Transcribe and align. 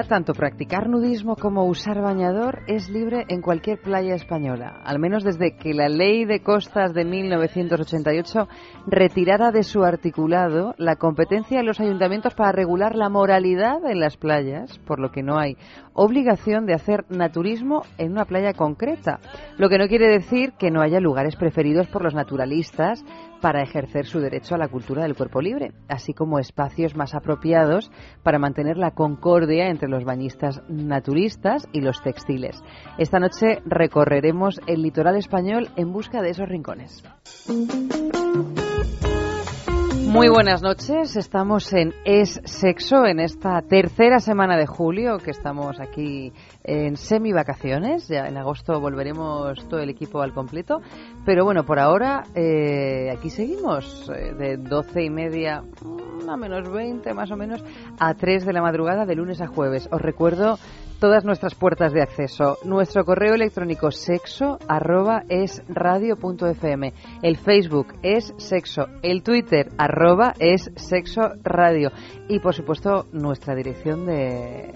Tanto 0.00 0.32
practicar 0.32 0.88
nudismo 0.88 1.36
como 1.36 1.66
usar 1.66 2.00
bañador 2.00 2.60
es 2.66 2.88
libre 2.88 3.26
en 3.28 3.42
cualquier 3.42 3.78
playa 3.78 4.14
española, 4.14 4.80
al 4.84 4.98
menos 4.98 5.22
desde 5.22 5.54
que 5.56 5.74
la 5.74 5.88
Ley 5.88 6.24
de 6.24 6.40
Costas 6.40 6.94
de 6.94 7.04
1988 7.04 8.48
retirara 8.86 9.50
de 9.50 9.62
su 9.62 9.84
articulado 9.84 10.74
la 10.78 10.96
competencia 10.96 11.58
de 11.58 11.64
los 11.64 11.78
ayuntamientos 11.78 12.34
para 12.34 12.52
regular 12.52 12.96
la 12.96 13.10
moralidad 13.10 13.84
en 13.84 14.00
las 14.00 14.16
playas, 14.16 14.78
por 14.78 14.98
lo 14.98 15.12
que 15.12 15.22
no 15.22 15.38
hay 15.38 15.56
obligación 15.92 16.64
de 16.64 16.74
hacer 16.74 17.04
naturismo 17.10 17.82
en 17.98 18.12
una 18.12 18.24
playa 18.24 18.54
concreta, 18.54 19.20
lo 19.58 19.68
que 19.68 19.76
no 19.76 19.88
quiere 19.88 20.08
decir 20.08 20.54
que 20.58 20.70
no 20.70 20.80
haya 20.80 21.00
lugares 21.00 21.36
preferidos 21.36 21.86
por 21.88 22.02
los 22.02 22.14
naturalistas 22.14 23.04
para 23.42 23.62
ejercer 23.62 24.06
su 24.06 24.20
derecho 24.20 24.54
a 24.54 24.58
la 24.58 24.68
cultura 24.68 25.02
del 25.02 25.16
cuerpo 25.16 25.42
libre, 25.42 25.72
así 25.88 26.14
como 26.14 26.38
espacios 26.38 26.96
más 26.96 27.14
apropiados 27.14 27.90
para 28.22 28.38
mantener 28.38 28.78
la 28.78 28.92
concordia 28.92 29.68
entre 29.68 29.88
los 29.88 30.04
bañistas 30.04 30.62
naturistas 30.68 31.68
y 31.72 31.80
los 31.82 32.00
textiles. 32.02 32.62
Esta 32.96 33.18
noche 33.18 33.60
recorreremos 33.66 34.60
el 34.66 34.80
litoral 34.82 35.16
español 35.16 35.68
en 35.76 35.92
busca 35.92 36.22
de 36.22 36.30
esos 36.30 36.48
rincones. 36.48 37.02
Muy 40.12 40.28
buenas 40.28 40.60
noches, 40.60 41.16
estamos 41.16 41.72
en 41.72 41.94
Es 42.04 42.38
Sexo 42.44 43.06
en 43.06 43.18
esta 43.18 43.62
tercera 43.62 44.20
semana 44.20 44.58
de 44.58 44.66
julio 44.66 45.16
que 45.16 45.30
estamos 45.30 45.80
aquí 45.80 46.34
en 46.64 46.98
semi 46.98 47.32
vacaciones, 47.32 48.08
ya 48.08 48.26
en 48.26 48.36
agosto 48.36 48.78
volveremos 48.78 49.66
todo 49.70 49.80
el 49.80 49.88
equipo 49.88 50.20
al 50.20 50.34
completo, 50.34 50.82
pero 51.24 51.46
bueno, 51.46 51.64
por 51.64 51.78
ahora 51.78 52.24
eh, 52.34 53.10
aquí 53.10 53.30
seguimos 53.30 54.10
eh, 54.14 54.34
de 54.34 54.58
doce 54.58 55.02
y 55.02 55.08
media 55.08 55.64
mm, 56.24 56.30
a 56.30 56.36
menos 56.36 56.70
20 56.70 57.14
más 57.14 57.30
o 57.30 57.36
menos 57.36 57.62
a 57.98 58.14
3 58.14 58.46
de 58.46 58.52
la 58.52 58.62
madrugada 58.62 59.06
de 59.06 59.14
lunes 59.14 59.40
a 59.40 59.46
jueves. 59.46 59.88
Os 59.90 60.00
recuerdo 60.00 60.58
todas 61.02 61.24
nuestras 61.24 61.56
puertas 61.56 61.92
de 61.92 62.00
acceso. 62.00 62.58
Nuestro 62.64 63.04
correo 63.04 63.34
electrónico 63.34 63.90
sexo 63.90 64.58
arroba 64.68 65.24
es 65.28 65.60
radio 65.68 66.16
fm. 66.16 66.92
El 67.22 67.36
Facebook 67.36 67.94
es 68.04 68.32
sexo. 68.36 68.86
El 69.02 69.24
Twitter 69.24 69.70
arroba 69.78 70.32
es 70.38 70.70
sexo 70.76 71.32
radio. 71.42 71.90
Y 72.28 72.38
por 72.38 72.54
supuesto 72.54 73.06
nuestra 73.10 73.56
dirección 73.56 74.06
de, 74.06 74.72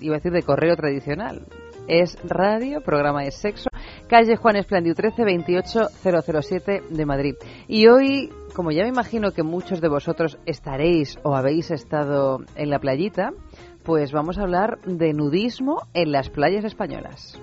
iba 0.00 0.14
a 0.14 0.18
decir 0.18 0.30
de 0.30 0.42
correo 0.42 0.76
tradicional. 0.76 1.46
Es 1.88 2.16
radio, 2.24 2.80
programa 2.80 3.24
es 3.24 3.34
sexo, 3.34 3.68
calle 4.08 4.36
Juan 4.36 4.56
Esplandiu 4.56 4.94
13 4.94 5.24
28007 5.24 6.82
de 6.90 7.06
Madrid. 7.06 7.34
Y 7.66 7.88
hoy, 7.88 8.30
como 8.54 8.70
ya 8.70 8.84
me 8.84 8.88
imagino 8.88 9.32
que 9.32 9.42
muchos 9.42 9.80
de 9.80 9.88
vosotros 9.88 10.38
estaréis 10.46 11.18
o 11.24 11.34
habéis 11.34 11.70
estado 11.70 12.38
en 12.54 12.70
la 12.70 12.78
playita, 12.78 13.32
pues 13.82 14.12
vamos 14.12 14.38
a 14.38 14.42
hablar 14.42 14.80
de 14.86 15.12
nudismo 15.12 15.82
en 15.92 16.12
las 16.12 16.30
playas 16.30 16.64
españolas. 16.64 17.38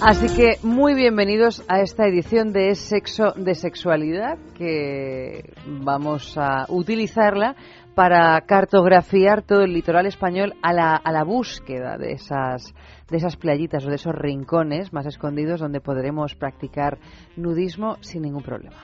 Así 0.00 0.26
que 0.36 0.58
muy 0.62 0.94
bienvenidos 0.94 1.64
a 1.68 1.80
esta 1.80 2.06
edición 2.06 2.52
de 2.52 2.74
Sexo 2.74 3.32
de 3.36 3.54
Sexualidad, 3.54 4.38
que 4.56 5.52
vamos 5.66 6.36
a 6.36 6.66
utilizarla 6.68 7.56
para 7.98 8.40
cartografiar 8.42 9.42
todo 9.42 9.62
el 9.62 9.72
litoral 9.72 10.06
español 10.06 10.54
a 10.62 10.72
la, 10.72 10.94
a 10.94 11.10
la 11.10 11.24
búsqueda 11.24 11.98
de 11.98 12.12
esas, 12.12 12.72
de 13.10 13.16
esas 13.16 13.34
playitas 13.34 13.84
o 13.84 13.88
de 13.88 13.96
esos 13.96 14.14
rincones 14.14 14.92
más 14.92 15.04
escondidos 15.06 15.58
donde 15.58 15.80
podremos 15.80 16.36
practicar 16.36 17.00
nudismo 17.34 17.96
sin 18.00 18.22
ningún 18.22 18.44
problema. 18.44 18.76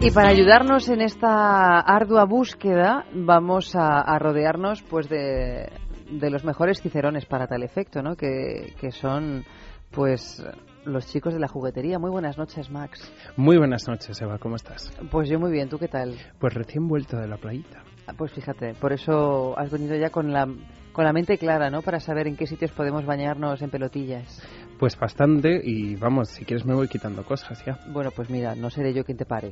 Y 0.00 0.10
para 0.10 0.30
ayudarnos 0.30 0.88
en 0.88 1.02
esta 1.02 1.78
ardua 1.78 2.24
búsqueda 2.24 3.04
vamos 3.14 3.76
a, 3.76 4.18
rodearnos 4.18 4.82
pues 4.82 5.08
de, 5.08 5.70
de, 6.10 6.30
los 6.30 6.42
mejores 6.42 6.82
cicerones 6.82 7.26
para 7.26 7.46
tal 7.46 7.62
efecto, 7.62 8.02
¿no? 8.02 8.16
Que, 8.16 8.74
que 8.80 8.90
son 8.90 9.44
pues 9.92 10.44
los 10.86 11.06
chicos 11.06 11.34
de 11.34 11.40
la 11.40 11.48
juguetería. 11.48 11.98
Muy 11.98 12.10
buenas 12.10 12.38
noches, 12.38 12.70
Max. 12.70 13.12
Muy 13.36 13.58
buenas 13.58 13.86
noches, 13.88 14.20
Eva. 14.22 14.38
¿Cómo 14.38 14.56
estás? 14.56 14.90
Pues 15.10 15.28
yo 15.28 15.38
muy 15.38 15.50
bien. 15.52 15.68
¿Tú 15.68 15.78
qué 15.78 15.88
tal? 15.88 16.16
Pues 16.38 16.54
recién 16.54 16.88
vuelto 16.88 17.16
de 17.18 17.28
la 17.28 17.36
playita. 17.36 17.82
Ah, 18.06 18.12
Pues 18.16 18.32
fíjate, 18.32 18.74
por 18.74 18.92
eso 18.92 19.58
has 19.58 19.70
venido 19.70 19.96
ya 19.96 20.10
con 20.10 20.32
la 20.32 20.46
con 20.92 21.04
la 21.04 21.12
mente 21.12 21.36
clara, 21.36 21.68
¿no? 21.68 21.82
Para 21.82 22.00
saber 22.00 22.26
en 22.26 22.36
qué 22.36 22.46
sitios 22.46 22.70
podemos 22.72 23.04
bañarnos 23.04 23.60
en 23.60 23.68
pelotillas. 23.68 24.42
Pues 24.78 24.98
bastante 24.98 25.60
y 25.64 25.96
vamos, 25.96 26.28
si 26.28 26.44
quieres 26.44 26.66
me 26.66 26.74
voy 26.74 26.86
quitando 26.86 27.24
cosas 27.24 27.64
ya. 27.64 27.78
Bueno, 27.88 28.10
pues 28.14 28.28
mira, 28.28 28.54
no 28.54 28.68
seré 28.68 28.92
yo 28.92 29.04
quien 29.04 29.16
te 29.16 29.24
pare. 29.24 29.50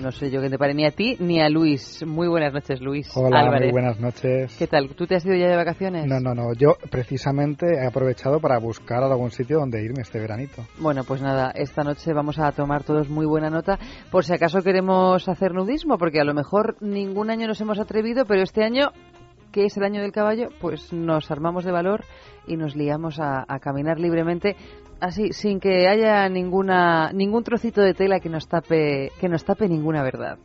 No 0.00 0.12
sé 0.12 0.30
yo 0.30 0.38
quien 0.38 0.52
te 0.52 0.58
pare 0.58 0.74
ni 0.74 0.86
a 0.86 0.92
ti 0.92 1.16
ni 1.18 1.40
a 1.40 1.48
Luis. 1.48 2.04
Muy 2.06 2.28
buenas 2.28 2.52
noches, 2.52 2.80
Luis. 2.80 3.10
Hola, 3.14 3.40
Álvarez. 3.40 3.72
muy 3.72 3.72
buenas 3.72 4.00
noches. 4.00 4.54
¿Qué 4.56 4.66
tal? 4.68 4.88
¿Tú 4.94 5.06
te 5.06 5.16
has 5.16 5.26
ido 5.26 5.34
ya 5.34 5.48
de 5.48 5.56
vacaciones? 5.56 6.06
No, 6.06 6.20
no, 6.20 6.34
no. 6.34 6.54
Yo 6.54 6.76
precisamente 6.88 7.66
he 7.66 7.86
aprovechado 7.86 8.38
para 8.40 8.58
buscar 8.58 9.02
algún 9.02 9.30
sitio 9.30 9.58
donde 9.58 9.82
irme 9.82 10.02
este 10.02 10.20
veranito. 10.20 10.64
Bueno, 10.78 11.02
pues 11.04 11.20
nada, 11.20 11.50
esta 11.54 11.82
noche 11.82 12.12
vamos 12.12 12.38
a 12.38 12.52
tomar 12.52 12.84
todos 12.84 13.08
muy 13.08 13.26
buena 13.26 13.50
nota 13.50 13.78
por 14.10 14.24
si 14.24 14.32
acaso 14.32 14.62
queremos 14.62 15.28
hacer 15.28 15.52
nudismo, 15.52 15.98
porque 15.98 16.20
a 16.20 16.24
lo 16.24 16.34
mejor 16.34 16.76
ningún 16.80 17.30
año 17.30 17.48
nos 17.48 17.60
hemos 17.60 17.78
atrevido, 17.78 18.24
pero 18.24 18.42
este 18.42 18.62
año 18.64 18.92
que 19.52 19.64
es 19.64 19.76
el 19.76 19.84
año 19.84 20.00
del 20.00 20.12
caballo, 20.12 20.48
pues 20.60 20.92
nos 20.92 21.30
armamos 21.30 21.64
de 21.64 21.72
valor 21.72 22.04
y 22.46 22.56
nos 22.56 22.76
liamos 22.76 23.18
a, 23.20 23.44
caminar 23.60 23.98
libremente, 23.98 24.56
así, 25.00 25.32
sin 25.32 25.60
que 25.60 25.88
haya 25.88 26.28
ninguna, 26.28 27.12
ningún 27.12 27.44
trocito 27.44 27.80
de 27.80 27.94
tela 27.94 28.20
que 28.20 28.28
nos 28.28 28.48
tape, 28.48 29.10
que 29.20 29.28
nos 29.28 29.44
tape 29.44 29.68
ninguna 29.68 30.02
verdad. 30.02 30.38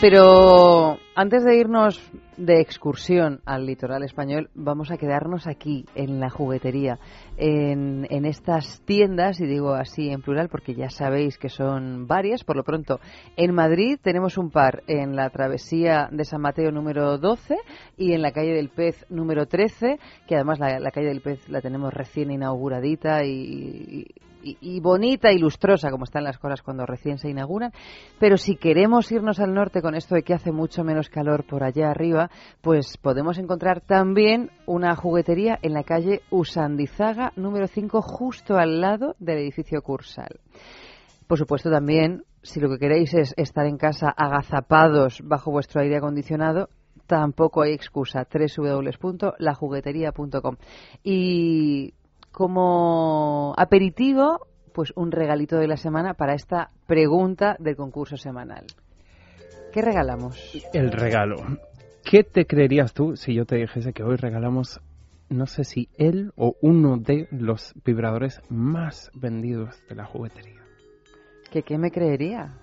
Pero 0.00 0.98
antes 1.14 1.44
de 1.44 1.56
irnos 1.56 2.00
de 2.38 2.60
excursión 2.60 3.40
al 3.44 3.66
litoral 3.66 4.04
español, 4.04 4.48
vamos 4.54 4.90
a 4.90 4.96
quedarnos 4.96 5.46
aquí, 5.46 5.84
en 5.94 6.20
la 6.20 6.30
juguetería, 6.30 6.98
en, 7.36 8.06
en, 8.10 8.24
estas 8.24 8.80
tiendas, 8.84 9.40
y 9.40 9.46
digo 9.46 9.74
así 9.74 10.08
en 10.10 10.22
plural 10.22 10.48
porque 10.48 10.74
ya 10.74 10.88
sabéis 10.88 11.36
que 11.36 11.48
son 11.48 12.06
varias, 12.06 12.44
por 12.44 12.56
lo 12.56 12.62
pronto. 12.62 13.00
En 13.36 13.52
Madrid 13.52 13.98
tenemos 14.00 14.38
un 14.38 14.50
par 14.50 14.84
en 14.86 15.16
la 15.16 15.28
travesía 15.30 16.08
de 16.12 16.24
San 16.24 16.40
Mateo 16.40 16.70
número 16.70 17.18
12 17.18 17.56
y 17.96 18.12
en 18.12 18.22
la 18.22 18.30
calle 18.30 18.54
del 18.54 18.68
Pez 18.68 19.04
número 19.10 19.46
13, 19.46 19.98
que 20.26 20.36
además 20.36 20.60
la, 20.60 20.90
calle 20.92 21.08
del 21.08 21.20
Pez 21.20 21.48
la 21.48 21.60
tenemos 21.60 21.92
recién 21.92 22.30
inauguradita 22.30 23.24
y, 23.24 24.06
y, 24.42 24.80
bonita 24.80 25.32
y 25.32 25.38
lustrosa 25.38 25.90
como 25.90 26.04
están 26.04 26.24
las 26.24 26.38
cosas 26.38 26.62
cuando 26.62 26.86
recién 26.86 27.18
se 27.18 27.28
inauguran, 27.28 27.72
pero 28.18 28.36
si 28.36 28.56
queremos 28.56 29.10
irnos 29.10 29.40
al 29.40 29.54
norte 29.54 29.82
con 29.82 29.94
esto 29.94 30.14
de 30.14 30.22
que 30.22 30.34
hace 30.34 30.52
mucho 30.52 30.84
menos 30.84 31.08
calor 31.08 31.44
por 31.44 31.64
allá 31.64 31.90
arriba, 31.90 32.27
pues 32.60 32.96
podemos 32.98 33.38
encontrar 33.38 33.80
también 33.80 34.50
una 34.66 34.94
juguetería 34.96 35.58
en 35.62 35.74
la 35.74 35.84
calle 35.84 36.22
Usandizaga 36.30 37.32
número 37.36 37.66
5 37.66 38.02
justo 38.02 38.56
al 38.56 38.80
lado 38.80 39.14
del 39.18 39.38
edificio 39.38 39.82
Cursal. 39.82 40.40
Por 41.26 41.38
supuesto 41.38 41.70
también 41.70 42.24
si 42.42 42.60
lo 42.60 42.68
que 42.70 42.78
queréis 42.78 43.12
es 43.14 43.34
estar 43.36 43.66
en 43.66 43.76
casa 43.76 44.08
agazapados 44.08 45.20
bajo 45.22 45.50
vuestro 45.50 45.82
aire 45.82 45.96
acondicionado, 45.96 46.68
tampoco 47.06 47.62
hay 47.62 47.72
excusa. 47.72 48.28
www.lajugueteria.com. 48.32 50.56
Y 51.02 51.94
como 52.30 53.54
aperitivo, 53.56 54.46
pues 54.72 54.92
un 54.94 55.10
regalito 55.10 55.56
de 55.56 55.66
la 55.66 55.76
semana 55.76 56.14
para 56.14 56.34
esta 56.34 56.70
pregunta 56.86 57.56
del 57.58 57.74
concurso 57.76 58.16
semanal. 58.16 58.66
¿Qué 59.72 59.82
regalamos? 59.82 60.38
El 60.72 60.92
regalo. 60.92 61.58
¿Qué 62.10 62.24
te 62.24 62.46
creerías 62.46 62.94
tú 62.94 63.16
si 63.16 63.34
yo 63.34 63.44
te 63.44 63.56
dijese 63.56 63.92
que 63.92 64.02
hoy 64.02 64.16
regalamos, 64.16 64.80
no 65.28 65.46
sé 65.46 65.64
si 65.64 65.88
él 65.98 66.32
o 66.36 66.54
uno 66.62 66.96
de 66.96 67.28
los 67.30 67.74
vibradores 67.84 68.40
más 68.48 69.10
vendidos 69.14 69.82
de 69.88 69.94
la 69.94 70.06
juguetería? 70.06 70.62
¿Que 71.50 71.62
qué 71.62 71.76
me 71.76 71.90
creería? 71.90 72.54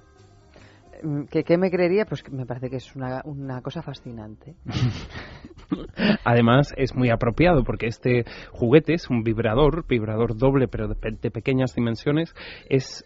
Mm, 1.03 1.25
¿Que 1.25 1.43
qué 1.43 1.57
me 1.57 1.69
creería? 1.69 2.05
Pues 2.05 2.23
que 2.23 2.31
me 2.31 2.45
parece 2.47 2.69
que 2.71 2.77
es 2.77 2.95
una, 2.95 3.21
una 3.25 3.61
cosa 3.61 3.81
fascinante. 3.83 4.55
Además, 6.23 6.73
es 6.77 6.95
muy 6.95 7.09
apropiado 7.09 7.63
porque 7.63 7.87
este 7.87 8.25
juguete 8.51 8.93
es 8.93 9.09
un 9.09 9.23
vibrador, 9.23 9.85
vibrador 9.87 10.35
doble, 10.37 10.67
pero 10.67 10.87
de, 10.87 10.95
pe- 10.95 11.17
de 11.21 11.31
pequeñas 11.31 11.75
dimensiones. 11.75 12.33
Es. 12.69 13.05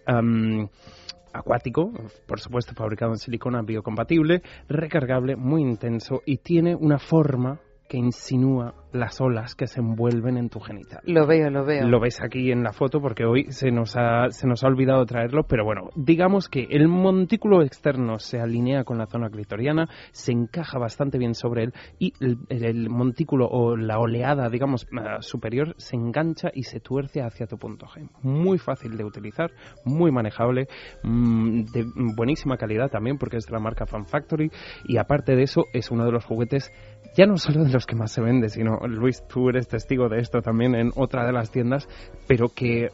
Acuático, 1.34 1.92
por 2.26 2.40
supuesto 2.40 2.74
fabricado 2.74 3.12
en 3.12 3.18
silicona 3.18 3.62
biocompatible, 3.62 4.42
recargable, 4.68 5.36
muy 5.36 5.62
intenso 5.62 6.22
y 6.26 6.38
tiene 6.38 6.76
una 6.76 7.00
forma 7.00 7.60
que 7.90 7.98
insinúa 7.98 8.76
las 8.94 9.20
olas 9.20 9.56
que 9.56 9.68
se 9.68 9.82
envuelven 9.82 10.38
en 10.38 10.50
tu 10.50 10.60
genital. 10.60 11.02
Lo 11.04 11.28
veo, 11.28 11.50
lo 11.50 11.66
veo. 11.66 11.88
Lo 11.88 12.00
ves 12.00 12.22
aquí 12.22 12.52
en 12.52 12.64
la 12.64 12.72
foto 12.72 13.02
porque 13.02 13.26
hoy 13.26 13.46
se 13.50 13.72
nos 13.72 13.96
ha, 13.98 14.30
se 14.30 14.48
nos 14.48 14.64
ha 14.64 14.68
olvidado 14.68 15.06
traerlo, 15.06 15.44
pero 15.44 15.66
bueno, 15.66 15.90
digamos 15.96 16.50
que 16.50 16.68
el 16.70 16.88
montículo 16.88 17.62
externo 17.64 18.20
se 18.20 18.40
alinea 18.40 18.84
con 18.84 18.98
la 18.98 19.08
zona 19.08 19.30
clitoriana, 19.30 19.88
se 20.12 20.32
encaja 20.32 20.78
bastante 20.78 21.18
bien 21.18 21.34
sobre 21.34 21.64
él 21.64 21.74
y 21.98 22.14
el, 22.20 22.38
el 22.50 22.90
montículo 22.90 23.48
o 23.48 23.76
la 23.76 24.00
oleada, 24.00 24.50
digamos, 24.50 24.88
superior 25.22 25.74
se 25.78 25.96
engancha 25.96 26.50
y 26.54 26.64
se 26.64 26.80
tuerce 26.80 27.22
hacia 27.22 27.48
tu 27.48 27.58
punto 27.58 27.88
G. 27.88 28.08
Muy 28.22 28.60
fácil 28.60 28.98
de 28.98 29.04
utilizar, 29.04 29.52
muy 29.84 30.12
manejable, 30.12 30.68
mm, 31.04 31.64
de 31.64 31.86
buenísima 32.16 32.58
calidad 32.58 32.90
también 32.90 33.18
porque 33.18 33.38
es 33.38 33.46
de 33.46 33.54
la 33.54 33.60
marca 33.60 33.86
Fan 33.86 34.06
Factory 34.06 34.52
y 34.86 34.98
aparte 34.98 35.36
de 35.36 35.44
eso 35.44 35.66
es 35.74 35.90
uno 35.90 36.06
de 36.06 36.12
los 36.12 36.26
juguetes 36.26 36.72
ya 37.20 37.26
no 37.26 37.36
solo 37.36 37.66
de 37.66 37.74
los 37.74 37.86
que 37.86 37.98
más 37.98 38.14
se 38.14 38.22
vende, 38.22 38.48
sino 38.48 38.80
Luis, 38.88 39.28
tú 39.28 39.50
eres 39.50 39.68
testigo 39.68 40.08
de 40.08 40.22
esto 40.22 40.42
también 40.42 40.74
en 40.74 40.92
otra 40.96 41.26
de 41.26 41.34
las 41.34 41.52
tiendas, 41.52 41.86
pero 42.30 42.48
que 42.48 42.92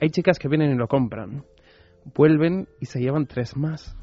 hay 0.00 0.10
chicas 0.10 0.40
que 0.40 0.48
vienen 0.48 0.72
y 0.72 0.74
lo 0.74 0.88
compran, 0.88 1.44
vuelven 2.14 2.68
y 2.80 2.86
se 2.86 3.00
llevan 3.00 3.26
tres 3.26 3.56
más. 3.56 3.96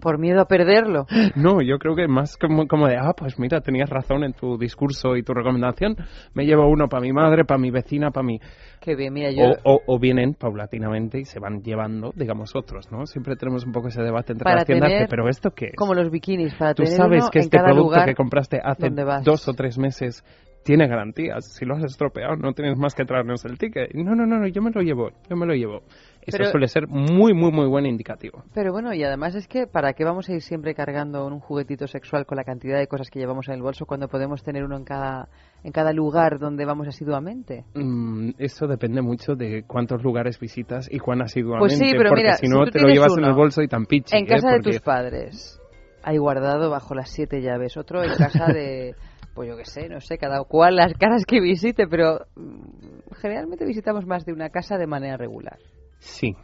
Por 0.00 0.18
miedo 0.18 0.40
a 0.40 0.46
perderlo. 0.46 1.06
No, 1.36 1.60
yo 1.60 1.78
creo 1.78 1.94
que 1.94 2.08
más 2.08 2.36
como, 2.36 2.66
como 2.66 2.86
de, 2.86 2.96
ah, 2.96 3.12
pues 3.16 3.38
mira, 3.38 3.60
tenías 3.60 3.90
razón 3.90 4.24
en 4.24 4.32
tu 4.32 4.56
discurso 4.56 5.16
y 5.16 5.22
tu 5.22 5.34
recomendación, 5.34 5.96
me 6.32 6.44
llevo 6.46 6.66
uno 6.68 6.88
para 6.88 7.02
mi 7.02 7.12
madre, 7.12 7.44
para 7.44 7.58
mi 7.58 7.70
vecina, 7.70 8.10
para 8.10 8.24
mi... 8.24 8.40
Qué 8.80 8.94
bien, 8.94 9.12
mira, 9.12 9.30
yo... 9.30 9.42
O, 9.64 9.74
o- 9.74 9.80
o 9.86 9.98
vienen 9.98 10.34
paulatinamente 10.34 11.18
y 11.20 11.24
se 11.24 11.38
van 11.40 11.62
llevando, 11.62 12.12
digamos, 12.14 12.54
otros, 12.54 12.90
¿no? 12.90 13.04
Siempre 13.06 13.36
tenemos 13.36 13.66
un 13.66 13.72
poco 13.72 13.88
ese 13.88 14.02
debate 14.02 14.32
entre 14.32 14.44
Para 14.44 14.56
las 14.56 14.64
tiendas 14.66 14.90
pero 15.10 15.28
¿esto 15.28 15.50
qué 15.50 15.66
es? 15.66 15.76
Como 15.76 15.94
los 15.94 16.10
bikinis, 16.10 16.54
para 16.54 16.74
Tú 16.74 16.84
tener 16.84 16.96
sabes 16.96 17.22
uno 17.22 17.30
que 17.30 17.38
este 17.40 17.58
producto 17.58 18.04
que 18.06 18.14
compraste 18.14 18.60
hace 18.62 18.86
dos 19.24 19.48
o 19.48 19.52
tres 19.54 19.76
meses 19.78 20.24
tiene 20.64 20.86
garantías. 20.86 21.54
Si 21.56 21.64
lo 21.64 21.76
has 21.76 21.84
estropeado, 21.84 22.36
no 22.36 22.52
tienes 22.52 22.76
más 22.78 22.94
que 22.94 23.04
traernos 23.04 23.44
el 23.44 23.58
ticket. 23.58 23.92
No, 23.94 24.14
no, 24.14 24.26
no, 24.26 24.38
no, 24.38 24.46
yo 24.48 24.60
me 24.62 24.70
lo 24.70 24.82
llevo, 24.82 25.10
yo 25.28 25.36
me 25.36 25.46
lo 25.46 25.54
llevo. 25.54 25.82
Eso 26.28 26.36
Pero- 26.38 26.50
suele 26.50 26.68
ser 26.68 26.86
muy, 26.88 27.32
muy, 27.34 27.50
muy 27.50 27.66
buen 27.66 27.86
indicativo. 27.86 28.44
Pero 28.54 28.72
bueno, 28.72 28.92
y 28.94 29.02
además 29.02 29.34
es 29.34 29.48
que 29.48 29.66
¿para 29.66 29.92
qué 29.94 30.04
vamos 30.04 30.28
a 30.28 30.32
ir 30.34 30.42
siempre 30.42 30.74
cargando 30.74 31.26
un 31.26 31.40
juguetito 31.40 31.86
sexual 31.86 32.26
con 32.26 32.36
la 32.36 32.44
cantidad 32.44 32.78
de 32.78 32.86
cosas 32.86 33.10
que 33.10 33.18
llevamos 33.18 33.48
en 33.48 33.54
el 33.54 33.62
bolso 33.62 33.86
cuando 33.86 34.08
podemos 34.08 34.42
tener 34.42 34.62
uno 34.64 34.76
en 34.76 34.84
cada, 34.84 35.28
en 35.64 35.72
cada 35.72 35.92
lugar 35.92 36.38
donde 36.38 36.64
vamos 36.64 36.86
asiduamente? 36.88 37.64
Mm, 37.74 38.30
eso 38.38 38.66
depende 38.66 39.00
mucho 39.02 39.34
de 39.34 39.64
cuántos 39.66 40.02
lugares 40.02 40.38
visitas 40.38 40.88
y 40.90 40.98
cuán 40.98 41.22
asiduamente. 41.22 41.60
Pues 41.60 41.78
sí, 41.78 41.92
pero 41.96 42.10
porque 42.10 42.22
mira, 42.22 42.36
si 42.36 42.46
no 42.48 42.64
te 42.66 42.80
lo 42.80 42.88
llevas 42.88 43.16
en 43.16 43.24
el 43.24 43.32
bolso 43.34 43.62
y 43.62 43.68
tan 43.68 43.86
pichi. 43.86 44.16
en 44.16 44.26
casa 44.26 44.48
¿eh? 44.48 44.52
de 44.52 44.56
Porque- 44.58 44.70
tus 44.72 44.80
padres 44.80 45.60
hay 46.02 46.16
guardado 46.18 46.70
bajo 46.70 46.94
las 46.94 47.10
siete 47.10 47.42
llaves, 47.42 47.76
otro 47.76 48.02
en 48.02 48.14
casa 48.16 48.46
de, 48.52 48.94
pues 49.34 49.48
yo 49.48 49.56
qué 49.56 49.64
sé, 49.64 49.88
no 49.88 50.00
sé, 50.00 50.16
cada 50.18 50.42
cual 50.44 50.76
las 50.76 50.92
caras 50.94 51.24
que 51.26 51.40
visite, 51.40 51.86
pero 51.88 52.20
mm, 52.36 53.12
generalmente 53.20 53.64
visitamos 53.66 54.06
más 54.06 54.24
de 54.24 54.32
una 54.32 54.48
casa 54.50 54.78
de 54.78 54.86
manera 54.86 55.16
regular. 55.16 55.58
Sí. 55.98 56.36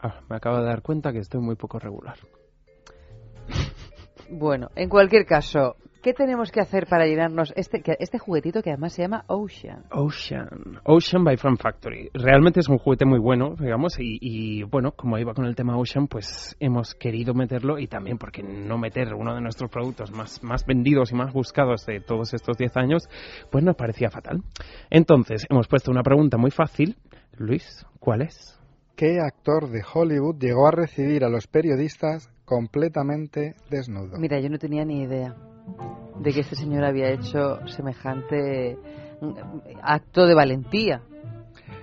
Ah, 0.00 0.20
me 0.28 0.36
acabo 0.36 0.58
de 0.58 0.64
dar 0.64 0.82
cuenta 0.82 1.12
que 1.12 1.18
estoy 1.18 1.40
muy 1.40 1.56
poco 1.56 1.78
regular. 1.78 2.16
Bueno, 4.34 4.70
en 4.76 4.88
cualquier 4.88 5.26
caso, 5.26 5.76
¿qué 6.02 6.14
tenemos 6.14 6.50
que 6.50 6.60
hacer 6.60 6.86
para 6.86 7.04
llenarnos 7.04 7.52
este, 7.54 7.82
este 7.98 8.18
juguetito 8.18 8.62
que 8.62 8.70
además 8.70 8.94
se 8.94 9.02
llama 9.02 9.24
Ocean? 9.26 9.84
Ocean. 9.90 10.80
Ocean 10.84 11.22
by 11.22 11.36
Fan 11.36 11.58
Factory. 11.58 12.08
Realmente 12.14 12.60
es 12.60 12.68
un 12.70 12.78
juguete 12.78 13.04
muy 13.04 13.18
bueno, 13.18 13.56
digamos, 13.58 13.98
y, 13.98 14.16
y, 14.22 14.62
bueno, 14.62 14.92
como 14.92 15.18
iba 15.18 15.34
con 15.34 15.44
el 15.44 15.54
tema 15.54 15.76
Ocean, 15.76 16.08
pues 16.08 16.56
hemos 16.60 16.94
querido 16.94 17.34
meterlo 17.34 17.78
y 17.78 17.88
también 17.88 18.16
porque 18.16 18.42
no 18.42 18.78
meter 18.78 19.12
uno 19.12 19.34
de 19.34 19.42
nuestros 19.42 19.70
productos 19.70 20.10
más, 20.12 20.42
más 20.42 20.64
vendidos 20.64 21.12
y 21.12 21.14
más 21.14 21.34
buscados 21.34 21.84
de 21.84 22.00
todos 22.00 22.32
estos 22.32 22.56
10 22.56 22.74
años, 22.78 23.02
pues 23.50 23.62
nos 23.62 23.76
parecía 23.76 24.08
fatal. 24.08 24.42
Entonces, 24.88 25.46
hemos 25.50 25.68
puesto 25.68 25.90
una 25.90 26.02
pregunta 26.02 26.38
muy 26.38 26.52
fácil. 26.52 26.96
Luis, 27.36 27.86
¿cuál 28.00 28.22
es? 28.22 28.61
¿Qué 28.96 29.18
actor 29.20 29.68
de 29.70 29.82
Hollywood 29.82 30.36
llegó 30.38 30.68
a 30.68 30.70
recibir 30.70 31.24
a 31.24 31.28
los 31.28 31.46
periodistas 31.46 32.30
completamente 32.44 33.54
desnudo? 33.70 34.18
Mira, 34.18 34.38
yo 34.40 34.48
no 34.48 34.58
tenía 34.58 34.84
ni 34.84 35.02
idea 35.02 35.34
de 36.20 36.32
que 36.32 36.40
este 36.40 36.56
señor 36.56 36.84
había 36.84 37.10
hecho 37.10 37.66
semejante 37.66 38.76
mm, 39.20 39.32
acto 39.82 40.26
de 40.26 40.34
valentía. 40.34 41.02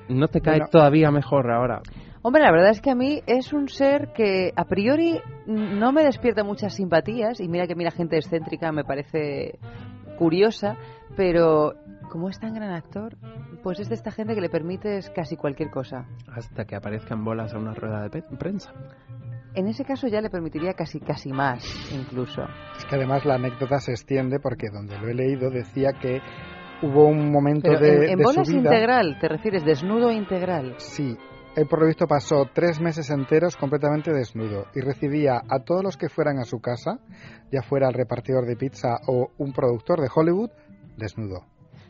¿No 0.07 0.27
te 0.27 0.41
cae 0.41 0.57
Bueno. 0.59 0.69
todavía 0.71 1.11
mejor 1.11 1.51
ahora? 1.51 1.81
Hombre, 2.21 2.43
la 2.43 2.51
verdad 2.51 2.71
es 2.71 2.81
que 2.81 2.91
a 2.91 2.95
mí 2.95 3.21
es 3.27 3.53
un 3.53 3.69
ser 3.69 4.11
que 4.13 4.51
a 4.55 4.65
priori 4.65 5.19
no 5.47 5.91
me 5.91 6.03
despierta 6.03 6.43
muchas 6.43 6.75
simpatías 6.75 7.39
y 7.39 7.47
mira 7.47 7.65
que 7.65 7.75
mira 7.75 7.91
gente 7.91 8.17
excéntrica 8.17 8.71
me 8.71 8.83
parece 8.83 9.57
curiosa, 10.17 10.75
pero 11.15 11.73
como 12.09 12.29
es 12.29 12.39
tan 12.39 12.53
gran 12.53 12.71
actor, 12.71 13.15
pues 13.63 13.79
es 13.79 13.89
de 13.89 13.95
esta 13.95 14.11
gente 14.11 14.35
que 14.35 14.41
le 14.41 14.49
permites 14.49 15.09
casi 15.11 15.37
cualquier 15.37 15.69
cosa. 15.69 16.07
Hasta 16.31 16.65
que 16.65 16.75
aparezcan 16.75 17.23
bolas 17.23 17.53
a 17.53 17.57
una 17.57 17.73
rueda 17.73 18.09
de 18.09 18.21
prensa. 18.37 18.73
En 19.55 19.67
ese 19.67 19.83
caso 19.83 20.07
ya 20.07 20.21
le 20.21 20.29
permitiría 20.29 20.73
casi 20.73 20.99
casi 20.99 21.31
más, 21.31 21.63
incluso. 21.93 22.43
Es 22.77 22.85
que 22.85 22.95
además 22.95 23.25
la 23.25 23.35
anécdota 23.35 23.79
se 23.79 23.91
extiende 23.91 24.39
porque 24.39 24.67
donde 24.71 24.97
lo 24.99 25.07
he 25.07 25.13
leído 25.13 25.49
decía 25.49 25.93
que 25.93 26.21
hubo 26.83 27.07
un 27.07 27.31
momento 27.31 27.69
Pero 27.71 27.79
de, 27.79 27.95
en, 28.05 28.09
en 28.11 28.17
de 28.19 28.23
bolas 28.23 28.47
su 28.47 28.53
vida. 28.53 28.69
integral, 28.69 29.17
¿te 29.19 29.27
refieres 29.27 29.65
desnudo 29.65 30.11
integral? 30.11 30.75
Sí, 30.77 31.17
él 31.55 31.67
por 31.67 31.79
lo 31.81 31.87
visto 31.87 32.05
pasó 32.07 32.45
tres 32.53 32.79
meses 32.79 33.09
enteros 33.09 33.57
completamente 33.57 34.13
desnudo 34.13 34.67
y 34.75 34.81
recibía 34.81 35.41
a 35.49 35.59
todos 35.65 35.83
los 35.83 35.97
que 35.97 36.09
fueran 36.09 36.37
a 36.37 36.43
su 36.45 36.61
casa, 36.61 36.99
ya 37.51 37.61
fuera 37.63 37.87
el 37.87 37.95
repartidor 37.95 38.45
de 38.45 38.55
pizza 38.55 38.99
o 39.07 39.31
un 39.39 39.51
productor 39.51 39.99
de 39.99 40.09
Hollywood, 40.13 40.51
desnudo. 40.95 41.43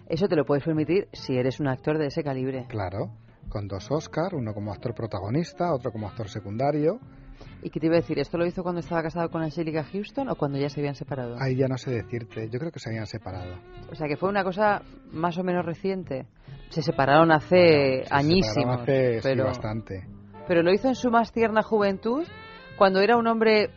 Eso 0.10 0.28
te 0.28 0.36
lo 0.36 0.44
puedes 0.46 0.63
permitir 0.63 1.08
si 1.13 1.38
eres 1.38 1.60
un 1.60 1.68
actor 1.68 1.98
de 1.98 2.08
ese 2.08 2.24
calibre. 2.24 2.66
Claro, 2.68 3.12
con 3.48 3.68
dos 3.68 3.89
Oscar, 3.92 4.34
uno 4.36 4.54
como 4.54 4.72
actor 4.74 4.94
protagonista, 4.96 5.72
otro 5.74 5.92
como 5.92 6.08
actor 6.08 6.28
secundario. 6.30 7.00
¿Y 7.62 7.70
qué 7.70 7.80
te 7.80 7.86
iba 7.86 7.96
a 7.96 8.01
decir? 8.01 8.20
¿Esto 8.20 8.38
lo 8.38 8.46
hizo 8.46 8.63
cuando 8.63 8.80
estaba 8.82 9.01
casado 9.04 9.30
con 9.30 9.42
Angelica 9.44 9.84
Houston 9.84 10.30
o 10.30 10.36
cuando 10.36 10.58
ya 10.58 10.68
se 10.70 10.82
habían 10.82 10.96
separado? 10.96 11.36
Ahí 11.39 11.56
ya 11.56 11.68
no 11.68 11.78
sé 11.78 11.92
decirte, 11.92 12.50
yo 12.50 12.60
creo 12.60 12.72
que 12.72 12.80
se 12.80 12.89
habían 12.89 13.06
separado. 13.06 13.56
O 13.92 13.96
sea, 13.96 14.08
que 14.08 14.18
fue 14.18 14.30
una 14.30 14.44
cosa 14.44 14.82
más 15.12 15.38
o 15.38 15.44
menos 15.44 15.66
reciente. 15.66 16.25
Se 16.70 16.82
separaron 16.82 17.32
hace 17.32 17.56
Bueno, 17.56 18.04
se 18.04 18.04
separaron 18.04 18.25
añísimos. 18.32 18.82
hace, 18.82 19.13
sí, 19.13 19.20
pero, 19.24 19.46
bastante. 19.46 20.08
pero 20.48 20.63
lo 20.63 20.74
hizo 20.74 20.88
en 20.89 20.96
su 20.96 21.10
más 21.12 21.32
tierna 21.32 21.62
juventud, 21.63 22.25
cuando 22.78 23.00
era 23.00 23.16
un 23.18 23.28
hombre 23.28 23.70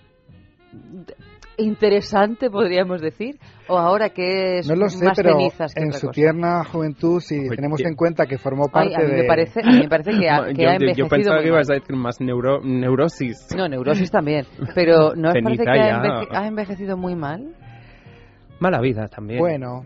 interesante, 1.58 2.50
podríamos 2.50 3.00
decir, 3.00 3.38
o 3.68 3.78
ahora 3.78 4.10
que 4.10 4.58
es 4.58 4.68
No 4.68 4.74
lo 4.76 4.88
sé, 4.88 5.04
más 5.04 5.16
pero 5.16 5.32
cenizas 5.32 5.74
que 5.74 5.80
en 5.82 5.88
otra 5.88 5.98
su 6.00 6.06
cosa. 6.08 6.14
tierna 6.14 6.64
juventud, 6.64 7.20
si 7.20 7.38
Oye, 7.40 7.56
tenemos 7.56 7.80
que- 7.80 7.88
en 7.88 7.94
cuenta 7.94 8.26
que 8.26 8.38
formó 8.38 8.64
Ay, 8.72 8.90
parte 8.90 8.96
a 8.96 8.98
mí 9.00 9.10
de... 9.12 9.22
me 9.22 9.24
parece, 9.24 9.60
a 9.62 9.66
mí 9.70 9.78
me 9.80 9.88
parece 9.88 10.10
que 10.18 10.30
ha, 10.30 10.44
que 10.54 10.62
yo, 10.62 10.68
ha 10.68 10.72
yo- 10.72 10.78
yo 10.78 11.04
envejecido 11.04 11.08
pensaba 11.08 11.36
muy 11.36 11.44
que 11.44 11.48
ibas 11.50 11.70
a 11.70 11.74
decir 11.74 11.96
más 11.96 12.20
neuro- 12.20 12.60
neurosis. 12.62 13.48
No, 13.56 13.68
neurosis 13.68 14.10
también. 14.10 14.46
Pero 14.74 15.14
¿no 15.14 15.28
os 15.30 15.34
parece 15.42 15.64
que 15.64 15.70
ha, 15.70 16.02
enveje- 16.02 16.28
ha 16.32 16.46
envejecido 16.46 16.96
muy 16.96 17.14
mal? 17.14 17.54
Mala 18.58 18.80
vida 18.80 19.08
también. 19.08 19.40
Bueno, 19.40 19.84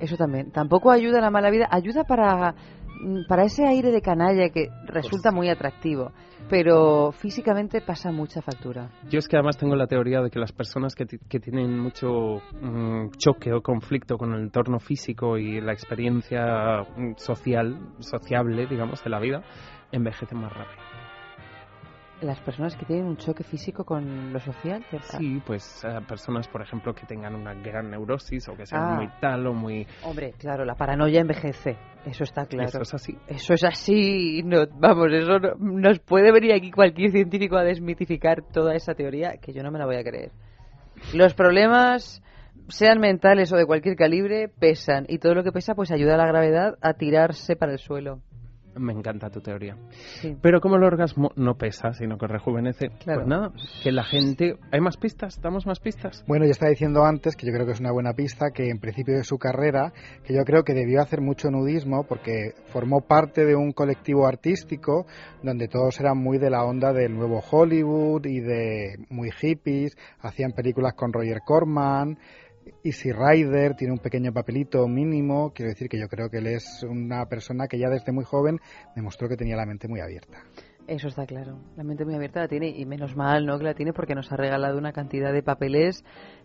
Eso 0.00 0.16
también. 0.16 0.50
Tampoco 0.52 0.90
ayuda 0.90 1.18
a 1.18 1.22
la 1.22 1.30
mala 1.30 1.50
vida. 1.50 1.66
Ayuda 1.70 2.04
para, 2.04 2.54
para 3.28 3.44
ese 3.44 3.66
aire 3.66 3.90
de 3.90 4.00
canalla 4.00 4.50
que 4.50 4.68
resulta 4.86 5.30
muy 5.30 5.48
atractivo. 5.48 6.12
Pero 6.48 7.12
físicamente 7.12 7.82
pasa 7.82 8.10
mucha 8.10 8.40
factura. 8.40 8.90
Yo 9.10 9.18
es 9.18 9.28
que 9.28 9.36
además 9.36 9.58
tengo 9.58 9.76
la 9.76 9.86
teoría 9.86 10.22
de 10.22 10.30
que 10.30 10.38
las 10.38 10.52
personas 10.52 10.94
que, 10.94 11.04
que 11.06 11.40
tienen 11.40 11.78
mucho 11.78 12.40
mm, 12.62 13.10
choque 13.18 13.52
o 13.52 13.60
conflicto 13.60 14.16
con 14.16 14.32
el 14.32 14.42
entorno 14.42 14.78
físico 14.78 15.36
y 15.36 15.60
la 15.60 15.72
experiencia 15.72 16.82
mm, 16.96 17.16
social, 17.16 17.78
sociable, 17.98 18.66
digamos, 18.66 19.04
de 19.04 19.10
la 19.10 19.20
vida, 19.20 19.42
envejecen 19.92 20.38
más 20.38 20.52
rápido. 20.52 20.87
Las 22.20 22.40
personas 22.40 22.76
que 22.76 22.84
tienen 22.84 23.06
un 23.06 23.16
choque 23.16 23.44
físico 23.44 23.84
con 23.84 24.32
lo 24.32 24.40
social. 24.40 24.84
¿cierto? 24.90 25.18
Sí, 25.18 25.40
pues 25.46 25.84
eh, 25.84 26.00
personas, 26.08 26.48
por 26.48 26.62
ejemplo, 26.62 26.94
que 26.94 27.06
tengan 27.06 27.34
una 27.34 27.54
gran 27.54 27.90
neurosis 27.90 28.48
o 28.48 28.56
que 28.56 28.66
sean 28.66 28.82
Ah. 28.82 28.94
muy 28.96 29.08
tal 29.20 29.46
o 29.46 29.52
muy... 29.54 29.86
Hombre, 30.04 30.32
claro, 30.38 30.64
la 30.64 30.74
paranoia 30.74 31.20
envejece. 31.20 31.76
Eso 32.04 32.24
está 32.24 32.46
claro. 32.46 32.68
Eso 32.68 32.82
es 32.82 32.94
así. 32.94 33.16
Eso 33.28 33.54
es 33.54 33.64
así. 33.64 34.42
No, 34.44 34.66
vamos, 34.78 35.12
eso 35.12 35.38
no- 35.38 35.54
nos 35.58 35.98
puede 36.00 36.32
venir 36.32 36.52
aquí 36.52 36.70
cualquier 36.70 37.10
científico 37.12 37.56
a 37.56 37.62
desmitificar 37.64 38.42
toda 38.52 38.74
esa 38.74 38.94
teoría 38.94 39.36
que 39.40 39.52
yo 39.52 39.62
no 39.62 39.70
me 39.70 39.78
la 39.78 39.86
voy 39.86 39.96
a 39.96 40.02
creer. 40.04 40.30
Los 41.14 41.34
problemas, 41.34 42.22
sean 42.68 42.98
mentales 42.98 43.52
o 43.52 43.56
de 43.56 43.64
cualquier 43.66 43.94
calibre, 43.96 44.48
pesan. 44.48 45.06
Y 45.08 45.18
todo 45.18 45.34
lo 45.34 45.44
que 45.44 45.52
pesa, 45.52 45.74
pues 45.74 45.90
ayuda 45.92 46.14
a 46.14 46.18
la 46.18 46.26
gravedad 46.26 46.76
a 46.82 46.94
tirarse 46.94 47.56
para 47.56 47.72
el 47.72 47.78
suelo. 47.78 48.20
Me 48.76 48.92
encanta 48.92 49.28
tu 49.30 49.40
teoría. 49.40 49.76
Sí. 50.20 50.36
Pero 50.40 50.60
como 50.60 50.76
el 50.76 50.84
orgasmo 50.84 51.30
no 51.36 51.54
pesa, 51.56 51.92
sino 51.92 52.16
que 52.18 52.26
rejuvenece, 52.26 52.90
Claro. 53.02 53.20
pues 53.20 53.28
nada, 53.28 53.52
que 53.82 53.90
la 53.92 54.04
gente... 54.04 54.56
¿Hay 54.70 54.80
más 54.80 54.96
pistas? 54.96 55.40
¿Damos 55.40 55.66
más 55.66 55.80
pistas? 55.80 56.24
Bueno, 56.28 56.44
ya 56.44 56.52
estaba 56.52 56.70
diciendo 56.70 57.04
antes, 57.04 57.34
que 57.34 57.46
yo 57.46 57.52
creo 57.52 57.66
que 57.66 57.72
es 57.72 57.80
una 57.80 57.92
buena 57.92 58.12
pista, 58.12 58.50
que 58.54 58.68
en 58.68 58.78
principio 58.78 59.16
de 59.16 59.24
su 59.24 59.38
carrera, 59.38 59.92
que 60.24 60.34
yo 60.34 60.42
creo 60.44 60.62
que 60.62 60.74
debió 60.74 61.00
hacer 61.00 61.20
mucho 61.20 61.50
nudismo 61.50 62.04
porque 62.04 62.52
formó 62.66 63.00
parte 63.00 63.44
de 63.44 63.56
un 63.56 63.72
colectivo 63.72 64.26
artístico 64.26 65.06
donde 65.42 65.68
todos 65.68 65.98
eran 66.00 66.18
muy 66.18 66.38
de 66.38 66.50
la 66.50 66.64
onda 66.64 66.92
del 66.92 67.14
nuevo 67.14 67.40
Hollywood 67.50 68.26
y 68.26 68.40
de 68.40 69.06
muy 69.10 69.30
hippies, 69.30 69.96
hacían 70.20 70.52
películas 70.52 70.94
con 70.94 71.12
Roger 71.12 71.40
Corman. 71.44 72.18
Easy 72.82 73.12
Rider 73.12 73.74
tiene 73.74 73.92
un 73.92 73.98
pequeño 73.98 74.32
papelito 74.32 74.86
mínimo, 74.86 75.52
quiero 75.54 75.70
decir 75.70 75.88
que 75.88 75.98
yo 75.98 76.08
creo 76.08 76.30
que 76.30 76.38
él 76.38 76.46
es 76.46 76.82
una 76.82 77.26
persona 77.26 77.66
que 77.68 77.78
ya 77.78 77.88
desde 77.88 78.12
muy 78.12 78.24
joven 78.24 78.58
demostró 78.94 79.28
que 79.28 79.36
tenía 79.36 79.56
la 79.56 79.66
mente 79.66 79.88
muy 79.88 80.00
abierta. 80.00 80.38
Eso 80.86 81.08
está 81.08 81.26
claro. 81.26 81.58
La 81.76 81.84
mente 81.84 82.04
muy 82.04 82.14
abierta 82.14 82.40
la 82.40 82.48
tiene 82.48 82.68
y 82.68 82.86
menos 82.86 83.14
mal, 83.14 83.44
¿no? 83.44 83.58
Que 83.58 83.64
la 83.64 83.74
tiene 83.74 83.92
porque 83.92 84.14
nos 84.14 84.32
ha 84.32 84.36
regalado 84.36 84.78
una 84.78 84.92
cantidad 84.92 85.32
de 85.32 85.42
papeles 85.42 86.02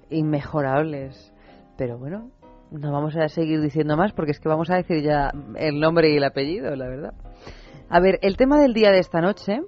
inmejorables. 0.10 1.34
Pero 1.78 1.98
bueno, 1.98 2.30
no 2.72 2.92
vamos 2.92 3.16
a 3.16 3.30
seguir 3.30 3.62
diciendo 3.62 3.96
más 3.96 4.12
porque 4.12 4.32
es 4.32 4.40
que 4.40 4.50
vamos 4.50 4.70
a 4.70 4.76
decir 4.76 5.02
ya 5.02 5.32
el 5.56 5.80
nombre 5.80 6.12
y 6.12 6.18
el 6.18 6.24
apellido, 6.24 6.76
la 6.76 6.88
verdad. 6.88 7.14
A 7.90 8.00
ver, 8.00 8.20
el 8.22 8.36
tema 8.36 8.60
del 8.60 8.74
día 8.74 8.92
de 8.92 9.00
esta 9.00 9.22
noche 9.22 9.62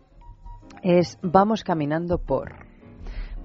es 0.84 1.18
vamos 1.22 1.64
caminando 1.64 2.18
por 2.18 2.65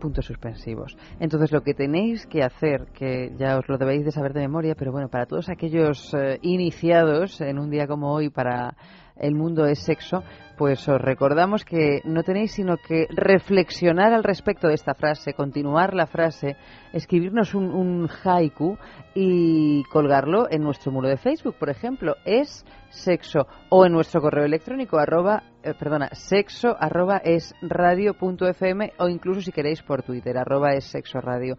puntos 0.01 0.25
suspensivos. 0.25 0.97
Entonces 1.21 1.53
lo 1.53 1.63
que 1.63 1.75
tenéis 1.75 2.27
que 2.27 2.43
hacer, 2.43 2.87
que 2.93 3.33
ya 3.39 3.59
os 3.59 3.69
lo 3.69 3.79
debéis 3.79 4.05
de 4.05 4.11
saber 4.11 4.33
de 4.33 4.41
memoria, 4.41 4.75
pero 4.75 4.91
bueno, 4.91 5.09
para 5.09 5.27
todos 5.27 5.49
aquellos 5.49 6.13
eh, 6.15 6.39
iniciados 6.43 7.41
en 7.41 7.59
un 7.59 7.71
día 7.71 7.87
como 7.87 8.13
hoy 8.13 8.31
para 8.31 8.75
el 9.21 9.35
mundo 9.35 9.67
es 9.67 9.81
sexo, 9.81 10.25
pues 10.57 10.87
os 10.89 11.01
recordamos 11.01 11.65
que 11.65 12.03
no 12.05 12.23
tenéis 12.23 12.53
sino 12.53 12.77
que 12.77 13.07
reflexionar 13.09 14.13
al 14.13 14.25
respecto 14.25 14.69
de 14.69 14.75
esta 14.75 14.95
frase, 14.95 15.33
continuar 15.33 15.95
la 15.95 16.07
frase, 16.07 16.57
escribirnos 16.93 17.55
un, 17.55 17.71
un 17.71 18.09
haiku 18.25 18.77
y 19.15 19.83
colgarlo 19.85 20.51
en 20.51 20.63
nuestro 20.63 20.93
muro 20.93 21.09
de 21.09 21.17
Facebook, 21.17 21.55
por 21.59 21.71
ejemplo, 21.71 22.17
es 22.25 22.67
sexo 22.91 23.47
o 23.71 23.87
en 23.87 23.93
nuestro 23.93 24.21
correo 24.21 24.45
electrónico 24.45 24.99
arroba, 24.99 25.45
eh, 25.63 25.73
perdona, 25.79 26.11
sexo 26.13 26.77
arroba 26.79 27.19
es 27.19 27.55
radio 27.63 28.15
fm 28.15 28.93
o 28.99 29.09
incluso 29.09 29.41
si 29.41 29.53
queréis 29.53 29.83
por 29.83 30.03
Twitter 30.03 30.37
arroba 30.37 30.75
es 30.75 30.85
sexo 30.85 31.21
radio. 31.21 31.57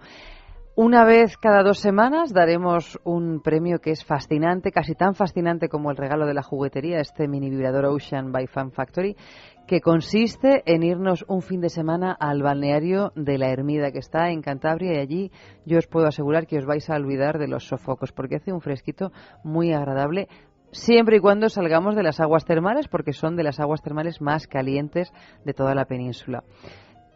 Una 0.76 1.04
vez 1.04 1.36
cada 1.36 1.64
dos 1.64 1.80
semanas 1.80 2.32
daremos 2.32 2.98
un 3.04 3.42
premio 3.42 3.80
que 3.80 3.92
es 3.92 4.06
fascinante, 4.06 4.72
casi 4.72 4.96
tan 4.96 5.16
fascinante 5.16 5.68
como 5.68 5.92
el 5.92 5.98
regalo 5.98 6.26
de 6.26 6.34
la 6.34 6.44
juguetería, 6.44 7.02
este 7.02 7.28
mini 7.28 7.50
vibrador 7.50 7.88
Ocean 7.88 8.32
by 8.32 8.48
Fan 8.48 8.72
Factory, 8.72 9.18
que 9.68 9.82
consiste 9.82 10.64
en 10.66 10.84
irnos 10.84 11.26
un 11.28 11.42
fin 11.42 11.60
de 11.60 11.68
semana 11.68 12.16
al 12.18 12.42
balneario 12.42 13.12
de 13.16 13.38
la 13.38 13.50
Ermida, 13.50 13.92
que 13.92 14.00
está 14.00 14.30
en 14.30 14.42
Cantabria, 14.42 14.94
y 14.94 15.00
allí 15.00 15.32
yo 15.66 15.78
os 15.78 15.88
puedo 15.88 16.08
asegurar 16.08 16.48
que 16.48 16.58
os 16.58 16.66
vais 16.66 16.90
a 16.90 16.96
olvidar 16.96 17.38
de 17.38 17.50
los 17.50 17.68
sofocos, 17.68 18.14
porque 18.14 18.38
hace 18.38 18.54
un 18.54 18.62
fresquito 18.62 19.12
muy 19.44 19.74
agradable, 19.74 20.30
siempre 20.72 21.18
y 21.18 21.20
cuando 21.20 21.50
salgamos 21.50 21.98
de 21.98 22.04
las 22.04 22.22
aguas 22.22 22.46
termales, 22.46 22.88
porque 22.88 23.12
son 23.12 23.36
de 23.36 23.44
las 23.44 23.60
aguas 23.60 23.82
termales 23.82 24.22
más 24.22 24.48
calientes 24.48 25.12
de 25.44 25.54
toda 25.54 25.76
la 25.76 25.84
península. 25.84 26.46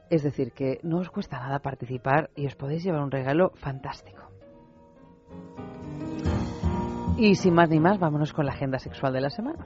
Es 0.10 0.24
decir, 0.24 0.52
que 0.52 0.80
no 0.84 1.00
os 1.00 1.10
cuesta 1.10 1.40
nada 1.40 1.60
participar 1.60 2.30
y 2.36 2.46
os 2.46 2.56
podéis 2.56 2.84
llevar 2.84 3.02
un 3.02 3.12
regalo 3.12 3.52
fantástico. 3.56 4.22
Y 7.18 7.36
sin 7.36 7.54
más 7.54 7.70
ni 7.70 7.80
más, 7.80 7.98
vámonos 7.98 8.34
con 8.34 8.46
la 8.46 8.52
agenda 8.52 8.78
sexual 8.78 9.14
de 9.14 9.22
la 9.22 9.30
semana. 9.30 9.66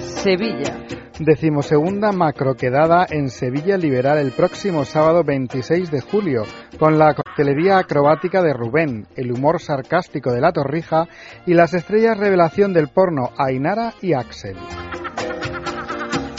Sevilla. 0.00 0.84
Decimosegunda 1.18 2.12
macroquedada 2.12 3.06
en 3.08 3.30
Sevilla 3.30 3.76
Liberal 3.76 4.18
el 4.18 4.30
próximo 4.30 4.84
sábado 4.84 5.24
26 5.24 5.90
de 5.90 6.00
julio, 6.00 6.42
con 6.78 6.98
la 6.98 7.14
coctelería 7.14 7.78
acrobática 7.78 8.42
de 8.42 8.52
Rubén, 8.52 9.06
el 9.16 9.32
humor 9.32 9.60
sarcástico 9.60 10.32
de 10.32 10.40
la 10.40 10.52
Torrija 10.52 11.08
y 11.46 11.54
las 11.54 11.74
estrellas 11.74 12.18
revelación 12.18 12.72
del 12.72 12.88
porno 12.88 13.30
Ainara 13.36 13.94
y 14.00 14.12
Axel. 14.12 14.56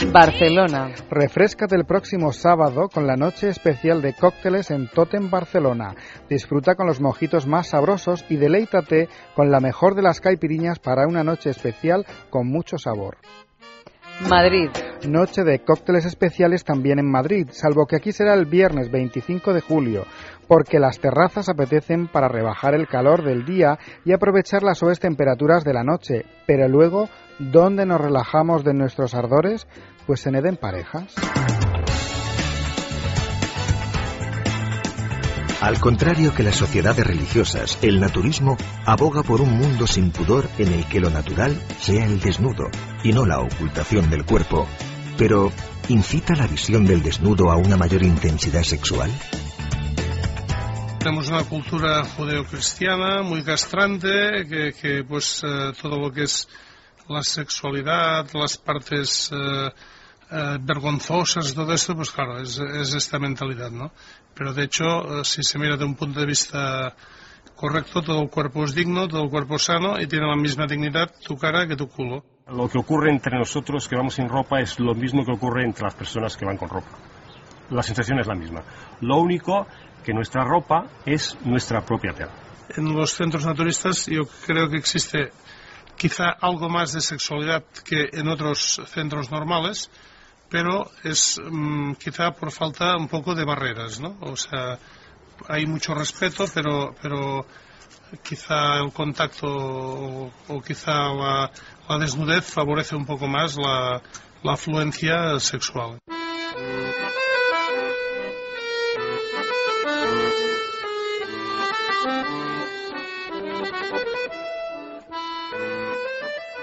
Barcelona. 0.06 0.92
Refrescate 1.10 1.76
el 1.76 1.84
próximo 1.84 2.32
sábado 2.32 2.88
con 2.88 3.06
la 3.06 3.16
noche 3.16 3.48
especial 3.48 4.00
de 4.00 4.14
cócteles 4.14 4.70
en 4.70 4.88
Totem 4.88 5.30
Barcelona. 5.30 5.94
Disfruta 6.28 6.74
con 6.74 6.86
los 6.86 7.00
mojitos 7.00 7.46
más 7.46 7.68
sabrosos 7.68 8.24
y 8.28 8.36
deleítate 8.36 9.08
con 9.36 9.50
la 9.50 9.60
mejor 9.60 9.94
de 9.94 10.02
las 10.02 10.20
caipiriñas 10.20 10.78
para 10.78 11.06
una 11.06 11.22
noche 11.22 11.50
especial 11.50 12.06
con 12.30 12.48
mucho 12.48 12.78
sabor. 12.78 13.18
Madrid. 14.28 14.70
Noche 15.08 15.44
de 15.44 15.60
cócteles 15.60 16.04
especiales 16.04 16.64
también 16.64 16.98
en 16.98 17.10
Madrid, 17.10 17.48
salvo 17.52 17.86
que 17.86 17.96
aquí 17.96 18.12
será 18.12 18.34
el 18.34 18.44
viernes 18.44 18.90
25 18.90 19.54
de 19.54 19.62
julio, 19.62 20.04
porque 20.46 20.78
las 20.78 20.98
terrazas 20.98 21.48
apetecen 21.48 22.06
para 22.06 22.28
rebajar 22.28 22.74
el 22.74 22.86
calor 22.86 23.24
del 23.24 23.46
día 23.46 23.78
y 24.04 24.12
aprovechar 24.12 24.62
las 24.62 24.78
suaves 24.78 25.00
temperaturas 25.00 25.64
de 25.64 25.72
la 25.72 25.84
noche. 25.84 26.26
Pero 26.46 26.68
luego, 26.68 27.08
¿dónde 27.40 27.86
nos 27.86 28.00
relajamos 28.00 28.62
de 28.62 28.74
nuestros 28.74 29.14
ardores? 29.14 29.66
Pues 30.06 30.26
en 30.26 30.36
Eden 30.36 30.56
Parejas. 30.56 31.14
Al 35.60 35.78
contrario 35.78 36.32
que 36.34 36.42
las 36.42 36.56
sociedades 36.56 37.06
religiosas, 37.06 37.78
el 37.82 38.00
naturismo 38.00 38.56
aboga 38.86 39.22
por 39.22 39.42
un 39.42 39.58
mundo 39.58 39.86
sin 39.86 40.10
pudor 40.10 40.48
en 40.58 40.72
el 40.72 40.86
que 40.86 41.00
lo 41.00 41.10
natural 41.10 41.54
sea 41.78 42.06
el 42.06 42.18
desnudo 42.20 42.70
y 43.04 43.12
no 43.12 43.26
la 43.26 43.40
ocultación 43.40 44.08
del 44.08 44.24
cuerpo. 44.24 44.66
Pero, 45.18 45.52
¿incita 45.88 46.34
la 46.34 46.46
visión 46.46 46.86
del 46.86 47.02
desnudo 47.02 47.50
a 47.50 47.56
una 47.56 47.76
mayor 47.76 48.02
intensidad 48.02 48.62
sexual? 48.62 49.10
Tenemos 50.98 51.28
una 51.28 51.44
cultura 51.44 52.04
judeocristiana 52.04 53.22
muy 53.22 53.42
castrante, 53.42 54.46
que, 54.48 54.72
que, 54.72 55.04
pues 55.04 55.42
eh, 55.44 55.72
todo 55.80 55.98
lo 55.98 56.10
que 56.10 56.22
es 56.22 56.48
la 57.10 57.22
sexualidad, 57.22 58.26
las 58.34 58.56
partes 58.56 59.30
eh, 59.32 59.70
eh, 60.30 60.58
vergonzosas, 60.60 61.52
todo 61.54 61.72
esto, 61.72 61.96
pues 61.96 62.10
claro, 62.12 62.40
es, 62.40 62.58
es 62.58 62.94
esta 62.94 63.18
mentalidad, 63.18 63.70
¿no? 63.70 63.90
Pero 64.34 64.54
de 64.54 64.64
hecho, 64.64 64.84
eh, 65.20 65.24
si 65.24 65.42
se 65.42 65.58
mira 65.58 65.76
de 65.76 65.84
un 65.84 65.96
punto 65.96 66.20
de 66.20 66.26
vista 66.26 66.94
correcto, 67.56 68.00
todo 68.02 68.22
el 68.22 68.30
cuerpo 68.30 68.64
es 68.64 68.74
digno, 68.74 69.08
todo 69.08 69.24
el 69.24 69.30
cuerpo 69.30 69.56
es 69.56 69.64
sano 69.64 70.00
y 70.00 70.06
tiene 70.06 70.26
la 70.26 70.36
misma 70.36 70.66
dignidad 70.66 71.12
tu 71.26 71.36
cara 71.36 71.66
que 71.66 71.76
tu 71.76 71.88
culo. 71.88 72.24
Lo 72.46 72.68
que 72.68 72.78
ocurre 72.78 73.10
entre 73.10 73.36
nosotros 73.38 73.88
que 73.88 73.96
vamos 73.96 74.14
sin 74.14 74.28
ropa 74.28 74.60
es 74.60 74.78
lo 74.78 74.94
mismo 74.94 75.24
que 75.24 75.32
ocurre 75.32 75.64
entre 75.64 75.84
las 75.84 75.94
personas 75.94 76.36
que 76.36 76.46
van 76.46 76.56
con 76.56 76.68
ropa. 76.68 76.90
La 77.70 77.82
sensación 77.82 78.20
es 78.20 78.26
la 78.26 78.34
misma. 78.34 78.62
Lo 79.00 79.18
único 79.18 79.66
que 80.04 80.12
nuestra 80.12 80.44
ropa 80.44 80.86
es 81.04 81.36
nuestra 81.44 81.84
propia 81.84 82.12
tela. 82.12 82.32
En 82.76 82.94
los 82.94 83.12
centros 83.14 83.44
naturistas 83.44 84.06
yo 84.06 84.22
creo 84.46 84.68
que 84.68 84.76
existe 84.76 85.30
quizá 86.00 86.30
algo 86.40 86.70
más 86.70 86.94
de 86.94 87.02
sexualidad 87.02 87.62
que 87.84 88.08
en 88.14 88.26
otros 88.28 88.80
centros 88.86 89.30
normales, 89.30 89.90
pero 90.48 90.90
es 91.04 91.38
mm, 91.38 91.92
quizá 92.02 92.30
por 92.30 92.50
falta 92.52 92.96
un 92.96 93.06
poco 93.06 93.34
de 93.34 93.44
barreras, 93.44 94.00
¿no? 94.00 94.16
O 94.22 94.34
sea, 94.34 94.78
hay 95.46 95.66
mucho 95.66 95.92
respeto, 95.92 96.46
pero, 96.54 96.94
pero 97.02 97.44
quizá 98.22 98.78
el 98.78 98.90
contacto 98.94 99.46
o, 99.46 100.62
quizá 100.66 101.12
la, 101.12 101.50
la 101.86 101.98
desnudez 101.98 102.46
favorece 102.46 102.96
un 102.96 103.04
poco 103.04 103.26
más 103.28 103.58
la, 103.58 104.00
la 104.42 104.52
afluencia 104.54 105.38
sexual. 105.38 105.98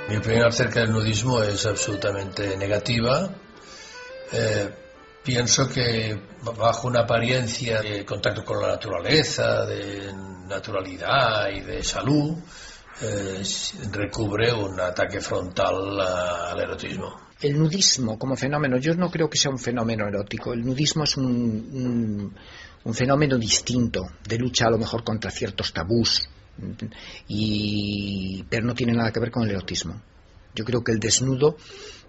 Mi 0.10 0.16
opinión 0.16 0.46
acerca 0.46 0.80
del 0.80 0.92
nudismo 0.92 1.44
es 1.44 1.66
absolutamente 1.66 2.56
negativa. 2.56 3.30
Eh, 4.32 4.70
pienso 5.22 5.68
que 5.70 6.18
bajo 6.58 6.88
una 6.88 7.02
apariencia 7.02 7.82
de 7.82 8.06
contacto 8.06 8.46
con 8.46 8.62
la 8.62 8.70
naturaleza, 8.70 9.66
de 9.66 10.14
naturalidad 10.48 11.50
y 11.50 11.60
de 11.60 11.84
salud, 11.84 12.38
eh, 13.02 13.44
recubre 13.92 14.54
un 14.54 14.80
ataque 14.80 15.20
frontal 15.20 16.00
al 16.00 16.60
erotismo. 16.62 17.28
El 17.42 17.60
nudismo 17.60 18.18
como 18.18 18.38
fenómeno, 18.38 18.78
yo 18.78 18.96
no 18.96 19.12
creo 19.12 19.30
que 19.30 19.38
sea 19.38 19.52
un 19.52 19.60
fenómeno 19.60 20.08
erótico. 20.08 20.54
El 20.54 20.66
nudismo 20.66 21.04
es 21.04 21.18
un, 21.18 22.34
un, 22.86 22.94
fenómeno 22.94 23.38
distinto, 23.38 24.04
de 24.26 24.38
lucha 24.38 24.68
a 24.68 24.72
lo 24.72 24.78
mejor 24.78 25.04
contra 25.04 25.30
ciertos 25.30 25.74
tabús, 25.74 26.30
y, 27.28 28.44
pero 28.50 28.66
no 28.66 28.74
tiene 28.74 28.94
nada 28.94 29.12
que 29.12 29.20
ver 29.20 29.32
con 29.32 29.44
el 29.44 29.52
erotismo. 29.52 30.02
Yo 30.56 30.66
creo 30.66 30.84
que 30.84 30.92
el 30.92 31.00
desnudo 31.00 31.58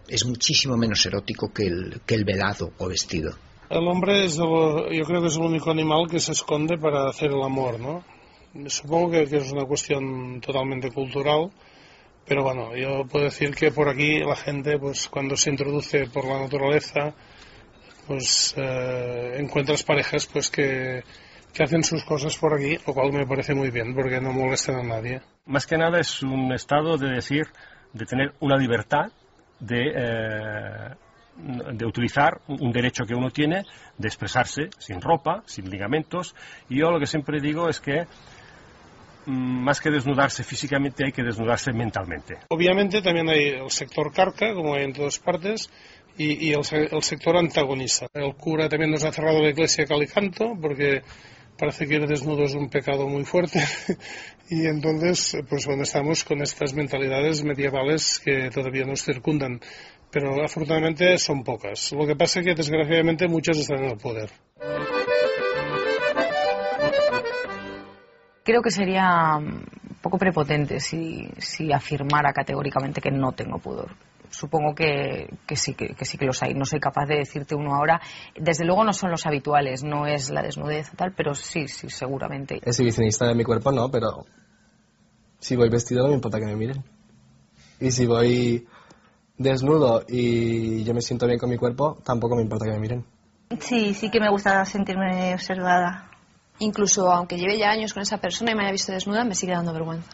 es 0.08 0.24
muchísimo 0.24 0.76
menos 0.76 1.04
erótico 1.04 1.52
que 1.52 1.66
el, 1.66 2.00
que 2.06 2.14
el 2.14 2.24
velado 2.24 2.72
o 2.78 2.88
vestido. 2.88 3.32
El 3.68 3.86
hombre 3.86 4.24
es, 4.24 4.36
yo 4.36 5.04
creo 5.04 5.20
que 5.20 5.28
es 5.28 5.36
el 5.36 5.42
único 5.42 5.70
animal 5.70 6.08
que 6.10 6.20
se 6.20 6.32
esconde 6.32 6.78
para 6.78 7.08
hacer 7.08 7.30
el 7.30 7.42
amor, 7.42 7.78
¿no? 7.78 8.02
Supongo 8.68 9.10
que, 9.10 9.26
que 9.26 9.36
es 9.36 9.52
una 9.52 9.66
cuestión 9.66 10.40
totalmente 10.40 10.90
cultural 10.90 11.50
pero 12.28 12.42
bueno, 12.42 12.76
yo 12.76 13.06
puedo 13.06 13.24
decir 13.24 13.54
que 13.54 13.72
por 13.72 13.88
aquí 13.88 14.18
la 14.18 14.36
gente, 14.36 14.78
pues 14.78 15.08
cuando 15.08 15.34
se 15.34 15.48
introduce 15.48 16.08
por 16.10 16.26
la 16.26 16.40
naturaleza, 16.40 17.14
pues 18.06 18.54
eh, 18.58 19.36
encuentras 19.38 19.82
parejas 19.82 20.26
pues 20.26 20.50
que, 20.50 21.02
que 21.58 21.64
hacen 21.64 21.82
sus 21.82 22.04
cosas 22.04 22.36
por 22.38 22.54
aquí, 22.54 22.78
lo 22.86 22.94
cual 22.94 23.12
me 23.12 23.26
parece 23.26 23.52
muy 23.52 23.70
bien, 23.70 23.94
porque 23.94 24.20
no 24.20 24.32
molestan 24.32 24.76
a 24.76 24.82
nadie. 24.82 25.20
Más 25.46 25.66
que 25.66 25.76
nada 25.76 25.98
es 25.98 26.22
un 26.22 26.52
estado 26.52 26.96
de 26.96 27.10
decir, 27.10 27.46
de 27.92 28.06
tener 28.06 28.32
una 28.40 28.56
libertad 28.56 29.10
de, 29.58 29.92
eh, 29.94 30.94
de 31.74 31.84
utilizar 31.84 32.40
un 32.46 32.70
derecho 32.70 33.04
que 33.04 33.14
uno 33.14 33.30
tiene 33.30 33.64
de 33.96 34.08
expresarse 34.08 34.70
sin 34.78 35.00
ropa, 35.00 35.42
sin 35.46 35.68
ligamentos. 35.68 36.34
Y 36.68 36.78
yo 36.78 36.90
lo 36.90 37.00
que 37.00 37.06
siempre 37.06 37.40
digo 37.40 37.68
es 37.68 37.80
que 37.80 38.06
Mm, 39.28 39.62
más 39.62 39.78
que 39.78 39.90
desnudarse 39.90 40.42
físicamente, 40.42 41.04
hay 41.04 41.12
que 41.12 41.22
desnudarse 41.22 41.70
mentalmente. 41.70 42.38
Obviamente 42.48 43.02
también 43.02 43.28
hay 43.28 43.48
el 43.60 43.70
sector 43.70 44.10
carca, 44.10 44.54
como 44.54 44.74
hay 44.74 44.84
en 44.84 44.94
todas 44.94 45.18
partes, 45.18 45.70
y, 46.16 46.50
el, 46.52 46.64
sector 46.64 47.36
antagonista. 47.36 48.06
El 48.14 48.34
cura 48.34 48.70
también 48.70 48.90
nos 48.90 49.04
ha 49.04 49.12
cerrado 49.12 49.42
la 49.42 49.50
iglesia 49.50 49.84
Calicanto 49.84 50.56
porque 50.60 51.02
parece 51.58 51.86
que 51.86 51.96
el 51.96 52.06
desnudo 52.06 52.44
es 52.44 52.54
un 52.54 52.68
pecado 52.68 53.08
muy 53.08 53.24
fuerte. 53.24 53.60
Y 54.50 54.66
entonces 54.66 55.36
pues 55.46 55.66
bueno 55.66 55.82
estamos 55.82 56.24
con 56.24 56.40
estas 56.40 56.72
mentalidades 56.72 57.44
medievales 57.44 58.18
que 58.18 58.48
todavía 58.48 58.86
nos 58.86 59.04
circundan. 59.04 59.60
Pero 60.10 60.42
afortunadamente 60.42 61.18
son 61.18 61.44
pocas. 61.44 61.92
Lo 61.92 62.06
que 62.06 62.16
pasa 62.16 62.40
es 62.40 62.46
que 62.46 62.54
desgraciadamente 62.54 63.28
muchas 63.28 63.58
están 63.58 63.84
en 63.84 63.90
el 63.90 63.98
poder. 63.98 64.30
Creo 68.42 68.62
que 68.62 68.70
sería 68.70 69.36
un 69.36 69.66
poco 70.00 70.16
prepotente 70.16 70.80
si, 70.80 71.28
si 71.36 71.70
afirmara 71.70 72.32
categóricamente 72.32 73.02
que 73.02 73.10
no 73.10 73.32
tengo 73.32 73.58
pudor 73.58 73.90
supongo 74.30 74.74
que, 74.74 75.28
que, 75.46 75.56
sí, 75.56 75.74
que, 75.74 75.94
sí 76.04 76.18
que 76.18 76.26
los 76.26 76.42
hay. 76.42 76.54
No 76.54 76.64
soy 76.64 76.80
capaz 76.80 77.06
de 77.06 77.16
decirte 77.16 77.54
uno 77.54 77.74
ahora. 77.74 78.00
Desde 78.36 78.64
luego 78.64 78.84
no 78.84 78.92
son 78.92 79.10
los 79.10 79.26
habituales, 79.26 79.82
no 79.84 80.06
es 80.06 80.30
la 80.30 80.42
desnudez 80.42 80.90
tal, 80.96 81.12
pero 81.16 81.34
sí, 81.34 81.68
sí, 81.68 81.90
seguramente. 81.90 82.60
Exhibicionista 82.62 83.26
de 83.26 83.34
mi 83.34 83.44
cuerpo 83.44 83.72
no, 83.72 83.90
pero 83.90 84.24
si 85.38 85.56
voy 85.56 85.68
vestido 85.68 86.02
no 86.02 86.08
me 86.08 86.14
importa 86.14 86.38
que 86.38 86.46
me 86.46 86.56
miren. 86.56 86.84
Y 87.80 87.90
si 87.90 88.06
voy 88.06 88.66
desnudo 89.36 90.04
y 90.08 90.84
yo 90.84 90.94
me 90.94 91.00
siento 91.00 91.26
bien 91.26 91.38
con 91.38 91.48
mi 91.48 91.56
cuerpo, 91.56 91.98
tampoco 92.04 92.36
me 92.36 92.42
importa 92.42 92.64
que 92.64 92.72
me 92.72 92.80
miren. 92.80 93.04
Sí, 93.60 93.94
sí 93.94 94.10
que 94.10 94.20
me 94.20 94.30
gusta 94.30 94.64
sentirme 94.64 95.32
observada. 95.34 96.10
Incluso 96.58 97.10
aunque 97.10 97.38
lleve 97.38 97.56
ya 97.56 97.70
años 97.70 97.94
con 97.94 98.02
esa 98.02 98.18
persona 98.18 98.50
y 98.50 98.54
me 98.54 98.62
haya 98.62 98.72
visto 98.72 98.92
desnuda, 98.92 99.24
me 99.24 99.34
sigue 99.34 99.52
dando 99.52 99.72
vergüenza. 99.72 100.10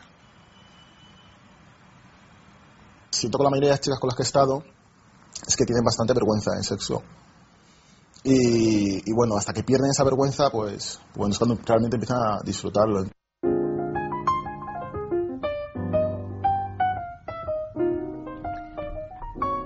Siento 3.14 3.38
que 3.38 3.44
la 3.44 3.50
mayoría 3.50 3.68
de 3.70 3.74
las 3.74 3.80
chicas 3.80 4.00
con 4.00 4.08
las 4.08 4.16
que 4.16 4.22
he 4.22 4.26
estado 4.26 4.64
es 5.46 5.56
que 5.56 5.64
tienen 5.64 5.84
bastante 5.84 6.12
vergüenza 6.12 6.50
en 6.56 6.64
sexo. 6.64 7.02
Y, 8.24 9.08
y 9.08 9.12
bueno, 9.14 9.36
hasta 9.36 9.52
que 9.52 9.62
pierden 9.62 9.90
esa 9.90 10.02
vergüenza, 10.02 10.50
pues 10.50 10.98
bueno, 11.14 11.32
es 11.32 11.38
cuando 11.38 11.58
realmente 11.64 11.96
empiezan 11.96 12.18
a 12.18 12.40
disfrutarlo. 12.42 13.04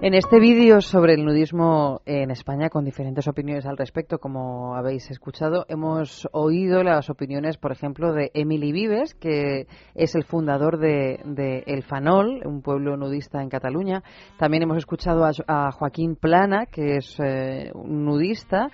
En 0.09 0.15
este 0.15 0.41
vídeo 0.41 0.81
sobre 0.81 1.13
el 1.13 1.23
nudismo 1.23 2.01
en 2.07 2.31
España, 2.31 2.71
con 2.71 2.83
diferentes 2.83 3.29
opiniones 3.29 3.67
al 3.67 3.77
respecto, 3.77 4.19
como 4.19 4.75
habéis 4.75 5.11
escuchado, 5.11 5.67
hemos 5.69 6.27
oído 6.33 6.83
las 6.83 7.11
opiniones, 7.11 7.59
por 7.59 7.73
ejemplo, 7.73 8.15
de 8.15 8.31
Emily 8.33 8.73
Vives, 8.73 9.13
que 9.13 9.67
es 9.95 10.15
el 10.15 10.25
fundador 10.25 10.79
de, 10.79 11.63
El 11.67 11.83
Fanol, 11.83 12.41
un 12.47 12.63
pueblo 12.63 12.97
nudista 12.97 13.43
en 13.43 13.51
Cataluña. 13.51 14.03
También 14.39 14.63
hemos 14.63 14.79
escuchado 14.79 15.29
a, 15.47 15.73
Joaquín 15.73 16.17
Plana, 16.17 16.65
que 16.65 16.97
es 16.97 17.21
eh, 17.23 17.71
un 17.75 18.07
nudista, 18.07 18.71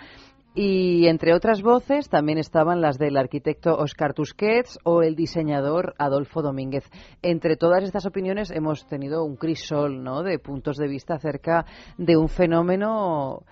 y 0.55 1.07
entre 1.09 1.35
otras 1.35 1.62
voces 1.62 2.09
también 2.09 2.38
estaban 2.38 2.81
las 2.81 2.97
del 2.97 3.17
arquitecto 3.17 3.77
Oscar 3.77 4.14
Tusquets 4.14 4.79
o 4.85 5.03
el 5.03 5.17
diseñador 5.17 5.95
Adolfo 5.99 6.43
Domínguez. 6.43 6.85
Entre 7.23 7.57
todas 7.57 7.83
estas 7.83 8.07
opiniones 8.07 8.53
hemos 8.53 8.87
tenido 8.87 9.25
un 9.25 9.37
crisol 9.37 10.05
¿no? 10.05 10.23
de 10.23 10.38
puntos 10.38 10.77
de 10.77 10.87
vista 10.87 11.14
acerca 11.14 11.67
de 11.99 12.17
un 12.17 12.29
fenómeno 12.29 13.43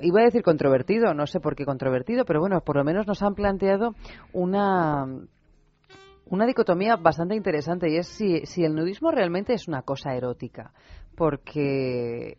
iba 0.00 0.20
a 0.20 0.24
decir 0.24 0.42
controvertido, 0.42 1.12
no 1.12 1.26
sé 1.26 1.38
por 1.38 1.54
qué 1.54 1.64
controvertido, 1.64 2.24
pero 2.24 2.40
bueno, 2.40 2.60
por 2.62 2.76
lo 2.76 2.84
menos 2.84 3.06
nos 3.06 3.22
han 3.22 3.34
planteado 3.34 3.94
una 4.32 5.06
una 6.28 6.46
dicotomía 6.46 6.96
bastante 6.96 7.36
interesante 7.36 7.88
y 7.88 7.98
es 7.98 8.08
si, 8.08 8.46
si 8.46 8.64
el 8.64 8.74
nudismo 8.74 9.12
realmente 9.12 9.52
es 9.52 9.68
una 9.68 9.82
cosa 9.82 10.14
erótica, 10.14 10.72
porque 11.14 12.36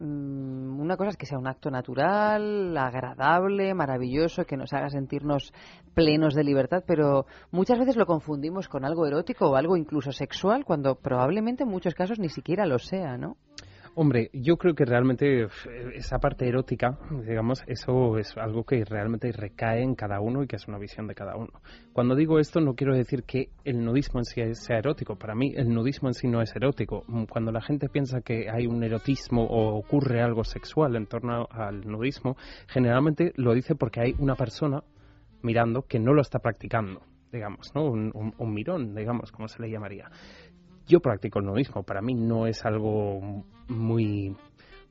una 0.00 0.96
cosa 0.96 1.10
es 1.10 1.16
que 1.16 1.26
sea 1.26 1.38
un 1.38 1.48
acto 1.48 1.70
natural, 1.70 2.76
agradable, 2.76 3.74
maravilloso, 3.74 4.44
que 4.44 4.56
nos 4.56 4.72
haga 4.72 4.90
sentirnos 4.90 5.52
plenos 5.94 6.34
de 6.34 6.44
libertad, 6.44 6.84
pero 6.86 7.26
muchas 7.50 7.78
veces 7.78 7.96
lo 7.96 8.06
confundimos 8.06 8.68
con 8.68 8.84
algo 8.84 9.06
erótico 9.06 9.50
o 9.50 9.56
algo 9.56 9.76
incluso 9.76 10.12
sexual, 10.12 10.64
cuando 10.64 10.94
probablemente 10.94 11.64
en 11.64 11.70
muchos 11.70 11.94
casos 11.94 12.18
ni 12.18 12.28
siquiera 12.28 12.66
lo 12.66 12.78
sea, 12.78 13.16
¿no? 13.16 13.36
Hombre, 14.00 14.30
yo 14.32 14.58
creo 14.58 14.76
que 14.76 14.84
realmente 14.84 15.48
esa 15.96 16.20
parte 16.20 16.46
erótica, 16.46 16.96
digamos, 17.26 17.64
eso 17.66 18.16
es 18.16 18.36
algo 18.36 18.62
que 18.62 18.84
realmente 18.84 19.32
recae 19.32 19.82
en 19.82 19.96
cada 19.96 20.20
uno 20.20 20.44
y 20.44 20.46
que 20.46 20.54
es 20.54 20.68
una 20.68 20.78
visión 20.78 21.08
de 21.08 21.16
cada 21.16 21.34
uno. 21.34 21.50
Cuando 21.92 22.14
digo 22.14 22.38
esto 22.38 22.60
no 22.60 22.76
quiero 22.76 22.94
decir 22.94 23.24
que 23.24 23.48
el 23.64 23.84
nudismo 23.84 24.20
en 24.20 24.24
sí 24.24 24.40
sea 24.54 24.78
erótico. 24.78 25.16
Para 25.16 25.34
mí 25.34 25.52
el 25.56 25.74
nudismo 25.74 26.10
en 26.10 26.14
sí 26.14 26.28
no 26.28 26.40
es 26.40 26.54
erótico. 26.54 27.02
Cuando 27.28 27.50
la 27.50 27.60
gente 27.60 27.88
piensa 27.88 28.20
que 28.20 28.48
hay 28.48 28.68
un 28.68 28.84
erotismo 28.84 29.42
o 29.42 29.76
ocurre 29.76 30.22
algo 30.22 30.44
sexual 30.44 30.94
en 30.94 31.06
torno 31.06 31.48
al 31.50 31.80
nudismo, 31.80 32.36
generalmente 32.68 33.32
lo 33.34 33.52
dice 33.52 33.74
porque 33.74 34.00
hay 34.00 34.14
una 34.20 34.36
persona 34.36 34.80
mirando 35.42 35.82
que 35.82 35.98
no 35.98 36.14
lo 36.14 36.22
está 36.22 36.38
practicando 36.38 37.02
digamos, 37.32 37.74
¿no? 37.74 37.84
Un, 37.84 38.34
un, 38.38 38.54
mirón, 38.54 38.94
digamos, 38.94 39.32
como 39.32 39.48
se 39.48 39.60
le 39.60 39.70
llamaría. 39.70 40.10
Yo 40.88 41.00
practico 41.00 41.38
el 41.38 41.44
nudismo, 41.44 41.82
para 41.82 42.00
mí 42.00 42.14
no 42.14 42.46
es 42.46 42.64
algo 42.64 43.44
muy, 43.68 44.34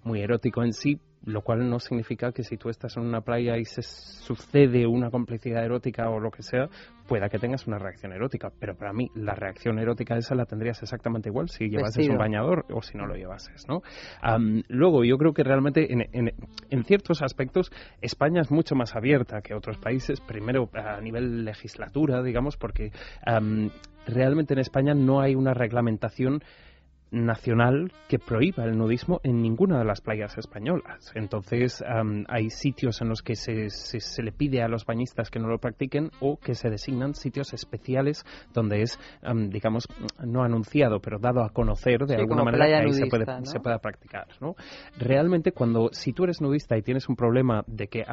muy 0.03 0.21
erótico 0.21 0.63
en 0.63 0.73
sí, 0.73 0.99
lo 1.25 1.41
cual 1.41 1.69
no 1.69 1.79
significa 1.79 2.31
que 2.31 2.43
si 2.43 2.57
tú 2.57 2.69
estás 2.69 2.97
en 2.97 3.03
una 3.03 3.21
playa 3.21 3.57
y 3.57 3.65
se 3.65 3.81
sucede 3.81 4.87
una 4.87 5.09
complicidad 5.09 5.63
erótica 5.63 6.09
o 6.09 6.19
lo 6.19 6.31
que 6.31 6.43
sea, 6.43 6.69
pueda 7.07 7.29
que 7.29 7.39
tengas 7.39 7.67
una 7.67 7.79
reacción 7.79 8.13
erótica. 8.13 8.49
Pero 8.59 8.75
para 8.75 8.93
mí, 8.93 9.09
la 9.15 9.33
reacción 9.33 9.79
erótica 9.79 10.17
esa 10.17 10.35
la 10.35 10.45
tendrías 10.45 10.81
exactamente 10.81 11.29
igual 11.29 11.49
si 11.49 11.69
llevases 11.69 12.07
un 12.09 12.17
bañador 12.17 12.65
o 12.71 12.81
si 12.81 12.97
no 12.97 13.05
lo 13.05 13.15
llevases, 13.15 13.67
¿no? 13.67 13.81
luego, 14.69 15.03
yo 15.03 15.17
creo 15.17 15.33
que 15.33 15.43
realmente 15.43 15.91
en, 15.91 16.31
en, 16.69 16.83
ciertos 16.83 17.21
aspectos 17.21 17.71
España 18.01 18.41
es 18.41 18.51
mucho 18.51 18.75
más 18.75 18.95
abierta 18.95 19.41
que 19.41 19.53
otros 19.53 19.77
países. 19.77 20.21
Primero, 20.21 20.69
a 20.73 21.01
nivel 21.01 21.45
legislatura, 21.45 22.21
digamos, 22.21 22.57
porque 22.57 22.91
realmente 24.05 24.53
en 24.53 24.59
España 24.59 24.93
no 24.93 25.21
hay 25.21 25.35
una 25.35 25.53
reglamentación 25.53 26.41
nacional 27.11 27.91
que 28.07 28.19
prohíba 28.19 28.63
el 28.65 28.77
nudismo 28.77 29.19
en 29.23 29.41
ninguna 29.41 29.79
de 29.79 29.85
las 29.85 30.01
playas 30.01 30.37
españolas. 30.37 31.11
Entonces, 31.15 31.83
hay 32.27 32.49
sitios 32.49 33.01
en 33.01 33.09
los 33.09 33.21
que 33.21 33.35
se, 33.35 33.69
se, 33.69 34.23
le 34.23 34.31
pide 34.31 34.61
a 34.61 34.67
los 34.67 34.85
bañistas 34.85 35.29
que 35.29 35.39
no 35.39 35.47
lo 35.47 35.59
practiquen 35.59 36.11
o 36.19 36.37
que 36.37 36.55
se 36.55 36.69
designan 36.69 37.13
sitios 37.13 37.53
especiales 37.53 38.25
donde 38.53 38.81
es, 38.81 38.99
digamos, 39.49 39.87
no 40.23 40.43
anunciado, 40.43 40.99
pero 40.99 41.19
dado 41.19 41.43
a 41.43 41.49
conocer 41.49 42.05
de 42.05 42.15
alguna 42.15 42.43
manera 42.43 42.65
que 42.65 42.75
ahí 42.75 42.93
se, 42.93 43.05
puede, 43.07 43.25
se 43.43 43.59
pueda 43.59 43.79
practicar. 43.79 44.27
¿no? 44.41 44.55
Realmente, 44.97 45.51
cuando 45.51 45.89
si 45.91 46.13
tú 46.13 46.23
eres 46.23 46.41
nudista 46.41 46.77
y 46.77 46.81
tienes 46.81 47.07
un 47.09 47.15
problema 47.15 47.63
de 47.67 47.87
que 47.87 48.03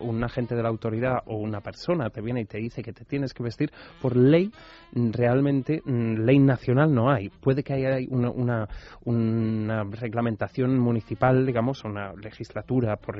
un 0.00 0.24
agente 0.24 0.54
de 0.54 0.62
la 0.62 0.68
autoridad 0.68 1.18
o 1.26 1.36
una 1.36 1.60
persona 1.60 2.10
te 2.10 2.20
viene 2.20 2.42
y 2.42 2.44
te 2.44 2.58
dice 2.58 2.82
que 2.82 2.92
te 2.92 3.04
tienes 3.04 3.34
que 3.34 3.42
vestir, 3.42 3.70
por 4.00 4.16
ley, 4.16 4.50
realmente, 4.92 5.82
mm, 5.84 6.24
ley 6.24 6.38
nacional 6.38 6.94
no 6.94 7.10
hay. 7.10 7.28
Puede 7.28 7.62
que 7.62 7.74
haya 7.74 7.98
una 8.10 8.30
una, 8.38 8.68
una 9.04 9.84
reglamentación 9.84 10.78
municipal, 10.78 11.44
digamos, 11.44 11.84
una 11.84 12.12
legislatura, 12.14 12.96
por 12.96 13.16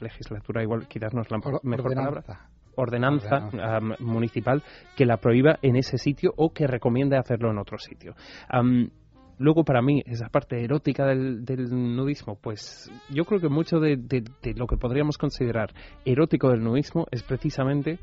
legislatura 0.00 0.62
igual 0.62 0.88
quizás 0.88 1.14
no 1.14 1.22
es 1.22 1.30
la 1.30 1.38
mejor 1.62 1.94
palabra. 1.94 2.22
ordenanza. 2.74 3.50
Am, 3.60 3.94
municipal 4.00 4.62
que 4.96 5.04
la 5.04 5.18
prohíba 5.18 5.58
en 5.62 5.76
ese 5.76 5.98
sitio 5.98 6.32
o 6.36 6.52
que 6.52 6.66
recomiende 6.66 7.16
hacerlo 7.16 7.50
en 7.50 7.58
otro 7.58 7.78
sitio. 7.78 8.14
Luego, 9.42 9.64
para 9.64 9.82
mí, 9.82 10.04
esa 10.06 10.28
parte 10.28 10.62
erótica 10.62 11.04
del, 11.04 11.44
nudismo, 11.96 12.36
pues 12.36 12.88
yo 13.10 13.24
creo 13.24 13.40
que 13.40 13.48
mucho 13.48 13.80
de, 13.80 13.98
lo 14.54 14.68
que 14.68 14.76
podríamos 14.76 15.18
considerar 15.18 15.74
erótico 16.04 16.48
del 16.50 16.62
nudismo 16.62 17.06
es 17.10 17.24
precisamente 17.24 17.98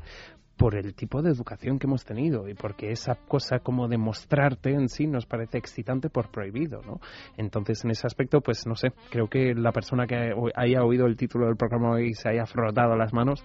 por 0.58 0.76
el 0.76 0.94
tipo 0.94 1.22
de 1.22 1.30
educación 1.30 1.78
que 1.78 1.86
hemos 1.86 2.04
tenido 2.04 2.46
y 2.46 2.52
porque 2.52 2.90
esa 2.90 3.14
cosa 3.14 3.60
como 3.60 3.88
de 3.88 3.96
mostrarte 3.96 4.74
en 4.74 4.90
sí 4.90 5.06
nos 5.06 5.24
parece 5.24 5.56
excitante 5.56 6.10
por 6.10 6.30
prohibido, 6.30 6.82
¿no? 6.82 7.00
Entonces, 7.38 7.82
en 7.86 7.92
ese 7.92 8.06
aspecto, 8.06 8.42
pues 8.42 8.66
no 8.66 8.74
sé, 8.74 8.88
creo 9.08 9.26
que 9.26 9.54
la 9.54 9.72
persona 9.72 10.06
que 10.06 10.34
haya 10.54 10.84
oído 10.84 11.06
el 11.06 11.16
título 11.16 11.46
del 11.46 11.56
programa 11.56 12.02
y 12.02 12.12
se 12.12 12.28
haya 12.28 12.44
frotado 12.44 12.94
las 12.96 13.14
manos, 13.14 13.42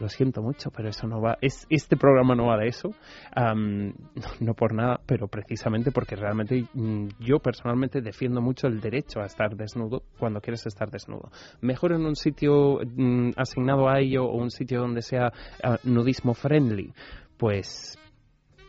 lo 0.00 0.08
siento 0.08 0.42
mucho, 0.42 0.70
pero 0.70 0.88
eso 0.88 1.06
no 1.06 1.20
va, 1.20 1.38
es, 1.40 1.66
este 1.70 1.96
programa 1.96 2.34
no 2.34 2.46
va 2.46 2.56
de 2.56 2.68
eso, 2.68 2.90
am, 3.34 3.92
no, 4.40 4.54
por 4.54 4.74
nada, 4.74 5.00
pero 5.06 5.28
precisamente 5.28 5.92
porque 5.92 6.16
realmente 6.16 6.64
mm, 6.72 7.08
yo 7.20 7.38
personalmente 7.38 8.00
defiendo 8.00 8.40
mucho 8.40 8.66
el 8.66 8.80
derecho 8.80 9.20
a 9.20 9.26
estar 9.26 9.54
desnudo 9.54 10.02
cuando 10.18 10.40
quieres 10.40 10.66
estar 10.66 10.90
desnudo. 10.90 11.30
Mejor 11.60 11.92
en 11.92 12.06
un 12.06 12.16
sitio 12.16 12.80
mm, 12.84 13.30
asignado 13.36 13.88
a 13.88 14.00
ello 14.00 14.24
o 14.24 14.36
un 14.36 14.50
sitio 14.50 14.80
donde 14.80 15.02
sea 15.02 15.32
ah, 15.62 15.78
nudismo 15.84 16.34
friendly, 16.34 16.92
pues 17.36 17.98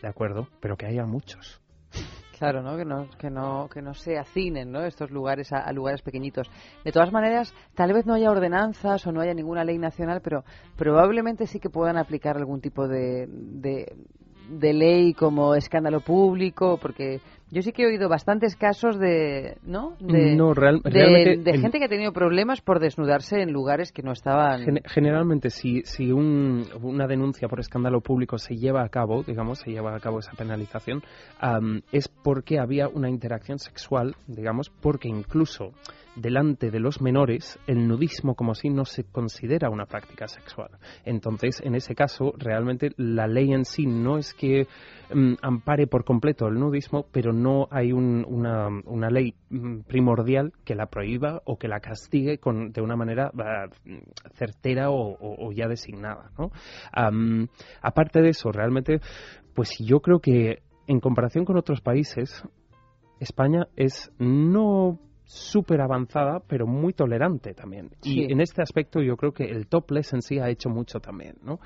de 0.01 0.07
acuerdo, 0.07 0.47
pero 0.59 0.75
que 0.75 0.85
haya 0.85 1.05
muchos. 1.05 1.61
Claro, 2.41 2.63
¿no? 2.63 2.75
Que 2.75 2.85
no, 2.85 3.07
que 3.19 3.29
no, 3.29 3.69
que 3.71 3.83
no 3.83 3.93
se 3.93 4.17
hacinen, 4.17 4.71
¿no? 4.71 4.81
Estos 4.81 5.11
lugares 5.11 5.53
a, 5.53 5.71
lugares 5.71 6.01
pequeñitos. 6.01 6.49
De 6.83 6.91
todas 6.91 7.11
maneras, 7.11 7.53
tal 7.75 7.93
vez 7.93 8.07
no 8.07 8.15
haya 8.15 8.31
ordenanzas 8.31 9.05
o 9.05 9.11
no 9.11 9.21
haya 9.21 9.35
ninguna 9.35 9.63
ley 9.63 9.77
nacional, 9.77 10.21
pero 10.23 10.43
probablemente 10.75 11.45
sí 11.45 11.59
que 11.59 11.69
puedan 11.69 11.99
aplicar 11.99 12.37
algún 12.37 12.59
tipo 12.59 12.87
de, 12.87 13.27
de 13.27 14.73
ley 14.73 15.13
como 15.13 15.53
escándalo 15.53 15.99
público, 15.99 16.79
porque 16.81 17.21
yo 17.51 17.61
sí 17.61 17.71
que 17.73 17.83
he 17.83 17.87
oído 17.87 18.07
bastantes 18.09 18.55
casos 18.55 18.97
de, 18.97 19.57
¿no? 19.63 19.95
De, 19.99 20.35
No, 20.35 20.53
real- 20.53 20.81
de- 20.83 21.43
el- 21.43 21.59
gente 21.61 21.79
que 21.79 21.85
ha 21.85 21.89
tenido 21.89 22.13
problemas 22.13 22.61
por 22.61 22.79
desnudarse 22.79 23.41
en 23.41 23.51
lugares 23.51 23.91
que 23.91 24.01
no 24.03 24.11
estaban. 24.13 24.63
Gen- 24.63 24.81
generalmente, 24.85 25.49
si, 25.49 25.81
si 25.83 26.11
un- 26.11 26.65
una 26.81 27.07
denuncia 27.07 27.47
por 27.47 27.59
escándalo 27.59 28.01
público 28.01 28.37
se 28.37 28.55
lleva 28.55 28.83
a 28.83 28.89
cabo, 28.89 29.23
digamos, 29.23 29.59
se 29.59 29.71
lleva 29.71 29.95
a 29.95 29.99
cabo 29.99 30.19
esa 30.19 30.31
penalización, 30.33 31.03
am, 31.39 31.81
es 31.91 32.07
porque 32.07 32.59
había 32.59 32.87
una 32.87 33.09
interacción 33.09 33.59
sexual, 33.59 34.15
digamos, 34.27 34.69
porque 34.81 35.09
incluso 35.09 35.71
delante 36.15 36.71
de 36.71 36.79
los 36.81 37.01
menores 37.01 37.57
el 37.67 37.87
nudismo 37.87 38.35
como 38.35 38.53
si 38.53 38.69
no 38.69 38.83
se 38.83 39.05
considera 39.05 39.69
una 39.69 39.85
práctica 39.85 40.27
sexual. 40.27 40.69
Entonces, 41.05 41.61
en 41.63 41.73
ese 41.73 41.95
caso, 41.95 42.33
realmente 42.37 42.89
la 42.97 43.27
ley 43.27 43.53
en 43.53 43.63
sí 43.63 43.85
no 43.85 44.17
es 44.17 44.33
que 44.33 44.67
mm, 45.13 45.35
ampare 45.41 45.87
por 45.87 46.03
completo 46.03 46.47
el 46.47 46.55
nudismo, 46.55 47.05
pero 47.13 47.31
no 47.31 47.40
hay 47.71 47.91
un- 47.91 48.25
una, 48.27 48.67
una 48.85 49.09
ley 49.09 49.33
mm, 49.49 49.81
primordial 49.87 50.51
que 50.65 50.75
la 50.75 50.87
prohíba 50.87 51.41
o 51.45 51.57
que 51.57 51.67
la 51.67 51.79
castigue 51.79 52.37
con, 52.37 52.71
de 52.71 52.81
una 52.81 52.95
manera 52.95 53.31
ah, 53.39 53.67
certera 54.33 54.89
o, 54.89 55.51
ya 55.51 55.67
designada. 55.67 56.31
¿no? 56.37 56.51
Aparte 57.81 58.21
de 58.21 58.29
eso, 58.29 58.51
realmente, 58.51 58.99
pues 59.53 59.77
yo 59.79 59.99
creo 60.01 60.19
que 60.19 60.61
en 60.87 60.99
comparación 60.99 61.45
con 61.45 61.57
otros 61.57 61.81
países, 61.81 62.43
España 63.19 63.67
es 63.75 64.11
no 64.17 64.99
súper 65.31 65.79
avanzada, 65.79 66.41
pero 66.45 66.67
muy 66.67 66.91
tolerante 66.93 67.53
también. 67.53 67.89
Sí. 68.01 68.21
Y 68.25 68.31
en 68.33 68.41
este 68.41 68.61
aspecto 68.61 69.01
yo 69.01 69.15
creo 69.15 69.31
que 69.31 69.45
el 69.45 69.67
topless 69.67 70.11
en 70.13 70.21
sí 70.21 70.39
ha 70.39 70.49
hecho 70.49 70.69
mucho 70.69 70.99
también, 70.99 71.35
¿no? 71.41 71.59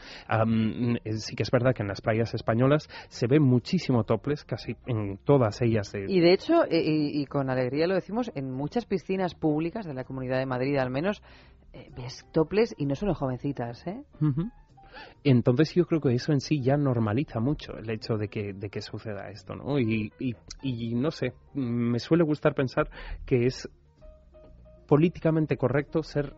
Eh, 1.03 1.13
sí 1.17 1.35
que 1.35 1.43
es 1.43 1.49
verdad 1.51 1.73
que 1.73 1.81
en 1.81 1.87
las 1.87 2.01
playas 2.01 2.33
españolas 2.35 2.87
se 3.09 3.27
ve 3.27 3.39
muchísimo 3.39 4.03
topless, 4.03 4.43
casi 4.45 4.75
en 4.85 5.17
todas 5.17 5.61
ellas. 5.61 5.91
de- 5.91 6.05
Y 6.11 6.19
de 6.19 6.33
hecho, 6.33 6.63
eh, 6.65 6.81
y, 6.83 7.21
y 7.21 7.25
con 7.25 7.49
alegría 7.49 7.87
lo 7.87 7.95
decimos, 7.95 8.31
en 8.35 8.51
muchas 8.51 8.85
piscinas 8.85 9.33
públicas 9.33 9.85
de 9.85 9.93
la 9.93 10.03
Comunidad 10.03 10.37
de 10.37 10.45
Madrid 10.45 10.77
al 10.77 10.91
menos, 10.91 11.23
eh, 11.73 11.89
ves 11.97 12.25
toples 12.31 12.73
y 12.77 12.85
no 12.85 12.95
solo 12.95 13.15
jovencitas, 13.15 13.85
¿eh? 13.87 14.03
Entonces 15.23 15.73
yo 15.73 15.85
creo 15.85 16.01
que 16.01 16.13
eso 16.13 16.31
en 16.31 16.41
sí 16.41 16.61
ya 16.61 16.77
normaliza 16.77 17.39
mucho 17.39 17.77
el 17.77 17.89
hecho 17.89 18.17
de 18.17 18.27
que, 18.27 18.53
de 18.53 18.69
que 18.69 18.81
suceda 18.81 19.29
esto, 19.29 19.55
¿no? 19.55 19.79
Y, 19.79 20.11
y, 20.19 20.35
y 20.61 20.95
no 20.95 21.11
sé, 21.11 21.33
me 21.53 21.99
suele 21.99 22.23
gustar 22.23 22.53
pensar 22.53 22.89
que 23.25 23.45
es 23.45 23.69
políticamente 24.87 25.57
correcto 25.57 26.03
ser 26.03 26.33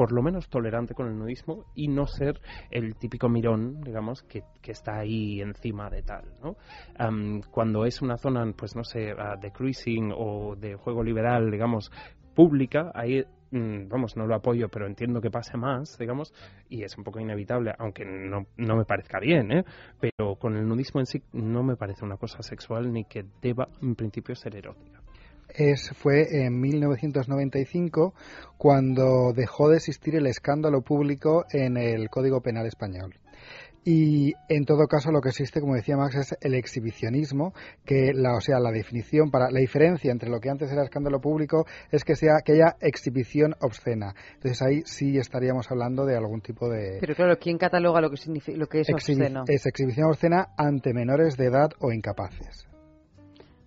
por 0.00 0.12
lo 0.12 0.22
menos 0.22 0.48
tolerante 0.48 0.94
con 0.94 1.08
el 1.08 1.18
nudismo 1.18 1.66
y 1.74 1.88
no 1.88 2.06
ser 2.06 2.40
el 2.70 2.96
típico 2.96 3.28
mirón, 3.28 3.82
digamos, 3.82 4.22
que, 4.22 4.44
que 4.62 4.72
está 4.72 4.98
ahí 4.98 5.42
encima 5.42 5.90
de 5.90 6.02
tal, 6.02 6.24
¿no? 6.42 6.56
Am, 6.96 7.42
cuando 7.50 7.84
es 7.84 8.00
una 8.00 8.16
zona, 8.16 8.50
pues 8.56 8.74
no 8.74 8.82
sé, 8.82 9.10
ah, 9.10 9.36
de 9.38 9.50
cruising 9.50 10.10
o 10.16 10.56
de 10.56 10.76
juego 10.76 11.02
liberal, 11.02 11.50
digamos, 11.50 11.92
pública, 12.34 12.90
ahí, 12.94 13.22
mm, 13.50 13.88
vamos, 13.88 14.16
no 14.16 14.26
lo 14.26 14.34
apoyo, 14.34 14.68
pero 14.68 14.86
entiendo 14.86 15.20
que 15.20 15.30
pase 15.30 15.56
más, 15.56 15.98
digamos, 15.98 16.32
y 16.68 16.82
es 16.82 16.96
un 16.96 17.04
poco 17.04 17.20
inevitable, 17.20 17.72
aunque 17.78 18.04
no, 18.04 18.46
me 18.56 18.84
parezca 18.84 19.20
bien, 19.20 19.52
¿eh? 19.52 19.64
Pero 20.00 20.36
con 20.36 20.56
el 20.56 20.66
nudismo 20.66 21.00
en 21.00 21.06
sí 21.06 21.22
no 21.32 21.62
me 21.62 21.76
parece 21.76 22.04
una 22.04 22.16
cosa 22.16 22.42
sexual 22.42 22.92
ni 22.92 23.04
que 23.04 23.24
deba, 23.42 23.68
en 23.82 23.94
principio, 23.94 24.34
ser 24.34 24.56
erótica. 24.56 25.00
es, 25.48 25.90
fue 25.96 26.44
en 26.44 26.60
1995 26.60 28.14
cuando 28.56 29.32
dejó 29.32 29.68
de 29.68 29.76
existir 29.76 30.14
el 30.16 30.26
escándalo 30.26 30.82
público 30.82 31.44
en 31.50 31.76
el 31.76 32.08
Código 32.08 32.40
Penal 32.40 32.66
español. 32.66 33.19
Y 33.84 34.34
en 34.48 34.66
todo 34.66 34.86
caso 34.86 35.10
lo 35.10 35.20
que 35.20 35.30
existe, 35.30 35.60
como 35.60 35.74
decía 35.74 35.96
Max, 35.96 36.14
es 36.14 36.36
el 36.42 36.54
exhibicionismo, 36.54 37.54
que 37.86 38.12
la, 38.12 38.34
o 38.36 38.40
sea, 38.40 38.60
la 38.60 38.70
definición 38.70 39.30
para 39.30 39.50
la 39.50 39.60
diferencia 39.60 40.12
entre 40.12 40.28
lo 40.28 40.38
que 40.38 40.50
antes 40.50 40.70
era 40.70 40.82
escándalo 40.82 41.20
público 41.20 41.64
es 41.90 42.04
que 42.04 42.14
sea 42.14 42.40
que 42.44 42.52
haya 42.52 42.76
exhibición 42.80 43.54
obscena. 43.60 44.14
Entonces 44.34 44.60
ahí 44.62 44.82
sí 44.84 45.16
estaríamos 45.16 45.70
hablando 45.70 46.04
de 46.04 46.16
algún 46.16 46.42
tipo 46.42 46.68
de 46.68 46.98
Pero 47.00 47.14
claro, 47.14 47.38
¿quién 47.38 47.56
cataloga 47.56 48.02
lo 48.02 48.10
que, 48.10 48.18
significa, 48.18 48.58
lo 48.58 48.66
que 48.66 48.80
es 48.80 48.90
obsceno? 48.92 49.44
es 49.48 49.64
exhibición 49.64 50.08
obscena 50.08 50.48
ante 50.58 50.92
menores 50.92 51.36
de 51.36 51.46
edad 51.46 51.70
o 51.78 51.90
incapaces. 51.90 52.66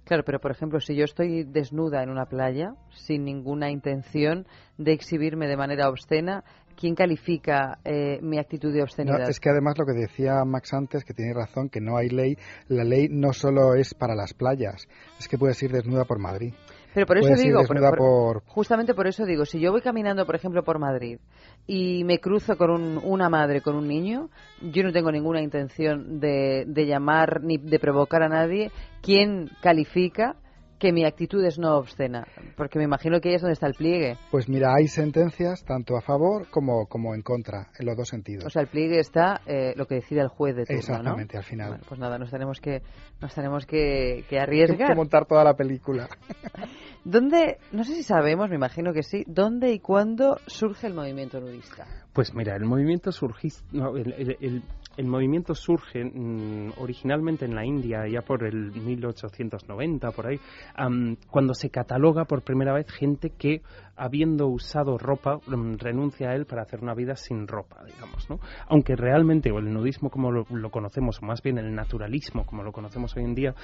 Claro, 0.05 0.23
pero 0.25 0.39
por 0.39 0.51
ejemplo, 0.51 0.79
si 0.79 0.95
yo 0.95 1.05
estoy 1.05 1.43
desnuda 1.43 2.03
en 2.03 2.09
una 2.09 2.25
playa 2.25 2.75
sin 2.89 3.23
ninguna 3.23 3.71
intención 3.71 4.45
de 4.77 4.91
exhibirme 4.91 5.47
de 5.47 5.55
manera 5.55 5.87
obscena, 5.87 6.43
¿quién 6.75 6.95
califica 6.95 7.79
eh, 7.83 8.19
mi 8.21 8.37
actitud 8.39 8.71
de 8.71 8.79
No, 8.79 8.83
obscenidad? 8.83 9.29
es 9.29 9.39
que 9.39 9.49
además 9.49 9.77
lo 9.77 9.85
que 9.85 9.93
decía 9.93 10.43
Max 10.45 10.73
antes, 10.73 11.03
que 11.03 11.13
tiene 11.13 11.33
razón, 11.33 11.69
que 11.69 11.79
no 11.81 11.97
hay 11.97 12.09
ley, 12.09 12.37
la 12.67 12.83
ley 12.83 13.07
no 13.09 13.33
solo 13.33 13.75
es 13.75 13.93
para 13.93 14.15
las 14.15 14.33
playas, 14.33 14.87
es 15.19 15.27
que 15.27 15.37
puedes 15.37 15.61
ir 15.63 15.71
desnuda 15.71 16.05
por 16.05 16.19
Madrid. 16.19 16.53
Pero 16.93 17.07
por 17.07 17.17
eso 17.17 17.33
digo, 17.33 17.61
por- 17.65 17.69
desnuda 17.75 17.89
por- 17.89 17.97
por- 17.97 18.43
justamente 18.45 18.93
por 18.93 19.07
eso 19.07 19.25
digo, 19.25 19.45
si 19.45 19.59
yo 19.59 19.71
voy 19.71 19.81
caminando, 19.81 20.27
por 20.27 20.35
ejemplo, 20.35 20.63
por 20.63 20.77
Madrid 20.77 21.17
y 21.65 22.03
me 22.03 22.19
cruzo 22.19 22.55
con 22.55 22.69
un- 22.69 23.01
una 23.03 23.29
madre 23.29 23.61
con 23.61 23.75
un 23.75 23.87
niño, 23.87 24.29
yo 24.61 24.83
no 24.83 24.91
tengo 24.91 25.11
ninguna 25.11 25.41
intención 25.41 26.19
de, 26.19 26.65
de 26.67 26.85
llamar 26.85 27.41
ni 27.41 27.57
de 27.57 27.79
provocar 27.79 28.21
a 28.21 28.29
nadie. 28.29 28.71
¿Quién 29.01 29.49
califica 29.63 30.35
que 30.83 30.91
mi 30.91 31.05
actitud 31.05 31.41
es 31.45 31.57
no 31.57 31.77
obscena? 31.77 32.27
Porque 32.57 32.77
me 32.77 32.83
imagino 32.83 33.21
que 33.21 33.29
ahí 33.29 33.35
es 33.35 33.41
donde 33.41 33.53
está 33.53 33.67
el 33.67 33.73
pliegue. 33.73 34.17
Pues 34.29 34.49
mira, 34.49 34.73
hay 34.77 34.87
sentencias 34.89 35.63
tanto 35.63 35.95
a 35.95 36.01
favor 36.01 36.47
como, 36.49 36.87
como 36.87 37.15
en 37.15 37.21
contra, 37.21 37.69
en 37.79 37.85
los 37.85 37.95
dos 37.95 38.09
sentidos. 38.09 38.43
O 38.45 38.49
sea, 38.49 38.61
el 38.63 38.67
pliegue 38.67 38.99
está 38.99 39.39
eh, 39.45 39.73
lo 39.77 39.85
que 39.85 39.95
decide 39.95 40.19
el 40.19 40.27
juez 40.27 40.57
de 40.57 40.65
turno, 40.65 40.75
¿no? 40.75 40.79
Exactamente, 40.97 41.37
al 41.37 41.43
final. 41.45 41.69
Bueno, 41.69 41.83
pues 41.87 41.99
nada, 42.01 42.17
nos 42.19 42.29
tenemos 42.31 42.59
que, 42.59 42.81
nos 43.21 43.33
tenemos 43.33 43.65
que, 43.65 44.25
que 44.29 44.35
Hay 44.35 44.43
arriesgar. 44.43 44.89
que 44.89 44.95
montar 44.95 45.25
toda 45.25 45.45
la 45.45 45.53
película. 45.53 46.09
¿Dónde, 47.05 47.57
no 47.71 47.83
sé 47.83 47.95
si 47.95 48.03
sabemos, 48.03 48.49
me 48.49 48.55
imagino 48.55 48.93
que 48.93 49.03
sí, 49.03 49.23
dónde 49.27 49.71
y 49.71 49.79
cuándo 49.79 50.37
surge 50.47 50.87
el 50.87 50.93
movimiento 50.93 51.39
nudista? 51.39 51.85
Pues 52.13 52.33
mira, 52.33 52.55
el 52.55 52.65
movimiento 52.65 53.11
surgis- 53.11 53.63
no, 53.71 53.95
el, 53.97 54.13
el- 54.13 54.37
el- 54.39 54.63
el 54.97 55.07
movimiento 55.07 55.55
surge 55.55 56.03
mm, 56.03 56.73
originalmente 56.77 57.45
en 57.45 57.55
la 57.55 57.65
India 57.65 58.07
ya 58.07 58.21
por 58.21 58.43
el 58.43 58.71
1890 58.71 60.11
por 60.11 60.27
ahí, 60.27 60.39
am, 60.75 61.15
cuando 61.29 61.53
se 61.53 61.69
cataloga 61.69 62.25
por 62.25 62.43
primera 62.43 62.73
vez 62.73 62.87
gente 62.91 63.31
que 63.31 63.61
habiendo 63.95 64.47
usado 64.47 64.97
ropa 64.97 65.39
mm, 65.47 65.75
renuncia 65.77 66.29
a 66.29 66.35
él 66.35 66.45
para 66.45 66.63
hacer 66.63 66.81
una 66.81 66.93
vida 66.93 67.15
sin 67.15 67.47
ropa, 67.47 67.83
digamos, 67.85 68.29
¿no? 68.29 68.39
Aunque 68.67 68.95
realmente 68.95 69.51
o 69.51 69.59
el 69.59 69.71
nudismo 69.71 70.09
como 70.09 70.31
lo, 70.31 70.45
conocemos, 70.71 71.21
o 71.21 71.25
más 71.25 71.41
bien 71.41 71.57
el 71.57 71.73
naturalismo 71.73 72.45
como 72.45 72.63
lo 72.63 72.71
conocemos 72.71 73.15
hoy 73.15 73.23
en 73.23 73.35
día, 73.35 73.55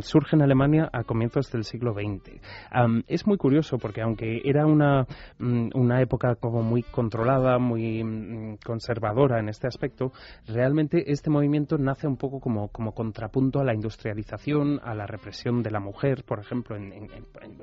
surge 0.00 0.36
en 0.36 0.42
Alemania 0.42 0.88
a 0.92 1.04
comienzos 1.04 1.50
del 1.50 1.64
siglo 1.64 1.92
XX. 1.92 2.40
Am, 2.70 3.02
es 3.08 3.26
muy 3.26 3.36
curioso 3.36 3.78
porque 3.78 4.02
aunque 4.02 4.42
era 4.44 4.66
una, 4.66 5.06
mm, 5.38 5.70
una 5.74 6.00
época 6.00 6.36
como 6.36 6.62
muy 6.62 6.82
controlada, 6.82 7.58
muy 7.58 8.02
mm, 8.02 8.58
conservadora 8.64 9.40
en 9.40 9.48
este 9.48 9.66
aspecto, 9.66 10.12
realmente 10.46 11.10
este 11.10 11.30
movimiento 11.30 11.78
nace 11.78 12.06
un 12.06 12.16
poco 12.16 12.40
como, 12.40 12.68
como 12.68 12.92
contrapunto 12.92 13.60
a 13.60 13.64
la 13.64 13.74
industrialización, 13.74 14.80
a 14.82 14.94
la 14.94 15.06
represión 15.06 15.62
de 15.62 15.70
la 15.70 15.80
mujer, 15.80 16.24
por 16.24 16.40
ejemplo. 16.40 16.76
En, 16.76 17.08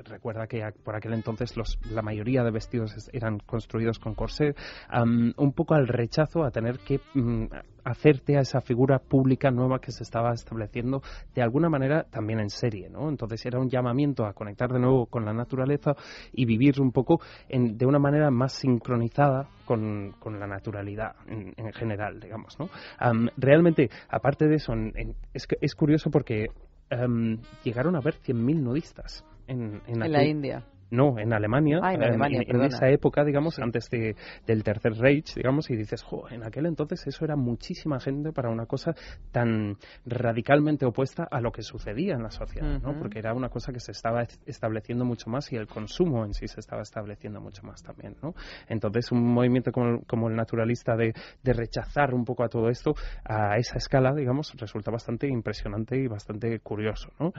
recuerda 0.04 0.46
que 0.46 0.62
por 0.84 0.96
aquel 0.96 1.14
entonces 1.14 1.54
la 1.90 2.01
mayoría 2.02 2.42
de 2.44 2.50
vestidos 2.50 2.94
es- 2.96 3.10
eran 3.12 3.38
construidos 3.40 3.98
con 3.98 4.14
corsé, 4.14 4.54
am, 4.88 5.32
un 5.36 5.52
poco 5.52 5.74
al 5.74 5.88
rechazo 5.88 6.44
a 6.44 6.50
tener 6.50 6.78
que 6.80 7.00
mm, 7.14 7.46
hacerte 7.84 8.36
a 8.36 8.40
esa 8.42 8.60
figura 8.60 8.98
pública 9.00 9.50
nueva 9.50 9.80
que 9.80 9.90
se 9.90 10.04
estaba 10.04 10.32
estableciendo 10.32 11.02
de 11.34 11.42
alguna 11.42 11.68
manera 11.68 12.04
también 12.04 12.38
en 12.38 12.48
serie, 12.50 12.88
¿no? 12.88 13.08
Entonces 13.08 13.44
era 13.44 13.58
un 13.58 13.68
llamamiento 13.68 14.24
a 14.24 14.32
conectar 14.34 14.70
de 14.72 14.78
nuevo 14.78 15.06
con 15.06 15.24
la 15.24 15.32
naturaleza 15.32 15.92
y 16.32 16.44
vivir 16.44 16.80
un 16.80 16.92
poco 16.92 17.20
en- 17.48 17.76
de 17.76 17.86
una 17.86 17.98
manera 17.98 18.30
más 18.30 18.52
sincronizada 18.52 19.48
con, 19.64 20.12
con 20.20 20.38
la 20.38 20.46
naturalidad 20.46 21.16
en, 21.26 21.54
en 21.56 21.72
general, 21.72 22.20
digamos, 22.20 22.56
¿no? 22.60 22.68
Am, 22.98 23.28
realmente, 23.36 23.90
aparte 24.08 24.46
de 24.46 24.56
eso, 24.56 24.72
en- 24.74 25.14
es, 25.34 25.46
es 25.60 25.74
curioso 25.74 26.10
porque 26.10 26.46
am, 26.90 27.38
llegaron 27.64 27.96
a 27.96 27.98
haber 27.98 28.14
100.000 28.14 28.62
nudistas 28.62 29.24
en, 29.48 29.80
en, 29.86 30.02
En 30.02 30.12
la 30.12 30.24
India. 30.24 30.62
No, 30.92 31.18
en 31.18 31.32
Alemania, 31.32 31.80
Ah, 31.82 31.94
en 31.94 32.02
Alemania, 32.02 32.36
en, 32.36 32.42
en 32.42 32.46
perdona. 32.48 32.66
esa 32.66 32.88
época, 32.90 33.24
digamos, 33.24 33.58
antes 33.58 33.88
de, 33.90 34.14
del 34.46 34.62
Tercer 34.62 34.92
Reich, 34.94 35.34
digamos, 35.34 35.70
y 35.70 35.76
dices, 35.76 36.02
jo, 36.02 36.28
en 36.30 36.44
aquel 36.44 36.66
entonces 36.66 37.04
eso 37.06 37.24
era 37.24 37.34
muchísima 37.34 37.98
gente 37.98 38.30
para 38.32 38.50
una 38.50 38.66
cosa 38.66 38.94
tan 39.32 39.76
radicalmente 40.04 40.84
opuesta 40.84 41.26
a 41.30 41.40
lo 41.40 41.50
que 41.50 41.62
sucedía 41.62 42.14
en 42.14 42.22
la 42.22 42.30
sociedad, 42.30 42.78
¿no? 42.82 42.98
Porque 42.98 43.18
era 43.18 43.32
una 43.34 43.48
cosa 43.48 43.72
que 43.72 43.80
se 43.80 43.92
estaba 43.92 44.22
es- 44.22 44.38
estableciendo 44.46 45.04
mucho 45.04 45.30
más 45.30 45.50
y 45.52 45.56
el 45.56 45.66
consumo 45.66 46.24
en 46.24 46.34
sí 46.34 46.46
se 46.46 46.60
estaba 46.60 46.82
estableciendo 46.82 47.40
mucho 47.40 47.62
más 47.62 47.82
también, 47.82 48.14
¿no? 48.22 48.34
Entonces, 48.68 49.10
un 49.12 49.22
movimiento 49.32 49.72
como, 49.72 50.02
como 50.06 50.28
el 50.28 50.36
naturalista 50.36 50.94
de, 50.94 51.14
de 51.42 51.52
rechazar 51.54 52.12
un 52.14 52.24
poco 52.24 52.44
a 52.44 52.48
todo 52.48 52.68
esto 52.68 52.94
a 53.24 53.56
esa 53.56 53.78
escala, 53.78 54.14
digamos, 54.14 54.52
resulta 54.58 54.90
bastante 54.90 55.26
impresionante 55.26 55.96
y 55.96 56.06
bastante 56.06 56.60
curioso, 56.60 57.08
¿no? 57.18 57.32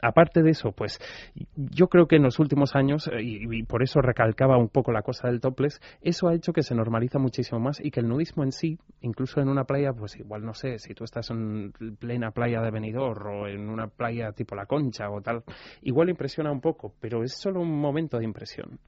Aparte 0.00 0.42
de 0.42 0.50
eso, 0.50 0.72
pues 0.72 0.98
yo 1.56 1.88
creo 1.88 2.06
que 2.06 2.16
en 2.16 2.22
los 2.22 2.38
últimos 2.38 2.67
años, 2.74 3.08
eh, 3.12 3.22
y, 3.22 3.62
por 3.64 3.82
eso 3.82 4.00
recalcaba 4.00 4.56
un 4.56 4.68
poco 4.68 4.92
la 4.92 5.02
cosa 5.02 5.28
del 5.28 5.40
topless, 5.40 5.80
eso 6.00 6.28
ha 6.28 6.34
hecho 6.34 6.52
que 6.52 6.62
se 6.62 6.74
normaliza 6.74 7.18
muchísimo 7.18 7.60
más 7.60 7.80
y 7.82 7.90
que 7.90 8.00
el 8.00 8.08
nudismo 8.08 8.44
en 8.44 8.52
sí, 8.52 8.78
incluso 9.00 9.40
en 9.40 9.48
una 9.48 9.64
playa, 9.64 9.92
pues 9.92 10.16
igual 10.16 10.44
no 10.44 10.54
sé, 10.54 10.78
si 10.78 10.94
tú 10.94 11.04
estás 11.04 11.30
en 11.30 11.72
plena 11.98 12.30
playa 12.30 12.60
de 12.60 12.70
Benidorm 12.70 13.26
o 13.26 13.46
en 13.46 13.68
una 13.68 13.88
playa 13.88 14.32
tipo 14.32 14.54
La 14.54 14.66
Concha 14.66 15.10
o 15.10 15.20
tal, 15.20 15.42
igual 15.82 16.10
impresiona 16.10 16.50
un 16.50 16.60
poco, 16.60 16.94
pero 17.00 17.22
es 17.22 17.34
solo 17.34 17.60
un 17.60 17.78
momento 17.78 18.18
de 18.18 18.24
impresión. 18.24 18.78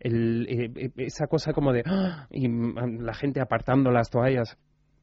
Eh, 0.00 0.70
eh, 0.76 0.90
esa 0.98 1.26
cosa 1.26 1.52
como 1.52 1.72
de 1.72 1.82
¡ah! 1.84 2.28
y 2.30 2.48
mm, 2.48 3.00
la 3.00 3.14
gente 3.14 3.40
apartando 3.40 3.90
las 3.90 4.10
toallas 4.10 4.56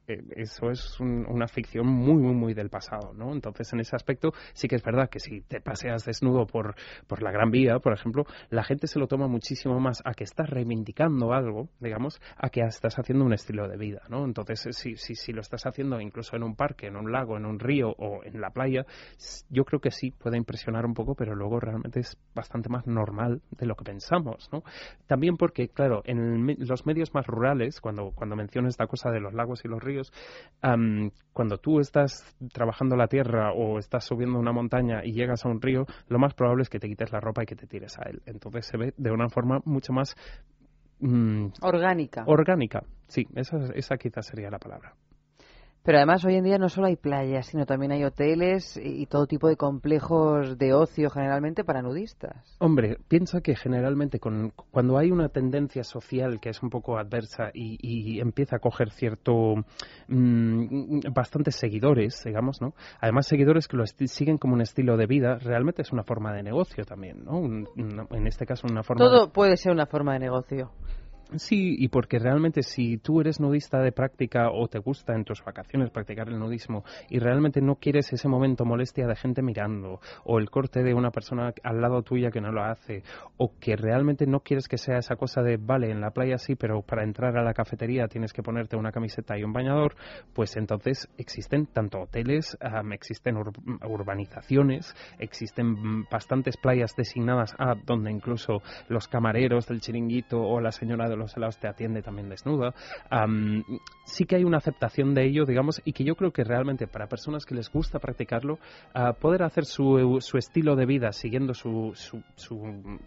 eso 0.08 0.72
es 0.72 1.00
un- 1.00 1.26
una 1.28 1.48
ficción 1.48 1.88
muy, 1.88 2.16
muy, 2.22 2.34
muy 2.34 2.54
del 2.54 2.70
pasado, 2.70 3.14
¿no? 3.14 3.34
Entonces, 3.34 3.72
en 3.74 3.80
ese 3.80 3.96
aspecto, 3.96 4.32
sí 4.54 4.68
que 4.68 4.76
es 4.76 4.84
verdad 4.84 5.10
que 5.10 5.20
si 5.20 5.42
te 5.42 5.62
paseas 5.62 6.06
desnudo 6.06 6.46
por, 6.46 6.76
por 7.08 7.22
la 7.22 7.32
Gran 7.32 7.52
Vía, 7.52 7.80
por 7.80 7.94
ejemplo, 7.94 8.26
la 8.50 8.64
gente 8.64 8.88
se 8.88 9.00
lo 9.00 9.08
toma 9.08 9.28
muchísimo 9.28 9.80
más 9.80 10.02
a 10.06 10.14
que 10.14 10.24
estás 10.24 10.50
reivindicando 10.50 11.34
algo, 11.34 11.70
digamos, 11.80 12.20
a 12.38 12.50
que 12.50 12.62
estás 12.62 12.98
haciendo 13.00 13.26
un 13.26 13.34
estilo 13.34 13.68
de 13.68 13.78
vida, 13.78 14.02
¿no? 14.10 14.26
Entonces, 14.26 14.66
eh, 14.68 14.74
si, 14.74 14.96
si, 14.96 15.16
si 15.16 15.32
lo 15.34 15.42
estás 15.42 15.66
haciendo 15.66 16.00
incluso 16.00 16.36
en 16.36 16.44
un 16.44 16.56
parque, 16.56 16.88
en 16.88 16.96
un 16.96 17.12
lago, 17.12 17.38
en 17.38 17.46
un 17.46 17.60
río 17.60 17.90
o 17.98 18.24
en 18.24 18.42
la 18.42 18.50
playa, 18.52 18.86
yo 19.50 19.66
creo 19.66 19.80
que 19.80 19.92
sí 19.92 20.12
puede 20.12 20.38
impresionar 20.38 20.86
un 20.86 20.94
poco, 20.94 21.16
pero 21.16 21.36
luego 21.36 21.60
realmente 21.60 22.00
es 22.00 22.18
bastante 22.34 22.70
más 22.70 22.86
normal 22.88 23.42
de 23.52 23.66
lo 23.66 23.76
que 23.76 23.84
pensamos, 23.86 24.50
¿no? 24.52 24.64
También 25.08 25.38
porque, 25.38 25.70
claro, 25.70 26.02
en 26.06 26.20
el 26.20 26.56
los 26.60 26.86
medios 26.86 27.14
más 27.14 27.26
rurales, 27.28 27.80
cuando, 27.82 28.12
cuando 28.12 28.36
menciono 28.36 28.68
esta 28.68 28.88
cosa 28.88 29.10
de 29.12 29.20
los 29.20 29.34
lagos 29.34 29.64
y 29.66 29.68
los 29.68 29.82
ríos, 29.84 29.95
cuando 31.34 31.58
tú 31.58 31.80
estás 31.80 32.36
trabajando 32.54 32.96
la 32.96 33.08
tierra 33.08 33.52
o 33.54 33.78
estás 33.78 34.06
subiendo 34.06 34.40
una 34.40 34.52
montaña 34.52 35.04
y 35.04 35.14
llegas 35.14 35.46
a 35.46 35.50
un 35.50 35.62
río, 35.62 35.86
lo 36.08 36.20
más 36.20 36.34
probable 36.34 36.64
es 36.64 36.70
que 36.70 36.80
te 36.80 36.88
quites 36.88 37.12
la 37.12 37.20
ropa 37.20 37.44
y 37.44 37.46
que 37.46 37.56
te 37.56 37.68
tires 37.68 37.98
a 38.00 38.10
él. 38.10 38.22
Entonces 38.26 38.66
se 38.66 38.78
ve 38.78 38.94
de 38.98 39.12
una 39.12 39.30
forma 39.30 39.60
mucho 39.66 39.94
más 39.94 40.16
mm, 41.00 41.48
Orgánica. 41.62 42.24
orgánica. 42.26 42.84
Sí, 43.08 43.28
esa, 43.36 43.58
esa 43.76 43.98
quizás 43.98 44.26
sería 44.26 44.50
la 44.50 44.60
palabra. 44.60 44.96
Pero 45.86 46.00
además 46.00 46.26
hoy 46.26 46.34
en 46.36 46.44
día 46.44 46.58
no 46.58 46.68
solo 46.68 46.88
hay 46.88 46.96
playas, 46.96 47.46
sino 47.46 47.68
también 47.68 47.92
hay 47.92 48.04
hoteles 48.04 48.76
y 48.84 49.06
todo 49.06 49.28
tipo 49.28 49.48
de 49.48 49.56
complejos 49.56 50.58
de 50.58 50.74
ocio 50.74 51.12
generalmente 51.12 51.64
para 51.64 51.84
nudistas. 51.84 52.58
Hombre, 52.58 52.98
piensa 53.08 53.42
que 53.42 53.56
generalmente 53.56 54.20
con, 54.20 54.52
cuando 54.72 54.98
hay 54.98 55.12
una 55.12 55.30
tendencia 55.30 55.84
social 55.84 56.40
que 56.40 56.50
es 56.50 56.64
un 56.64 56.72
poco 56.72 56.98
adversa 56.98 57.52
y, 57.54 57.78
y 57.82 58.20
empieza 58.20 58.56
a 58.56 58.60
coger 58.60 58.90
cierto 58.90 59.58
mm, 60.08 61.02
bastantes 61.14 61.56
seguidores, 61.56 62.20
digamos, 62.26 62.62
¿no? 62.62 62.74
Además 63.00 63.28
seguidores 63.28 63.68
que 63.68 63.78
lo 63.78 63.86
siguen 63.86 64.40
como 64.40 64.56
un 64.56 64.62
estilo 64.62 64.98
de 64.98 65.06
vida, 65.06 65.38
realmente 65.38 65.84
es 65.84 65.92
una 65.92 66.04
forma 66.04 66.34
de 66.34 66.42
negocio 66.42 66.84
también, 66.84 67.24
¿no? 67.26 67.38
Un- 67.38 67.68
en 68.10 68.26
este 68.28 68.48
caso 68.48 68.66
una 68.68 68.82
forma 68.82 69.06
de- 69.06 69.12
Todo 69.12 69.32
puede 69.32 69.56
ser 69.56 69.72
una 69.72 69.86
forma 69.86 70.14
de 70.14 70.20
negocio. 70.20 70.72
Sí, 71.34 71.76
y 71.80 71.88
porque 71.88 72.20
realmente 72.20 72.62
si 72.62 72.98
tú 73.00 73.20
eres 73.20 73.40
nudista 73.40 73.80
de 73.80 73.92
práctica 73.92 74.52
o 74.52 74.68
te 74.68 74.78
gusta 74.78 75.16
en 75.16 75.26
tus 75.26 75.44
vacaciones 75.44 75.90
practicar 75.90 76.30
el 76.30 76.38
nudismo 76.38 76.84
y 77.10 77.18
realmente 77.18 77.62
no 77.62 77.76
quieres 77.76 78.14
ese 78.14 78.28
momento 78.30 78.64
molestia 78.64 79.08
de 79.08 79.16
gente 79.16 79.42
mirando 79.42 80.00
o 80.24 80.38
el 80.38 80.52
corte 80.52 80.84
de 80.84 80.94
una 80.94 81.10
persona 81.10 81.52
al 81.64 81.82
lado 81.82 82.04
tuya 82.04 82.30
que 82.30 82.42
no 82.42 82.52
lo 82.52 82.64
hace 82.64 83.02
o 83.38 83.52
que 83.60 83.76
realmente 83.76 84.28
no 84.28 84.42
quieres 84.42 84.68
que 84.68 84.78
sea 84.78 85.00
esa 85.00 85.16
cosa 85.16 85.42
de 85.42 85.58
vale, 85.58 85.90
en 85.90 86.00
la 86.00 86.12
playa 86.12 86.38
sí, 86.38 86.56
pero 86.56 86.84
para 86.84 87.04
entrar 87.04 87.36
a 87.38 87.44
la 87.44 87.54
cafetería 87.56 88.08
tienes 88.08 88.32
que 88.32 88.44
ponerte 88.44 88.78
una 88.78 88.92
camiseta 88.92 89.36
y 89.38 89.44
un 89.44 89.52
bañador, 89.52 89.96
pues 90.34 90.56
entonces 90.58 91.10
existen 91.18 91.66
tanto 91.66 92.02
hoteles, 92.02 92.56
am, 92.62 92.94
existen 92.94 93.36
ur- 93.36 93.52
urbanizaciones, 93.90 94.94
existen 95.18 96.04
bastantes 96.10 96.56
playas 96.58 96.96
designadas 96.96 97.56
a 97.58 97.74
donde 97.74 98.12
incluso 98.12 98.62
los 98.90 99.08
camareros 99.08 99.66
del 99.68 99.82
chiringuito 99.82 100.40
o 100.40 100.62
la 100.62 100.72
señora 100.72 101.10
de 101.10 101.15
los 101.16 101.36
helados 101.38 101.58
te 101.60 101.68
atiende 101.68 102.02
también 102.02 102.30
desnuda. 102.30 102.74
Am, 103.10 103.64
sí 104.06 104.26
que 104.26 104.36
hay 104.36 104.44
una 104.44 104.58
aceptación 104.58 105.14
de 105.14 105.26
ello, 105.26 105.46
digamos, 105.46 105.82
y 105.86 105.94
que 105.94 106.04
yo 106.04 106.16
creo 106.16 106.32
que 106.32 106.44
realmente 106.44 106.88
para 106.88 107.08
personas 107.08 107.46
que 107.46 107.56
les 107.56 107.70
gusta 107.72 108.00
practicarlo, 108.00 108.60
ah, 108.94 109.14
poder 109.14 109.44
hacer 109.44 109.66
su, 109.66 110.18
su 110.22 110.38
estilo 110.38 110.76
de 110.76 110.86
vida 110.86 111.12
siguiendo 111.12 111.54
su, 111.54 111.92
su, 111.96 112.22
su, 112.36 113.00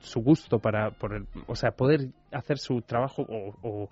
su 0.00 0.20
gusto 0.20 0.58
para, 0.58 0.90
por 0.90 1.14
el- 1.14 1.26
o 1.46 1.54
sea, 1.54 1.72
poder 1.72 2.08
hacer 2.32 2.58
su 2.58 2.80
trabajo 2.82 3.22
o, 3.28 3.54
o- 3.62 3.88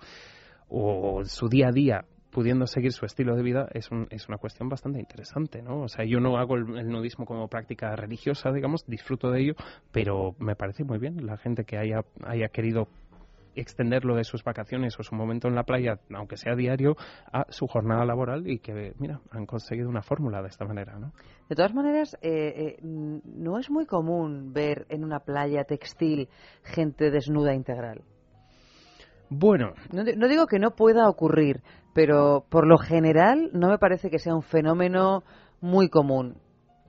o 0.69 1.23
su 1.25 1.47
día 1.49 1.69
a 1.69 1.71
día 1.71 2.05
pudiendo 2.31 2.67
seguir 2.67 2.91
su 2.91 3.05
estilo 3.05 3.35
de 3.35 3.41
vida 3.41 3.67
es, 3.73 3.89
un- 3.89 4.05
es 4.11 4.27
una 4.29 4.37
cuestión 4.37 4.69
bastante 4.69 4.99
interesante, 4.99 5.63
¿no? 5.63 5.81
O 5.81 5.87
sea, 5.87 6.05
yo 6.05 6.19
no 6.19 6.37
hago 6.37 6.55
el, 6.57 6.77
el 6.77 6.87
nudismo 6.87 7.25
como 7.25 7.47
práctica 7.47 7.95
religiosa, 7.95 8.51
digamos, 8.51 8.85
disfruto 8.85 9.31
de 9.31 9.41
ello, 9.41 9.53
pero 9.91 10.35
me 10.37 10.55
parece 10.55 10.83
muy 10.83 10.99
bien 10.99 11.25
la 11.25 11.37
gente 11.37 11.63
que 11.63 11.77
haya, 11.79 12.01
haya 12.23 12.49
querido 12.49 12.87
extenderlo 13.59 14.15
de 14.15 14.23
sus 14.23 14.43
vacaciones 14.43 14.99
o 14.99 15.03
su 15.03 15.15
momento 15.15 15.47
en 15.47 15.55
la 15.55 15.63
playa, 15.63 15.99
aunque 16.13 16.37
sea 16.37 16.55
diario, 16.55 16.95
a 17.31 17.45
su 17.49 17.67
jornada 17.67 18.05
laboral 18.05 18.47
y 18.47 18.59
que, 18.59 18.93
mira, 18.99 19.19
han 19.31 19.45
conseguido 19.45 19.89
una 19.89 20.01
fórmula 20.01 20.41
de 20.41 20.47
esta 20.47 20.65
manera, 20.65 20.97
¿no? 20.97 21.11
De 21.49 21.55
todas 21.55 21.73
maneras, 21.73 22.17
eh, 22.21 22.77
eh, 22.77 22.77
no 22.81 23.57
es 23.59 23.69
muy 23.69 23.85
común 23.85 24.53
ver 24.53 24.85
en 24.89 25.03
una 25.03 25.19
playa 25.19 25.63
textil 25.63 26.29
gente 26.63 27.11
desnuda 27.11 27.53
integral. 27.53 28.03
Bueno, 29.29 29.73
No, 29.93 30.03
no 30.03 30.27
digo 30.27 30.47
que 30.47 30.57
no 30.57 30.71
pueda 30.71 31.07
ocurrir, 31.07 31.61
pero 31.93 32.45
por 32.49 32.65
lo 32.65 32.77
general 32.77 33.51
no 33.53 33.69
me 33.69 33.77
parece 33.77 34.09
que 34.09 34.19
sea 34.19 34.33
un 34.33 34.41
fenómeno 34.41 35.23
muy 35.61 35.89
común. 35.89 36.37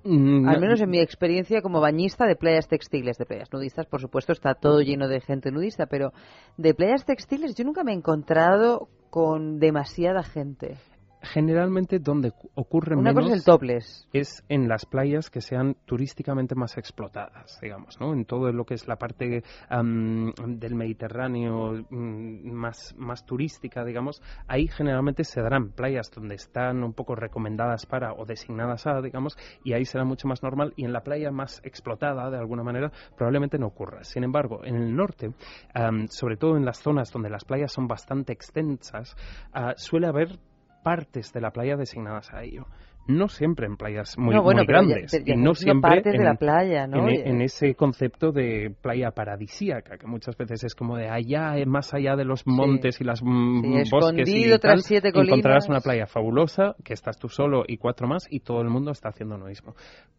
Mm, 0.04 0.48
Al 0.48 0.60
menos 0.60 0.80
en 0.80 0.90
mi 0.90 0.98
experiencia 1.00 1.62
como 1.62 1.80
bañista 1.80 2.26
de 2.26 2.36
playas 2.36 2.68
textiles, 2.68 3.16
de 3.18 3.26
playas 3.26 3.52
nudistas, 3.52 3.86
por 3.86 4.00
supuesto, 4.00 4.32
está 4.32 4.54
todo 4.54 4.80
lleno 4.80 5.08
de 5.08 5.20
gente 5.20 5.50
nudista, 5.50 5.86
pero 5.86 6.12
de 6.56 6.74
playas 6.74 7.04
textiles 7.04 7.54
yo 7.54 7.64
nunca 7.64 7.84
me 7.84 7.92
he 7.92 7.96
encontrado 7.96 8.88
con 9.10 9.58
demasiada 9.58 10.22
gente. 10.22 10.76
generalmente 11.22 11.98
donde 11.98 12.30
cu- 12.30 12.48
ocurre 12.54 12.96
Una 12.96 13.10
menos 13.12 13.24
cosa 13.24 13.34
es 13.34 13.40
el 13.40 13.44
topless. 13.44 14.08
es 14.14 14.42
en 14.48 14.68
las 14.68 14.86
playas 14.86 15.28
que 15.28 15.42
sean 15.42 15.76
turísticamente 15.84 16.54
más 16.54 16.78
explotadas, 16.78 17.58
digamos, 17.60 18.00
¿no? 18.00 18.14
En 18.14 18.24
todo 18.24 18.50
lo 18.52 18.64
que 18.64 18.72
es 18.72 18.88
la 18.88 18.96
parte 18.96 19.42
am, 19.68 20.32
del 20.58 20.74
Mediterráneo 20.74 21.72
mm, 21.90 22.49
más, 22.60 22.94
más 22.96 23.26
turística, 23.26 23.84
digamos, 23.84 24.22
ahí 24.46 24.68
generalmente 24.68 25.24
se 25.24 25.40
darán 25.40 25.72
playas 25.72 26.10
donde 26.10 26.36
están 26.36 26.84
un 26.84 26.92
poco 26.92 27.16
recomendadas 27.16 27.86
para 27.86 28.12
o 28.12 28.24
designadas 28.24 28.86
a, 28.86 29.00
digamos, 29.00 29.36
y 29.64 29.72
ahí 29.72 29.84
será 29.84 30.04
mucho 30.04 30.28
más 30.28 30.42
normal 30.42 30.72
y 30.76 30.84
en 30.84 30.92
la 30.92 31.02
playa 31.02 31.32
más 31.32 31.60
explotada, 31.64 32.30
de 32.30 32.38
alguna 32.38 32.62
manera, 32.62 32.92
probablemente 33.16 33.58
no 33.58 33.66
ocurra. 33.66 34.04
Sin 34.04 34.22
embargo, 34.22 34.64
en 34.64 34.76
el 34.76 34.94
norte, 34.94 35.32
am, 35.74 36.06
sobre 36.08 36.36
todo 36.36 36.56
en 36.56 36.64
las 36.64 36.80
zonas 36.80 37.10
donde 37.10 37.30
las 37.30 37.44
playas 37.44 37.72
son 37.72 37.88
bastante 37.88 38.32
extensas, 38.32 39.16
ah, 39.52 39.74
suele 39.76 40.06
haber 40.06 40.38
partes 40.82 41.32
de 41.32 41.40
la 41.40 41.50
playa 41.50 41.76
designadas 41.76 42.32
a 42.32 42.42
ello. 42.42 42.66
No 43.10 43.28
siempre 43.28 43.66
en 43.66 43.76
playas 43.76 44.16
muy, 44.18 44.34
No, 44.34 44.42
bueno, 44.42 44.60
muy 44.60 44.66
pero 44.66 44.82
ya- 44.82 44.86
grandes 44.88 45.24
ya 45.24 45.34
y 45.34 45.36
no 45.36 45.54
siempre 45.54 45.90
partes 45.90 46.12
de 46.12 46.18
en, 46.18 46.24
la 46.24 46.34
playa, 46.34 46.86
¿no? 46.86 47.08
en, 47.08 47.26
en 47.28 47.42
ese 47.42 47.74
concepto 47.74 48.32
de 48.32 48.74
playa 48.80 49.10
paradisíaca 49.10 49.98
que 49.98 50.06
muchas 50.06 50.36
veces 50.36 50.64
es 50.64 50.74
como 50.74 50.96
de 50.96 51.08
allá 51.08 51.58
eh, 51.58 51.66
más 51.66 51.92
allá 51.94 52.16
de 52.16 52.24
los 52.24 52.46
montes 52.46 53.00
y 53.00 53.04
las 53.04 53.22
mm, 53.22 53.82
Sí, 53.84 53.90
bosques 53.90 54.28
y 54.28 54.48
tras 54.58 54.60
tal, 54.60 54.80
siete 54.82 55.08
encontrarás 55.14 55.68
una 55.68 55.80
playa 55.80 56.06
fabulosa 56.06 56.74
que 56.84 56.94
estás 56.94 57.18
tú 57.18 57.28
solo 57.28 57.64
y 57.66 57.76
cuatro 57.76 58.06
más 58.08 58.26
y 58.30 58.40
todo 58.40 58.60
el 58.62 58.68
mundo 58.68 58.90
está 58.90 59.10
haciendo 59.10 59.36
lo 59.38 59.46
mismo. 59.46 59.74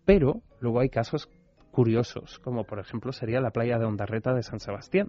Pero 0.05 0.41
luego 0.59 0.79
hay 0.79 0.89
casos 0.89 1.29
curiosos, 1.71 2.37
como 2.39 2.65
por 2.65 2.79
ejemplo 2.79 3.11
sería 3.13 3.39
la 3.39 3.51
playa 3.51 3.77
de 3.79 3.85
Ondarreta 3.85 4.33
de 4.33 4.43
San 4.43 4.59
Sebastián, 4.59 5.07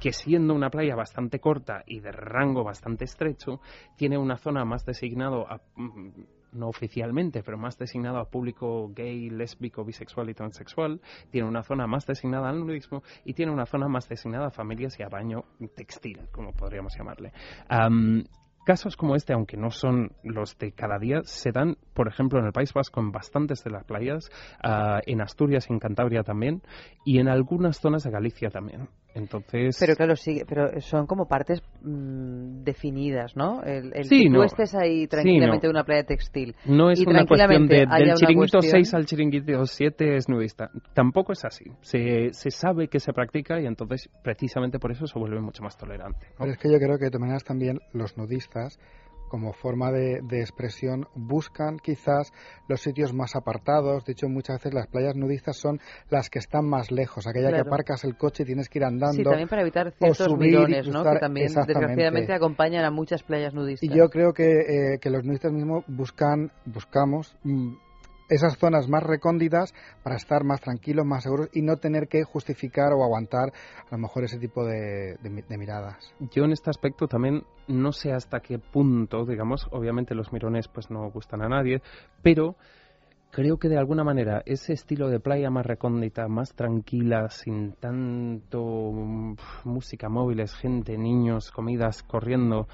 que 0.00 0.12
siendo 0.12 0.54
una 0.54 0.68
playa 0.68 0.94
bastante 0.94 1.40
corta 1.40 1.82
y 1.86 2.00
de 2.00 2.12
rango 2.12 2.62
bastante 2.62 3.04
estrecho, 3.04 3.60
tiene 3.96 4.18
una 4.18 4.36
zona 4.36 4.64
más 4.66 4.84
designado 4.84 5.50
a 5.50 5.62
mm, 5.76 6.10
no 6.54 6.68
oficialmente, 6.68 7.42
pero 7.42 7.58
más 7.58 7.78
designado 7.78 8.18
a 8.18 8.30
público 8.30 8.90
gay, 8.94 9.30
lésbico, 9.30 9.84
bisexual 9.84 10.30
y 10.30 10.34
transexual, 10.34 11.00
tiene 11.30 11.48
una 11.48 11.62
zona 11.62 11.86
más 11.86 12.06
designada 12.06 12.48
al 12.48 12.60
nudismo 12.60 13.02
y 13.24 13.34
tiene 13.34 13.52
una 13.52 13.66
zona 13.66 13.88
más 13.88 14.08
designada 14.08 14.46
a 14.46 14.50
familias 14.50 14.98
y 14.98 15.02
a 15.02 15.08
baño 15.08 15.44
textil, 15.74 16.28
como 16.30 16.52
podríamos 16.52 16.96
llamarle. 16.96 17.32
Am, 17.68 18.24
Casos 18.64 18.96
como 18.96 19.14
este, 19.14 19.34
aunque 19.34 19.58
no 19.58 19.70
son 19.70 20.12
los 20.22 20.56
de 20.56 20.72
cada 20.72 20.98
día, 20.98 21.20
se 21.24 21.52
dan, 21.52 21.76
por 21.92 22.08
ejemplo, 22.08 22.38
en 22.38 22.46
el 22.46 22.52
País 22.52 22.72
Vasco 22.72 22.98
en 22.98 23.12
bastantes 23.12 23.62
de 23.62 23.70
las 23.70 23.84
playas, 23.84 24.30
ah, 24.62 25.00
en 25.04 25.20
Asturias 25.20 25.66
y 25.68 25.74
en 25.74 25.78
Cantabria 25.78 26.22
también, 26.22 26.62
y 27.04 27.18
en 27.18 27.28
algunas 27.28 27.78
zonas 27.78 28.04
de 28.04 28.10
Galicia 28.10 28.48
también. 28.48 28.88
Entonces, 29.14 29.76
Pero 29.78 29.94
claro, 29.94 30.16
sí, 30.16 30.42
pero 30.48 30.80
son 30.80 31.06
como 31.06 31.26
partes 31.26 31.62
mm, 31.82 32.64
definidas, 32.64 33.36
¿no? 33.36 33.62
El, 33.62 33.92
el 33.94 34.04
Sí, 34.04 34.24
que 34.24 34.28
tú 34.28 34.32
no. 34.34 34.44
estés 34.44 34.74
ahí 34.74 35.02
Sí, 35.02 35.06
tranquilamente 35.08 35.66
no. 35.66 35.70
en 35.70 35.76
una 35.76 35.84
playa 35.84 36.02
textil. 36.04 36.54
no 36.66 36.90
es 36.90 37.00
y 37.00 37.06
una 37.06 37.24
cuestión 37.24 37.66
de, 37.68 37.86
del 37.86 38.14
chiringuito 38.14 38.58
cuestión- 38.58 38.62
6 38.62 38.94
al 38.94 39.06
chiringuito 39.06 39.64
7 39.66 40.16
es 40.16 40.28
nudista. 40.28 40.70
Tampoco 40.94 41.32
es 41.32 41.44
así. 41.44 41.64
Se, 41.80 42.32
se 42.32 42.50
sabe 42.50 42.88
que 42.88 42.98
se 42.98 43.12
practica 43.12 43.60
y 43.60 43.66
entonces, 43.66 44.08
precisamente 44.22 44.78
por 44.78 44.90
eso, 44.90 45.06
se 45.06 45.18
vuelve 45.18 45.40
mucho 45.40 45.62
más 45.62 45.76
tolerante. 45.76 46.26
¿no? 46.30 46.34
Pero 46.40 46.52
es 46.52 46.58
que 46.58 46.72
yo 46.72 46.78
creo 46.78 46.98
que 46.98 47.04
de 47.04 47.10
todas 47.10 47.20
maneras 47.20 47.44
también 47.44 47.78
los 47.92 48.16
nudistas, 48.18 48.78
como 49.34 49.52
forma 49.52 49.90
de, 49.90 50.20
de 50.22 50.42
expresión, 50.42 51.08
buscan 51.16 51.78
quizás 51.80 52.32
los 52.68 52.80
sitios 52.80 53.12
más 53.12 53.34
apartados. 53.34 54.04
De 54.04 54.12
hecho, 54.12 54.28
muchas 54.28 54.58
veces 54.58 54.74
las 54.74 54.86
playas 54.86 55.16
nudistas 55.16 55.56
son 55.56 55.80
las 56.08 56.30
que 56.30 56.38
están 56.38 56.68
más 56.68 56.92
lejos, 56.92 57.26
aquella 57.26 57.50
que 57.50 57.58
aparcas 57.58 58.04
el 58.04 58.16
coche 58.16 58.44
y 58.44 58.46
tienes 58.46 58.68
que 58.68 58.78
ir 58.78 58.84
andando. 58.84 59.16
Sí, 59.16 59.24
también 59.24 59.48
para 59.48 59.62
evitar 59.62 59.90
ciertos 59.90 60.18
subir 60.18 60.52
mirones, 60.52 60.86
¿no? 60.86 61.02
Que 61.02 61.18
también, 61.18 61.48
desgraciadamente, 61.52 62.32
acompañan 62.32 62.84
a 62.84 62.92
muchas 62.92 63.24
playas 63.24 63.54
nudistas. 63.54 63.90
Y 63.90 63.92
yo 63.92 64.08
creo 64.08 64.32
que, 64.34 64.44
eh, 64.44 64.98
que 65.00 65.10
los 65.10 65.24
nudistas 65.24 65.50
mismos 65.50 65.82
buscan, 65.88 66.52
buscamos 66.64 67.36
mm, 67.42 67.74
esas 68.28 68.56
zonas 68.58 68.88
más 68.88 69.02
recónditas 69.02 69.72
para 70.02 70.16
estar 70.16 70.44
más 70.44 70.60
tranquilos, 70.60 71.04
más 71.04 71.22
seguros 71.24 71.48
y 71.52 71.62
no 71.62 71.76
tener 71.76 72.08
que 72.08 72.24
justificar 72.24 72.92
o 72.92 73.04
aguantar 73.04 73.52
a 73.88 73.90
lo 73.92 73.98
mejor 73.98 74.24
ese 74.24 74.38
tipo 74.38 74.64
de, 74.64 75.16
de 75.20 75.30
mi- 75.30 75.42
de 75.42 75.58
miradas. 75.58 75.96
Yo 76.18 76.44
en 76.44 76.52
este 76.52 76.70
aspecto 76.70 77.06
también 77.08 77.42
no 77.68 77.92
sé 77.92 78.12
hasta 78.12 78.40
qué 78.40 78.58
punto, 78.58 79.24
digamos, 79.24 79.66
obviamente 79.70 80.14
los 80.14 80.32
mirones 80.32 80.68
pues 80.68 80.90
no 80.90 81.10
gustan 81.10 81.42
a 81.42 81.48
nadie, 81.48 81.82
pero 82.22 82.56
creo 83.30 83.56
que 83.58 83.68
de 83.68 83.76
alguna 83.78 84.04
manera 84.04 84.42
ese 84.46 84.72
estilo 84.74 85.08
de 85.08 85.18
playa 85.20 85.50
más 85.50 85.66
recóndita, 85.66 86.28
más 86.28 86.54
tranquila, 86.54 87.28
sin 87.30 87.72
tanto 87.72 88.92
música 89.64 90.08
móviles, 90.08 90.54
gente, 90.54 90.96
niños, 90.96 91.50
comidas, 91.50 92.02
corriendo, 92.04 92.68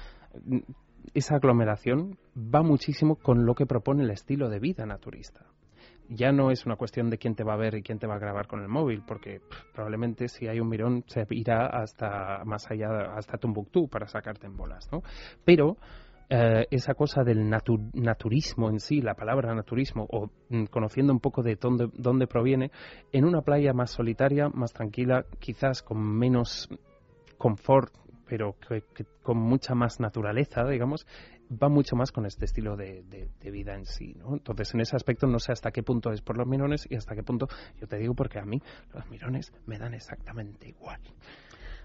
esa 1.13 1.35
aglomeración 1.35 2.17
va 2.37 2.61
muchísimo 2.61 3.15
con 3.15 3.45
lo 3.45 3.55
que 3.55 3.65
propone 3.65 4.03
el 4.03 4.11
estilo 4.11 4.49
de 4.49 4.59
vida 4.59 4.85
naturista 4.85 5.45
ya 6.13 6.31
no 6.31 6.51
es 6.51 6.65
una 6.65 6.75
cuestión 6.75 7.09
de 7.09 7.17
quién 7.17 7.35
te 7.35 7.43
va 7.43 7.53
a 7.53 7.57
ver 7.57 7.75
y 7.75 7.83
quién 7.83 7.97
te 7.97 8.05
va 8.05 8.15
a 8.15 8.19
grabar 8.19 8.47
con 8.47 8.61
el 8.61 8.67
móvil, 8.67 9.01
porque 9.07 9.39
probablemente 9.73 10.27
si 10.27 10.47
hay 10.47 10.59
un 10.59 10.67
mirón 10.67 11.03
se 11.07 11.25
irá 11.29 11.67
hasta 11.67 12.43
más 12.43 12.69
allá, 12.69 13.13
hasta 13.15 13.37
Tombuctú 13.37 13.87
para 13.87 14.07
sacarte 14.07 14.45
en 14.45 14.57
bolas, 14.57 14.89
¿no? 14.91 15.03
Pero 15.45 15.77
eh, 16.29 16.67
esa 16.69 16.95
cosa 16.95 17.23
del 17.23 17.49
natu- 17.49 17.91
naturismo 17.93 18.69
en 18.69 18.79
sí, 18.79 19.01
la 19.01 19.15
palabra 19.15 19.55
naturismo, 19.55 20.05
o 20.11 20.29
mm, 20.49 20.65
conociendo 20.65 21.13
un 21.13 21.21
poco 21.21 21.43
de 21.43 21.57
dónde 21.57 22.27
proviene, 22.27 22.71
en 23.13 23.23
una 23.23 23.41
playa 23.41 23.73
más 23.73 23.91
solitaria, 23.91 24.49
más 24.49 24.73
tranquila, 24.73 25.25
quizás 25.39 25.81
con 25.81 26.01
menos 26.01 26.69
confort, 27.37 27.93
pero 28.31 28.55
que- 28.65 28.85
que 28.95 29.03
con 29.21 29.37
mucha 29.37 29.75
más 29.75 29.99
naturaleza, 29.99 30.63
digamos, 30.63 31.05
va 31.51 31.67
mucho 31.67 31.97
más 31.97 32.13
con 32.13 32.25
este 32.25 32.45
estilo 32.45 32.77
de, 32.77 33.03
de- 33.03 33.51
vida 33.51 33.75
en 33.75 33.85
sí, 33.85 34.13
¿no? 34.17 34.31
Entonces, 34.31 34.73
en 34.73 34.79
ese 34.79 34.95
aspecto 34.95 35.27
no 35.27 35.37
sé 35.37 35.51
hasta 35.51 35.71
qué 35.71 35.83
punto 35.83 36.13
es 36.13 36.21
por 36.21 36.37
los 36.37 36.47
mirones 36.47 36.87
y 36.89 36.95
hasta 36.95 37.13
qué 37.13 37.23
punto, 37.23 37.49
yo 37.81 37.87
te 37.89 37.97
digo 37.97 38.13
porque 38.13 38.39
a 38.39 38.45
mí 38.45 38.61
los 38.93 39.05
mirones 39.09 39.51
me 39.65 39.77
dan 39.77 39.93
exactamente 39.93 40.69
igual. 40.69 41.01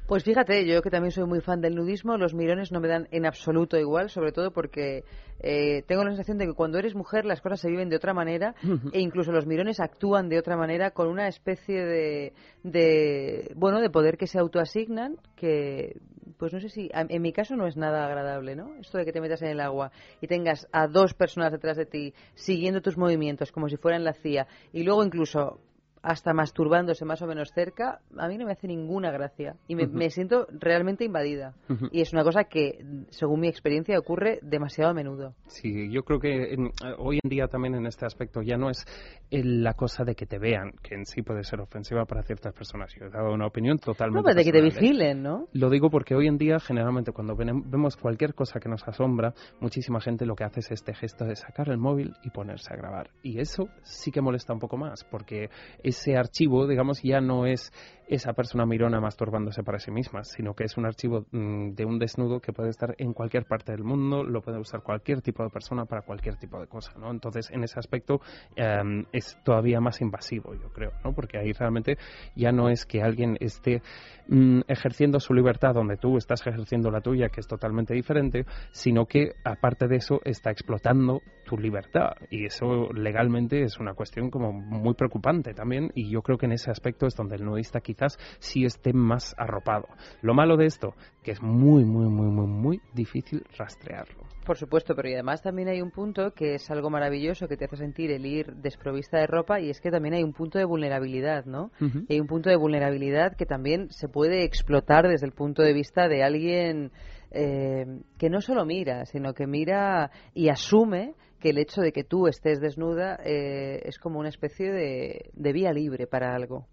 Pues 0.07 0.23
fíjate, 0.23 0.65
yo 0.65 0.83
que 0.83 0.91
también 0.91 1.11
soy 1.11 1.25
muy 1.25 1.41
fan 1.41 1.61
del 1.61 1.75
nudismo, 1.75 2.17
los 2.17 2.33
mirones 2.33 2.71
no 2.71 2.79
me 2.79 2.87
dan 2.87 3.09
en 3.11 3.27
absoluto 3.27 3.77
igual, 3.77 4.09
sobre 4.09 4.31
todo 4.31 4.53
porque 4.53 5.03
eh, 5.41 5.83
tengo 5.89 6.05
la 6.05 6.11
sensación 6.11 6.39
de 6.39 6.47
que 6.47 6.53
cuando 6.53 6.79
eres 6.79 6.95
mujer 6.95 7.25
las 7.25 7.41
cosas 7.41 7.59
se 7.59 7.69
viven 7.69 7.89
de 7.89 7.97
otra 7.97 8.15
manera 8.15 8.55
e 8.93 9.01
incluso 9.01 9.33
los 9.33 9.47
mirones 9.47 9.81
actúan 9.81 10.29
de 10.29 10.39
otra 10.39 10.57
manera 10.57 10.93
con 10.93 11.09
una 11.09 11.27
especie 11.27 11.85
de, 11.85 12.35
de 12.63 13.53
bueno, 13.57 13.81
de 13.81 13.91
poder 13.91 14.17
que 14.17 14.29
se 14.29 14.39
autoasignan 14.39 15.17
que 15.35 15.97
pues 16.39 16.53
no 16.53 16.61
sé 16.61 16.69
si 16.69 16.89
en 16.93 17.23
mi 17.23 17.33
caso 17.33 17.57
no 17.57 17.67
es 17.67 17.77
nada 17.77 18.07
agradable, 18.07 18.55
¿no? 18.55 18.77
Esto 18.77 18.99
de 18.99 19.07
que 19.07 19.13
te 19.13 19.21
metas 19.21 19.43
en 19.43 19.49
el 19.49 19.61
agua 19.61 19.91
y 20.21 20.29
tengas 20.29 20.69
a 20.71 20.87
dos 20.87 21.15
personas 21.15 21.51
detrás 21.51 21.77
de 21.77 21.87
ti 21.87 22.15
siguiendo 22.35 22.81
tus 22.81 22.97
movimientos 22.97 23.51
como 23.51 23.69
si 23.69 23.77
fueran 23.77 24.05
la 24.05 24.13
CIA 24.13 24.47
y 24.73 24.85
luego 24.85 25.03
incluso 25.03 25.59
hasta 26.07 26.33
masturbándose 26.33 27.05
más 27.05 27.21
o 27.21 27.27
menos 27.27 27.51
cerca, 27.53 27.99
a 28.17 28.29
mí 28.29 28.39
no 28.39 28.47
me 28.47 28.53
hace 28.53 28.69
ninguna 28.69 29.11
gracia 29.11 29.57
y 29.67 29.75
me, 29.75 29.87
Ujú. 29.87 29.97
me 29.97 30.11
siento 30.11 30.47
realmente 30.53 31.05
invadida. 31.05 31.55
Ujú. 31.69 31.89
Y 31.91 32.01
es 32.01 32.13
una 32.13 32.23
cosa 32.23 32.45
que, 32.45 32.79
según 33.11 33.41
mi 33.41 33.49
experiencia, 33.49 33.99
ocurre 33.99 34.39
demasiado 34.41 34.93
a 34.93 34.95
menudo. 34.95 35.35
Sí, 35.49 35.91
yo 35.91 36.05
creo 36.05 36.21
que 36.21 36.55
en- 36.55 36.71
hoy 36.99 37.19
en 37.23 37.29
día 37.29 37.49
también 37.49 37.75
en 37.75 37.87
este 37.87 38.07
aspecto 38.07 38.41
ya 38.41 38.57
no 38.57 38.71
es 38.71 38.85
la 39.31 39.75
cosa 39.75 40.05
de 40.05 40.15
que 40.15 40.27
te 40.27 40.39
vean, 40.39 40.73
que 40.81 40.95
en 40.95 41.05
sí 41.07 41.23
puede 41.23 41.43
ser 41.43 41.61
ofensiva 41.61 42.05
para 42.05 42.23
ciertas 42.23 42.55
personas. 42.55 42.95
Yo 42.95 43.07
he 43.07 43.11
dado 43.11 43.33
una 43.33 43.47
opinión 43.49 43.79
totalmente 43.79 44.21
No, 44.21 44.25
pero 44.25 44.37
de 44.39 44.45
que 44.45 44.53
te 44.53 44.59
¿eh? 44.59 44.63
vigilen, 44.63 45.23
¿no? 45.25 45.49
Lo 45.55 45.71
digo 45.71 45.91
porque 45.91 46.15
hoy 46.15 46.29
en 46.29 46.39
día, 46.39 46.61
generalmente, 46.61 47.11
cuando 47.11 47.35
ven- 47.35 47.69
vemos 47.69 47.97
cualquier 47.97 48.35
cosa 48.35 48.61
que 48.61 48.69
nos 48.69 48.87
asombra, 48.87 49.35
muchísima 49.61 50.01
gente 50.01 50.25
lo 50.25 50.37
que 50.37 50.45
hace 50.45 50.61
es 50.61 50.71
este 50.71 50.95
gesto 50.95 51.25
de 51.25 51.35
sacar 51.35 51.69
el 51.69 51.79
móvil 51.79 52.13
y 52.23 52.31
ponerse 52.31 52.73
a 52.73 52.77
grabar. 52.77 53.11
Y 53.25 53.41
eso 53.41 53.69
sí 53.83 54.13
que 54.13 54.21
molesta 54.21 54.53
un 54.53 54.61
poco 54.61 54.77
más, 54.77 55.03
porque 55.11 55.51
ese 55.97 56.17
archivo, 56.17 56.67
digamos, 56.67 57.03
ya 57.03 57.21
no 57.21 57.47
es 57.47 57.73
esa 58.09 58.33
persona 58.33 58.67
mirona 58.67 59.01
masturbándose 59.01 59.63
para 59.63 59.79
sí 59.79 59.91
misma, 59.91 60.23
sino 60.25 60.55
que 60.55 60.65
es 60.65 60.77
un 60.77 60.87
archivo 60.87 61.27
mm, 61.33 61.71
de 61.71 61.85
un 61.85 61.99
desnudo 61.99 62.41
que 62.41 62.53
puede 62.53 62.71
estar 62.71 62.95
en 62.99 63.13
cualquier 63.13 63.47
parte 63.47 63.73
del 63.73 63.83
mundo, 63.83 64.23
lo 64.23 64.43
puede 64.43 64.59
usar 64.59 64.83
cualquier 64.83 65.23
tipo 65.23 65.43
de 65.43 65.51
persona 65.51 65.85
para 65.87 66.03
cualquier 66.03 66.37
tipo 66.37 66.61
de 66.61 66.67
cosa, 66.67 66.93
¿no? 66.99 67.11
Entonces, 67.11 67.51
en 67.51 67.65
ese 67.65 67.79
aspecto 67.79 68.21
em, 68.55 69.05
es 69.13 69.39
todavía 69.45 69.81
más 69.81 70.01
invasivo, 70.01 70.55
yo 70.55 70.73
creo, 70.73 70.93
¿no? 71.05 71.13
Porque 71.13 71.39
ahí 71.39 71.53
realmente 71.53 71.99
ya 72.35 72.53
no 72.53 72.69
es 72.69 72.87
que 72.87 73.03
alguien 73.03 73.37
esté 73.41 73.83
mm, 74.29 74.61
ejerciendo 74.69 75.19
su 75.21 75.35
libertad 75.35 75.75
donde 75.75 75.97
tú 75.97 76.17
estás 76.17 76.47
ejerciendo 76.47 76.91
la 76.91 77.01
tuya, 77.01 77.29
que 77.29 77.41
es 77.41 77.47
totalmente 77.47 77.95
diferente, 77.95 78.47
sino 78.71 79.07
que 79.07 79.33
aparte 79.45 79.89
de 79.89 79.97
eso 79.97 80.21
está 80.25 80.51
explotando 80.51 81.21
tu 81.47 81.57
libertad 81.57 82.13
y 82.31 82.45
eso 82.45 82.93
legalmente 82.93 83.63
es 83.63 83.79
una 83.79 83.95
cuestión 83.95 84.31
como 84.31 84.53
muy 84.53 84.95
preocupante 84.95 85.55
también 85.55 85.91
y 85.95 86.11
yo 86.11 86.23
creo 86.23 86.39
que 86.39 86.47
en 86.47 86.53
ese 86.53 86.71
aspecto 86.71 87.07
es 87.07 87.15
donde 87.15 87.37
el 87.37 87.45
nudista 87.45 87.81
quizás 87.97 88.19
sí 88.39 88.65
esté 88.65 88.93
más 88.93 89.35
arropado. 89.39 89.89
Lo 90.23 90.35
malo 90.35 90.57
de 90.57 90.67
esto, 90.67 90.95
que 91.23 91.33
es 91.33 91.43
muy, 91.43 91.85
muy, 91.85 92.09
muy, 92.09 92.29
muy, 92.29 92.47
muy 92.47 92.81
difícil 92.95 93.45
rastrearlo. 93.57 94.25
Por 94.45 94.57
supuesto, 94.57 94.95
pero 94.95 95.09
y 95.09 95.15
además 95.15 95.43
también 95.43 95.69
hay 95.69 95.81
un 95.81 95.91
punto 95.91 96.31
que 96.33 96.55
es 96.55 96.71
algo 96.71 96.89
maravilloso 96.89 97.49
que 97.49 97.57
te 97.57 97.65
hace 97.65 97.77
sentir 97.77 98.13
el 98.13 98.25
ir 98.25 98.55
desprovista 98.55 99.19
de 99.19 99.27
ropa 99.27 99.61
y 99.61 99.71
es 99.71 99.81
que 99.81 99.91
también 99.91 100.15
hay 100.15 100.23
un 100.23 100.33
punto 100.33 100.59
de 100.59 100.65
vulnerabilidad, 100.65 101.47
¿no? 101.47 101.73
Y 101.81 102.15
hay 102.15 102.21
un 102.21 102.29
punto 102.29 102.49
de 102.49 102.57
vulnerabilidad 102.57 103.35
que 103.37 103.45
también 103.45 103.91
se 103.91 104.09
puede 104.09 104.45
explotar 104.45 105.09
desde 105.09 105.27
el 105.27 105.33
punto 105.33 105.63
de 105.63 105.73
vista 105.73 106.07
de 106.07 106.23
alguien 106.23 106.93
eh, 107.33 107.87
que 108.19 108.31
no 108.31 108.41
solo 108.41 108.65
mira, 108.65 109.05
sino 109.07 109.35
que 109.35 109.49
mira 109.49 110.13
y 110.33 110.49
asume 110.49 111.15
que 111.41 111.51
el 111.51 111.59
hecho 111.59 111.81
de 111.81 111.93
que 111.93 112.05
tú 112.05 112.29
estés 112.29 112.61
desnuda 112.61 113.19
eh, 113.25 113.81
es 113.85 113.99
como 113.99 114.21
una 114.21 114.29
especie 114.29 114.71
de, 114.71 115.31
de 115.35 115.53
vía 115.53 115.73
libre 115.73 116.07
para 116.07 116.35
algo. 116.35 116.67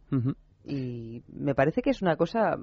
Y 0.65 1.23
me 1.27 1.55
parece 1.55 1.81
que 1.81 1.89
es 1.89 2.01
una 2.01 2.15
cosa, 2.15 2.57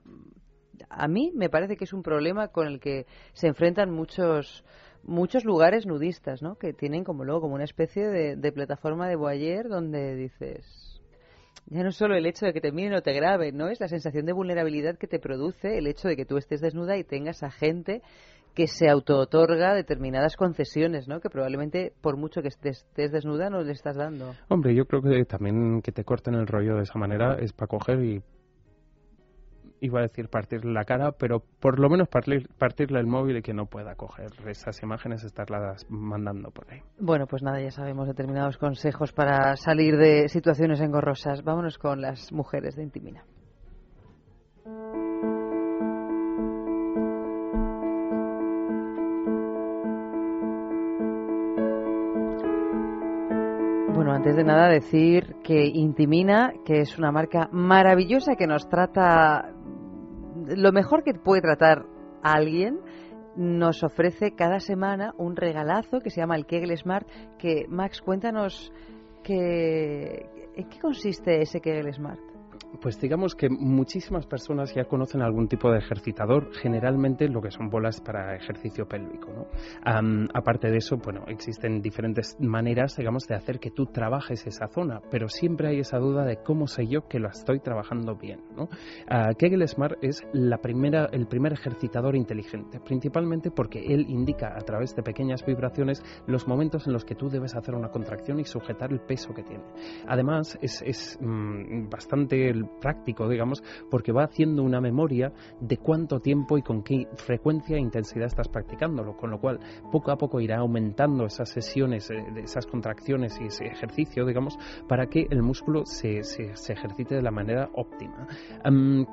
a 0.89 1.09
mí 1.09 1.33
me 1.35 1.51
parece 1.51 1.77
que 1.77 1.85
es 1.85 1.93
un 1.93 2.03
problema 2.03 2.49
con 2.49 2.67
el 2.67 2.81
que 2.81 3.07
se 3.33 3.47
enfrentan 3.47 3.91
muchos 3.91 4.65
muchos 5.03 5.45
lugares 5.45 5.87
nudistas, 5.87 6.43
¿no? 6.43 6.57
Que 6.57 6.73
tienen 6.73 7.05
como 7.05 7.25
luego 7.25 7.43
como 7.43 7.55
una 7.55 7.65
especie 7.65 8.09
de, 8.09 8.53
plataforma 8.53 9.09
de 9.09 9.17
voyeur 9.17 9.69
donde 9.69 10.15
dices 10.15 11.01
ya 11.67 11.85
no 11.85 11.93
solo 11.93 12.17
el 12.17 12.27
hecho 12.27 12.47
de 12.47 12.53
que 12.53 12.61
te 12.61 12.73
miren 12.73 12.95
o 12.95 13.03
te 13.03 13.13
graben, 13.13 13.57
¿no? 13.57 13.69
Es 13.69 13.81
la 13.81 13.89
sensación 13.89 14.27
de 14.27 14.33
vulnerabilidad 14.33 14.99
que 14.99 15.07
te 15.07 15.21
produce 15.21 15.79
el 15.79 15.87
hecho 15.87 16.09
de 16.09 16.17
que 16.17 16.25
tú 16.25 16.37
estés 16.37 16.61
desnuda 16.61 16.97
y 16.97 17.05
tengas 17.05 17.43
a 17.43 17.51
gente 17.51 18.03
que 18.55 18.67
se 18.67 18.89
auto-otorga 18.89 19.75
determinadas 19.75 20.37
concesiones, 20.37 21.09
¿no? 21.09 21.21
Que 21.21 21.31
probablemente, 21.31 21.93
por 22.01 22.17
mucho 22.17 22.43
que 22.43 22.49
estés, 22.49 22.79
estés 22.79 23.13
desnuda, 23.13 23.51
no 23.51 23.63
le 23.63 23.73
estás 23.73 23.97
dando. 23.97 24.33
Hombre, 24.49 24.75
yo 24.75 24.85
creo 24.87 25.03
que 25.03 25.25
también 25.25 25.83
que 25.83 25.93
te 25.93 26.05
corten 26.05 26.35
el 26.35 26.47
rollo 26.47 26.77
de 26.77 26.83
esa 26.83 26.99
manera 26.99 27.37
es 27.41 27.53
para 27.53 27.69
coger 27.69 28.03
y 28.03 28.23
iba 29.81 30.01
a 30.01 30.03
decir 30.03 30.29
partirle 30.29 30.73
la 30.73 30.85
cara, 30.85 31.13
pero 31.13 31.43
por 31.61 31.79
lo 31.79 31.89
menos 31.89 32.09
partir, 32.09 32.49
partirle 32.59 33.01
el 33.01 33.07
móvil 33.07 33.39
y 33.39 33.43
que 33.43 33.55
no 33.55 33.67
pueda 33.67 33.95
coger 33.95 34.31
esas 34.47 34.83
imágenes, 34.83 35.25
estarlas 35.25 35.87
mandando 35.89 36.51
por 36.51 36.71
ahí. 36.71 36.81
Bueno, 36.99 37.27
pues 37.27 37.43
nada, 37.43 37.61
ya 37.61 37.71
sabemos 37.71 38.07
determinados 38.07 38.59
consejos 38.59 39.13
para 39.13 39.57
salir 39.57 39.97
de 39.97 40.29
situaciones 40.29 40.81
engorrosas. 40.81 41.43
Vámonos 41.43 41.79
con 41.79 42.01
las 42.01 42.33
mujeres 42.33 42.77
de 42.77 42.83
Intimina. 42.83 43.25
Bueno, 54.11 54.25
antes 54.25 54.35
de 54.35 54.43
nada 54.43 54.69
decir 54.69 55.37
que 55.45 55.67
Intimina, 55.67 56.53
que 56.65 56.81
es 56.81 56.99
una 56.99 57.13
marca 57.13 57.49
maravillosa 57.53 58.35
que 58.35 58.49
nos 58.49 58.69
trata 58.69 59.53
lo 60.49 60.73
mejor 60.73 61.05
que 61.05 61.15
puede 61.15 61.43
tratar 61.43 61.87
alguien, 62.21 62.81
nos 63.37 63.85
ofrece 63.85 64.35
cada 64.35 64.59
semana 64.59 65.15
un 65.17 65.37
regalazo 65.37 66.01
que 66.01 66.11
se 66.11 66.21
llama 66.21 66.35
el 66.35 66.45
Kegel 66.45 66.77
Smart, 66.77 67.07
que 67.39 67.67
Max, 67.69 68.01
cuéntanos 68.01 68.73
en 69.29 70.69
qué 70.69 70.81
consiste 70.83 71.43
ese 71.43 71.61
Kegel 71.61 71.95
Smart. 71.95 72.30
Pues 72.81 73.01
digamos 73.01 73.35
que 73.35 73.49
muchísimas 73.51 74.27
personas 74.27 74.75
ya 74.75 74.85
conocen 74.85 75.23
algún 75.23 75.49
tipo 75.49 75.71
de 75.71 75.79
ejercitador, 75.79 76.51
generalmente 76.55 77.29
lo 77.29 77.41
que 77.41 77.51
son 77.51 77.69
bolas 77.69 78.01
para 78.01 78.37
ejercicio 78.37 78.87
pélvico. 78.87 79.33
¿no? 79.33 79.47
aparte 80.35 80.71
de 80.71 80.79
eso, 80.79 80.97
bueno, 80.97 81.25
existen 81.27 81.81
diferentes 81.81 82.37
maneras, 82.41 82.97
digamos, 82.97 83.27
de 83.27 83.35
hacer 83.35 83.59
que 83.59 83.71
tú 83.71 83.87
trabajes 83.87 84.47
esa 84.47 84.69
zona, 84.69 85.01
pero 85.11 85.29
siempre 85.29 85.69
hay 85.69 85.81
esa 85.81 85.99
duda 85.99 86.25
de 86.25 86.39
cómo 86.43 86.67
sé 86.67 86.87
yo 86.87 87.07
que 87.09 87.19
lo 87.19 87.29
estoy 87.29 87.61
trabajando 87.61 88.17
bien. 88.17 88.41
¿no? 88.57 88.65
Uh, 88.65 89.35
Kegel 89.37 89.67
Smart 89.69 89.99
es 90.03 90.23
la 90.33 90.59
primera, 90.59 91.07
el 91.13 91.27
primer 91.27 91.53
ejercitador 91.53 92.17
inteligente, 92.17 92.81
principalmente 92.81 93.51
porque 93.51 93.81
él 93.81 94.07
indica 94.09 94.55
a 94.57 94.61
través 94.61 94.95
de 94.95 95.03
pequeñas 95.03 95.45
vibraciones 95.45 96.03
los 96.27 96.47
momentos 96.47 96.87
en 96.87 96.93
los 96.93 97.05
que 97.05 97.15
tú 97.15 97.29
debes 97.29 97.55
hacer 97.55 97.75
una 97.75 97.89
contracción 97.89 98.41
y 98.41 98.45
sujetar 98.45 98.93
el 98.93 99.01
peso 99.01 99.33
que 99.35 99.43
tiene. 99.43 99.65
Además, 100.07 100.59
es, 100.63 100.83
es 100.83 101.19
mm, 101.21 101.89
bastante 101.89 102.53
práctico, 102.67 103.29
digamos, 103.29 103.63
porque 103.91 104.13
va 104.13 104.25
haciendo 104.25 104.63
una 104.63 104.81
memoria 104.81 105.33
de 105.61 105.77
cuánto 105.77 106.21
tiempo 106.21 106.59
y 106.59 106.63
con 106.63 106.83
qué 106.83 107.07
frecuencia 107.17 107.77
e 107.77 107.81
intensidad 107.81 108.27
estás 108.27 108.49
practicándolo, 108.49 109.17
con 109.17 109.31
lo 109.31 109.41
cual 109.41 109.61
poco 109.91 110.11
a 110.11 110.17
poco 110.17 110.41
irá 110.41 110.59
aumentando 110.59 111.25
esas 111.25 111.49
sesiones, 111.49 112.11
eh, 112.11 112.25
esas 112.37 112.67
contracciones 112.67 113.39
y 113.41 113.47
ese 113.47 113.67
ejercicio, 113.67 114.25
digamos, 114.25 114.59
para 114.89 115.07
que 115.07 115.27
el 115.31 115.43
músculo 115.43 115.85
se, 115.85 116.23
se, 116.23 116.53
ejercite 116.73 117.17
de 117.17 117.23
la 117.23 117.31
manera 117.31 117.69
óptima. 117.75 118.27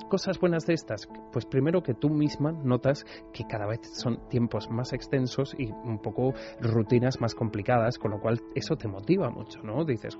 cosas 0.09 0.39
buenas 0.39 0.65
de 0.65 0.73
estas, 0.73 1.07
pues 1.31 1.45
primero 1.45 1.81
que 1.81 1.93
tú 1.93 2.09
misma 2.09 2.51
notas 2.51 3.05
que 3.33 3.45
cada 3.47 3.65
vez 3.65 3.79
son 3.93 4.27
tiempos 4.29 4.69
más 4.69 4.93
extensos 4.93 5.55
y 5.57 5.71
un 5.71 5.99
poco 5.99 6.33
rutinas 6.61 7.19
más 7.21 7.35
complicadas, 7.35 7.97
con 7.97 8.11
lo 8.11 8.19
cual 8.19 8.41
eso 8.55 8.75
te 8.75 8.87
motiva 8.87 9.29
mucho, 9.29 9.61
¿no? 9.63 9.83
Dices, 9.85 10.17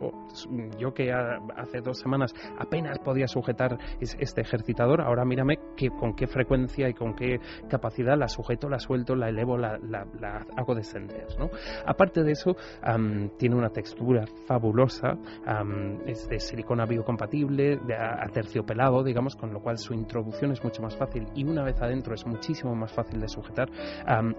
yo 0.77 0.93
que 0.93 1.11
hace 1.11 1.81
dos 1.81 1.99
semanas 1.99 2.33
apenas 2.59 2.99
podía 2.99 3.16
sujetar 3.25 3.77
este 3.99 4.41
ejercitador, 4.41 5.01
ahora 5.01 5.25
mírame 5.25 5.57
que, 5.75 5.89
con 5.89 6.13
qué 6.13 6.27
frecuencia 6.27 6.89
y 6.89 6.93
con 6.93 7.15
qué 7.15 7.39
capacidad 7.69 8.17
la 8.17 8.27
sujeto, 8.27 8.69
la 8.69 8.79
suelto, 8.79 9.15
la 9.15 9.29
elevo, 9.29 9.57
la, 9.57 9.79
hago 10.55 10.75
descender. 10.75 11.27
Aparte 11.85 12.23
de 12.23 12.33
eso, 12.33 12.55
tiene 13.37 13.55
una 13.55 13.69
textura 13.69 14.25
fabulosa, 14.45 15.17
es 16.05 16.27
de 16.27 16.39
silicona 16.39 16.85
biocompatible, 16.85 17.77
de 17.77 17.95
aterciopelado, 17.95 19.03
digamos, 19.03 19.35
con 19.35 19.53
lo 19.53 19.61
cual 19.61 19.77
su 19.77 19.93
introducción 19.93 20.51
es 20.51 20.63
mucho 20.63 20.81
más 20.81 20.95
fácil 20.95 21.27
y 21.33 21.43
una 21.43 21.63
vez 21.63 21.81
adentro 21.81 22.13
es 22.13 22.25
muchísimo 22.25 22.75
más 22.75 22.91
fácil 22.91 23.19
de 23.19 23.27
sujetar, 23.27 23.69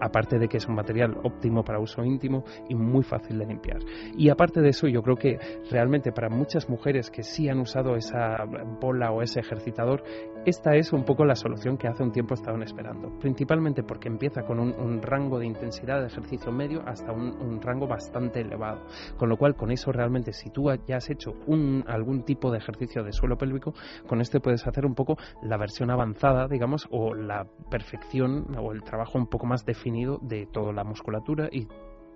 aparte 0.00 0.38
de 0.38 0.48
que 0.48 0.58
es 0.58 0.66
un 0.66 0.74
material 0.74 1.16
óptimo 1.22 1.64
para 1.64 1.80
uso 1.80 2.04
íntimo 2.04 2.44
y 2.68 2.74
muy 2.74 3.02
fácil 3.02 3.38
de 3.38 3.46
limpiar. 3.46 3.78
Y 4.16 4.28
aparte 4.30 4.60
de 4.60 4.70
eso, 4.70 4.86
yo 4.88 5.02
creo 5.02 5.16
que 5.16 5.38
realmente 5.70 6.12
para 6.12 6.28
muchas 6.28 6.68
mujeres 6.68 7.10
que 7.10 7.22
sí 7.22 7.48
han 7.48 7.60
usado 7.60 7.96
esa 7.96 8.36
bola 8.80 9.10
o 9.10 9.22
ese 9.22 9.40
ejercitador, 9.40 10.02
esta 10.44 10.76
es 10.76 10.92
un 10.92 11.04
poco 11.04 11.24
la 11.24 11.34
solución 11.34 11.76
que 11.76 11.88
hace 11.88 12.02
un 12.02 12.12
tiempo 12.12 12.34
estaban 12.34 12.62
esperando. 12.62 13.18
Principalmente 13.18 13.82
porque 13.82 14.08
empieza 14.08 14.42
con 14.42 14.58
un, 14.60 15.02
rango 15.02 15.38
de 15.38 15.46
intensidad 15.46 16.00
de 16.00 16.06
ejercicio 16.06 16.52
medio 16.52 16.82
hasta 16.86 17.12
un, 17.12 17.60
rango 17.60 17.86
bastante 17.86 18.40
elevado. 18.40 18.80
Con 19.16 19.28
lo 19.28 19.36
cual, 19.36 19.56
con 19.56 19.70
eso 19.70 19.92
realmente, 19.92 20.32
si 20.32 20.50
tú 20.50 20.70
ya 20.86 20.96
has 20.96 21.10
hecho 21.10 21.34
un, 21.46 21.84
algún 21.86 22.22
tipo 22.22 22.50
de 22.50 22.58
ejercicio 22.58 23.02
de 23.02 23.12
suelo 23.12 23.36
pélvico, 23.36 23.74
con 24.06 24.20
este 24.20 24.40
puedes 24.40 24.66
hacer 24.66 24.86
un 24.86 24.94
poco 24.94 25.16
la 25.42 25.56
versión 25.56 25.90
avanzada, 25.90 26.48
digamos, 26.48 26.88
o 26.90 27.14
la 27.14 27.46
perfección 27.70 28.46
o 28.58 28.72
el 28.72 28.82
trabajo 28.82 29.18
un 29.18 29.26
poco 29.26 29.46
más 29.46 29.64
definido 29.64 30.18
de 30.22 30.46
toda 30.46 30.72
la 30.72 30.84
musculatura 30.84 31.48
y 31.50 31.68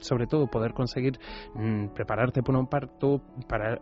sobre 0.02 0.26
todo 0.26 0.46
poder 0.46 0.72
conseguir 0.72 1.18
mm, 1.54 1.88
prepararte 1.94 2.42
para 2.42 2.58
un 2.58 2.66
parto, 2.66 3.22
para, 3.48 3.78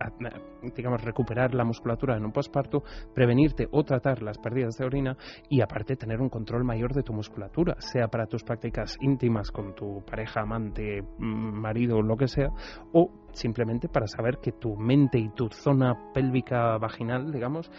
digamos, 0.77 1.03
recuperar 1.03 1.55
la 1.55 1.65
musculatura 1.65 2.17
en 2.17 2.25
un 2.25 2.33
posparto, 2.33 2.83
prevenirte 3.15 3.69
o 3.73 3.83
tratar 3.85 4.23
las 4.23 4.39
pérdidas 4.39 4.77
de 4.77 4.85
orina 4.85 5.17
y 5.49 5.61
aparte 5.61 5.97
tener 5.97 6.21
un 6.21 6.29
control 6.29 6.65
mayor 6.65 6.95
de 6.95 7.03
tu 7.03 7.13
musculatura, 7.13 7.77
sea 7.79 8.09
para 8.09 8.27
tus 8.27 8.45
prácticas 8.45 8.97
íntimas 9.01 9.51
con 9.51 9.75
tu 9.75 10.05
pareja, 10.05 10.41
amante, 10.41 11.03
mm, 11.03 11.61
marido, 11.61 12.03
lo 12.03 12.17
que 12.17 12.29
sea, 12.29 12.51
o 12.93 13.20
simplemente 13.33 13.89
para 13.89 14.07
saber 14.07 14.39
que 14.39 14.53
tu 14.53 14.77
mente 14.77 15.19
y 15.19 15.29
tu 15.31 15.49
zona 15.51 16.13
pélvica 16.13 16.79
vaginal, 16.79 17.33
digamos, 17.33 17.71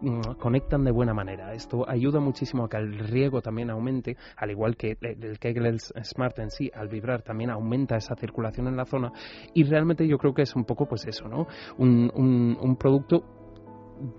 mm, 0.00 0.32
conectan 0.38 0.84
de 0.84 0.90
buena 0.90 1.14
manera. 1.14 1.54
Esto 1.54 1.88
ayuda 1.88 2.20
muchísimo 2.20 2.64
a 2.64 2.68
que 2.68 2.76
el 2.76 2.98
riego 2.98 3.40
también 3.40 3.70
aumente, 3.70 4.16
al 4.36 4.50
igual 4.50 4.76
que 4.76 4.96
el 5.00 5.38
Kegel 5.38 5.78
Smart 5.80 6.38
en 6.38 6.50
sí, 6.50 6.70
al 6.74 6.88
vibrar 6.88 7.22
también 7.22 7.50
aumenta 7.50 7.96
esa 7.96 8.14
circulación 8.16 8.68
en 8.68 8.76
la 8.76 8.84
zona 8.84 9.12
y 9.54 9.64
realmente 9.64 10.06
yo 10.06 10.18
creo 10.18 10.34
que 10.34 10.42
es 10.42 10.54
un 10.56 10.64
poco 10.64 10.86
pues 10.86 11.06
eso, 11.06 11.28
¿no? 11.28 11.46
un, 11.78 12.10
un, 12.14 12.56
un 12.60 12.76
producto 12.76 13.39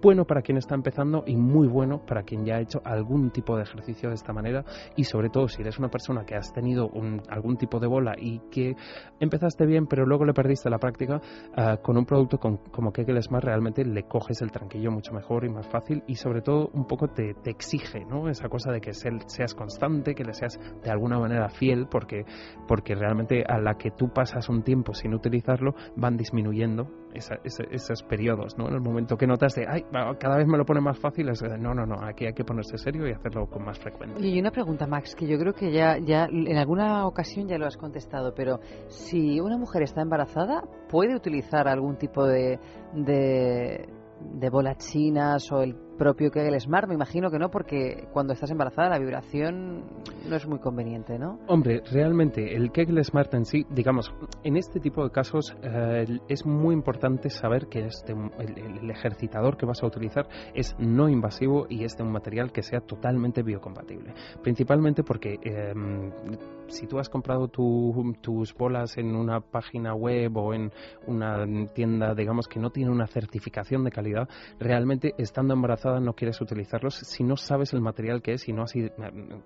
bueno 0.01 0.25
para 0.25 0.41
quien 0.41 0.57
está 0.57 0.75
empezando 0.75 1.23
y 1.25 1.35
muy 1.35 1.67
bueno 1.67 2.05
para 2.05 2.23
quien 2.23 2.45
ya 2.45 2.55
ha 2.55 2.61
hecho 2.61 2.81
algún 2.83 3.31
tipo 3.31 3.55
de 3.55 3.63
ejercicio 3.63 4.09
de 4.09 4.15
esta 4.15 4.33
manera 4.33 4.63
y 4.95 5.03
sobre 5.03 5.29
todo 5.29 5.47
si 5.47 5.61
eres 5.61 5.79
una 5.79 5.89
persona 5.89 6.25
que 6.25 6.35
has 6.35 6.53
tenido 6.53 6.91
algún 7.29 7.57
tipo 7.57 7.79
de 7.79 7.87
bola 7.87 8.13
y 8.17 8.39
que 8.51 8.75
empezaste 9.19 9.65
bien 9.65 9.87
pero 9.87 10.05
luego 10.05 10.25
le 10.25 10.33
perdiste 10.33 10.69
la 10.69 10.77
práctica 10.77 11.21
ah, 11.55 11.77
con 11.81 11.97
un 11.97 12.05
producto 12.05 12.39
como 12.39 12.91
Kegel 12.91 13.21
Smart 13.21 13.45
realmente 13.45 13.83
le 13.85 14.03
coges 14.03 14.41
el 14.41 14.51
tranquillo 14.51 14.91
mucho 14.91 15.13
mejor 15.13 15.45
y 15.45 15.49
más 15.49 15.67
fácil 15.67 16.03
y 16.07 16.15
sobre 16.15 16.41
todo 16.41 16.69
un 16.73 16.85
poco 16.85 17.07
te, 17.07 17.35
exige 17.45 18.05
¿no? 18.05 18.29
esa 18.29 18.49
cosa 18.49 18.71
de 18.71 18.81
que 18.81 18.93
seas 18.93 19.53
constante 19.55 20.15
que 20.15 20.23
le 20.23 20.33
seas 20.33 20.59
de 20.83 20.91
alguna 20.91 21.19
manera 21.19 21.49
fiel 21.49 21.87
porque, 21.89 22.25
porque 22.67 22.95
realmente 22.95 23.43
a 23.47 23.59
la 23.59 23.75
que 23.75 23.91
tú 23.91 24.09
pasas 24.13 24.49
un 24.49 24.63
tiempo 24.63 24.93
sin 24.93 25.13
utilizarlo 25.13 25.73
van 25.95 26.17
disminuyendo 26.17 27.00
esos 27.13 28.03
periodos 28.03 28.57
¿no? 28.57 28.67
en 28.67 28.75
el 28.75 28.81
momento 28.81 29.17
que 29.17 29.27
notas 29.27 29.55
de 29.55 29.65
ay, 29.67 29.85
cada 30.19 30.37
vez 30.37 30.47
me 30.47 30.57
lo 30.57 30.65
pone 30.65 30.81
más 30.81 30.97
fácil, 30.99 31.29
es 31.29 31.41
no, 31.41 31.73
no, 31.73 31.85
no, 31.85 31.95
aquí 32.03 32.25
hay 32.25 32.33
que 32.33 32.43
ponerse 32.43 32.77
serio 32.77 33.07
y 33.07 33.11
hacerlo 33.11 33.47
con 33.47 33.63
más 33.63 33.79
frecuencia. 33.79 34.25
Y 34.25 34.39
una 34.39 34.51
pregunta, 34.51 34.87
Max, 34.87 35.15
que 35.15 35.27
yo 35.27 35.37
creo 35.37 35.53
que 35.53 35.71
ya, 35.71 35.97
ya 35.97 36.25
en 36.25 36.57
alguna 36.57 37.05
ocasión 37.05 37.47
ya 37.47 37.57
lo 37.57 37.65
has 37.65 37.77
contestado, 37.77 38.33
pero 38.33 38.59
si 38.87 39.39
una 39.39 39.57
mujer 39.57 39.83
está 39.83 40.01
embarazada, 40.01 40.63
¿puede 40.89 41.15
utilizar 41.15 41.67
algún 41.67 41.97
tipo 41.97 42.25
de, 42.25 42.59
de, 42.93 43.89
de 44.33 44.49
bolas 44.49 44.77
chinas 44.77 45.51
o 45.51 45.61
el 45.61 45.75
propio 46.01 46.31
que 46.31 46.47
el 46.47 46.59
Smart? 46.59 46.87
Me 46.87 46.95
imagino 46.95 47.29
que 47.29 47.37
no, 47.37 47.51
porque 47.51 48.07
cuando 48.11 48.33
estás 48.33 48.49
embarazada 48.49 48.89
la 48.89 48.97
vibración 48.97 49.83
no 50.27 50.35
es 50.35 50.47
muy 50.47 50.57
conveniente, 50.57 51.19
¿no? 51.19 51.37
Hombre, 51.47 51.83
realmente 51.91 52.55
el 52.55 52.71
Kegel 52.71 53.05
Smart 53.05 53.31
en 53.35 53.45
sí, 53.45 53.67
digamos, 53.69 54.11
en 54.43 54.57
este 54.57 54.79
tipo 54.79 55.03
de 55.03 55.11
casos 55.11 55.55
eh, 55.61 56.07
es 56.27 56.43
muy 56.43 56.73
importante 56.73 57.29
saber 57.29 57.67
que 57.67 57.85
este, 57.85 58.13
el, 58.13 58.89
ejercitador 58.89 59.57
que 59.57 59.67
vas 59.67 59.83
a 59.83 59.85
utilizar 59.85 60.27
es 60.55 60.75
no 60.79 61.07
invasivo 61.07 61.67
y 61.69 61.83
es 61.83 61.95
de 61.95 62.03
un 62.03 62.11
material 62.11 62.51
que 62.51 62.63
sea 62.63 62.79
totalmente 62.79 63.43
biocompatible. 63.43 64.15
Principalmente 64.41 65.03
porque 65.03 65.37
em, 65.43 66.11
si 66.67 66.87
tú 66.87 66.97
has 66.97 67.09
comprado 67.09 67.47
tus 67.47 68.55
bolas 68.55 68.97
en 68.97 69.15
una 69.15 69.39
página 69.39 69.93
web 69.93 70.35
o 70.35 70.53
en 70.53 70.71
una 71.05 71.45
tienda, 71.75 72.15
digamos, 72.15 72.47
que 72.47 72.59
no 72.59 72.71
tiene 72.71 72.91
una 72.91 73.05
certificación 73.05 73.83
de 73.83 73.91
calidad, 73.91 74.27
realmente 74.59 75.13
estando 75.17 75.53
embarazada 75.53 75.90
no 75.99 76.13
quieres 76.13 76.39
utilizarlos 76.41 76.95
si 76.95 77.23
no 77.23 77.35
sabes 77.37 77.73
el 77.73 77.81
material 77.81 78.21
que 78.21 78.33
es 78.33 78.47
y 78.47 78.53
no 78.53 78.63
has 78.63 78.75
i- 78.75 78.89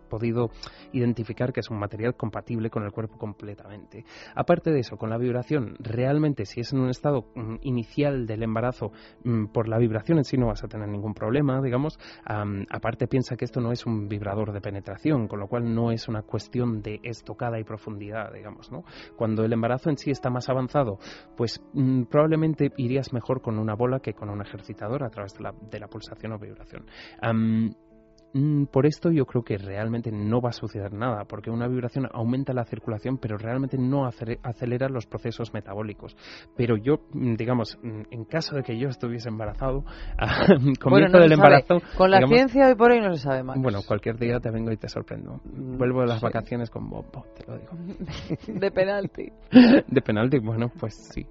podido 0.09 0.49
identificar 0.93 1.51
que 1.53 1.59
es 1.61 1.69
un 1.69 1.79
material 1.79 2.15
compatible 2.15 2.69
con 2.69 2.83
el 2.83 2.91
cuerpo 2.91 3.17
completamente. 3.17 4.05
Aparte 4.35 4.71
de 4.71 4.79
eso, 4.79 4.97
con 4.97 5.09
la 5.09 5.17
vibración, 5.17 5.75
realmente 5.79 6.45
si 6.45 6.61
es 6.61 6.73
en 6.73 6.79
un 6.79 6.89
estado 6.89 7.25
mm, 7.35 7.55
inicial 7.61 8.25
del 8.25 8.43
embarazo, 8.43 8.91
mm, 9.23 9.47
por 9.47 9.67
la 9.67 9.77
vibración 9.77 10.17
en 10.19 10.23
sí 10.25 10.37
no 10.37 10.47
vas 10.47 10.63
a 10.63 10.67
tener 10.67 10.87
ningún 10.87 11.13
problema, 11.13 11.61
digamos. 11.61 11.97
Am, 12.25 12.65
aparte 12.69 13.07
piensa 13.07 13.35
que 13.35 13.45
esto 13.45 13.61
no 13.61 13.71
es 13.71 13.85
un 13.85 14.07
vibrador 14.07 14.51
de 14.51 14.61
penetración, 14.61 15.27
con 15.27 15.39
lo 15.39 15.47
cual 15.47 15.73
no 15.73 15.91
es 15.91 16.07
una 16.07 16.21
cuestión 16.23 16.81
de 16.81 16.99
estocada 17.03 17.59
y 17.59 17.63
profundidad, 17.63 18.31
digamos, 18.33 18.71
¿no? 18.71 18.83
Cuando 19.15 19.43
el 19.43 19.53
embarazo 19.53 19.89
en 19.89 19.97
sí 19.97 20.11
está 20.11 20.29
más 20.29 20.49
avanzado, 20.49 20.99
pues 21.35 21.61
mm, 21.73 22.03
probablemente 22.03 22.71
irías 22.77 23.13
mejor 23.13 23.41
con 23.41 23.57
una 23.59 23.75
bola 23.75 23.99
que 23.99 24.13
con 24.13 24.29
un 24.29 24.41
ejercitador 24.41 25.03
a 25.03 25.09
través 25.09 25.33
de 25.35 25.43
la, 25.43 25.53
de 25.71 25.79
la 25.79 25.87
pulsación 25.87 26.24
o 26.33 26.39
vibración. 26.39 26.85
Am, 27.21 27.65
Mm, 27.67 27.75
Por 28.71 28.85
esto 28.85 29.11
yo 29.11 29.25
creo 29.25 29.43
que 29.43 29.57
realmente 29.57 30.11
no 30.11 30.41
va 30.41 30.49
a 30.49 30.53
suceder 30.53 30.91
nada, 30.91 31.23
porque 31.25 31.49
una 31.49 31.67
vibración 31.67 32.07
aumenta 32.11 32.51
la 32.53 32.65
circulación, 32.65 33.17
pero 33.17 33.37
realmente 33.37 33.77
no 33.77 34.05
acele- 34.05 34.39
acelera 34.43 34.89
los 34.89 35.05
procesos 35.05 35.53
metabólicos. 35.53 36.15
Pero 36.57 36.75
yo, 36.75 36.99
mm, 37.13 37.35
digamos, 37.35 37.77
mm, 37.81 38.01
en 38.11 38.25
caso 38.25 38.55
de 38.57 38.63
que 38.63 38.77
yo 38.77 38.89
estuviese 38.89 39.29
embarazado, 39.29 39.83
Bueno, 40.59 40.73
comienzo 40.81 41.17
no 41.17 41.23
del 41.23 41.35
sabe. 41.35 41.55
embarazo... 41.59 41.81
Con 41.97 42.11
la 42.11 42.17
digamos, 42.17 42.35
ciencia 42.37 42.67
hoy 42.67 42.75
por 42.75 42.91
hoy 42.91 42.99
no 42.99 43.13
se 43.13 43.19
sabe 43.21 43.43
más. 43.43 43.57
Bueno, 43.61 43.79
cualquier 43.87 44.17
día 44.17 44.39
te 44.39 44.51
vengo 44.51 44.71
y 44.71 44.77
te 44.77 44.89
sorprendo. 44.89 45.39
Vuelvo 45.45 46.01
de 46.01 46.07
las 46.07 46.19
sí. 46.19 46.25
vacaciones 46.25 46.69
con 46.69 46.89
bombo, 46.89 47.25
te 47.37 47.45
lo 47.49 47.57
digo. 47.57 47.71
de 48.59 48.71
penalti. 48.71 49.29
De 49.87 50.01
penalti, 50.01 50.39
bueno, 50.39 50.69
pues 50.77 50.93
sí. 51.13 51.25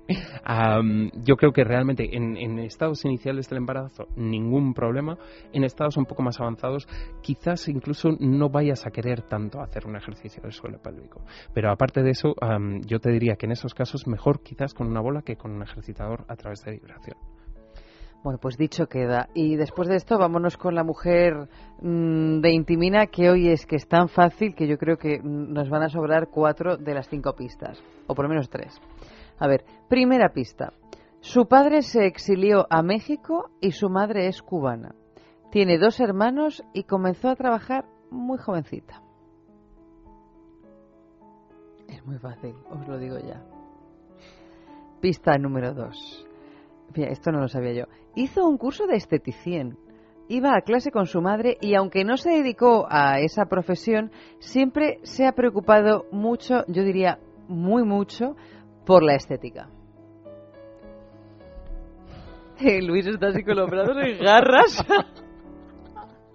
Am, 0.45 1.11
yo 1.25 1.37
creo 1.37 1.53
que 1.53 1.65
realmente 1.65 2.17
en, 2.17 2.37
en 2.37 2.59
estados 2.61 3.05
iniciales 3.05 3.49
del 3.51 3.59
embarazo 3.59 4.07
ningún 4.17 4.73
problema. 4.75 5.19
En 5.53 5.65
estados 5.65 5.97
un 5.97 6.07
poco 6.07 6.23
más 6.23 6.41
avanzados, 6.41 6.87
quizás 7.23 7.69
incluso 7.69 8.11
no 8.21 8.49
vayas 8.49 8.87
a 8.87 8.91
querer 8.91 9.23
tanto 9.23 9.61
hacer 9.61 9.87
un 9.87 9.97
ejercicio 9.97 10.43
del 10.43 10.53
suelo 10.53 10.79
pélvico. 10.81 11.23
Pero 11.53 11.71
aparte 11.71 12.03
de 12.03 12.11
eso, 12.11 12.35
am, 12.41 12.81
yo 12.83 12.99
te 13.01 13.11
diría 13.11 13.37
que 13.37 13.47
en 13.47 13.53
esos 13.53 13.75
casos 13.75 14.07
mejor 14.07 14.43
quizás 14.43 14.75
con 14.75 14.87
una 14.87 15.01
bola 15.01 15.23
que 15.23 15.37
con 15.37 15.53
un 15.53 15.63
ejercitador 15.63 16.25
a 16.29 16.37
través 16.37 16.63
de 16.65 16.73
vibración. 16.73 17.17
Bueno, 18.25 18.39
pues 18.41 18.57
dicho 18.57 18.87
queda. 18.87 19.29
Y 19.35 19.57
después 19.57 19.87
de 19.87 19.97
esto, 19.97 20.19
vámonos 20.19 20.57
con 20.57 20.75
la 20.75 20.83
mujer 20.83 21.47
mm, 21.83 22.41
de 22.41 22.53
Intimina, 22.53 23.07
que 23.07 23.29
hoy 23.29 23.51
es 23.51 23.67
que 23.67 23.77
es 23.77 23.87
tan 23.87 24.09
fácil 24.09 24.55
que 24.55 24.67
yo 24.67 24.79
creo 24.79 24.97
que 24.97 25.21
mm, 25.23 25.53
nos 25.53 25.69
van 25.69 25.83
a 25.83 25.91
sobrar 25.91 26.29
cuatro 26.31 26.79
de 26.79 26.95
las 26.95 27.07
cinco 27.11 27.35
pistas, 27.35 27.83
o 28.07 28.15
por 28.15 28.25
lo 28.25 28.31
menos 28.31 28.49
tres. 28.49 28.81
A 29.39 29.47
ver, 29.47 29.65
primera 29.91 30.31
pista. 30.31 30.73
Su 31.21 31.47
padre 31.49 31.83
se 31.83 32.07
exilió 32.07 32.67
a 32.71 32.83
México 32.83 33.51
y 33.61 33.73
su 33.73 33.91
madre 33.91 34.27
es 34.27 34.41
cubana. 34.41 34.95
Tiene 35.55 35.79
dos 35.79 36.01
hermanos 36.01 36.65
y 36.73 36.83
comenzó 36.83 37.29
a 37.29 37.37
trabajar 37.37 37.85
muy 38.11 38.39
jovencita. 38.39 39.01
Es 41.87 42.05
muy 42.05 42.19
fácil, 42.19 42.57
os 42.71 42.89
lo 42.89 42.99
digo 42.99 43.19
ya. 43.21 43.41
Pista 45.01 45.39
número 45.39 45.73
dos. 45.73 46.27
Mira, 46.97 47.13
esto 47.13 47.31
no 47.31 47.39
lo 47.39 47.47
sabía 47.47 47.73
yo. 47.73 47.85
Hizo 48.17 48.45
un 48.45 48.59
curso 48.59 48.89
de 48.89 48.97
esteticien. 48.97 49.79
Iba 50.27 50.57
a 50.57 50.63
clase 50.63 50.91
con 50.91 51.07
su 51.07 51.23
madre 51.23 51.57
y 51.61 51.77
aunque 51.77 52.05
no 52.05 52.17
se 52.17 52.31
dedicó 52.31 52.89
a 52.91 53.21
esa 53.21 53.45
profesión, 53.45 54.11
siempre 54.41 54.99
se 55.05 55.25
ha 55.25 55.37
preocupado 55.37 56.07
mucho, 56.11 56.65
yo 56.67 56.83
diría 56.83 57.21
muy 57.47 57.85
mucho, 57.85 58.35
por 58.85 59.05
la 59.05 59.15
estética. 59.15 59.71
Luis 62.83 63.07
está 63.07 63.29
así 63.29 63.45
con 63.45 63.55
los 63.55 63.71
brazos 63.71 63.97
en 64.05 64.19
garras. 64.19 64.85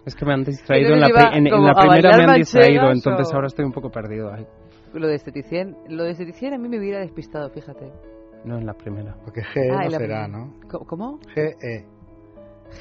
Es 0.10 0.16
que 0.16 0.26
me 0.26 0.34
han 0.34 0.43
distraído 0.43 0.93
en 0.95 0.99
la, 1.01 1.07
en, 1.34 1.45
en 1.47 1.64
la 1.64 1.74
primera 1.76 2.18
me 2.18 2.24
han 2.24 2.36
distraído, 2.36 2.89
entonces 2.91 3.28
o- 3.32 3.36
ahora 3.36 3.45
estoy 3.47 3.64
un 3.66 3.72
poco 3.72 3.91
perdido. 3.91 4.34
Ay, 4.34 4.45
Lo 4.93 5.07
de 5.07 5.14
esteticien, 5.16 5.78
lo 5.88 6.03
de 6.03 6.12
esteticien 6.12 6.53
a 6.55 6.57
mí 6.57 6.68
me 6.68 6.80
hubiera 6.80 6.99
despistado, 6.99 7.49
fíjate. 7.51 7.91
no 8.43 8.57
en 8.57 8.66
la 8.66 8.74
primera. 8.74 9.16
Porque 9.24 9.43
GE 9.43 9.70
Ah, 9.72 9.84
no 9.84 9.91
será, 9.91 9.97
primera. 9.97 10.28
¿no? 10.28 10.53
¿Cómo-. 10.88 11.20
GE. 11.36 11.86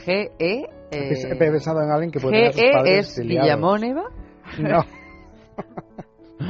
G 0.07 0.31
E 0.39 0.64
He 0.91 1.35
pensado 1.37 1.83
en 1.83 1.91
alguien 1.91 2.11
que 2.11 2.20
puede 2.20 2.51
GE 2.53 2.99
es. 2.99 3.18
Guillamón 3.20 3.85
Eva. 3.85 4.05
No. 4.59 4.85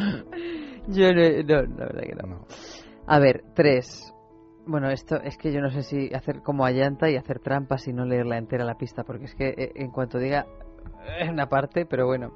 Yo 0.88 1.12
no, 1.12 1.22
no, 1.42 1.62
la 1.76 1.86
verdad 1.86 2.02
que 2.02 2.14
no. 2.26 2.46
A 3.06 3.18
ver, 3.18 3.42
tres. 3.54 4.12
Bueno, 4.66 4.90
esto 4.90 5.16
es 5.22 5.36
que 5.38 5.50
yo 5.50 5.60
no 5.62 5.70
sé 5.70 5.82
si 5.82 6.12
hacer 6.14 6.42
como 6.42 6.64
a 6.66 6.70
llanta 6.70 7.08
y 7.10 7.16
hacer 7.16 7.40
trampas 7.40 7.88
y 7.88 7.92
no 7.94 8.04
leerla 8.04 8.36
entera 8.36 8.64
la 8.64 8.74
pista, 8.76 9.02
porque 9.02 9.24
es 9.24 9.34
que 9.34 9.48
eh, 9.48 9.72
en 9.76 9.90
cuanto 9.90 10.18
diga 10.18 10.44
eh, 11.20 11.30
una 11.30 11.48
parte, 11.48 11.86
pero 11.86 12.06
bueno. 12.06 12.32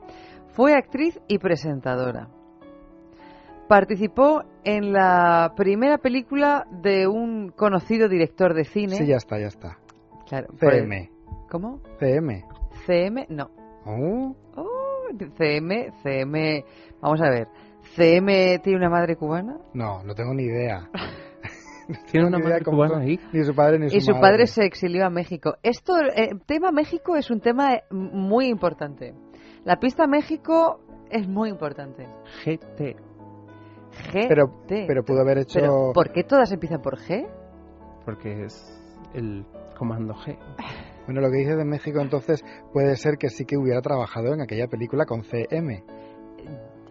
Fue 0.55 0.75
actriz 0.75 1.19
y 1.29 1.39
presentadora. 1.39 2.29
Participó 3.69 4.45
en 4.65 4.93
la 4.93 5.55
primera 5.57 5.99
película 5.99 6.67
de 6.71 7.07
un 7.07 7.51
conocido 7.51 8.09
director 8.09 8.55
de 8.55 8.65
cine. 8.65 8.97
Sí, 8.97 9.07
ya 9.07 9.17
está, 9.17 9.39
ya 9.39 9.47
está. 9.47 9.79
Claro, 10.29 10.49
por 10.49 10.73
CM. 10.73 11.11
¿Cómo? 11.51 11.81
CM. 11.99 12.45
CM, 12.87 13.27
no. 13.31 13.51
Oh, 13.87 14.35
Oh, 14.57 15.09
CM, 15.39 15.91
CM. 16.03 16.65
Vamos 17.01 17.21
a 17.21 17.31
ver. 17.31 17.49
¿CM 17.97 18.59
tiene 18.61 18.79
una 18.79 18.91
madre 18.91 19.17
cubana? 19.17 19.59
No, 19.75 20.03
no 20.05 20.15
tengo 20.15 20.35
ni 20.35 20.45
idea. 20.45 20.89
¿Tiene 22.11 22.27
una 22.27 22.39
madre 22.39 22.65
cubana 22.65 22.99
ahí? 22.99 23.19
Ni 23.33 23.45
su 23.45 23.55
padre 23.55 23.79
ni 23.79 23.89
su 23.89 23.97
y 23.97 24.01
su 24.01 24.13
madre. 24.13 24.21
padre 24.23 24.47
se 24.47 24.65
exilió 24.65 25.07
a 25.07 25.11
México. 25.11 25.57
Esto, 25.63 25.95
el 26.15 26.41
tema 26.45 26.71
México 26.73 27.17
es 27.17 27.31
un 27.31 27.41
tema 27.41 27.75
eh, 27.75 27.83
muy 27.91 28.47
importante. 28.47 29.15
La 29.65 29.77
pista 29.77 30.07
México 30.07 30.81
es 31.11 31.29
muy 31.29 31.51
importante. 31.51 32.07
GT. 32.45 32.97
G. 34.11 34.27
Pero, 34.29 34.65
T. 34.67 34.85
pero 34.89 35.05
pudo 35.05 35.21
haber 35.21 35.39
hecho... 35.39 35.61
Pero, 35.61 35.93
¿Por 35.93 36.13
qué 36.13 36.25
todas 36.25 36.51
empiezan 36.53 36.81
por 36.81 36.97
G? 36.99 37.29
Porque 38.05 38.45
es 38.45 38.55
el 39.15 39.45
comando 39.79 40.15
G. 40.15 40.39
Bueno, 41.07 41.21
lo 41.21 41.31
que 41.31 41.39
dices 41.39 41.57
de 41.57 41.65
México 41.65 42.01
entonces 42.01 42.43
puede 42.73 42.97
ser 42.97 43.19
que 43.19 43.29
sí 43.29 43.45
que 43.45 43.57
hubiera 43.57 43.83
trabajado 43.83 44.33
en 44.33 44.41
aquella 44.41 44.69
película 44.69 45.05
con 45.05 45.25
CM 45.25 45.85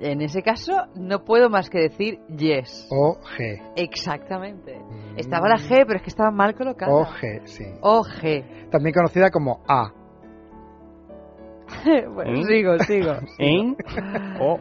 En 0.03 0.21
ese 0.21 0.41
caso, 0.41 0.73
no 0.95 1.23
puedo 1.23 1.51
más 1.51 1.69
que 1.69 1.77
decir 1.77 2.19
yes. 2.35 2.87
o 2.89 3.19
G. 3.37 3.61
Exactamente. 3.75 4.81
Estaba 5.15 5.47
la 5.47 5.57
G, 5.57 5.85
pero 5.85 5.97
es 5.97 6.01
que 6.01 6.09
estaba 6.09 6.31
mal 6.31 6.55
colocada. 6.55 6.91
O 6.91 7.05
G, 7.05 7.41
sí. 7.45 7.65
O 7.81 8.01
G. 8.01 8.69
También 8.71 8.95
conocida 8.95 9.29
como 9.29 9.61
A. 9.67 9.93
bueno, 12.15 12.31
¿Mm? 12.31 12.43
sigo, 12.43 12.79
sigo. 12.79 13.11
En 13.37 13.77
o 14.39 14.59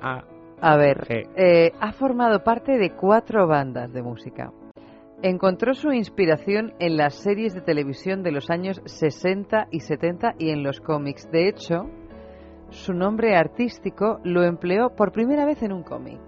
a 0.00 0.24
A 0.60 0.76
ver, 0.78 1.06
eh, 1.36 1.72
ha 1.78 1.92
formado 1.92 2.42
parte 2.42 2.78
de 2.78 2.94
cuatro 2.94 3.46
bandas 3.46 3.92
de 3.92 4.02
música. 4.02 4.52
Encontró 5.20 5.74
su 5.74 5.92
inspiración 5.92 6.72
en 6.78 6.96
las 6.96 7.14
series 7.14 7.52
de 7.52 7.60
televisión 7.60 8.22
de 8.22 8.32
los 8.32 8.48
años 8.48 8.80
60 8.86 9.66
y 9.70 9.80
70 9.80 10.36
y 10.38 10.48
en 10.48 10.62
los 10.62 10.80
cómics. 10.80 11.30
De 11.30 11.48
hecho, 11.48 11.90
su 12.70 12.92
nombre 12.92 13.36
artístico 13.36 14.20
lo 14.24 14.44
empleó 14.44 14.94
por 14.94 15.12
primera 15.12 15.44
vez 15.44 15.62
en 15.62 15.72
un 15.72 15.82
cómic. 15.82 16.20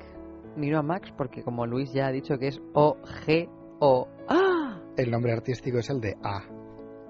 Miro 0.56 0.78
a 0.78 0.82
Max 0.82 1.12
porque 1.16 1.42
como 1.42 1.66
Luis 1.66 1.92
ya 1.92 2.06
ha 2.06 2.12
dicho 2.12 2.38
que 2.38 2.48
es 2.48 2.60
O-G-O. 2.72 4.08
¡Ah! 4.28 4.80
El 4.96 5.10
nombre 5.10 5.32
artístico 5.32 5.78
es 5.78 5.90
el 5.90 6.00
de 6.00 6.16
A. 6.22 6.42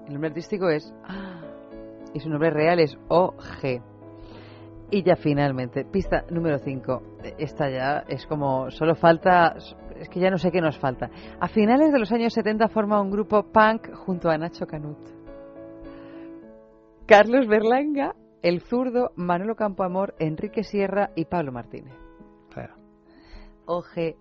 El 0.05 0.13
nombre 0.13 0.29
artístico 0.29 0.69
es 0.69 0.93
¡Ah! 1.03 1.41
Y 2.13 2.19
su 2.19 2.29
nombre 2.29 2.49
real 2.49 2.79
es 2.79 2.97
O-G. 3.07 3.81
Y 4.91 5.03
ya 5.03 5.15
finalmente, 5.15 5.85
pista 5.85 6.25
número 6.29 6.59
5. 6.59 7.01
Esta 7.37 7.69
ya 7.69 8.03
es 8.09 8.25
como, 8.27 8.69
solo 8.71 8.93
falta, 8.95 9.55
es 9.95 10.09
que 10.09 10.19
ya 10.19 10.29
no 10.29 10.37
sé 10.37 10.51
qué 10.51 10.59
nos 10.59 10.77
falta. 10.77 11.09
A 11.39 11.47
finales 11.47 11.93
de 11.93 11.99
los 11.99 12.11
años 12.11 12.33
70 12.33 12.67
forma 12.67 13.01
un 13.01 13.09
grupo 13.09 13.43
punk 13.43 13.93
junto 13.93 14.29
a 14.29 14.37
Nacho 14.37 14.67
Canut. 14.67 14.99
Carlos 17.05 17.47
Berlanga, 17.47 18.13
El 18.41 18.61
Zurdo, 18.61 19.11
Manolo 19.15 19.55
Campoamor, 19.55 20.15
Enrique 20.19 20.63
Sierra 20.63 21.11
y 21.15 21.25
Pablo 21.25 21.51
Martínez. 21.51 21.93
Claro. 22.49 22.75
OG 23.65 24.15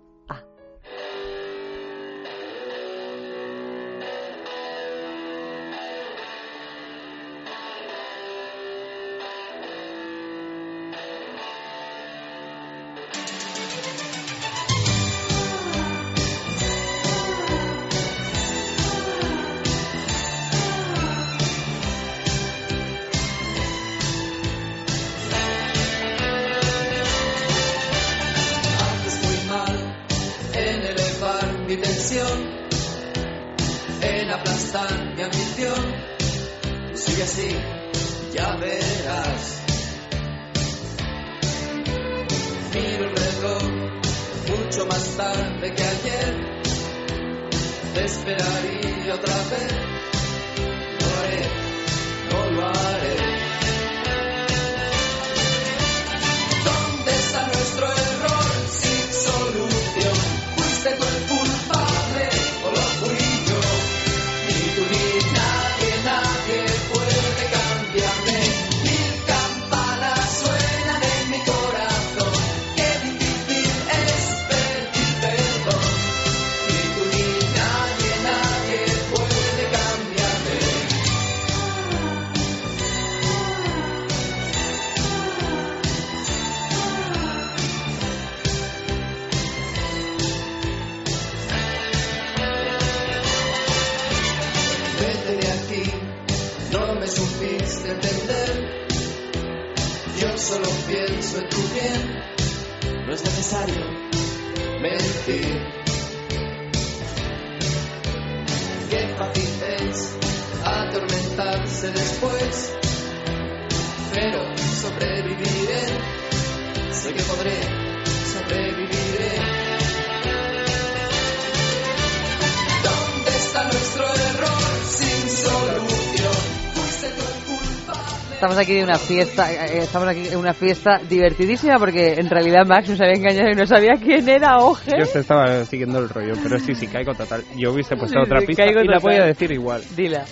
Estamos 128.50 128.66
aquí 128.66 128.74
de 128.78 128.82
una 128.82 128.98
fiesta, 128.98 129.52
eh, 129.52 129.78
estamos 129.78 130.08
aquí 130.08 130.26
en 130.26 130.36
una 130.36 130.52
fiesta 130.52 130.98
divertidísima 131.08 131.78
porque 131.78 132.14
en 132.14 132.28
realidad 132.28 132.66
Max 132.66 132.88
nos 132.88 133.00
había 133.00 133.12
engañado 133.12 133.48
y 133.48 133.54
no 133.54 133.64
sabía 133.64 133.92
quién 133.92 134.28
era 134.28 134.58
Oje. 134.58 134.90
Yo 134.98 135.06
te 135.06 135.20
estaba 135.20 135.64
siguiendo 135.64 136.00
el 136.00 136.08
rollo, 136.08 136.34
pero 136.42 136.58
sí, 136.58 136.74
sí, 136.74 136.88
caigo 136.88 137.14
total. 137.14 137.44
Yo 137.56 137.72
hubiese 137.72 137.94
puesto 137.94 138.18
otra 138.20 138.40
sí, 138.40 138.46
pista 138.46 138.64
y 138.64 138.74
caigo 138.74 138.82
la 138.90 138.98
voy 138.98 139.12
a 139.12 139.18
total. 139.18 139.28
decir 139.28 139.52
igual. 139.52 139.84
Dila. 139.94 140.24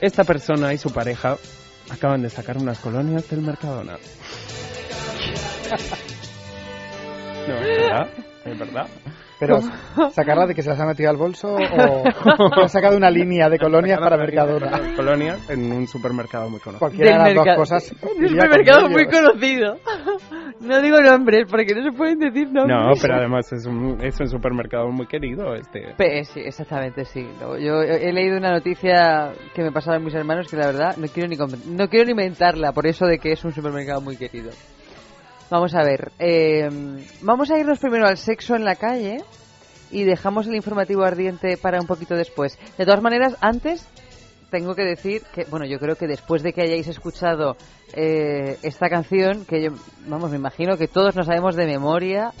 Esta 0.00 0.22
persona 0.22 0.72
y 0.72 0.78
su 0.78 0.92
pareja 0.92 1.38
acaban 1.90 2.22
de 2.22 2.30
sacar 2.30 2.56
unas 2.56 2.78
colonias 2.78 3.28
del 3.28 3.40
Mercadona. 3.40 3.96
No, 7.48 7.56
es 7.56 7.78
verdad, 7.78 8.08
es 8.44 8.58
verdad. 8.58 8.86
Pero, 9.40 9.58
¿sacarla 10.12 10.46
de 10.46 10.54
que 10.54 10.62
se 10.62 10.68
las 10.68 10.78
ha 10.78 10.86
metido 10.86 11.08
al 11.10 11.16
bolso 11.16 11.54
o 11.54 12.62
ha 12.62 12.68
sacado 12.68 12.96
una 12.96 13.10
línea 13.10 13.48
de 13.48 13.58
colonias 13.58 13.98
para 13.98 14.16
Mercadona? 14.18 14.94
Colonias 14.94 15.48
en 15.50 15.72
un 15.72 15.88
supermercado 15.88 16.50
muy 16.50 16.60
conocido. 16.60 16.78
Cualquiera 16.80 17.24
de 17.24 17.34
las 17.34 17.44
dos 17.46 17.56
cosas. 17.56 17.94
Un 18.02 18.28
supermercado 18.28 18.88
muy 18.90 19.06
conocido. 19.06 19.76
No 20.60 20.80
digo 20.82 21.00
nombres 21.00 21.46
porque 21.50 21.74
no 21.74 21.82
se 21.90 21.96
pueden 21.96 22.18
decir 22.18 22.48
nombres. 22.52 22.76
No, 22.76 22.92
pero 23.00 23.14
además 23.14 23.50
es 23.52 23.64
un, 23.66 23.98
es 24.02 24.20
un 24.20 24.28
supermercado 24.28 24.88
muy 24.90 25.06
querido 25.06 25.54
este. 25.54 25.94
Pe- 25.96 26.22
sí, 26.24 26.40
exactamente, 26.40 27.04
sí. 27.06 27.26
Yo 27.40 27.82
he 27.82 28.12
leído 28.12 28.36
una 28.36 28.50
noticia 28.52 29.32
que 29.54 29.62
me 29.62 29.72
pasaron 29.72 30.04
mis 30.04 30.14
hermanos 30.14 30.48
que 30.48 30.56
la 30.58 30.66
verdad 30.66 30.96
no 30.98 31.06
quiero 31.08 31.28
ni 31.28 31.36
no 31.74 31.88
quiero 31.88 32.04
ni 32.04 32.10
inventarla 32.10 32.72
por 32.72 32.86
eso 32.86 33.06
de 33.06 33.18
que 33.18 33.32
es 33.32 33.42
un 33.44 33.52
supermercado 33.52 34.02
muy 34.02 34.16
querido. 34.16 34.50
Vamos 35.50 35.74
a 35.74 35.82
ver, 35.82 36.12
eh, 36.20 36.68
vamos 37.22 37.50
a 37.50 37.58
irnos 37.58 37.80
primero 37.80 38.06
al 38.06 38.16
sexo 38.16 38.54
en 38.54 38.64
la 38.64 38.76
calle 38.76 39.24
y 39.90 40.04
dejamos 40.04 40.46
el 40.46 40.54
informativo 40.54 41.02
ardiente 41.02 41.56
para 41.56 41.80
un 41.80 41.88
poquito 41.88 42.14
después. 42.14 42.56
De 42.78 42.84
todas 42.84 43.02
maneras, 43.02 43.36
antes 43.40 43.84
tengo 44.52 44.76
que 44.76 44.84
decir 44.84 45.22
que, 45.34 45.46
bueno, 45.46 45.66
yo 45.66 45.80
creo 45.80 45.96
que 45.96 46.06
después 46.06 46.44
de 46.44 46.52
que 46.52 46.62
hayáis 46.62 46.86
escuchado 46.86 47.56
eh, 47.94 48.58
esta 48.62 48.88
canción, 48.88 49.44
que 49.44 49.64
yo, 49.64 49.70
vamos, 50.06 50.30
me 50.30 50.36
imagino 50.36 50.76
que 50.76 50.86
todos 50.86 51.16
nos 51.16 51.26
sabemos 51.26 51.56
de 51.56 51.66
memoria, 51.66 52.32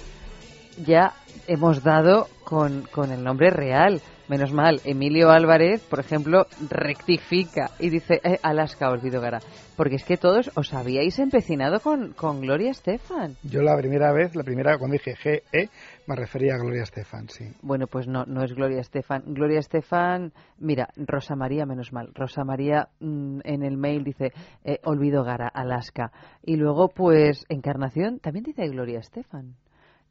ya 0.84 1.14
hemos 1.48 1.82
dado 1.82 2.28
con, 2.44 2.82
con 2.92 3.10
el 3.10 3.24
nombre 3.24 3.50
real. 3.50 4.00
Menos 4.30 4.52
mal, 4.52 4.80
Emilio 4.84 5.30
Álvarez, 5.30 5.82
por 5.90 5.98
ejemplo, 5.98 6.46
rectifica 6.70 7.72
y 7.80 7.90
dice 7.90 8.20
eh, 8.22 8.38
Alaska 8.44 8.88
Olvido 8.88 9.20
Gara. 9.20 9.40
Porque 9.76 9.96
es 9.96 10.04
que 10.04 10.16
todos 10.16 10.52
os 10.54 10.72
habíais 10.72 11.18
empecinado 11.18 11.80
con, 11.80 12.12
con 12.12 12.40
Gloria 12.40 12.70
Estefan. 12.70 13.34
Yo 13.42 13.60
la 13.62 13.76
primera 13.76 14.12
vez, 14.12 14.36
la 14.36 14.44
primera, 14.44 14.78
cuando 14.78 14.92
dije 14.92 15.16
GE, 15.16 15.68
me 16.06 16.14
refería 16.14 16.54
a 16.54 16.58
Gloria 16.58 16.84
Estefan, 16.84 17.28
sí. 17.28 17.44
Bueno, 17.62 17.88
pues 17.88 18.06
no, 18.06 18.24
no 18.24 18.44
es 18.44 18.54
Gloria 18.54 18.78
Estefan. 18.78 19.24
Gloria 19.34 19.58
Estefan, 19.58 20.32
mira, 20.60 20.90
Rosa 20.94 21.34
María, 21.34 21.66
menos 21.66 21.92
mal. 21.92 22.12
Rosa 22.14 22.44
María 22.44 22.86
mm, 23.00 23.40
en 23.42 23.64
el 23.64 23.76
mail 23.76 24.04
dice 24.04 24.32
eh, 24.62 24.78
Olvido 24.84 25.24
Gara, 25.24 25.48
Alaska. 25.48 26.12
Y 26.44 26.54
luego, 26.54 26.86
pues, 26.86 27.46
Encarnación 27.48 28.20
también 28.20 28.44
dice 28.44 28.68
Gloria 28.68 29.00
Estefan. 29.00 29.56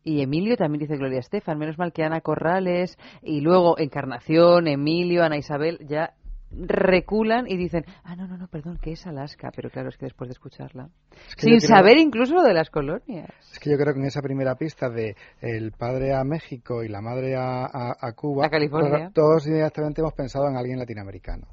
Y 0.10 0.22
Emilio 0.22 0.58
también 0.58 0.80
dice 0.80 0.98
Gloria 0.98 1.20
Estefan. 1.20 1.58
Menos 1.60 1.78
mal 1.78 1.94
que 1.94 2.04
Ana 2.04 2.22
Corrales 2.22 2.98
y 3.22 3.42
luego 3.42 3.78
Encarnación, 3.78 4.68
Emilio, 4.68 5.24
Ana 5.24 5.38
Isabel 5.38 5.78
ya 5.88 6.14
reculan 6.52 7.46
y 7.48 7.58
dicen, 7.58 7.86
ah, 8.04 8.16
no, 8.16 8.28
no, 8.28 8.36
no, 8.38 8.48
perdón, 8.48 8.80
que 8.82 8.94
es 8.94 9.06
Alaska. 9.06 9.52
Pero 9.56 9.70
claro, 9.70 9.90
es 9.90 9.98
que 9.98 10.08
después 10.08 10.28
de 10.30 10.34
escucharla, 10.34 10.90
que 11.36 11.42
sin 11.44 11.58
creo- 11.58 11.68
saber 11.68 11.98
incluso 12.00 12.34
lo 12.34 12.42
de 12.44 12.54
las 12.56 12.72
colonias. 12.72 13.30
Es 13.52 13.60
que 13.60 13.70
yo 13.70 13.78
creo 13.78 13.94
que 13.94 14.00
en 14.00 14.08
esa 14.08 14.22
primera 14.22 14.56
pista 14.56 14.90
de 14.90 15.16
el 15.42 15.72
padre 15.74 16.16
a 16.16 16.24
México 16.24 16.84
y 16.84 16.88
la 16.90 17.02
madre 17.02 17.36
a, 17.36 17.66
a- 17.66 17.96
a 18.00 18.14
Cuba, 18.14 18.48
A 18.48 18.50
California. 18.50 19.12
todos 19.14 19.46
inmediatamente 19.46 20.02
hemos 20.02 20.14
pensado 20.14 20.48
en 20.50 20.56
alguien 20.58 20.80
latinoamericano. 20.80 21.46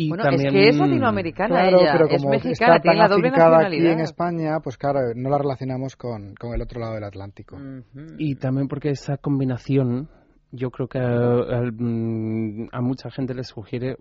Y 0.00 0.08
Bueno, 0.10 0.22
también- 0.22 0.46
es 0.46 0.52
que 0.52 0.68
es 0.68 0.76
latinoamericana 0.78 1.48
Claro, 1.48 1.80
ella, 1.80 1.92
pero 1.92 2.06
es 2.08 2.24
mexicana, 2.24 2.76
está 2.76 2.80
tiene 2.82 2.96
tan 2.96 2.98
la 2.98 3.08
doble 3.08 3.28
afincada 3.28 3.46
aquí 3.48 3.64
nacionalidad. 3.64 3.92
en 3.94 4.00
España, 4.00 4.60
pues 4.62 4.76
claro, 4.78 5.00
no 5.16 5.28
la 5.28 5.38
relacionamos 5.38 5.96
con, 5.96 6.34
con 6.36 6.54
el 6.54 6.62
otro 6.62 6.80
lado 6.80 6.94
del 6.94 7.02
Atlántico. 7.04 7.58
Y 8.16 8.36
también 8.36 8.68
porque 8.68 8.90
esa 8.90 9.16
combinación, 9.16 10.08
yo 10.52 10.70
creo 10.70 10.86
que 10.86 10.98
a, 11.00 11.62
mm, 11.72 12.68
a 12.70 12.80
mucha 12.80 13.10
gente 13.10 13.34
le 13.34 13.42
sugiere 13.42 13.96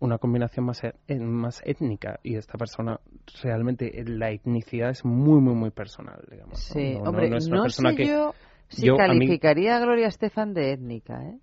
una 0.00 0.18
combinación 0.18 0.66
más, 0.66 0.82
e- 0.84 1.18
más 1.18 1.62
étnica 1.64 2.20
y 2.22 2.36
esta 2.36 2.58
persona 2.58 3.00
realmente 3.42 4.00
eh, 4.00 4.04
la 4.06 4.30
etnicidad 4.30 4.90
es 4.90 5.04
muy 5.04 5.40
muy 5.40 5.54
muy 5.56 5.70
personal 5.70 6.20
digamos 6.30 6.52
¿no? 6.52 6.80
Sí, 6.80 6.92
No- 7.02 7.08
hombre, 7.10 7.24
no 7.24 7.30
no, 7.30 7.36
es 7.38 7.46
una 7.48 7.62
persona 7.62 7.90
sé 7.90 7.96
que 7.96 8.06
yo 8.08 8.32
si 8.68 8.86
yo, 8.86 8.92
a 8.94 8.96
mí- 8.98 9.04
calificaría 9.18 9.76
a 9.76 9.80
Gloria 9.80 10.06
Estefan 10.06 10.54
de 10.54 10.72
étnica, 10.72 11.20
¿eh? 11.24 11.38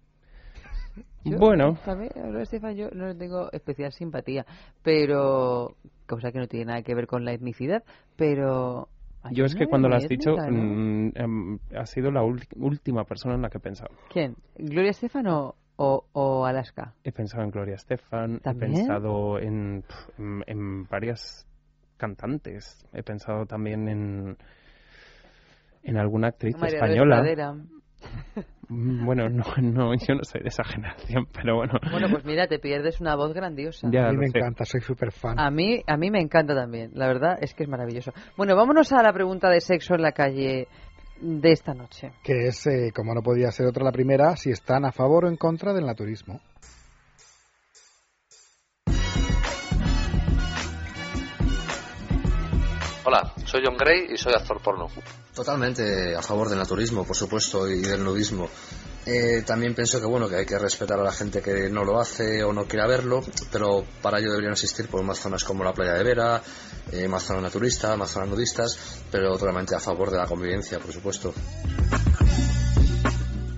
Yo, 1.24 1.38
Bueno. 1.38 1.78
también 1.84 2.12
a 2.16 2.22
Gloria 2.28 2.44
Estefan 2.44 2.76
yo 2.76 2.90
no 2.92 3.08
le 3.08 3.16
tengo 3.16 3.52
especial 3.52 3.92
simpatía, 3.92 4.46
pero 4.84 5.76
cosa 6.08 6.32
que 6.32 6.40
no 6.40 6.48
tiene 6.48 6.66
nada 6.66 6.82
que 6.84 6.94
ver 6.96 7.08
con 7.08 7.26
la 7.26 7.34
etnicidad, 7.34 7.84
pero 8.16 8.90
yo 9.32 9.46
es 9.46 9.56
que 9.56 9.66
cuando 9.68 9.90
lo 9.90 9.96
has 9.96 10.08
dicho 10.08 10.36
mm, 10.38 11.10
em, 11.16 11.60
ha 11.76 11.86
sido 11.86 12.12
la 12.12 12.22
última 12.24 13.06
persona 13.06 13.36
en 13.36 13.42
la 13.42 13.50
que 13.50 13.58
he 13.58 13.62
pensado 13.62 13.90
¿Quién? 14.12 14.36
¿Gloria 14.56 14.92
Estefan 14.92 15.28
o, 15.28 15.56
o, 15.78 16.06
o 16.14 16.46
Alaska? 16.46 16.94
he 17.04 17.12
pensado 17.12 17.44
en 17.44 17.52
Gloria 17.52 17.76
Estefan 17.76 18.40
he 18.46 18.54
pensado 18.54 19.40
en, 19.40 19.84
en, 20.18 20.44
en 20.46 20.88
varias 20.88 21.48
cantantes 21.98 22.86
he 22.94 23.04
pensado 23.04 23.46
también 23.46 23.88
en 23.88 24.38
en 25.84 25.98
alguna 25.98 26.28
actriz 26.30 26.56
María 26.58 26.76
española 26.78 27.24
Bueno, 28.68 29.30
no, 29.30 29.44
no, 29.62 29.94
yo 29.94 30.16
no 30.16 30.24
soy 30.24 30.42
de 30.42 30.50
esa 30.50 30.64
generación, 30.64 31.28
pero 31.32 31.58
bueno. 31.58 31.74
Bueno, 31.92 32.08
pues 32.10 32.26
mira, 32.26 32.48
te 32.48 32.58
pierdes 32.58 33.00
una 33.00 33.16
voz 33.16 33.34
grandiosa. 33.34 33.88
Ya 33.92 34.08
a 34.08 34.12
mí 34.12 34.18
me 34.18 34.28
sé. 34.28 34.40
encanta, 34.40 34.66
soy 34.66 34.82
súper 34.82 35.12
fan. 35.12 35.40
A 35.40 35.52
mí, 35.52 35.84
a 35.86 35.98
mí 35.98 36.10
me 36.10 36.20
encanta 36.20 36.56
también. 36.56 36.92
La 36.96 37.08
verdad 37.08 37.38
es 37.42 37.54
que 37.54 37.64
es 37.64 37.70
maravilloso. 37.70 38.12
Bueno, 38.36 38.56
vámonos 38.56 38.92
a 38.92 39.04
la 39.04 39.14
pregunta 39.14 39.50
de 39.50 39.62
sexo 39.62 39.94
en 39.94 40.02
la 40.02 40.14
calle 40.14 40.68
de 41.22 41.52
esta 41.52 41.74
noche. 41.74 42.12
Que 42.24 42.48
es, 42.48 42.66
eh, 42.68 42.92
como 42.94 43.14
no 43.14 43.22
podía 43.22 43.52
ser 43.52 43.68
otra 43.68 43.84
la 43.84 43.92
primera, 43.92 44.36
si 44.36 44.50
están 44.50 44.86
a 44.86 44.92
favor 44.92 45.26
o 45.26 45.30
en 45.30 45.38
contra 45.38 45.74
del 45.74 45.86
naturismo. 45.86 46.42
Hola, 53.08 53.32
soy 53.38 53.46
soy 53.46 53.62
John 53.64 53.78
Gray 53.78 54.08
y 54.12 54.18
soy 54.18 54.34
actor 54.34 54.60
porno. 54.62 54.88
Totalmente 55.36 56.16
a 56.16 56.22
favor 56.22 56.48
del 56.48 56.58
naturismo, 56.58 57.06
por 57.06 57.16
supuesto, 57.16 57.68
y 57.68 57.82
del 57.82 58.02
nudismo. 58.02 58.48
Eh, 59.06 59.44
también 59.46 59.76
pienso 59.76 60.00
que 60.00 60.08
bueno 60.08 60.30
que 60.30 60.38
hay 60.38 60.46
que 60.46 60.58
respetar 60.58 60.98
a 60.98 61.04
la 61.04 61.12
gente 61.12 61.42
que 61.42 61.70
no 61.70 61.84
lo 61.84 62.00
hace 62.00 62.42
o 62.42 62.54
no 62.54 62.66
quiera 62.66 62.88
verlo, 62.88 63.22
pero 63.52 63.84
para 64.02 64.20
ello 64.20 64.30
deberían 64.30 64.54
existir 64.54 64.88
por 64.88 65.04
más 65.04 65.20
zonas 65.20 65.44
como 65.44 65.66
la 65.66 65.74
playa 65.74 65.94
de 65.94 66.04
Vera, 66.06 66.42
eh, 66.90 67.08
más 67.10 67.24
zonas 67.24 67.44
naturistas, 67.44 67.98
más 67.98 68.10
zonas 68.10 68.30
nudistas, 68.30 69.04
pero 69.12 69.38
totalmente 69.38 69.76
a 69.76 69.80
favor 69.82 70.10
de 70.10 70.18
la 70.18 70.26
convivencia, 70.26 70.80
por 70.80 70.94
supuesto. 70.94 71.34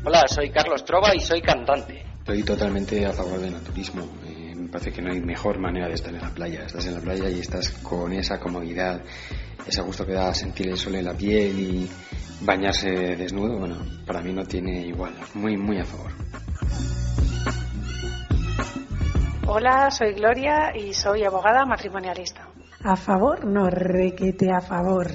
Hola, 0.03 0.23
soy 0.28 0.49
Carlos 0.49 0.84
Trova 0.84 1.13
y 1.13 1.19
soy 1.19 1.43
cantante. 1.43 2.05
Estoy 2.17 2.43
totalmente 2.43 3.05
a 3.05 3.13
favor 3.13 3.39
del 3.39 3.53
naturismo. 3.53 4.09
Me 4.68 4.74
parece 4.74 4.91
que 4.91 5.01
no 5.01 5.13
hay 5.13 5.22
mejor 5.22 5.59
manera 5.59 5.88
de 5.88 5.93
estar 5.93 6.13
en 6.13 6.20
la 6.20 6.30
playa. 6.30 6.65
Estás 6.65 6.86
en 6.88 6.95
la 6.95 6.99
playa 6.99 7.30
y 7.30 7.39
estás 7.39 7.70
con 7.70 8.11
esa 8.11 8.38
comodidad, 8.38 9.01
ese 9.65 9.82
gusto 9.82 10.05
que 10.05 10.11
da 10.11 10.34
sentir 10.34 10.68
el 10.68 10.78
sol 10.78 10.95
en 10.95 11.05
la 11.05 11.13
piel 11.13 11.57
y 11.57 11.89
bañarse 12.41 12.89
desnudo. 13.15 13.59
Bueno, 13.59 13.78
para 14.05 14.22
mí 14.22 14.34
no 14.34 14.43
tiene 14.43 14.86
igual. 14.86 15.13
Muy, 15.36 15.55
muy 15.55 15.80
a 15.80 15.86
favor. 15.86 16.11
Hola, 19.47 19.89
soy 19.89 20.15
Gloria 20.15 20.76
y 20.76 20.93
soy 20.93 21.24
abogada 21.24 21.65
matrimonialista. 21.65 22.49
A 22.84 22.97
favor, 22.97 23.45
no 23.45 23.70
requete 23.70 24.51
a 24.51 24.59
favor. 24.59 25.07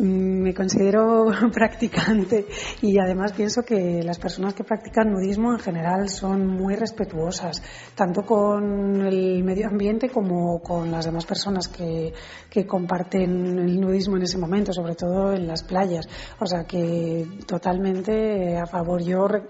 Mm, 0.00 0.40
Me 0.42 0.54
considero 0.54 1.26
practicante 1.52 2.46
y 2.80 2.98
además 2.98 3.32
pienso 3.32 3.62
que 3.62 4.02
las 4.02 4.18
personas 4.18 4.54
que 4.54 4.64
practican 4.64 5.10
nudismo 5.12 5.52
en 5.52 5.58
general 5.58 6.08
son 6.08 6.46
muy 6.46 6.74
respetuosas, 6.74 7.62
tanto 7.94 8.22
con 8.22 9.02
el 9.02 9.44
medio 9.44 9.68
ambiente 9.68 10.08
como 10.08 10.60
con 10.62 10.90
las 10.90 11.04
demás 11.04 11.26
personas 11.26 11.68
que, 11.68 12.14
que 12.48 12.66
comparten 12.66 13.58
el 13.58 13.78
nudismo 13.78 14.16
en 14.16 14.22
ese 14.22 14.38
momento, 14.38 14.72
sobre 14.72 14.94
todo 14.94 15.34
en 15.34 15.46
las 15.46 15.62
playas. 15.64 16.08
O 16.40 16.46
sea 16.46 16.64
que 16.64 17.26
totalmente 17.46 18.56
a 18.56 18.66
favor. 18.66 19.02
Yo 19.02 19.28
re- 19.28 19.42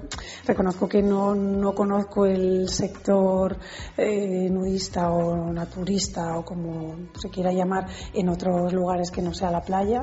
reconozco 0.47 0.89
que 0.89 1.01
no, 1.01 1.33
no 1.35 1.73
conozco 1.75 2.27
el 2.27 2.69
sector 2.69 3.57
eh, 3.97 4.49
nudista 4.51 5.11
o 5.13 5.53
naturista 5.53 6.37
o 6.37 6.45
como 6.45 6.97
se 7.21 7.29
quiera 7.31 7.53
llamar 7.53 7.87
en 8.13 8.29
otros 8.29 8.73
lugares 8.73 9.13
que 9.13 9.23
no 9.23 9.33
sea 9.33 9.53
la 9.53 9.61
playa 9.63 10.03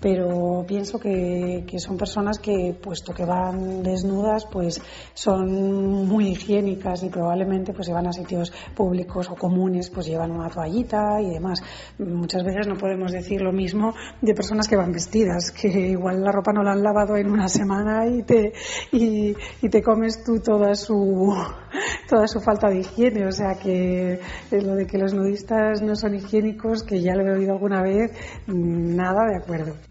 pero 0.00 0.64
pienso 0.66 0.98
que, 0.98 1.64
que 1.66 1.78
son 1.78 1.96
personas 1.96 2.38
que, 2.38 2.76
puesto 2.80 3.12
que 3.12 3.24
van 3.24 3.82
desnudas, 3.82 4.46
pues 4.46 4.80
son 5.14 6.06
muy 6.06 6.28
higiénicas 6.28 7.02
y 7.02 7.08
probablemente 7.08 7.72
pues 7.72 7.86
si 7.86 7.92
van 7.92 8.06
a 8.06 8.12
sitios 8.12 8.52
públicos 8.74 9.28
o 9.30 9.34
comunes, 9.34 9.90
pues 9.90 10.06
llevan 10.06 10.30
una 10.30 10.48
toallita 10.48 11.20
y 11.20 11.30
demás. 11.30 11.62
Muchas 11.98 12.44
veces 12.44 12.66
no 12.68 12.76
podemos 12.76 13.12
decir 13.12 13.40
lo 13.40 13.52
mismo 13.52 13.94
de 14.20 14.34
personas 14.34 14.68
que 14.68 14.76
van 14.76 14.92
vestidas, 14.92 15.50
que 15.50 15.68
igual 15.68 16.22
la 16.22 16.32
ropa 16.32 16.52
no 16.52 16.62
la 16.62 16.72
han 16.72 16.82
lavado 16.82 17.16
en 17.16 17.30
una 17.30 17.48
semana 17.48 18.06
y 18.06 18.22
te, 18.22 18.52
y, 18.92 19.34
y 19.62 19.68
te 19.68 19.82
comes 19.82 20.22
tú 20.24 20.40
toda 20.40 20.74
su, 20.74 21.34
toda 22.08 22.26
su 22.26 22.40
falta 22.40 22.68
de 22.68 22.80
higiene. 22.80 23.26
O 23.26 23.32
sea 23.32 23.54
que 23.54 24.14
eh, 24.14 24.62
lo 24.62 24.74
de 24.74 24.86
que 24.86 24.98
los 24.98 25.14
nudistas 25.14 25.82
no 25.82 25.94
son 25.96 26.14
higiénicos, 26.14 26.82
que 26.82 27.00
ya 27.00 27.14
lo 27.14 27.26
he 27.26 27.38
oído 27.38 27.52
alguna 27.52 27.82
vez, 27.82 28.12
mm, 28.46 28.96
nada 28.96 29.26
de 29.26 29.36
acuerdo. 29.36 29.87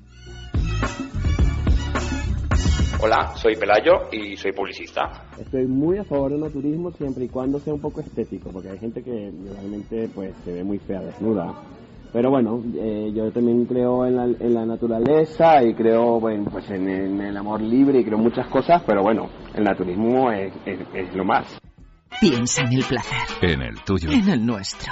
Hola, 3.00 3.32
soy 3.36 3.56
Pelayo 3.56 4.10
y 4.12 4.36
soy 4.38 4.52
publicista. 4.54 5.12
Estoy 5.40 5.68
muy 5.68 6.00
a 6.00 6.04
favor 6.04 6.32
del 6.32 6.42
naturismo 6.42 6.92
siempre 6.92 7.26
y 7.26 7.30
cuando 7.30 7.60
sea 7.60 7.74
un 7.74 7.80
poco 7.82 8.02
estético, 8.02 8.50
porque 8.52 8.70
hay 8.70 8.80
gente 8.80 9.04
que 9.04 9.32
realmente 9.54 10.10
pues 10.14 10.34
se 10.44 10.52
ve 10.52 10.64
muy 10.64 10.80
fea 10.80 11.00
desnuda. 11.02 11.54
Pero 12.12 12.32
bueno, 12.32 12.64
eh, 12.76 13.12
yo 13.14 13.32
también 13.32 13.66
creo 13.66 14.06
en 14.06 14.16
la, 14.16 14.24
en 14.24 14.54
la 14.54 14.66
naturaleza 14.66 15.62
y 15.64 15.76
creo 15.76 16.20
bueno, 16.20 16.46
pues 16.52 16.68
en, 16.72 16.90
en 16.90 17.22
el 17.22 17.38
amor 17.38 17.62
libre 17.62 18.00
y 18.00 18.04
creo 18.06 18.18
muchas 18.18 18.48
cosas, 18.48 18.82
pero 18.88 19.04
bueno, 19.04 19.28
el 19.54 19.64
naturismo 19.64 20.32
es, 20.32 20.52
es- 20.66 20.80
es 20.94 21.14
lo 21.16 21.24
más. 21.24 21.46
Piensa 22.20 22.64
en 22.64 22.74
el 22.74 22.84
placer, 22.84 23.20
En 23.52 23.62
el 23.62 23.76
tuyo. 23.84 24.10
en 24.10 24.28
el 24.28 24.44
nuestro, 24.44 24.92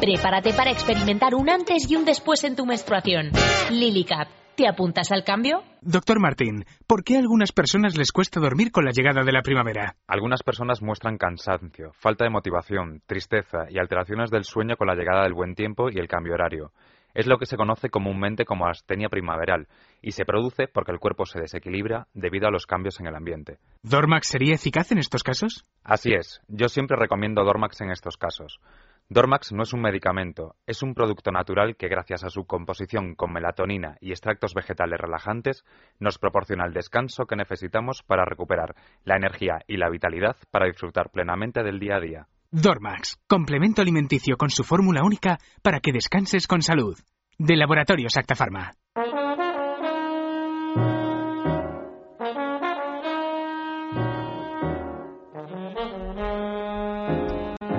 Prepárate 0.00 0.52
para 0.52 0.70
experimentar 0.70 1.34
un 1.34 1.48
antes 1.48 1.90
y 1.90 1.96
un 1.96 2.04
después 2.04 2.44
en 2.44 2.54
tu 2.54 2.66
menstruación. 2.66 3.30
Lily 3.70 4.04
Cap, 4.04 4.28
¿te 4.54 4.68
apuntas 4.68 5.10
al 5.10 5.24
cambio? 5.24 5.62
Doctor 5.80 6.20
Martín, 6.20 6.66
¿por 6.86 7.02
qué 7.02 7.16
a 7.16 7.20
algunas 7.20 7.50
personas 7.50 7.96
les 7.96 8.12
cuesta 8.12 8.38
dormir 8.38 8.72
con 8.72 8.84
la 8.84 8.90
llegada 8.90 9.24
de 9.24 9.32
la 9.32 9.40
primavera? 9.40 9.96
Algunas 10.06 10.42
personas 10.42 10.82
muestran 10.82 11.16
cansancio, 11.16 11.92
falta 11.94 12.24
de 12.24 12.30
motivación, 12.30 13.00
tristeza 13.06 13.70
y 13.70 13.78
alteraciones 13.78 14.30
del 14.30 14.44
sueño 14.44 14.76
con 14.76 14.86
la 14.86 14.94
llegada 14.94 15.22
del 15.22 15.32
buen 15.32 15.54
tiempo 15.54 15.88
y 15.90 15.98
el 15.98 16.08
cambio 16.08 16.34
horario. 16.34 16.72
Es 17.14 17.26
lo 17.26 17.38
que 17.38 17.46
se 17.46 17.56
conoce 17.56 17.88
comúnmente 17.88 18.44
como 18.44 18.66
astenia 18.66 19.08
primaveral 19.08 19.68
y 20.02 20.12
se 20.12 20.26
produce 20.26 20.68
porque 20.68 20.92
el 20.92 20.98
cuerpo 20.98 21.24
se 21.24 21.40
desequilibra 21.40 22.08
debido 22.12 22.46
a 22.46 22.50
los 22.50 22.66
cambios 22.66 23.00
en 23.00 23.06
el 23.06 23.16
ambiente. 23.16 23.56
¿Dormax 23.82 24.28
sería 24.28 24.54
eficaz 24.54 24.92
en 24.92 24.98
estos 24.98 25.22
casos? 25.22 25.64
Así 25.82 26.12
es, 26.12 26.42
yo 26.48 26.68
siempre 26.68 26.98
recomiendo 26.98 27.42
Dormax 27.42 27.80
en 27.80 27.90
estos 27.90 28.18
casos. 28.18 28.60
Dormax 29.08 29.52
no 29.52 29.62
es 29.62 29.72
un 29.72 29.82
medicamento, 29.82 30.56
es 30.66 30.82
un 30.82 30.92
producto 30.92 31.30
natural 31.30 31.76
que 31.76 31.86
gracias 31.86 32.24
a 32.24 32.28
su 32.28 32.44
composición 32.44 33.14
con 33.14 33.32
melatonina 33.32 33.96
y 34.00 34.10
extractos 34.10 34.52
vegetales 34.52 34.98
relajantes 35.00 35.64
nos 36.00 36.18
proporciona 36.18 36.66
el 36.66 36.72
descanso 36.72 37.26
que 37.26 37.36
necesitamos 37.36 38.02
para 38.02 38.24
recuperar 38.24 38.74
la 39.04 39.14
energía 39.14 39.60
y 39.68 39.76
la 39.76 39.90
vitalidad 39.90 40.36
para 40.50 40.66
disfrutar 40.66 41.10
plenamente 41.10 41.62
del 41.62 41.78
día 41.78 41.96
a 41.96 42.00
día. 42.00 42.26
Dormax, 42.50 43.20
complemento 43.28 43.80
alimenticio 43.80 44.36
con 44.36 44.50
su 44.50 44.64
fórmula 44.64 45.04
única 45.04 45.38
para 45.62 45.78
que 45.78 45.92
descanses 45.92 46.48
con 46.48 46.62
salud. 46.62 46.98
De 47.38 47.54
Laboratorios 47.54 48.16
Acta 48.16 48.34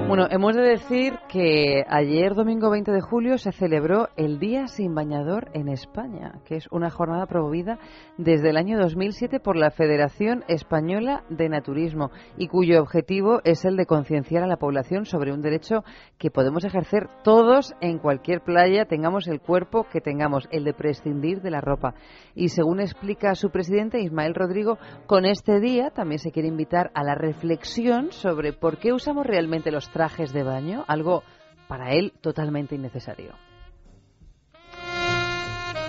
Bueno, 0.08 0.26
hemos 0.32 0.56
de 0.56 0.62
decir 0.62 1.20
que 1.28 1.84
ayer, 1.90 2.34
domingo 2.34 2.70
20 2.70 2.94
de 2.94 3.02
julio, 3.02 3.38
se 3.38 3.52
celebró 3.52 4.08
el 4.16 4.40
Día 4.40 4.68
Sin 4.68 4.96
Bañador 4.96 5.50
en 5.54 5.68
España, 5.68 6.40
que 6.46 6.56
es 6.56 6.68
una 6.72 6.90
jornada 6.90 7.26
promovida 7.26 7.78
desde 8.18 8.52
el 8.52 8.56
año 8.56 8.80
2007 8.80 9.42
por 9.42 9.58
la 9.58 9.70
Federación 9.70 10.46
Española 10.48 11.26
de 11.30 11.50
Naturismo 11.50 12.12
y 12.38 12.48
cuyo 12.48 12.82
objetivo 12.82 13.42
es 13.44 13.66
el 13.66 13.76
de 13.76 13.86
concienciar 13.86 14.44
a 14.44 14.48
la 14.48 14.56
población 14.56 15.04
sobre 15.04 15.34
un 15.34 15.42
derecho 15.42 15.84
que 16.18 16.32
podemos 16.32 16.64
ejercer 16.64 17.10
todos 17.26 17.76
en 17.82 18.00
cualquier 18.00 18.40
playa, 18.40 18.86
tengamos 18.86 19.28
el 19.28 19.42
cuerpo 19.42 19.88
que 19.92 20.00
tengamos, 20.00 20.48
el 20.52 20.64
de 20.64 20.74
prescindir 20.74 21.42
de 21.42 21.52
la 21.52 21.60
ropa. 21.60 21.96
Y 22.34 22.48
según 22.48 22.80
explica 22.80 23.36
su 23.36 23.50
presidente, 23.50 24.00
Ismael 24.00 24.36
Rodrigo, 24.36 24.78
con 25.06 25.26
este 25.26 25.60
día 25.60 25.90
también 25.90 26.20
se 26.20 26.32
quiere 26.32 26.48
invitar 26.48 26.92
a 26.94 27.04
la 27.04 27.16
reflexión 27.16 28.14
sobre 28.14 28.54
por 28.54 28.78
qué 28.78 28.94
usamos 28.94 29.28
realmente 29.28 29.70
los 29.70 29.92
trajes 29.98 30.32
de 30.32 30.44
baño, 30.44 30.86
algo 30.88 31.24
para 31.68 31.94
él 31.94 32.14
totalmente 32.22 32.76
innecesario. 32.76 33.34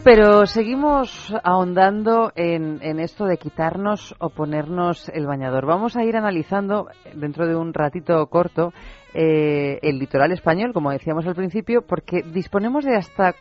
Pero 0.03 0.47
seguimos 0.47 1.35
ahondando 1.45 2.33
en, 2.35 2.81
esto 2.99 3.27
de 3.27 3.37
quitarnos 3.37 4.15
o 4.19 4.31
ponernos 4.31 5.11
el 5.11 5.27
bañador. 5.27 5.67
Vamos 5.67 5.95
a 5.97 6.05
ir 6.05 6.17
analizando 6.17 6.87
dentro 7.15 7.47
de 7.47 7.55
un 7.55 7.75
ratito 7.75 8.27
corto 8.29 8.73
eh, 9.13 9.79
el 9.83 9.99
litoral 9.99 10.33
español, 10.33 10.73
como 10.73 10.93
decíamos 10.93 11.27
al 11.27 11.35
principio, 11.35 11.83
porque 11.83 12.23
disponemos 12.23 12.87
de 12.87 12.97
hasta 12.97 13.35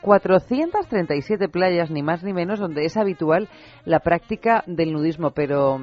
437 0.00 1.50
playas, 1.50 1.90
ni 1.90 2.02
más 2.02 2.24
ni 2.24 2.32
menos, 2.32 2.58
donde 2.58 2.86
es 2.86 2.96
habitual 2.96 3.50
la 3.84 4.00
práctica 4.00 4.64
del 4.66 4.94
nudismo. 4.94 5.32
Pero 5.32 5.78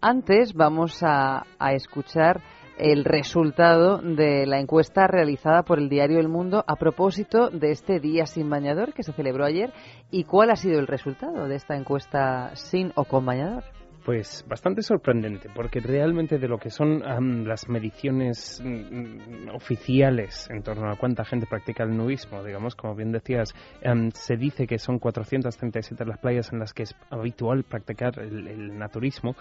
antes 0.00 0.54
vamos 0.54 1.00
a, 1.04 1.44
a 1.60 1.74
escuchar 1.74 2.40
el 2.78 3.04
resultado 3.04 3.98
de 3.98 4.46
la 4.46 4.58
encuesta 4.58 5.06
realizada 5.06 5.62
por 5.62 5.78
el 5.78 5.88
diario 5.88 6.18
El 6.18 6.28
Mundo 6.28 6.64
a 6.66 6.76
propósito 6.76 7.50
de 7.50 7.70
este 7.70 8.00
Día 8.00 8.26
sin 8.26 8.50
bañador 8.50 8.92
que 8.92 9.02
se 9.02 9.12
celebró 9.12 9.44
ayer. 9.44 9.72
¿Y 10.10 10.24
cuál 10.24 10.50
ha 10.50 10.56
sido 10.56 10.80
el 10.80 10.86
resultado 10.86 11.46
de 11.48 11.56
esta 11.56 11.76
encuesta 11.76 12.54
sin 12.54 12.92
o 12.96 13.04
con 13.04 13.24
bañador? 13.24 13.64
Pues 14.04 14.44
bastante 14.46 14.82
sorprendente, 14.82 15.48
porque 15.54 15.80
realmente 15.80 16.38
de 16.38 16.46
lo 16.46 16.58
que 16.58 16.68
son 16.68 17.02
am, 17.08 17.44
las 17.44 17.70
mediciones 17.70 18.62
mm, 18.62 19.48
oficiales 19.54 20.46
en 20.50 20.62
torno 20.62 20.90
a 20.90 20.96
cuánta 20.96 21.24
gente 21.24 21.46
practica 21.46 21.84
el 21.84 21.96
nudismo, 21.96 22.44
digamos, 22.44 22.74
como 22.74 22.94
bien 22.94 23.12
decías, 23.12 23.54
am, 23.82 24.10
se 24.10 24.36
dice 24.36 24.66
que 24.66 24.78
son 24.78 24.98
437 24.98 26.04
las 26.04 26.18
playas 26.18 26.52
en 26.52 26.58
las 26.58 26.74
que 26.74 26.82
es 26.82 26.94
habitual 27.08 27.64
practicar 27.64 28.18
el, 28.18 28.46
el 28.46 28.78
naturismo. 28.78 29.36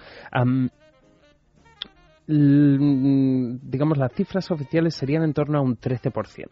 L- 2.27 3.59
digamos, 3.61 3.97
las 3.97 4.13
cifras 4.13 4.49
oficiales 4.51 4.95
serían 4.95 5.23
en 5.23 5.33
torno 5.33 5.57
a 5.57 5.61
un 5.61 5.77
13%, 5.77 6.47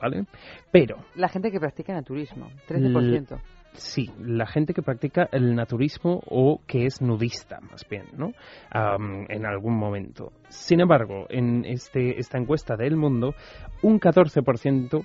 ¿vale? 0.00 0.26
Pero 0.70 0.98
La 1.14 1.28
gente 1.28 1.50
que 1.50 1.58
practica 1.60 1.92
naturismo, 1.94 2.48
13%. 2.68 3.40
Sí, 3.72 4.08
la 4.20 4.46
gente 4.46 4.72
que 4.72 4.82
practica 4.82 5.28
el 5.32 5.56
naturismo 5.56 6.22
o 6.28 6.60
que 6.64 6.86
es 6.86 7.02
nudista, 7.02 7.58
más 7.60 7.84
bien, 7.90 8.04
¿no? 8.16 8.32
Am, 8.70 9.26
en 9.28 9.46
algún 9.46 9.76
momento. 9.76 10.32
Sin 10.48 10.80
embargo, 10.80 11.26
en 11.28 11.64
este, 11.64 12.20
esta 12.20 12.38
encuesta 12.38 12.76
de 12.76 12.86
El 12.86 12.96
Mundo, 12.96 13.34
un 13.82 13.98
14% 13.98 15.04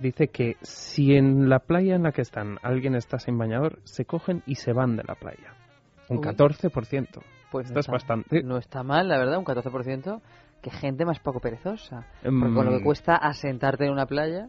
dice 0.00 0.28
que 0.28 0.56
si 0.62 1.14
en 1.14 1.48
la 1.48 1.60
playa 1.60 1.94
en 1.94 2.02
la 2.02 2.12
que 2.12 2.22
están 2.22 2.58
alguien 2.62 2.96
está 2.96 3.20
sin 3.20 3.38
bañador, 3.38 3.78
se 3.84 4.04
cogen 4.04 4.42
y 4.46 4.56
se 4.56 4.72
van 4.72 4.96
de 4.96 5.04
la 5.04 5.14
playa. 5.14 5.54
Un 6.08 6.18
Uy. 6.18 6.24
14%. 6.24 7.20
Pues 7.50 7.70
no 7.70 7.80
es 7.80 7.86
está- 7.86 7.92
bastante. 7.92 8.42
No 8.42 8.56
está 8.58 8.82
mal, 8.82 9.08
la 9.08 9.18
verdad, 9.18 9.38
un 9.38 9.44
14%. 9.44 10.20
Que 10.62 10.70
gente 10.70 11.04
más 11.04 11.20
poco 11.20 11.38
perezosa. 11.40 12.06
Mm. 12.24 12.40
Porque 12.40 12.54
con 12.54 12.66
lo 12.66 12.72
que 12.78 12.82
cuesta 12.82 13.14
asentarte 13.16 13.86
en 13.86 13.92
una 13.92 14.06
playa. 14.06 14.48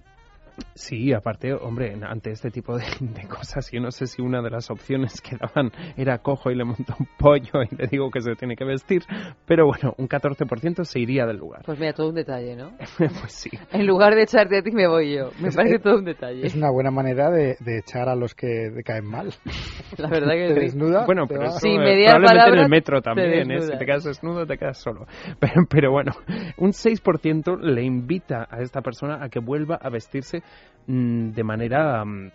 Sí, 0.75 1.13
aparte, 1.13 1.53
hombre, 1.53 1.95
ante 2.03 2.31
este 2.31 2.51
tipo 2.51 2.77
de, 2.77 2.83
de 2.99 3.27
cosas, 3.27 3.69
yo 3.71 3.79
no 3.79 3.91
sé 3.91 4.07
si 4.07 4.21
una 4.21 4.41
de 4.41 4.49
las 4.49 4.69
opciones 4.71 5.21
que 5.21 5.35
daban 5.37 5.71
era 5.97 6.17
cojo 6.19 6.51
y 6.51 6.55
le 6.55 6.63
monto 6.65 6.93
un 6.99 7.07
pollo 7.17 7.63
y 7.69 7.75
le 7.75 7.87
digo 7.87 8.09
que 8.11 8.21
se 8.21 8.35
tiene 8.35 8.55
que 8.55 8.65
vestir, 8.65 9.03
pero 9.45 9.65
bueno, 9.65 9.93
un 9.97 10.07
14% 10.07 10.83
se 10.83 10.99
iría 10.99 11.25
del 11.25 11.37
lugar. 11.37 11.61
Pues 11.65 11.79
mira, 11.79 11.93
todo 11.93 12.09
un 12.09 12.15
detalle, 12.15 12.55
¿no? 12.55 12.71
pues 12.97 13.31
sí. 13.33 13.49
En 13.71 13.85
lugar 13.85 14.15
de 14.15 14.23
echarte 14.23 14.57
a 14.57 14.61
ti, 14.61 14.71
me 14.71 14.87
voy 14.87 15.15
yo. 15.15 15.31
Me 15.39 15.49
Es- 15.49 15.55
parece 15.55 15.75
es- 15.75 15.81
todo 15.83 15.97
un 15.97 16.05
detalle. 16.05 16.45
Es 16.45 16.55
una 16.55 16.71
buena 16.71 16.91
manera 16.91 17.29
de, 17.29 17.57
de 17.59 17.79
echar 17.79 18.09
a 18.09 18.15
los 18.15 18.33
que 18.35 18.71
te 18.75 18.83
caen 18.83 19.05
mal. 19.05 19.33
La 19.97 20.09
verdad 20.09 20.33
que 20.33 20.47
te 20.47 20.53
sí. 20.53 20.59
desnuda. 20.59 21.05
Bueno, 21.05 21.25
te 21.27 21.35
pero 21.35 21.47
eso, 21.47 21.57
eh, 21.67 22.05
probablemente 22.05 22.49
en 22.49 22.59
el 22.59 22.69
metro 22.69 23.01
también, 23.01 23.51
¿eh? 23.51 23.61
Si 23.61 23.77
te 23.77 23.85
quedas 23.85 24.03
desnudo, 24.03 24.45
te 24.45 24.57
quedas 24.57 24.77
solo. 24.77 25.05
Pero, 25.39 25.65
pero 25.69 25.91
bueno, 25.91 26.11
un 26.57 26.71
6% 26.71 27.57
le 27.59 27.83
invita 27.83 28.47
a 28.49 28.61
esta 28.61 28.81
persona 28.81 29.23
a 29.23 29.29
que 29.29 29.39
vuelva 29.39 29.75
a 29.81 29.89
vestirse 29.89 30.41
de 30.87 31.43
manera 31.43 32.03
mm, 32.03 32.31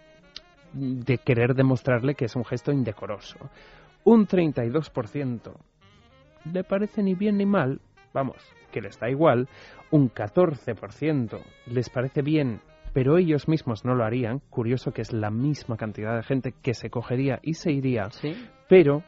de 0.73 1.19
querer 1.19 1.55
demostrarle 1.55 2.15
que 2.15 2.27
es 2.27 2.37
un 2.37 2.45
gesto 2.45 2.73
indecoroso. 2.73 3.39
Un 4.05 4.27
32% 4.27 5.53
le 6.53 6.65
parece 6.65 7.03
ni 7.03 7.15
bien 7.15 7.39
ni 7.39 7.47
mal, 7.47 7.81
vamos, 8.13 8.37
que 8.71 8.81
les 8.81 8.99
da 8.99 9.11
igual. 9.11 9.49
Un 9.91 10.11
14% 10.11 11.41
les 11.67 11.89
parece 11.91 12.23
bien, 12.23 12.61
pero 12.93 13.19
ellos 13.19 13.49
mismos 13.49 13.85
no 13.85 13.95
lo 13.95 14.05
harían. 14.05 14.41
Curioso 14.51 14.93
que 14.93 15.03
es 15.03 15.13
la 15.13 15.31
misma 15.31 15.77
cantidad 15.77 16.17
de 16.17 16.23
gente 16.23 16.55
que 16.63 16.75
se 16.75 16.91
cogería 16.91 17.41
y 17.43 17.55
se 17.55 17.73
iría. 17.73 18.09
Pero 18.69 19.03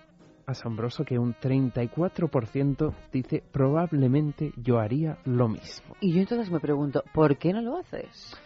asombroso 0.47 1.05
que 1.05 1.19
un 1.19 1.35
34% 1.35 2.95
dice 3.13 3.43
probablemente 3.51 4.53
yo 4.57 4.79
haría 4.79 5.19
lo 5.25 5.49
mismo. 5.49 5.97
Y 6.01 6.13
yo 6.13 6.21
entonces 6.21 6.51
me 6.51 6.61
pregunto, 6.61 7.03
¿por 7.13 7.37
qué 7.37 7.53
no 7.53 7.61
lo 7.61 7.79
haces? 7.79 8.41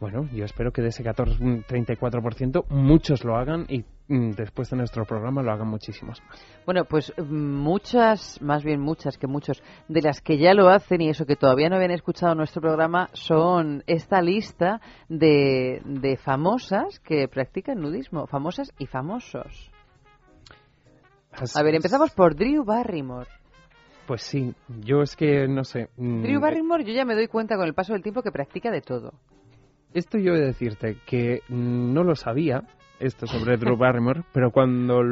Bueno, 0.00 0.28
yo 0.32 0.44
espero 0.44 0.72
que 0.72 0.82
de 0.82 0.88
ese 0.88 1.02
14, 1.02 1.42
mm, 1.42 1.64
34% 1.68 2.66
muchos 2.68 3.24
lo 3.24 3.36
hagan 3.36 3.64
y 3.68 3.84
mm, 4.08 4.32
después 4.32 4.68
de 4.70 4.76
nuestro 4.76 5.04
programa 5.04 5.42
lo 5.42 5.52
hagan 5.52 5.68
muchísimos 5.68 6.20
más. 6.28 6.46
Bueno, 6.66 6.84
pues 6.84 7.12
mm, 7.16 7.22
muchas, 7.24 8.40
más 8.42 8.64
bien 8.64 8.80
muchas 8.80 9.16
que 9.16 9.26
muchos, 9.26 9.62
de 9.88 10.02
las 10.02 10.20
que 10.20 10.36
ya 10.36 10.52
lo 10.52 10.68
hacen 10.68 11.00
y 11.00 11.08
eso 11.08 11.26
que 11.26 11.36
todavía 11.36 11.68
no 11.68 11.76
habían 11.76 11.92
escuchado 11.92 12.34
nuestro 12.34 12.60
programa 12.60 13.08
son 13.12 13.82
esta 13.86 14.20
lista 14.20 14.80
de, 15.08 15.80
de 15.84 16.16
famosas 16.16 16.98
que 17.00 17.28
practican 17.28 17.80
nudismo, 17.80 18.26
famosas 18.26 18.72
y 18.78 18.86
famosos. 18.86 19.70
A 21.54 21.62
ver, 21.62 21.74
empezamos 21.74 22.12
por 22.12 22.34
Drew 22.36 22.64
Barrymore. 22.64 23.28
Pues 24.06 24.22
sí, 24.22 24.54
yo 24.80 25.00
es 25.00 25.16
que 25.16 25.48
no 25.48 25.64
sé. 25.64 25.88
mm, 25.96 26.22
Drew 26.22 26.40
Barrymore 26.40 26.84
yo 26.84 26.92
ya 26.92 27.04
me 27.04 27.14
doy 27.14 27.26
cuenta 27.28 27.56
con 27.56 27.66
el 27.66 27.74
paso 27.74 27.92
del 27.92 28.02
tiempo 28.02 28.22
que 28.22 28.30
practica 28.30 28.70
de 28.70 28.82
todo. 28.82 29.14
Esto 29.94 30.18
yo 30.18 30.34
he 30.34 30.40
de 30.40 30.46
decirte 30.46 30.98
que 31.06 31.42
no 31.48 32.02
lo 32.02 32.16
sabía, 32.16 32.64
esto 32.98 33.26
sobre 33.26 33.56
Drew 33.58 33.76
Barrymore, 33.76 34.22
pero 34.32 34.50
cuando 34.50 35.02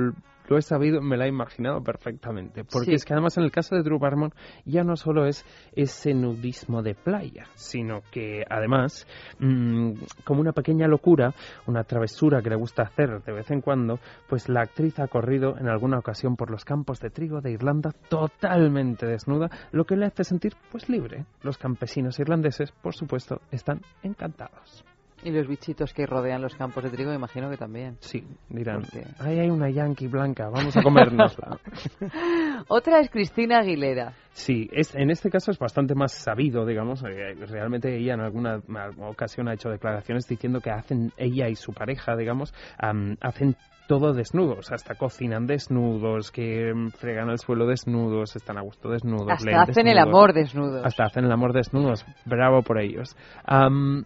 lo 0.48 0.58
he 0.58 0.62
sabido 0.62 1.00
me 1.00 1.16
la 1.16 1.26
he 1.26 1.28
imaginado 1.28 1.82
perfectamente. 1.82 2.64
Porque 2.64 2.90
Sí. 2.90 2.94
es 2.94 3.04
que 3.04 3.12
además 3.14 3.36
en 3.38 3.44
el 3.44 3.50
caso 3.50 3.74
de 3.74 3.82
Drew 3.82 3.98
Barrymore 3.98 4.34
ya 4.64 4.82
no 4.84 4.96
solo 4.96 5.26
es 5.26 5.44
ese 5.74 6.14
nudismo 6.14 6.82
de 6.82 6.94
playa, 6.94 7.44
sino 7.54 8.02
que 8.10 8.44
además, 8.48 9.06
mm, 9.38 9.92
como 10.24 10.40
una 10.40 10.52
pequeña 10.52 10.86
locura, 10.88 11.34
una 11.66 11.84
travesura 11.84 12.42
que 12.42 12.50
le 12.50 12.56
gusta 12.56 12.82
hacer 12.82 13.22
de 13.22 13.32
vez 13.32 13.50
en 13.50 13.60
cuando, 13.60 13.98
pues 14.28 14.48
la 14.48 14.62
actriz 14.62 14.98
ha 14.98 15.08
corrido 15.08 15.56
en 15.58 15.68
alguna 15.68 15.98
ocasión 15.98 16.36
por 16.36 16.50
los 16.50 16.64
campos 16.64 17.00
de 17.00 17.10
trigo 17.10 17.40
de 17.40 17.52
Irlanda 17.52 17.90
totalmente 18.08 19.06
desnuda, 19.06 19.48
lo 19.72 19.84
que 19.84 19.96
le 19.96 20.06
hace 20.06 20.24
sentir 20.24 20.52
pues 20.70 20.88
libre. 20.88 21.24
Los 21.42 21.58
campesinos 21.58 22.18
irlandeses, 22.18 22.72
por 22.72 22.94
supuesto, 22.94 23.40
están 23.50 23.80
encantados. 24.02 24.84
Y 25.24 25.30
los 25.30 25.46
bichitos 25.46 25.92
que 25.94 26.04
rodean 26.06 26.42
los 26.42 26.54
campos 26.56 26.82
de 26.82 26.90
trigo, 26.90 27.10
me 27.10 27.16
imagino 27.16 27.48
que 27.48 27.56
también. 27.56 27.96
Sí, 28.00 28.24
dirán, 28.48 28.80
Porque- 28.82 29.06
ahí 29.20 29.38
hay 29.38 29.50
una 29.50 29.70
yankee 29.70 30.08
blanca, 30.08 30.48
vamos 30.48 30.76
a 30.76 30.82
comérnosla. 30.82 31.58
Otra 32.68 33.00
es 33.00 33.10
Cristina 33.10 33.58
Aguilera. 33.60 34.14
Sí, 34.32 34.68
es, 34.72 34.94
en 34.94 35.10
este 35.10 35.30
caso 35.30 35.50
es 35.50 35.58
bastante 35.58 35.94
más 35.94 36.12
sabido, 36.12 36.64
digamos. 36.66 37.02
eh, 37.04 37.34
realmente 37.48 37.96
ella 37.96 38.14
en 38.14 38.20
alguna 38.20 38.60
ocasión 39.08 39.48
ha 39.48 39.54
hecho 39.54 39.68
declaraciones 39.68 40.26
diciendo 40.26 40.60
que 40.60 40.70
hacen 40.70 41.12
ella 41.16 41.48
y 41.48 41.54
su 41.54 41.72
pareja, 41.72 42.16
digamos, 42.16 42.52
am, 42.78 43.16
hacen 43.20 43.56
todo 43.88 44.14
desnudos, 44.14 44.72
hasta 44.72 44.94
cocinan 44.94 45.46
desnudos, 45.46 46.30
que 46.30 46.72
mm, 46.72 46.90
fregan 46.92 47.28
el 47.30 47.38
suelo 47.38 47.66
desnudos, 47.66 48.36
están 48.36 48.56
a 48.56 48.62
gusto 48.62 48.88
desnudos. 48.88 49.28
Hasta 49.32 49.44
leen 49.44 49.58
hacen 49.58 49.86
el 49.88 49.94
desnudos. 49.96 50.08
amor 50.08 50.32
desnudos. 50.32 50.86
Hasta 50.86 51.04
hacen 51.04 51.24
el 51.24 51.32
amor 51.32 51.52
desnudos. 51.52 52.06
Bravo 52.24 52.62
por 52.62 52.78
ellos. 52.80 53.14
Am, 53.44 54.04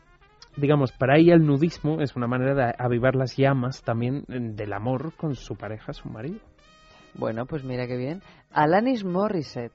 digamos, 0.57 0.93
para 0.93 1.19
ella 1.19 1.35
el 1.35 1.45
nudismo 1.47 2.01
es 2.01 2.17
una 2.17 2.27
manera 2.27 2.55
de 2.55 2.75
avivar 2.79 3.15
las 3.15 3.37
llamas 3.37 3.83
también 3.83 4.25
del 4.29 4.73
amor 4.73 5.13
con 5.17 5.35
su 5.35 5.55
pareja, 5.57 5.93
su 5.93 6.09
marido. 6.09 6.41
Bueno, 7.15 7.47
pues 7.47 7.65
mira 7.65 7.87
qué 7.87 7.97
bien. 7.97 8.23
Alanis 8.53 9.05
Morissette. 9.05 9.73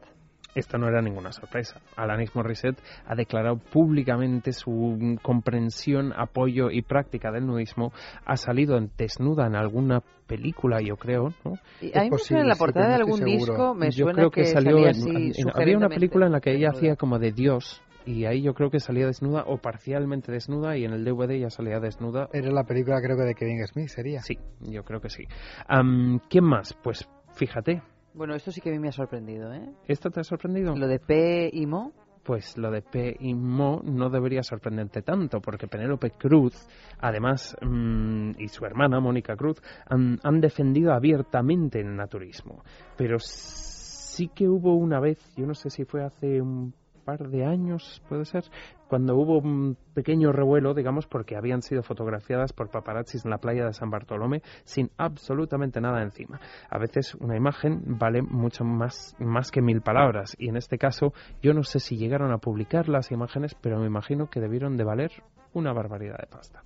Esto 0.53 0.77
no 0.77 0.89
era 0.89 1.01
ninguna 1.01 1.31
sorpresa. 1.31 1.79
Alanis 1.95 2.35
Morissette 2.35 2.77
ha 3.07 3.15
declarado 3.15 3.55
públicamente 3.55 4.51
su 4.51 5.17
comprensión, 5.21 6.11
apoyo 6.13 6.69
y 6.71 6.81
práctica 6.81 7.31
del 7.31 7.45
nudismo. 7.47 7.93
Ha 8.25 8.35
salido 8.35 8.77
desnuda 8.97 9.47
en 9.47 9.55
alguna 9.55 10.01
película, 10.27 10.79
yo 10.81 10.97
creo, 10.97 11.29
¿no? 11.45 11.53
Y 11.79 11.97
a 11.97 12.03
mí 12.03 12.09
me 12.11 12.17
suena 12.17 12.41
en 12.43 12.49
la 12.49 12.55
portada 12.55 12.89
de 12.89 12.95
algún 12.95 13.23
disco, 13.23 13.73
me 13.73 13.91
yo 13.91 14.03
suena 14.05 14.13
creo 14.13 14.29
que, 14.31 14.45
salió 14.45 14.71
salía 14.71 14.89
en- 14.89 14.95
así 15.29 15.41
en- 15.41 15.49
había 15.55 15.77
una 15.77 15.87
película 15.89 16.25
en 16.25 16.33
la 16.33 16.41
que 16.41 16.53
ella 16.53 16.69
hacía 16.73 16.95
como 16.97 17.17
de 17.17 17.31
Dios 17.31 17.81
y 18.05 18.25
ahí 18.25 18.41
yo 18.41 18.53
creo 18.53 18.69
que 18.69 18.79
salía 18.79 19.05
desnuda 19.05 19.43
o 19.47 19.57
parcialmente 19.57 20.31
desnuda 20.31 20.77
y 20.77 20.85
en 20.85 20.93
el 20.93 21.03
DVD 21.03 21.39
ya 21.39 21.49
salía 21.49 21.79
desnuda. 21.79 22.29
Era 22.33 22.51
la 22.51 22.63
película 22.63 23.01
creo 23.01 23.17
que 23.17 23.23
de 23.23 23.35
Kevin 23.35 23.65
Smith, 23.67 23.89
sería. 23.89 24.21
Sí, 24.21 24.37
yo 24.61 24.83
creo 24.83 25.01
que 25.01 25.09
sí. 25.09 25.25
Am, 25.67 26.19
¿Quién 26.29 26.45
más? 26.45 26.73
Pues 26.83 27.07
fíjate, 27.33 27.81
Bueno, 28.13 28.35
esto 28.35 28.51
sí 28.51 28.61
que 28.61 28.69
a 28.69 28.73
mí 28.73 28.79
me 28.79 28.89
ha 28.89 28.93
sorprendido, 28.93 29.53
¿eh? 29.53 29.73
¿esto 29.87 30.09
te 30.09 30.19
ha 30.19 30.23
sorprendido? 30.23 30.75
Lo 30.75 30.87
de 30.87 30.99
P 30.99 31.49
y 31.53 31.65
Mo. 31.65 31.93
Pues 32.23 32.55
lo 32.55 32.69
de 32.69 32.83
P 32.83 33.17
y 33.19 33.33
Mo 33.33 33.81
no 33.83 34.09
debería 34.09 34.43
sorprenderte 34.43 35.01
tanto, 35.01 35.41
porque 35.41 35.67
Penélope 35.67 36.11
Cruz, 36.11 36.67
además, 36.99 37.55
mm, 37.61 38.33
y 38.37 38.47
su 38.47 38.63
hermana 38.63 38.99
Mónica 38.99 39.35
Cruz, 39.35 39.59
han, 39.87 40.19
han 40.21 40.39
defendido 40.39 40.93
abiertamente 40.93 41.79
el 41.79 41.95
naturismo. 41.95 42.63
Pero 42.95 43.17
sí 43.17 44.27
que 44.35 44.47
hubo 44.47 44.75
una 44.75 44.99
vez, 44.99 45.17
yo 45.35 45.47
no 45.47 45.55
sé 45.55 45.71
si 45.71 45.83
fue 45.83 46.03
hace 46.03 46.39
un 46.41 46.75
par 47.03 47.29
de 47.29 47.45
años, 47.45 48.01
puede 48.07 48.25
ser, 48.25 48.43
cuando 48.87 49.15
hubo 49.15 49.37
un 49.37 49.77
pequeño 49.93 50.31
revuelo, 50.31 50.73
digamos, 50.73 51.07
porque 51.07 51.35
habían 51.35 51.61
sido 51.61 51.83
fotografiadas 51.83 52.53
por 52.53 52.69
paparazzis 52.69 53.25
en 53.25 53.31
la 53.31 53.37
playa 53.37 53.65
de 53.65 53.73
San 53.73 53.89
Bartolomé 53.89 54.41
sin 54.63 54.91
absolutamente 54.97 55.81
nada 55.81 56.01
encima. 56.01 56.39
A 56.69 56.77
veces 56.77 57.15
una 57.15 57.35
imagen 57.37 57.81
vale 57.97 58.21
mucho 58.21 58.63
más, 58.63 59.15
más 59.19 59.51
que 59.51 59.61
mil 59.61 59.81
palabras 59.81 60.35
y 60.37 60.49
en 60.49 60.57
este 60.57 60.77
caso 60.77 61.13
yo 61.41 61.53
no 61.53 61.63
sé 61.63 61.79
si 61.79 61.97
llegaron 61.97 62.31
a 62.31 62.37
publicar 62.37 62.89
las 62.89 63.11
imágenes, 63.11 63.55
pero 63.55 63.79
me 63.79 63.87
imagino 63.87 64.29
que 64.29 64.39
debieron 64.39 64.77
de 64.77 64.83
valer 64.83 65.11
una 65.53 65.73
barbaridad 65.73 66.17
de 66.17 66.27
pasta. 66.27 66.63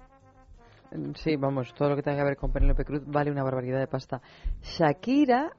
Sí, 1.16 1.36
vamos, 1.36 1.74
todo 1.74 1.90
lo 1.90 1.96
que 1.96 2.04
tenga 2.04 2.18
que 2.18 2.24
ver 2.24 2.38
con 2.38 2.52
Penélope 2.52 2.86
Cruz 2.86 3.04
vale 3.06 3.32
una 3.32 3.44
barbaridad 3.44 3.80
de 3.80 3.88
pasta. 3.88 4.22
Shakira 4.62 5.52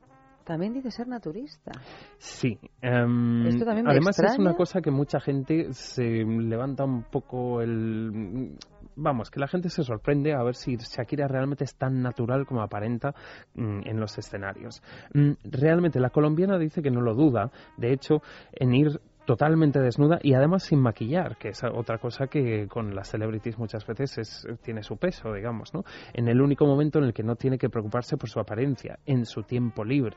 también 0.47 0.73
dice 0.73 0.91
ser 0.93 1.09
naturista. 1.09 1.73
Sí. 2.19 2.57
em, 2.81 3.47
Esto 3.49 3.65
también 3.65 3.85
me 3.85 3.91
además 3.91 4.19
es 4.19 4.39
una 4.39 4.55
cosa 4.55 4.81
que 4.81 4.93
mucha 4.93 5.19
gente 5.21 5.73
se 5.73 6.05
levanta 6.25 6.85
un 6.85 7.03
poco 7.03 7.61
el... 7.61 8.57
Vamos, 8.95 9.31
que 9.31 9.41
la 9.41 9.49
gente 9.49 9.69
se 9.69 9.83
sorprende 9.83 10.33
a 10.33 10.43
ver 10.43 10.55
si 10.55 10.77
Shakira 10.77 11.27
realmente 11.27 11.65
es 11.65 11.75
tan 11.75 12.01
natural 12.01 12.47
como 12.47 12.63
aparenta 12.63 13.13
mm, 13.55 13.81
en 13.85 14.01
los 14.01 14.17
escenarios. 14.17 14.83
Mm, 15.13 15.33
Realmente 15.45 16.01
la 16.01 16.11
colombiana 16.11 16.59
dice 16.59 16.81
que 16.81 16.91
no 16.91 17.03
lo 17.03 17.15
duda. 17.15 17.51
De 17.77 17.93
hecho, 17.93 18.23
en 18.53 18.75
ir 18.75 19.01
totalmente 19.27 19.81
desnuda 19.81 20.19
y 20.23 20.35
además 20.35 20.63
sin 20.63 20.81
maquillar, 20.81 21.37
que 21.37 21.49
es 21.49 21.63
otra 21.65 21.99
cosa 21.99 22.29
que 22.29 22.67
con 22.69 22.95
las 22.95 23.11
celebrities 23.11 23.59
muchas 23.59 23.87
veces 23.87 24.17
es, 24.19 24.47
tiene 24.63 24.83
su 24.83 24.97
peso, 24.97 25.33
digamos, 25.35 25.75
¿no? 25.75 25.85
En 26.15 26.29
el 26.29 26.41
único 26.41 26.65
momento 26.67 26.99
en 26.99 27.05
el 27.07 27.13
que 27.13 27.23
no 27.23 27.37
tiene 27.37 27.59
que 27.59 27.69
preocuparse 27.69 28.17
por 28.17 28.31
su 28.31 28.41
apariencia, 28.41 28.99
en 29.05 29.27
su 29.27 29.43
tiempo 29.43 29.85
libre. 29.85 30.17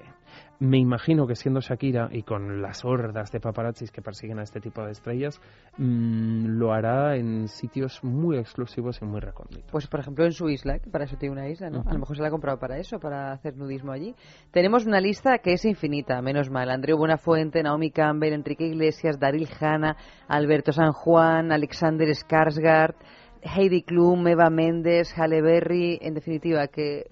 Me 0.59 0.77
imagino 0.77 1.25
que 1.25 1.35
siendo 1.35 1.61
Shakira 1.61 2.09
y 2.11 2.23
con 2.23 2.61
las 2.61 2.83
hordas 2.83 3.31
de 3.31 3.39
paparazzis 3.39 3.91
que 3.91 4.01
persiguen 4.01 4.39
a 4.39 4.43
este 4.43 4.59
tipo 4.59 4.83
de 4.83 4.91
estrellas, 4.91 5.39
mm, 5.77 6.47
lo 6.57 6.73
hará 6.73 7.15
en 7.15 7.47
sitios 7.47 8.03
muy 8.03 8.37
exclusivos 8.37 9.01
y 9.01 9.05
muy 9.05 9.21
recónditos. 9.21 9.71
Pues, 9.71 9.87
por 9.87 10.01
ejemplo, 10.01 10.25
en 10.25 10.33
su 10.33 10.49
isla, 10.49 10.79
que 10.79 10.89
para 10.89 11.05
eso 11.05 11.15
tiene 11.15 11.31
una 11.31 11.47
isla, 11.47 11.69
¿no? 11.69 11.83
A 11.87 11.93
lo 11.93 11.99
mejor 11.99 12.17
se 12.17 12.21
la 12.21 12.27
ha 12.27 12.31
comprado 12.31 12.59
para 12.59 12.77
eso, 12.77 12.99
para 12.99 13.31
hacer 13.31 13.55
nudismo 13.55 13.93
allí. 13.93 14.13
Tenemos 14.51 14.85
una 14.85 14.99
lista 14.99 15.37
que 15.37 15.53
es 15.53 15.63
infinita, 15.63 16.21
menos 16.21 16.49
mal. 16.49 16.69
Andreu 16.69 16.97
Buenafuente, 16.97 17.63
Naomi 17.63 17.91
Campbell, 17.91 18.33
Enrique 18.33 18.65
Iglesias, 18.65 19.17
Daryl 19.17 19.47
Hannah, 19.61 19.95
Alberto 20.27 20.73
San 20.73 20.91
Juan, 20.91 21.53
Alexander 21.53 22.09
Skarsgård, 22.09 22.95
Heidi 23.41 23.83
Klum, 23.83 24.27
Eva 24.27 24.49
Méndez, 24.49 25.13
Halle 25.17 25.41
Berry, 25.41 25.99
en 26.01 26.15
definitiva, 26.15 26.67
que 26.67 27.05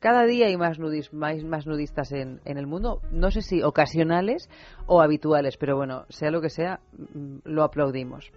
cada 0.00 0.24
día 0.24 0.46
hay 0.46 0.56
más, 0.56 0.78
nudis, 0.78 1.12
más, 1.12 1.66
nudistas 1.66 2.10
en, 2.12 2.40
en 2.44 2.58
el 2.58 2.66
mundo, 2.66 3.00
no 3.12 3.30
sé 3.30 3.42
si 3.42 3.62
ocasionales 3.62 4.48
o 4.86 5.00
habituales, 5.02 5.56
pero 5.58 5.76
bueno, 5.76 6.06
sea 6.08 6.30
lo 6.30 6.40
que 6.40 6.48
sea, 6.48 6.80
mm, 6.96 7.40
lo 7.44 7.62
aplaudimos. 7.62 8.32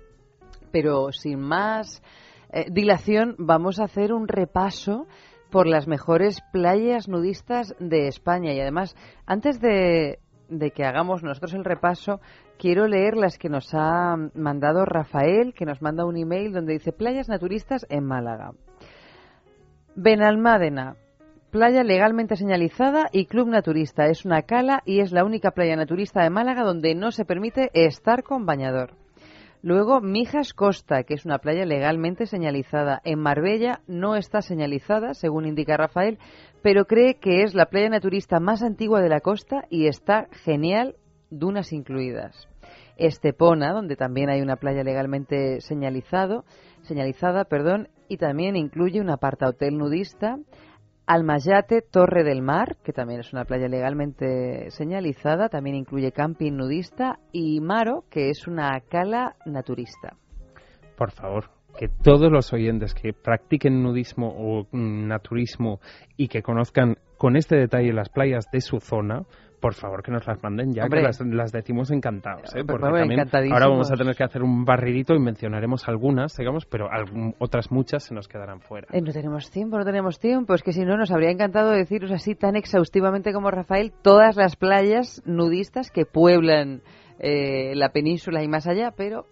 Pero 0.72 1.11
sin 1.11 1.39
más 1.39 2.03
eh, 2.51 2.66
dilación, 2.70 3.36
vamos 3.38 3.80
a 3.80 3.86
hacer 3.86 4.14
un 4.14 4.28
repaso 4.28 5.07
por 5.49 5.68
las 5.68 5.88
mejores 5.88 6.41
playas 6.51 7.07
nudistas 7.07 7.76
de 7.80 8.07
España. 8.07 8.53
Y 8.53 8.59
además, 8.59 8.95
antes 9.26 9.61
de, 9.61 10.20
de 10.49 10.72
que 10.72 10.84
hagamos 10.84 11.24
nosotros 11.24 11.53
el 11.53 11.64
repaso, 11.64 12.20
quiero 12.57 12.88
leer 12.88 13.16
las 13.16 13.38
que 13.38 13.49
nos 13.49 13.74
ha 13.74 14.16
mandado 14.34 14.84
Rafael, 14.86 15.53
que 15.53 15.66
nos 15.66 15.82
manda 15.82 16.05
un 16.05 16.18
email 16.18 16.51
donde 16.51 16.74
dice 16.74 16.91
playas 16.91 17.30
naturistas 17.30 17.86
en 17.89 18.03
Málaga. 18.03 18.51
Benalmádena, 19.95 20.95
playa 21.54 21.84
legalmente 21.84 22.36
señalizada 22.36 23.10
y 23.12 23.28
club 23.28 23.47
naturista. 23.47 24.08
Es 24.08 24.26
una 24.26 24.41
cala 24.41 24.82
y 24.88 25.01
es 25.01 25.12
la 25.12 25.24
única 25.24 25.51
playa 25.51 25.76
naturista 25.76 26.24
de 26.24 26.32
Málaga 26.32 26.64
donde 26.64 26.95
no 26.95 27.12
se 27.12 27.26
permite 27.26 27.70
estar 27.76 28.24
con 28.24 28.47
bañador. 28.47 28.95
Luego, 29.62 30.01
Mijas 30.01 30.54
Costa, 30.54 31.04
que 31.04 31.14
es 31.14 31.26
una 31.26 31.38
playa 31.38 31.64
legalmente 31.68 32.26
señalizada. 32.26 33.01
En 33.06 33.20
Marbella 33.20 33.82
no 33.86 34.16
está 34.16 34.41
señalizada, 34.41 35.14
según 35.14 35.45
indica 35.45 35.78
Rafael, 35.78 36.18
pero 36.64 36.86
cree 36.86 37.20
que 37.20 37.43
es 37.43 37.54
la 37.54 37.68
playa 37.68 37.89
naturista 37.89 38.39
más 38.39 38.64
antigua 38.64 38.99
de 38.99 39.10
la 39.10 39.20
costa 39.20 39.66
y 39.70 39.86
está 39.86 40.30
genial, 40.43 40.95
dunas 41.30 41.72
incluidas. 41.72 42.47
Estepona, 42.97 43.74
donde 43.74 43.95
también 43.95 44.32
hay 44.32 44.41
una 44.41 44.56
playa 44.56 44.84
legalmente 44.84 45.62
señalizado, 45.62 46.45
señalizada, 46.82 47.45
perdón, 47.45 47.89
y 48.08 48.18
también 48.18 48.56
incluye 48.56 49.01
un 49.01 49.12
apartahotel 49.12 49.78
nudista. 49.78 50.38
Almayate, 51.06 51.82
Torre 51.82 52.24
del 52.24 52.41
Mar, 52.41 52.78
que 52.84 52.93
también 52.93 53.20
es 53.20 53.34
una 53.34 53.45
playa 53.45 53.68
legalmente 53.68 54.72
señalizada, 54.72 55.49
también 55.49 55.76
incluye 55.76 56.12
camping 56.12 56.54
nudista, 56.54 57.20
y 57.32 57.60
Maro, 57.60 58.06
que 58.10 58.30
es 58.30 58.47
una 58.47 58.80
cala 58.89 59.36
naturista. 59.45 60.16
por 60.97 61.12
favor, 61.12 61.49
que 61.78 61.89
todos 61.89 62.32
los 62.32 62.54
oyentes 62.54 62.93
que 62.93 63.14
practiquen 63.14 63.82
nudismo 63.82 64.28
o 64.30 64.68
mm, 64.72 65.08
naturismo 65.08 65.80
y 66.16 66.28
que 66.28 66.43
conozcan 66.43 66.97
con 67.18 67.36
este 67.36 67.56
detalle 67.56 67.93
las 67.93 68.10
playas 68.10 68.45
de 68.51 68.62
su 68.62 68.80
zona, 68.80 69.24
por 69.64 69.76
favor 69.76 70.03
que 70.03 70.11
nos 70.11 70.28
las 70.28 70.43
manden 70.43 70.74
ya, 70.74 70.84
Hombre. 70.84 70.99
que 70.99 71.07
las, 71.07 71.22
las 71.22 71.51
decimos 71.53 71.89
encantados. 71.89 72.53
¿eh? 72.53 72.57
Por 72.66 72.82
Porque 72.82 72.82
favor, 72.84 72.99
también 72.99 73.53
ahora 73.53 73.68
vamos 73.70 73.89
a 73.89 73.95
tener 73.95 74.14
que 74.14 74.26
hacer 74.26 74.43
un 74.43 74.66
barridito 74.66 75.16
y 75.16 75.20
mencionaremos 75.20 75.88
algunas, 75.88 76.36
digamos, 76.36 76.66
pero 76.66 76.91
algún- 76.91 77.34
otras 77.39 77.72
muchas 77.72 78.03
se 78.03 78.14
nos 78.14 78.28
quedarán 78.28 78.59
fuera. 78.59 78.88
Eh, 78.91 78.99
no 79.01 79.14
tenemos 79.14 79.49
tiempo, 79.49 79.78
no 79.78 79.86
tenemos 79.86 80.20
tiempo. 80.20 80.53
Es 80.53 80.64
que 80.64 80.74
si 80.74 80.84
no, 80.84 80.97
nos 80.97 81.11
habría 81.11 81.32
encantado 81.32 81.72
deciros 81.72 82.11
así 82.11 82.36
tan 82.36 82.57
exhaustivamente 82.57 83.32
como 83.32 83.49
Rafael 83.51 83.93
todas 84.01 84.36
las 84.36 84.57
playas 84.57 85.22
nudistas 85.26 85.89
que 85.91 86.05
pueblan 86.05 86.82
eh, 87.20 87.74
la 87.76 87.89
península 87.93 88.43
y 88.43 88.49
más 88.49 88.68
allá, 88.68 88.91
pero 88.97 89.28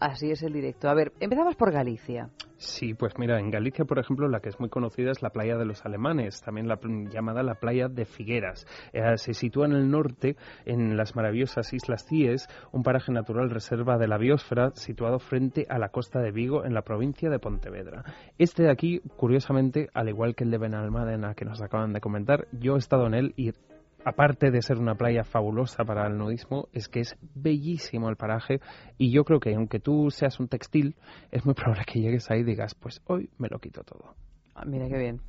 así 0.00 0.30
es 0.30 0.42
el 0.42 0.52
directo. 0.52 0.88
A 0.88 0.94
ver, 0.94 1.12
empezamos 1.20 1.56
por 1.56 1.72
Galicia. 1.72 2.30
Sí, 2.56 2.92
pues 2.94 3.16
mira, 3.18 3.38
en 3.38 3.50
Galicia, 3.50 3.84
por 3.84 4.00
ejemplo, 4.00 4.26
la 4.26 4.40
que 4.40 4.48
es 4.48 4.58
muy 4.58 4.68
conocida 4.68 5.12
es 5.12 5.22
la 5.22 5.30
playa 5.30 5.56
de 5.56 5.64
los 5.64 5.86
alemanes, 5.86 6.42
también 6.42 6.66
la 6.66 6.80
llamada 7.08 7.44
la 7.44 7.54
playa 7.54 7.88
de 7.88 8.04
Figueras. 8.04 8.66
Eh, 8.92 9.16
se 9.16 9.32
sitúa 9.32 9.66
en 9.66 9.72
el 9.72 9.88
norte, 9.88 10.36
en 10.64 10.96
las 10.96 11.14
maravillosas 11.14 11.72
Islas 11.72 12.04
Cíes, 12.04 12.48
un 12.72 12.82
paraje 12.82 13.12
natural 13.12 13.50
reserva 13.50 13.96
de 13.96 14.08
la 14.08 14.18
biosfera 14.18 14.72
situado 14.74 15.20
frente 15.20 15.66
a 15.68 15.78
la 15.78 15.90
costa 15.90 16.20
de 16.20 16.32
Vigo, 16.32 16.64
en 16.64 16.74
la 16.74 16.82
provincia 16.82 17.30
de 17.30 17.38
Pontevedra. 17.38 18.02
Este 18.38 18.64
de 18.64 18.72
aquí, 18.72 19.00
curiosamente, 19.16 19.88
al 19.94 20.08
igual 20.08 20.34
que 20.34 20.42
el 20.42 20.50
de 20.50 20.58
Benalmádena 20.58 21.34
que 21.34 21.44
nos 21.44 21.62
acaban 21.62 21.92
de 21.92 22.00
comentar, 22.00 22.48
yo 22.50 22.74
he 22.74 22.78
estado 22.78 23.06
en 23.06 23.14
él 23.14 23.34
y 23.36 23.52
aparte 24.08 24.50
de 24.50 24.62
ser 24.62 24.78
una 24.78 24.94
playa 24.94 25.24
fabulosa 25.24 25.84
para 25.84 26.06
el 26.06 26.16
nudismo, 26.16 26.68
es 26.72 26.88
que 26.88 27.00
es 27.00 27.16
bellísimo 27.34 28.08
el 28.08 28.16
paraje 28.16 28.60
y 28.96 29.12
yo 29.12 29.24
creo 29.24 29.40
que 29.40 29.54
aunque 29.54 29.80
tú 29.80 30.10
seas 30.10 30.40
un 30.40 30.48
textil, 30.48 30.96
es 31.30 31.44
muy 31.44 31.54
probable 31.54 31.84
que 31.86 32.00
llegues 32.00 32.30
ahí 32.30 32.40
y 32.40 32.44
digas, 32.44 32.74
pues 32.74 33.02
hoy 33.06 33.30
me 33.38 33.48
lo 33.48 33.58
quito 33.58 33.82
todo. 33.82 34.14
Ah, 34.54 34.64
mira 34.66 34.88
qué 34.88 34.98
bien. 34.98 35.20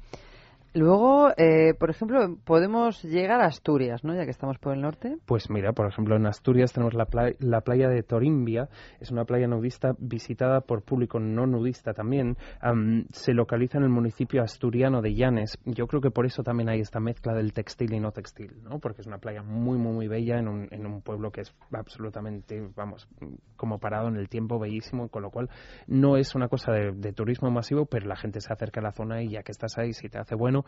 Luego, 0.74 1.30
eh, 1.38 1.74
por 1.80 1.90
ejemplo, 1.90 2.38
podemos 2.46 3.04
llegar 3.04 3.42
a 3.42 3.46
Asturias, 3.48 4.04
¿no? 4.04 4.14
Ya 4.16 4.26
que 4.26 4.32
estamos 4.32 4.58
por 4.60 4.74
el 4.74 4.82
norte. 4.82 5.18
Pues 5.26 5.50
mira, 5.50 5.74
por 5.74 5.88
ejemplo, 5.88 6.16
en 6.16 6.26
Asturias 6.28 6.74
tenemos 6.74 6.94
la, 6.94 7.06
pla- 7.06 7.34
la 7.40 7.62
playa 7.62 7.90
de 7.90 8.04
Torimbia, 8.04 8.70
es 9.00 9.10
una 9.12 9.26
playa 9.26 9.48
nudista 9.48 9.94
visitada 9.98 10.62
por 10.62 10.84
público 10.84 11.20
no 11.20 11.48
nudista 11.48 11.94
también. 11.94 12.38
Am, 12.62 13.06
se 13.12 13.34
localiza 13.34 13.78
en 13.80 13.86
el 13.86 13.90
municipio 13.90 14.44
asturiano 14.44 15.02
de 15.02 15.16
Llanes. 15.16 15.58
Yo 15.66 15.88
creo 15.88 16.02
que 16.02 16.12
por 16.12 16.26
eso 16.26 16.44
también 16.44 16.70
hay 16.70 16.82
esta 16.82 17.00
mezcla 17.00 17.34
del 17.34 17.54
textil 17.54 17.94
y 17.94 18.00
no 18.00 18.12
textil, 18.12 18.62
¿no? 18.64 18.80
Porque 18.80 19.02
es 19.02 19.08
una 19.08 19.18
playa 19.18 19.42
muy, 19.42 19.78
muy, 19.78 19.92
muy 19.94 20.08
bella 20.08 20.38
en 20.38 20.48
un, 20.48 20.68
en 20.72 20.86
un 20.86 21.02
pueblo 21.02 21.32
que 21.32 21.42
es 21.42 21.56
absolutamente, 21.74 22.70
vamos, 22.76 23.08
como 23.56 23.80
parado 23.80 24.08
en 24.08 24.16
el 24.18 24.30
tiempo, 24.30 24.60
bellísimo, 24.60 25.10
con 25.10 25.24
lo 25.24 25.32
cual 25.32 25.50
no 25.88 26.16
es 26.18 26.36
una 26.36 26.48
cosa 26.48 26.72
de, 26.72 26.92
de 26.92 27.14
turismo 27.14 27.50
masivo, 27.50 27.86
pero 27.86 28.06
la 28.08 28.16
gente 28.16 28.40
se 28.40 28.54
acerca 28.54 28.80
a 28.80 28.84
la 28.84 28.92
zona 28.92 29.24
y 29.24 29.30
ya 29.30 29.42
que 29.42 29.52
estás 29.52 29.78
ahí, 29.78 29.94
si 29.94 30.10
te 30.10 30.20
hace 30.20 30.36
bueno, 30.36 30.59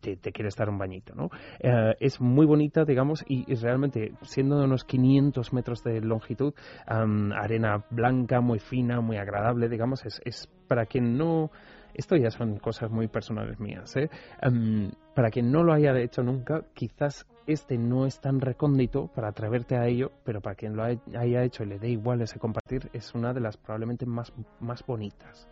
te, 0.00 0.16
te 0.16 0.32
quieres 0.32 0.56
dar 0.56 0.68
un 0.68 0.78
bañito, 0.78 1.14
¿no? 1.14 1.30
Eh, 1.58 1.94
es 2.00 2.20
muy 2.20 2.46
bonita, 2.46 2.84
digamos, 2.84 3.24
y, 3.28 3.52
realmente, 3.54 4.12
siendo 4.22 4.58
de 4.58 4.64
unos 4.64 4.84
500 4.84 5.52
metros 5.52 5.82
de 5.84 6.00
longitud, 6.00 6.54
arena 6.86 7.84
blanca, 7.90 8.40
muy 8.40 8.58
fina, 8.58 9.00
muy 9.00 9.16
agradable, 9.16 9.68
digamos, 9.68 10.04
es, 10.04 10.20
es 10.24 10.48
para 10.68 10.86
quien 10.86 11.16
no... 11.16 11.50
Esto 11.92 12.16
ya 12.16 12.30
son 12.30 12.58
cosas 12.58 12.88
muy 12.90 13.08
personales 13.08 13.58
mías, 13.58 13.96
¿eh? 13.96 14.08
Am, 14.40 14.92
para 15.14 15.28
quien 15.30 15.50
no 15.50 15.64
lo 15.64 15.72
haya 15.72 15.98
hecho 15.98 16.22
nunca, 16.22 16.62
quizás 16.72 17.26
este 17.48 17.76
no 17.78 18.06
es 18.06 18.20
tan 18.20 18.40
recóndito 18.40 19.08
para 19.08 19.28
atreverte 19.28 19.76
a 19.76 19.86
ello, 19.88 20.12
pero 20.24 20.40
para 20.40 20.54
quien 20.54 20.76
lo 20.76 20.84
hay- 20.84 21.00
haya 21.18 21.42
hecho 21.42 21.64
y 21.64 21.66
le 21.66 21.80
dé 21.80 21.88
igual 21.88 22.22
ese 22.22 22.38
compartir, 22.38 22.88
es 22.92 23.12
una 23.14 23.34
de 23.34 23.40
las 23.40 23.56
probablemente 23.56 24.06
más, 24.06 24.32
más 24.60 24.86
bonitas. 24.86 25.48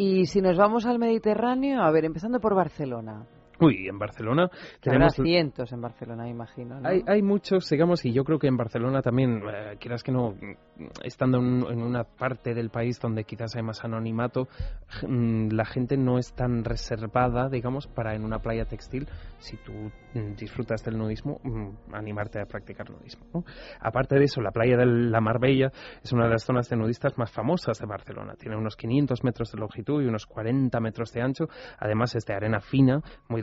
Y 0.00 0.26
si 0.26 0.40
nos 0.40 0.56
vamos 0.56 0.86
al 0.86 1.00
Mediterráneo, 1.00 1.82
a 1.82 1.90
ver, 1.90 2.04
empezando 2.04 2.38
por 2.38 2.54
Barcelona. 2.54 3.26
Uy, 3.60 3.88
en 3.88 3.98
Barcelona 3.98 4.50
tenemos... 4.80 5.14
cientos 5.14 5.72
en 5.72 5.80
Barcelona, 5.80 6.28
imagino. 6.28 6.80
¿no? 6.80 6.88
Hay, 6.88 7.02
hay 7.06 7.22
muchos, 7.22 7.68
digamos, 7.68 8.04
y 8.04 8.12
yo 8.12 8.24
creo 8.24 8.38
que 8.38 8.46
en 8.46 8.56
Barcelona 8.56 9.02
también, 9.02 9.42
eh, 9.52 9.76
quieras 9.80 10.02
que 10.02 10.12
no, 10.12 10.34
estando 11.02 11.38
en, 11.38 11.64
en 11.68 11.82
una 11.82 12.04
parte 12.04 12.54
del 12.54 12.70
país 12.70 13.00
donde 13.00 13.24
quizás 13.24 13.56
hay 13.56 13.62
más 13.62 13.84
anonimato, 13.84 14.48
mm, 15.06 15.48
la 15.50 15.64
gente 15.64 15.96
no 15.96 16.18
es 16.18 16.32
tan 16.34 16.64
reservada, 16.64 17.48
digamos, 17.48 17.86
para 17.86 18.14
en 18.14 18.24
una 18.24 18.38
playa 18.38 18.64
textil, 18.64 19.08
si 19.38 19.56
tú 19.56 19.72
mm, 20.14 20.34
disfrutas 20.36 20.84
del 20.84 20.98
nudismo, 20.98 21.40
mm, 21.42 21.94
animarte 21.94 22.40
a 22.40 22.46
practicar 22.46 22.90
nudismo. 22.90 23.26
¿no? 23.32 23.44
Aparte 23.80 24.16
de 24.16 24.24
eso, 24.24 24.40
la 24.40 24.50
playa 24.50 24.76
de 24.76 24.86
la 24.86 25.20
Marbella 25.20 25.70
es 26.02 26.12
una 26.12 26.24
de 26.24 26.30
las 26.30 26.44
zonas 26.44 26.68
de 26.68 26.76
nudistas 26.76 27.16
más 27.18 27.30
famosas 27.30 27.78
de 27.78 27.86
Barcelona. 27.86 28.34
Tiene 28.38 28.56
unos 28.56 28.76
500 28.76 29.24
metros 29.24 29.52
de 29.52 29.58
longitud 29.58 30.02
y 30.02 30.06
unos 30.06 30.26
40 30.26 30.78
metros 30.80 31.12
de 31.12 31.22
ancho. 31.22 31.48
Además 31.78 32.14
es 32.14 32.24
de 32.26 32.34
arena 32.34 32.60
fina, 32.60 33.00
muy 33.28 33.42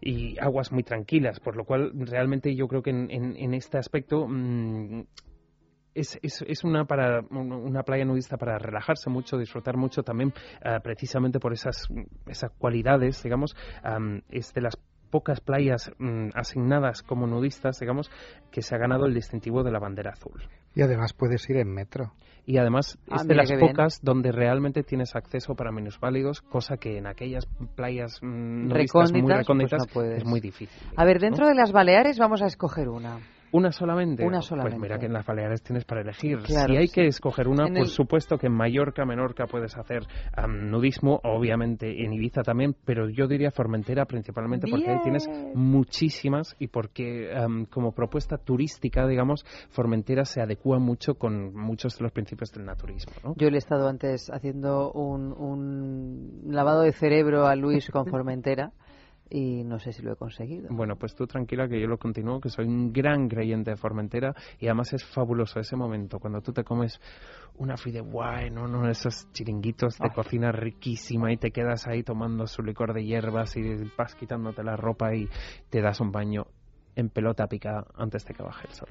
y 0.00 0.38
aguas 0.38 0.72
muy 0.72 0.82
tranquilas, 0.82 1.40
por 1.40 1.56
lo 1.56 1.64
cual 1.64 1.92
realmente 1.94 2.54
yo 2.54 2.68
creo 2.68 2.82
que 2.82 2.90
en, 2.90 3.54
este 3.54 3.78
aspecto 3.78 4.26
mm, 4.28 5.02
es, 5.94 6.18
es, 6.22 6.64
una, 6.64 6.84
para, 6.84 7.20
una 7.30 7.82
playa 7.82 8.04
nudista 8.04 8.36
para 8.36 8.58
relajarse 8.58 9.08
mucho, 9.10 9.38
disfrutar 9.38 9.76
mucho 9.76 10.02
también, 10.02 10.32
ah, 10.62 10.80
precisamente 10.80 11.40
por 11.40 11.52
esas, 11.52 11.88
cualidades, 12.58 13.22
digamos, 13.22 13.56
am, 13.82 14.22
es 14.28 14.52
de 14.52 14.60
las 14.60 14.76
pocas 15.10 15.40
playas 15.40 15.90
mm, 15.98 16.28
asignadas 16.34 17.02
como 17.02 17.26
nudistas, 17.26 17.78
digamos, 17.80 18.10
que 18.50 18.62
se 18.62 18.74
ha 18.74 18.78
ganado 18.78 19.06
el 19.06 19.14
distintivo 19.14 19.62
de 19.62 19.70
la 19.70 19.78
bandera 19.78 20.10
azul. 20.10 20.48
Y 20.74 20.82
además 20.82 21.14
puedes 21.14 21.48
ir 21.48 21.56
en 21.56 21.72
metro. 21.72 22.12
Y 22.46 22.58
además 22.58 22.96
Ah, 23.10 23.16
es 23.16 23.26
de 23.26 23.34
las 23.34 23.48
bien. 23.50 23.60
pocas 23.60 24.00
donde 24.02 24.30
realmente 24.30 24.84
tienes 24.84 25.16
acceso 25.16 25.54
para 25.56 25.72
minusválidos, 25.72 26.42
cosa 26.42 26.76
que 26.76 26.96
en 26.96 27.06
aquellas 27.08 27.46
playas 27.74 28.20
mm, 28.22 28.68
nudistas 28.68 29.10
Recónditas, 29.12 29.80
muy 29.80 29.88
pues 29.92 30.10
no 30.10 30.16
es 30.16 30.24
muy 30.24 30.40
difícil. 30.40 30.68
A 30.96 31.04
ver, 31.04 31.16
¿no? 31.16 31.22
dentro 31.22 31.48
de 31.48 31.54
las 31.54 31.72
Baleares 31.72 32.18
vamos 32.18 32.42
a 32.42 32.46
escoger 32.46 32.88
una. 32.88 33.18
¿Una 33.52 33.70
solamente? 33.72 34.24
Una 34.24 34.38
Pues 34.38 34.46
solamente. 34.46 34.78
mira 34.80 34.98
que 34.98 35.06
en 35.06 35.12
las 35.12 35.24
Baleares 35.24 35.62
tienes 35.62 35.84
para 35.84 36.00
elegir. 36.02 36.38
Claro, 36.42 36.72
si 36.72 36.76
hay 36.78 36.88
sí. 36.88 36.94
que 36.94 37.06
escoger 37.06 37.48
una, 37.48 37.66
En 37.66 37.74
por 37.74 37.82
el- 37.82 37.88
supuesto 37.88 38.36
que 38.38 38.48
en 38.48 38.52
Mallorca, 38.54 39.04
Menorca 39.04 39.46
puedes 39.46 39.76
hacer 39.76 40.02
nudismo, 40.48 41.20
obviamente 41.24 42.04
en 42.04 42.12
Ibiza 42.12 42.42
también, 42.42 42.74
pero 42.84 43.08
yo 43.08 43.26
diría 43.26 43.50
Formentera 43.50 44.04
principalmente 44.04 44.66
porque 44.70 44.90
ahí 44.90 44.98
tienes 45.02 45.28
muchísimas 45.54 46.56
y 46.58 46.68
porque 46.68 47.32
am, 47.34 47.66
como 47.66 47.92
propuesta 47.92 48.36
turística, 48.38 49.06
digamos, 49.06 49.44
Formentera 49.70 50.24
se 50.24 50.40
adecua 50.40 50.78
mucho 50.78 51.14
con 51.14 51.54
muchos 51.54 51.96
de 51.98 52.02
los 52.04 52.12
principios 52.12 52.52
del 52.52 52.64
naturismo. 52.64 53.12
¿no? 53.24 53.34
Yo 53.36 53.48
le 53.50 53.56
he 53.56 53.58
estado 53.58 53.88
antes 53.88 54.30
haciendo 54.30 54.92
un, 54.92 55.32
un 55.32 56.40
lavado 56.48 56.82
de 56.82 56.92
cerebro 56.92 57.46
a 57.46 57.54
Luis 57.56 57.88
con 57.90 58.06
Formentera 58.06 58.72
y 59.28 59.64
no 59.64 59.78
sé 59.78 59.92
si 59.92 60.02
lo 60.02 60.12
he 60.12 60.16
conseguido. 60.16 60.68
Bueno, 60.70 60.96
pues 60.96 61.14
tú 61.14 61.26
tranquila 61.26 61.68
que 61.68 61.80
yo 61.80 61.86
lo 61.86 61.98
continúo, 61.98 62.40
que 62.40 62.48
soy 62.48 62.66
un 62.66 62.92
gran 62.92 63.28
creyente 63.28 63.72
de 63.72 63.76
Formentera 63.76 64.34
y 64.58 64.66
además 64.66 64.92
es 64.92 65.04
fabuloso 65.04 65.60
ese 65.60 65.76
momento 65.76 66.18
cuando 66.18 66.40
tú 66.40 66.52
te 66.52 66.64
comes 66.64 67.00
una 67.56 67.76
fideuá 67.76 68.42
en 68.42 68.58
uno 68.58 68.82
de 68.82 68.92
esos 68.92 69.30
chiringuitos 69.32 69.98
de 69.98 70.08
Ay. 70.08 70.14
cocina 70.14 70.52
riquísima 70.52 71.32
y 71.32 71.36
te 71.36 71.50
quedas 71.50 71.86
ahí 71.86 72.02
tomando 72.02 72.46
su 72.46 72.62
licor 72.62 72.92
de 72.92 73.04
hierbas 73.04 73.56
y 73.56 73.62
vas 73.96 74.14
quitándote 74.14 74.62
la 74.62 74.76
ropa 74.76 75.14
y 75.14 75.28
te 75.70 75.80
das 75.80 76.00
un 76.00 76.12
baño 76.12 76.46
en 76.94 77.10
pelota 77.10 77.46
picada 77.46 77.84
antes 77.96 78.24
de 78.24 78.34
que 78.34 78.42
baje 78.42 78.68
el 78.68 78.74
sol. 78.74 78.88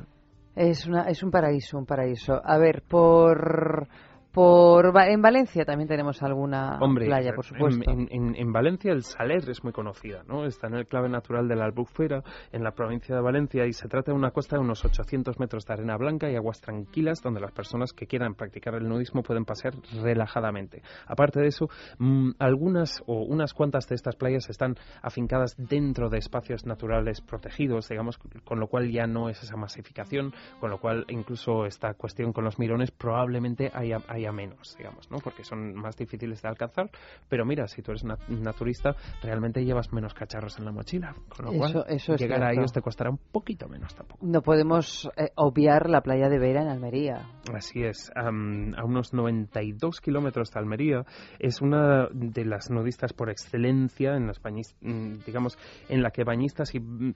Es, 0.56 0.88
una, 0.88 1.10
es 1.10 1.22
un 1.22 1.32
paraíso, 1.32 1.78
un 1.78 1.86
paraíso. 1.86 2.42
A 2.44 2.58
ver, 2.58 2.84
por, 2.88 3.88
por 4.36 4.94
en 5.08 5.22
Valencia 5.22 5.66
también 5.66 5.88
tenemos 5.88 6.22
alguna 6.22 6.78
Hombre, 6.82 7.06
playa, 7.08 7.34
por 7.34 7.46
supuesto. 7.46 7.90
En, 7.90 8.08
en- 8.12 8.36
en 8.36 8.52
Valencia 8.52 8.92
el 8.92 9.04
Saler 9.04 9.50
es 9.50 9.64
muy 9.64 9.72
conocida, 9.74 10.24
¿no? 10.28 10.46
Está 10.46 10.68
en 10.68 10.76
el 10.76 10.88
clave 10.88 11.10
natural 11.10 11.48
de 11.48 11.56
la 11.56 11.66
Albufera, 11.66 12.22
en 12.52 12.64
la 12.64 12.72
provincia 12.72 13.16
de 13.16 13.22
Valencia, 13.22 13.66
y 13.66 13.74
se 13.74 13.88
trata 13.88 14.12
de 14.12 14.18
una 14.18 14.32
costa 14.32 14.58
de 14.58 14.62
unos 14.62 14.84
800 14.86 15.40
metros 15.40 15.66
de 15.66 15.74
arena 15.74 15.98
blanca 15.98 16.30
y 16.30 16.36
aguas 16.36 16.60
tranquilas 16.62 17.22
donde 17.24 17.40
las 17.40 17.52
personas 17.54 17.94
que 17.94 18.06
quieran 18.08 18.36
practicar 18.36 18.76
el 18.76 18.88
nudismo 18.88 19.24
pueden 19.24 19.46
pasear 19.46 19.74
relajadamente. 20.04 20.82
Aparte 21.08 21.40
de 21.40 21.48
eso, 21.48 21.68
mm, 22.00 22.32
algunas 22.40 23.02
o 23.08 23.24
unas 23.24 23.54
cuantas 23.54 23.88
de 23.88 23.96
estas 23.96 24.16
playas 24.16 24.50
están 24.50 24.76
afincadas 25.02 25.56
dentro 25.58 26.10
de 26.10 26.18
espacios 26.18 26.66
naturales 26.66 27.22
protegidos, 27.22 27.88
digamos, 27.90 28.18
con 28.44 28.60
lo 28.60 28.68
cual 28.68 28.92
ya 28.92 29.08
no 29.08 29.30
es 29.30 29.42
esa 29.44 29.56
masificación, 29.56 30.34
con 30.60 30.70
lo 30.70 30.80
cual 30.80 31.06
incluso 31.10 31.66
esta 31.66 31.94
cuestión 31.94 32.34
con 32.34 32.44
los 32.44 32.60
mirones 32.60 32.92
probablemente 32.92 33.72
haya, 33.74 34.00
haya 34.08 34.25
menos, 34.32 34.76
digamos, 34.78 35.10
¿no? 35.12 35.18
Porque 35.20 35.44
son 35.44 35.74
más 35.76 35.96
difíciles 35.96 36.42
de 36.42 36.48
alcanzar, 36.48 36.90
pero 37.30 37.46
mira, 37.46 37.68
si 37.68 37.82
tú 37.82 37.92
eres 37.92 38.04
nat- 38.06 38.28
naturista, 38.28 38.96
realmente 39.22 39.64
llevas 39.64 39.92
menos 39.94 40.14
cacharros 40.14 40.58
en 40.60 40.66
la 40.66 40.72
mochila, 40.72 41.16
con 41.30 41.46
lo 41.46 41.54
cual 41.54 41.86
Eso- 41.88 42.16
llegar 42.16 42.44
a 42.44 42.52
ellos 42.54 42.72
te 42.74 42.82
costará 42.82 43.10
un 43.10 43.18
poquito 43.32 43.68
menos 43.68 43.94
tampoco. 43.96 44.26
No 44.26 44.42
podemos 44.42 45.10
eh, 45.18 45.30
obviar 45.36 45.90
la 45.90 46.02
playa 46.02 46.30
de 46.30 46.40
Vera 46.40 46.62
en 46.62 46.68
Almería. 46.70 47.22
Así 47.54 47.84
es, 47.84 48.12
am, 48.16 48.74
a 48.76 48.84
unos 48.84 49.14
92 49.14 50.02
kilómetros 50.02 50.52
de 50.52 50.60
Almería, 50.60 51.06
es 51.40 51.62
una 51.62 52.08
de 52.12 52.46
las 52.46 52.70
nudistas 52.70 53.14
por 53.14 53.30
excelencia 53.30 54.16
en 54.16 54.28
las 54.28 54.40
mm, 54.82 55.24
digamos, 55.26 55.58
en 55.90 56.02
la 56.04 56.12
que 56.12 56.24
bañistas 56.24 56.74
y 56.76 56.80
mm, 56.80 57.14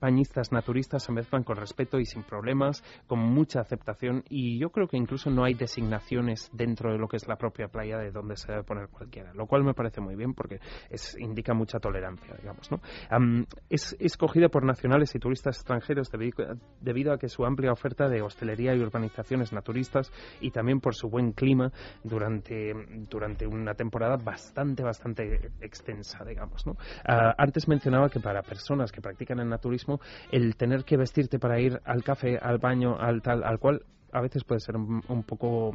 bañistas 0.00 0.52
naturistas 0.52 1.02
se 1.02 1.12
mezclan 1.12 1.44
con 1.44 1.56
respeto 1.56 1.98
y 1.98 2.04
sin 2.04 2.22
problemas, 2.22 2.82
con 3.06 3.18
mucha 3.18 3.60
aceptación 3.60 4.24
y 4.28 4.58
yo 4.58 4.70
creo 4.70 4.88
que 4.88 4.96
incluso 4.96 5.30
no 5.30 5.44
hay 5.44 5.54
designaciones 5.54 6.50
dentro 6.52 6.92
de 6.92 6.98
lo 6.98 7.08
que 7.08 7.16
es 7.16 7.28
la 7.28 7.36
propia 7.36 7.68
playa 7.68 7.98
de 7.98 8.10
donde 8.10 8.36
se 8.36 8.50
debe 8.50 8.64
poner 8.64 8.88
cualquiera, 8.88 9.32
lo 9.34 9.46
cual 9.46 9.64
me 9.64 9.74
parece 9.74 10.00
muy 10.00 10.16
bien 10.16 10.34
porque 10.34 10.60
es, 10.90 11.16
indica 11.18 11.54
mucha 11.54 11.78
tolerancia, 11.78 12.34
digamos, 12.38 12.70
¿no? 12.70 12.80
Am, 13.10 13.46
es 13.68 13.96
escogida 13.98 14.48
por 14.48 14.64
nacionales 14.64 15.14
y 15.14 15.18
turistas 15.18 15.56
extranjeros 15.56 16.10
debido, 16.10 16.56
debido 16.80 17.12
a 17.12 17.18
que 17.18 17.28
su 17.28 17.44
amplia 17.44 17.72
oferta 17.72 18.08
de 18.08 18.22
hostelería 18.22 18.74
y 18.74 18.80
urbanizaciones 18.80 19.52
naturistas 19.52 20.12
y 20.40 20.50
también 20.50 20.80
por 20.80 20.94
su 20.94 21.08
buen 21.08 21.32
clima 21.32 21.72
durante, 22.02 22.72
durante 23.08 23.46
una 23.46 23.74
temporada 23.74 24.16
bastante, 24.16 24.82
bastante 24.82 25.52
extensa, 25.60 26.24
digamos, 26.24 26.66
¿no? 26.66 26.76
Ah, 27.06 27.34
antes 27.38 27.68
mencionaba 27.68 28.08
que 28.08 28.20
para 28.20 28.42
personas 28.42 28.92
que 28.92 29.00
practican 29.00 29.38
el 29.40 29.48
naturismo, 29.48 29.87
el 30.30 30.56
tener 30.56 30.84
que 30.84 30.96
vestirte 30.96 31.38
para 31.38 31.60
ir 31.60 31.80
al 31.84 32.02
café, 32.02 32.38
al 32.38 32.58
baño, 32.58 32.96
al 32.98 33.22
tal, 33.22 33.44
al 33.44 33.58
cual 33.58 33.82
a 34.12 34.20
veces 34.20 34.44
puede 34.44 34.60
ser 34.60 34.76
un, 34.76 35.02
un 35.08 35.22
poco 35.22 35.72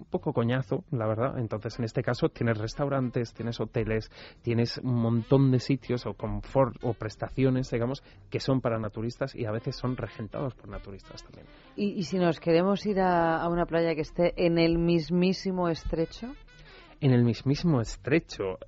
un 0.00 0.06
poco 0.06 0.32
coñazo, 0.32 0.84
la 0.90 1.06
verdad. 1.06 1.38
Entonces, 1.38 1.78
en 1.78 1.84
este 1.84 2.02
caso, 2.02 2.28
tienes 2.30 2.58
restaurantes, 2.58 3.34
tienes 3.34 3.60
hoteles, 3.60 4.10
tienes 4.42 4.78
un 4.78 4.94
montón 4.94 5.50
de 5.50 5.58
sitios 5.58 6.06
o 6.06 6.14
confort 6.14 6.76
o 6.82 6.94
prestaciones, 6.94 7.70
digamos, 7.70 8.02
que 8.30 8.40
son 8.40 8.60
para 8.60 8.78
naturistas 8.78 9.34
y 9.34 9.44
a 9.44 9.50
veces 9.50 9.76
son 9.76 9.96
regentados 9.96 10.54
por 10.54 10.68
naturistas 10.68 11.22
también. 11.22 11.46
¿Y, 11.76 11.92
y 11.92 12.04
si 12.04 12.18
nos 12.18 12.40
queremos 12.40 12.84
ir 12.86 13.00
a, 13.00 13.42
a 13.42 13.48
una 13.48 13.66
playa 13.66 13.94
que 13.94 14.00
esté 14.00 14.32
en 14.36 14.58
el 14.58 14.78
mismísimo 14.78 15.68
estrecho? 15.68 16.34
En 17.00 17.12
el 17.12 17.24
mismísimo 17.24 17.80
estrecho. 17.80 18.58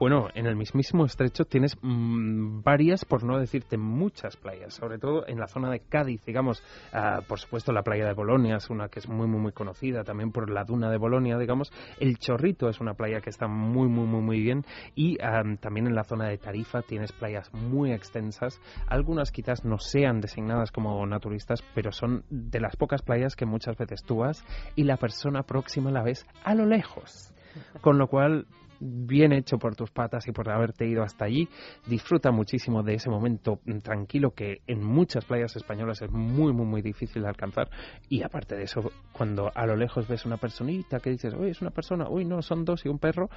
Bueno, 0.00 0.28
en 0.32 0.46
el 0.46 0.56
mismísimo 0.56 1.04
estrecho 1.04 1.44
tienes 1.44 1.76
mm, 1.82 2.62
varias, 2.62 3.04
por 3.04 3.22
no 3.22 3.38
decirte 3.38 3.76
muchas 3.76 4.34
playas, 4.34 4.72
sobre 4.72 4.96
todo 4.98 5.28
en 5.28 5.38
la 5.38 5.46
zona 5.46 5.70
de 5.70 5.80
Cádiz, 5.80 6.24
digamos, 6.24 6.62
ah, 6.94 7.20
por 7.28 7.38
supuesto 7.38 7.70
la 7.70 7.82
playa 7.82 8.06
de 8.06 8.14
Bolonia 8.14 8.56
es 8.56 8.70
una 8.70 8.88
que 8.88 9.00
es 9.00 9.10
muy, 9.10 9.26
muy, 9.26 9.38
muy 9.38 9.52
conocida, 9.52 10.02
también 10.02 10.32
por 10.32 10.48
la 10.48 10.64
duna 10.64 10.90
de 10.90 10.96
Bolonia, 10.96 11.36
digamos, 11.36 11.70
el 11.98 12.16
Chorrito 12.16 12.70
es 12.70 12.80
una 12.80 12.94
playa 12.94 13.20
que 13.20 13.28
está 13.28 13.46
muy, 13.46 13.88
muy, 13.88 14.06
muy, 14.06 14.22
muy 14.22 14.40
bien. 14.40 14.64
Y 14.94 15.18
ah, 15.22 15.42
también 15.60 15.86
en 15.86 15.94
la 15.94 16.04
zona 16.04 16.28
de 16.28 16.38
Tarifa 16.38 16.80
tienes 16.80 17.12
playas 17.12 17.52
muy 17.52 17.92
extensas, 17.92 18.58
algunas 18.86 19.30
quizás 19.30 19.66
no 19.66 19.76
sean 19.76 20.22
designadas 20.22 20.72
como 20.72 21.04
naturistas, 21.04 21.62
pero 21.74 21.92
son 21.92 22.24
de 22.30 22.58
las 22.58 22.74
pocas 22.74 23.02
playas 23.02 23.36
que 23.36 23.44
muchas 23.44 23.76
veces 23.76 24.02
tú 24.02 24.20
vas 24.20 24.46
y 24.76 24.84
la 24.84 24.96
persona 24.96 25.42
próxima 25.42 25.90
la 25.90 26.02
ves 26.02 26.26
a 26.42 26.54
lo 26.54 26.64
lejos. 26.64 27.34
Con 27.80 27.98
lo 27.98 28.06
cual, 28.06 28.46
bien 28.80 29.32
hecho 29.32 29.58
por 29.58 29.76
tus 29.76 29.90
patas 29.90 30.26
y 30.26 30.32
por 30.32 30.48
haberte 30.50 30.86
ido 30.86 31.02
hasta 31.02 31.26
allí. 31.26 31.48
Disfruta 31.86 32.30
muchísimo 32.30 32.82
de 32.82 32.94
ese 32.94 33.10
momento 33.10 33.60
mm, 33.64 33.78
tranquilo 33.78 34.32
que 34.32 34.62
en 34.66 34.82
muchas 34.82 35.24
playas 35.24 35.54
españolas 35.56 36.02
es 36.02 36.10
muy, 36.10 36.52
muy, 36.52 36.66
muy 36.66 36.82
difícil 36.82 37.22
de 37.22 37.28
alcanzar. 37.28 37.68
Y 38.08 38.22
aparte 38.22 38.56
de 38.56 38.64
eso, 38.64 38.90
cuando 39.12 39.50
a 39.54 39.66
lo 39.66 39.76
lejos 39.76 40.08
ves 40.08 40.24
una 40.26 40.38
personita 40.38 41.00
que 41.00 41.10
dices, 41.10 41.34
uy, 41.34 41.50
es 41.50 41.60
una 41.60 41.70
persona, 41.70 42.08
uy, 42.08 42.24
no, 42.24 42.42
son 42.42 42.64
dos 42.64 42.84
y 42.84 42.88
un 42.88 42.98
perro, 42.98 43.28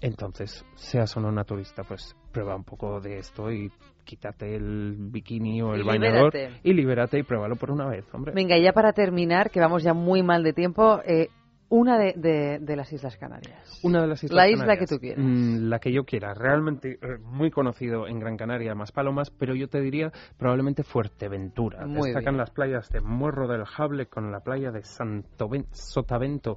entonces, 0.00 0.64
seas 0.76 1.16
o 1.16 1.20
no 1.20 1.32
naturista, 1.32 1.82
pues 1.82 2.14
prueba 2.32 2.54
un 2.54 2.64
poco 2.64 3.00
de 3.00 3.18
esto 3.18 3.50
y 3.50 3.70
quítate 4.04 4.54
el 4.54 4.96
bikini 4.96 5.60
o 5.60 5.74
el 5.74 5.80
Y 5.80 5.84
bañador 5.84 6.32
libérate. 6.32 6.60
y 6.62 6.72
libérate 6.72 7.18
y 7.18 7.22
pruébalo 7.24 7.56
por 7.56 7.70
una 7.70 7.88
vez, 7.88 8.04
hombre. 8.14 8.32
Venga, 8.34 8.56
y 8.56 8.62
ya 8.62 8.72
para 8.72 8.92
terminar, 8.92 9.50
que 9.50 9.60
vamos 9.60 9.82
ya 9.82 9.92
muy 9.94 10.22
mal 10.22 10.42
de 10.44 10.52
tiempo, 10.52 11.00
eh, 11.04 11.28
una 11.70 11.98
de, 11.98 12.14
de- 12.16 12.58
de 12.60 12.76
las 12.76 12.92
Islas 12.92 13.16
Canarias. 13.16 13.80
Una 13.82 14.00
de 14.02 14.06
las 14.08 14.24
islas 14.24 14.36
La 14.36 14.48
isla 14.48 14.76
que 14.78 14.86
tú 14.86 14.98
quieras. 14.98 15.22
Mm, 15.24 15.68
la 15.68 15.78
que 15.78 15.92
yo 15.92 16.04
quiera. 16.04 16.32
Realmente 16.34 16.98
eh, 17.02 17.18
muy 17.22 17.50
conocido 17.50 18.06
en 18.08 18.18
Gran 18.18 18.36
Canaria, 18.36 18.74
más 18.74 18.90
Palomas, 18.92 19.30
pero 19.30 19.54
yo 19.54 19.68
te 19.68 19.80
diría 19.80 20.10
probablemente 20.38 20.82
Fuerteventura. 20.82 21.86
Muy 21.86 22.08
Destacan 22.08 22.34
bien. 22.34 22.38
las 22.38 22.50
playas 22.50 22.88
de 22.90 23.00
Muerro 23.00 23.46
del 23.48 23.64
Jable 23.64 24.06
con 24.06 24.32
la 24.32 24.40
playa 24.40 24.70
de 24.70 24.82
Santo 24.82 25.48
Ben- 25.48 25.66
Sotavento 25.72 26.56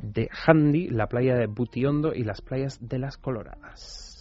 de 0.00 0.28
Handy, 0.46 0.88
la 0.88 1.06
playa 1.08 1.34
de 1.34 1.46
Butiondo 1.46 2.14
y 2.14 2.22
las 2.24 2.40
playas 2.40 2.78
de 2.80 2.98
las 2.98 3.16
Coloradas. 3.18 4.13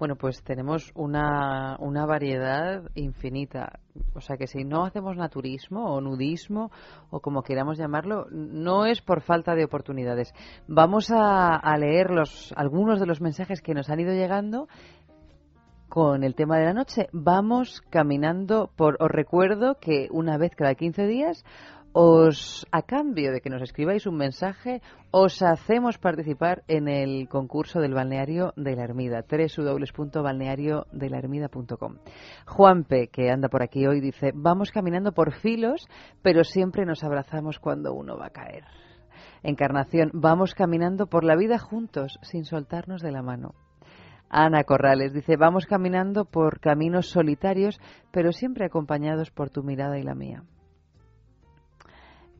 Bueno, 0.00 0.16
pues 0.16 0.42
tenemos 0.42 0.92
una, 0.94 1.76
una 1.78 2.06
variedad 2.06 2.84
infinita. 2.94 3.80
O 4.14 4.22
sea 4.22 4.38
que 4.38 4.46
si 4.46 4.64
no 4.64 4.86
hacemos 4.86 5.14
naturismo 5.14 5.94
o 5.94 6.00
nudismo 6.00 6.70
o 7.10 7.20
como 7.20 7.42
queramos 7.42 7.76
llamarlo, 7.76 8.24
no 8.30 8.86
es 8.86 9.02
por 9.02 9.20
falta 9.20 9.54
de 9.54 9.66
oportunidades. 9.66 10.32
Vamos 10.66 11.10
a, 11.10 11.54
a 11.54 11.76
leer 11.76 12.12
los, 12.12 12.54
algunos 12.56 12.98
de 12.98 13.04
los 13.04 13.20
mensajes 13.20 13.60
que 13.60 13.74
nos 13.74 13.90
han 13.90 14.00
ido 14.00 14.14
llegando 14.14 14.68
con 15.90 16.24
el 16.24 16.34
tema 16.34 16.56
de 16.56 16.64
la 16.64 16.72
noche. 16.72 17.10
Vamos 17.12 17.82
caminando 17.90 18.70
por. 18.74 18.96
Os 19.02 19.10
recuerdo 19.10 19.74
que 19.80 20.08
una 20.10 20.38
vez 20.38 20.52
cada 20.56 20.76
15 20.76 21.06
días 21.08 21.44
os, 21.92 22.66
a 22.70 22.82
cambio 22.82 23.32
de 23.32 23.40
que 23.40 23.50
nos 23.50 23.62
escribáis 23.62 24.06
un 24.06 24.16
mensaje, 24.16 24.80
os 25.10 25.42
hacemos 25.42 25.98
participar 25.98 26.62
en 26.68 26.86
el 26.88 27.28
concurso 27.28 27.80
del 27.80 27.94
balneario 27.94 28.54
de 28.56 28.76
la 28.76 28.84
Ermida, 28.84 29.24
www.balneariodelahermida.com. 29.28 31.96
Juanpe, 32.46 33.08
que 33.08 33.28
anda 33.30 33.48
por 33.48 33.62
aquí 33.62 33.86
hoy, 33.86 34.00
dice, 34.00 34.30
vamos 34.34 34.70
caminando 34.70 35.12
por 35.12 35.32
filos, 35.32 35.88
pero 36.22 36.44
siempre 36.44 36.86
nos 36.86 37.02
abrazamos 37.02 37.58
cuando 37.58 37.92
uno 37.92 38.16
va 38.16 38.26
a 38.26 38.30
caer. 38.30 38.62
Encarnación, 39.42 40.10
vamos 40.12 40.54
caminando 40.54 41.08
por 41.08 41.24
la 41.24 41.34
vida 41.34 41.58
juntos, 41.58 42.20
sin 42.22 42.44
soltarnos 42.44 43.02
de 43.02 43.10
la 43.10 43.22
mano. 43.22 43.56
Ana 44.28 44.62
Corrales 44.62 45.12
dice, 45.12 45.36
vamos 45.36 45.66
caminando 45.66 46.24
por 46.24 46.60
caminos 46.60 47.10
solitarios, 47.10 47.80
pero 48.12 48.30
siempre 48.30 48.64
acompañados 48.64 49.32
por 49.32 49.50
tu 49.50 49.64
mirada 49.64 49.98
y 49.98 50.04
la 50.04 50.14
mía. 50.14 50.44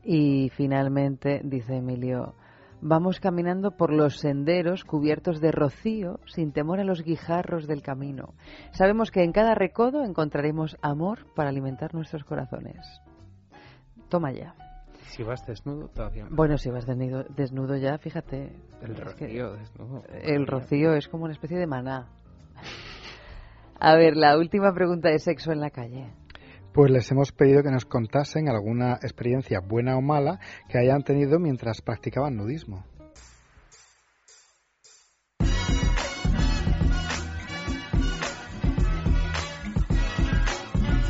Y 0.03 0.49
finalmente, 0.49 1.41
dice 1.43 1.77
Emilio, 1.77 2.33
vamos 2.81 3.19
caminando 3.19 3.71
por 3.71 3.93
los 3.93 4.17
senderos 4.17 4.83
cubiertos 4.83 5.39
de 5.39 5.51
rocío 5.51 6.19
sin 6.25 6.51
temor 6.51 6.79
a 6.79 6.83
los 6.83 7.03
guijarros 7.03 7.67
del 7.67 7.81
camino. 7.81 8.33
Sabemos 8.71 9.11
que 9.11 9.23
en 9.23 9.31
cada 9.31 9.53
recodo 9.53 10.03
encontraremos 10.03 10.77
amor 10.81 11.27
para 11.35 11.49
alimentar 11.49 11.93
nuestros 11.93 12.23
corazones. 12.23 13.01
Toma 14.09 14.31
ya. 14.31 14.55
Si 15.11 15.23
vas 15.23 15.45
desnudo, 15.45 15.89
todavía 15.89 16.23
más. 16.23 16.33
Bueno, 16.33 16.57
si 16.57 16.69
vas 16.69 16.85
desnudo, 16.85 17.25
desnudo 17.35 17.75
ya, 17.77 17.97
fíjate. 17.97 18.55
El 18.81 18.95
rocío 18.95 19.53
desnudo. 19.53 20.03
El 20.21 20.47
rocío 20.47 20.93
es 20.93 21.07
como 21.07 21.25
una 21.25 21.33
especie 21.33 21.57
de 21.57 21.67
maná. 21.67 22.07
A 23.79 23.95
ver, 23.95 24.15
la 24.15 24.37
última 24.37 24.73
pregunta 24.73 25.09
de 25.09 25.19
sexo 25.19 25.51
en 25.51 25.59
la 25.59 25.69
calle. 25.69 26.13
Pues 26.73 26.89
les 26.89 27.11
hemos 27.11 27.33
pedido 27.33 27.63
que 27.63 27.69
nos 27.69 27.83
contasen 27.83 28.47
alguna 28.47 28.93
experiencia 28.93 29.59
buena 29.59 29.97
o 29.97 30.01
mala 30.01 30.39
que 30.69 30.77
hayan 30.77 31.03
tenido 31.03 31.37
mientras 31.37 31.81
practicaban 31.81 32.37
nudismo. 32.37 32.85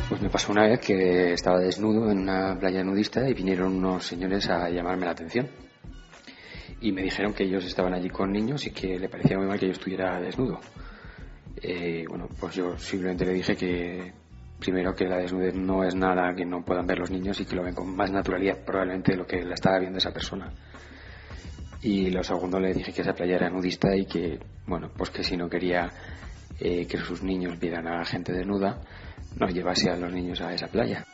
Pues 0.08 0.20
me 0.20 0.28
pasó 0.30 0.50
una 0.50 0.66
vez 0.66 0.80
que 0.80 1.32
estaba 1.34 1.60
desnudo 1.60 2.10
en 2.10 2.18
una 2.22 2.58
playa 2.58 2.82
nudista 2.82 3.28
y 3.28 3.32
vinieron 3.32 3.76
unos 3.76 4.04
señores 4.04 4.50
a 4.50 4.68
llamarme 4.68 5.04
la 5.04 5.12
atención. 5.12 5.48
Y 6.80 6.90
me 6.90 7.02
dijeron 7.02 7.34
que 7.34 7.44
ellos 7.44 7.64
estaban 7.64 7.94
allí 7.94 8.10
con 8.10 8.32
niños 8.32 8.66
y 8.66 8.72
que 8.72 8.98
le 8.98 9.08
parecía 9.08 9.38
muy 9.38 9.46
mal 9.46 9.60
que 9.60 9.66
yo 9.66 9.72
estuviera 9.72 10.20
desnudo. 10.20 10.58
Eh, 11.62 12.04
bueno, 12.08 12.28
pues 12.40 12.56
yo 12.56 12.76
simplemente 12.76 13.24
le 13.24 13.34
dije 13.34 13.54
que 13.54 14.21
primero 14.62 14.94
que 14.94 15.06
la 15.06 15.16
desnudez 15.16 15.54
no 15.54 15.82
es 15.82 15.94
nada 15.96 16.32
que 16.36 16.44
no 16.44 16.64
puedan 16.64 16.86
ver 16.86 17.00
los 17.00 17.10
niños 17.10 17.40
y 17.40 17.44
que 17.44 17.56
lo 17.56 17.64
ven 17.64 17.74
con 17.74 17.96
más 17.96 18.12
naturalidad 18.12 18.64
probablemente 18.64 19.10
de 19.12 19.18
lo 19.18 19.26
que 19.26 19.42
la 19.42 19.54
estaba 19.54 19.80
viendo 19.80 19.98
esa 19.98 20.12
persona. 20.12 20.52
Y 21.82 22.10
lo 22.10 22.22
segundo 22.22 22.60
le 22.60 22.72
dije 22.72 22.92
que 22.92 23.02
esa 23.02 23.12
playa 23.12 23.34
era 23.34 23.50
nudista 23.50 23.94
y 23.96 24.06
que, 24.06 24.38
bueno, 24.66 24.92
pues 24.96 25.10
que 25.10 25.24
si 25.24 25.36
no 25.36 25.48
quería 25.48 25.90
eh, 26.60 26.86
que 26.86 26.96
sus 26.98 27.24
niños 27.24 27.58
vieran 27.58 27.88
a 27.88 28.04
gente 28.04 28.32
desnuda, 28.32 28.80
no 29.36 29.48
llevase 29.48 29.90
a 29.90 29.96
los 29.96 30.12
niños 30.12 30.40
a 30.40 30.54
esa 30.54 30.68
playa. 30.68 31.04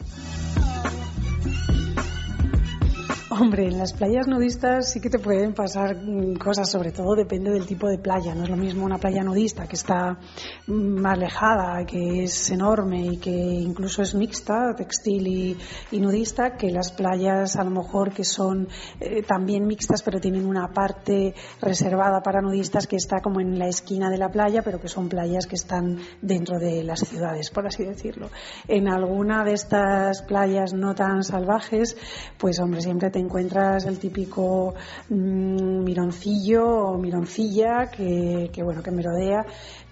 Hombre, 3.40 3.69
en 3.69 3.78
las 3.78 3.93
playas 3.93 4.27
nudistas 4.27 4.90
sí 4.90 5.01
que 5.01 5.10
te 5.10 5.20
pueden 5.20 5.55
pasar 5.55 5.94
mm, 5.94 6.39
cosas, 6.39 6.69
sobre 6.69 6.90
todo 6.90 7.15
depende 7.15 7.52
del 7.52 7.66
tipo 7.66 7.86
de 7.86 7.98
playa. 7.98 8.35
No 8.35 8.43
es 8.43 8.51
lo 8.51 8.56
mismo 8.56 8.85
una 8.85 8.98
playa 8.98 9.23
nudista 9.23 9.69
que 9.69 9.77
está 9.77 10.19
mm, 10.66 11.01
más 11.01 11.12
alejada, 11.12 11.85
que 11.86 12.24
es 12.24 12.51
enorme 12.51 13.06
y 13.12 13.16
que 13.19 13.31
incluso 13.31 14.02
es 14.02 14.15
mixta, 14.16 14.74
textil 14.74 15.56
y, 15.93 16.01
nudista, 16.01 16.56
que 16.56 16.70
las 16.70 16.90
playas 16.90 17.55
a 17.55 17.62
lo 17.62 17.70
mejor 17.70 18.12
que 18.12 18.24
son 18.24 18.66
eh, 18.98 19.23
también 19.23 19.66
mixtas 19.66 20.02
pero 20.02 20.19
tienen 20.19 20.44
una 20.44 20.73
parte 20.73 21.35
reservada 21.60 22.20
para 22.23 22.40
nudistas 22.40 22.89
que 22.89 22.97
está 22.97 23.20
como 23.20 23.40
en 23.40 23.56
la 23.56 23.69
esquina 23.69 24.10
de 24.10 24.19
la 24.19 24.31
playa, 24.31 24.62
pero 24.62 24.81
que 24.81 24.89
son 24.89 25.09
playas 25.09 25.47
que 25.47 25.55
están 25.55 25.98
dentro 26.23 26.59
de 26.59 26.82
las 26.82 27.01
ciudades, 27.01 27.51
por 27.51 27.69
así 27.69 27.85
decirlo. 27.85 28.31
En 28.66 28.89
alguna 28.89 29.44
de 29.44 29.52
estas 29.52 30.23
playas 30.23 30.73
no 30.73 30.97
tan 30.97 31.23
salvajes, 31.23 31.97
pues 32.36 32.59
hombre, 32.59 32.81
siempre 32.81 33.10
te 33.10 33.28
encuentras 33.29 33.85
el 33.85 33.99
típico 33.99 34.75
mm, 35.11 35.85
mironcillo 35.85 36.65
o 36.67 36.99
mironcilla 36.99 37.91
que, 37.91 38.51
que, 38.51 38.63
bueno 38.63 38.83
que 38.83 38.91
merodea 38.91 39.45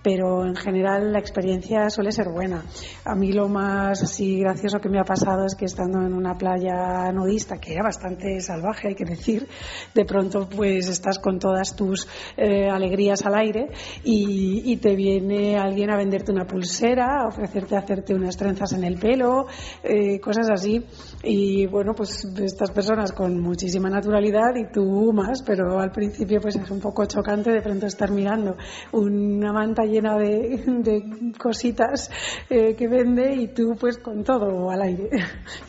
pero 0.07 0.47
en 0.47 0.55
general 0.55 1.13
la 1.13 1.19
experiencia 1.19 1.91
suele 1.91 2.13
ser 2.13 2.29
buena. 2.29 2.63
A 3.05 3.17
mí 3.17 3.33
lo 3.33 3.49
más 3.49 4.05
así 4.05 4.39
gracioso 4.39 4.79
que 4.79 4.89
me 4.89 5.01
ha 5.01 5.03
pasado 5.03 5.45
es 5.45 5.57
que 5.57 5.65
estando 5.65 6.01
en 6.01 6.15
una 6.15 6.39
playa 6.39 7.11
nudista, 7.11 7.57
que 7.57 7.73
era 7.73 7.83
bastante 7.83 8.41
salvaje, 8.41 8.87
hay 8.87 8.95
que 8.95 9.05
decir, 9.05 9.49
de 9.93 10.05
pronto 10.05 10.49
pues 10.49 10.89
estás 10.89 11.19
con 11.19 11.41
todas 11.41 11.75
tus 11.75 12.07
eh, 12.37 12.69
alegrías 12.71 13.27
al 13.27 13.35
aire 13.35 13.67
y, 14.05 14.63
y, 14.73 14.77
te 14.77 14.95
viene 14.95 15.59
alguien 15.59 15.91
a 15.91 15.97
venderte 15.97 16.31
una 16.31 16.47
pulsera, 16.47 17.23
a 17.23 17.27
ofrecerte 17.27 17.77
hacerte 17.77 18.15
unas 18.15 18.37
trenzas 18.37 18.75
en 18.75 18.85
el 18.85 19.01
pelo, 19.01 19.47
eh, 19.83 20.21
cosas 20.21 20.49
así. 20.51 20.85
Y 21.25 21.67
bueno, 21.67 21.95
pues 21.97 22.25
estas 22.45 22.71
personas 22.71 23.11
con 23.11 23.41
muchísima 23.41 23.91
naturalidad 23.91 24.55
y 24.55 24.71
tú 24.73 25.13
más, 25.13 25.43
pero 25.43 25.81
al 25.81 25.91
principio 25.91 26.41
pues 26.41 26.55
es 26.55 26.71
un 26.71 26.79
poco 26.79 27.07
chocante 27.07 27.51
de 27.51 27.61
pronto 27.61 27.87
estar 27.87 28.13
mirando 28.13 28.55
una 28.93 29.53
manta 29.53 29.85
llena 29.97 30.17
de, 30.17 30.63
de 30.67 31.33
cositas 31.39 32.11
eh, 32.51 32.75
que 32.77 32.89
vende 32.89 33.35
y 33.35 33.49
tú 33.49 33.77
pues 33.79 33.99
con 33.99 34.23
todo 34.25 34.71
al 34.71 34.83
aire. 34.83 35.09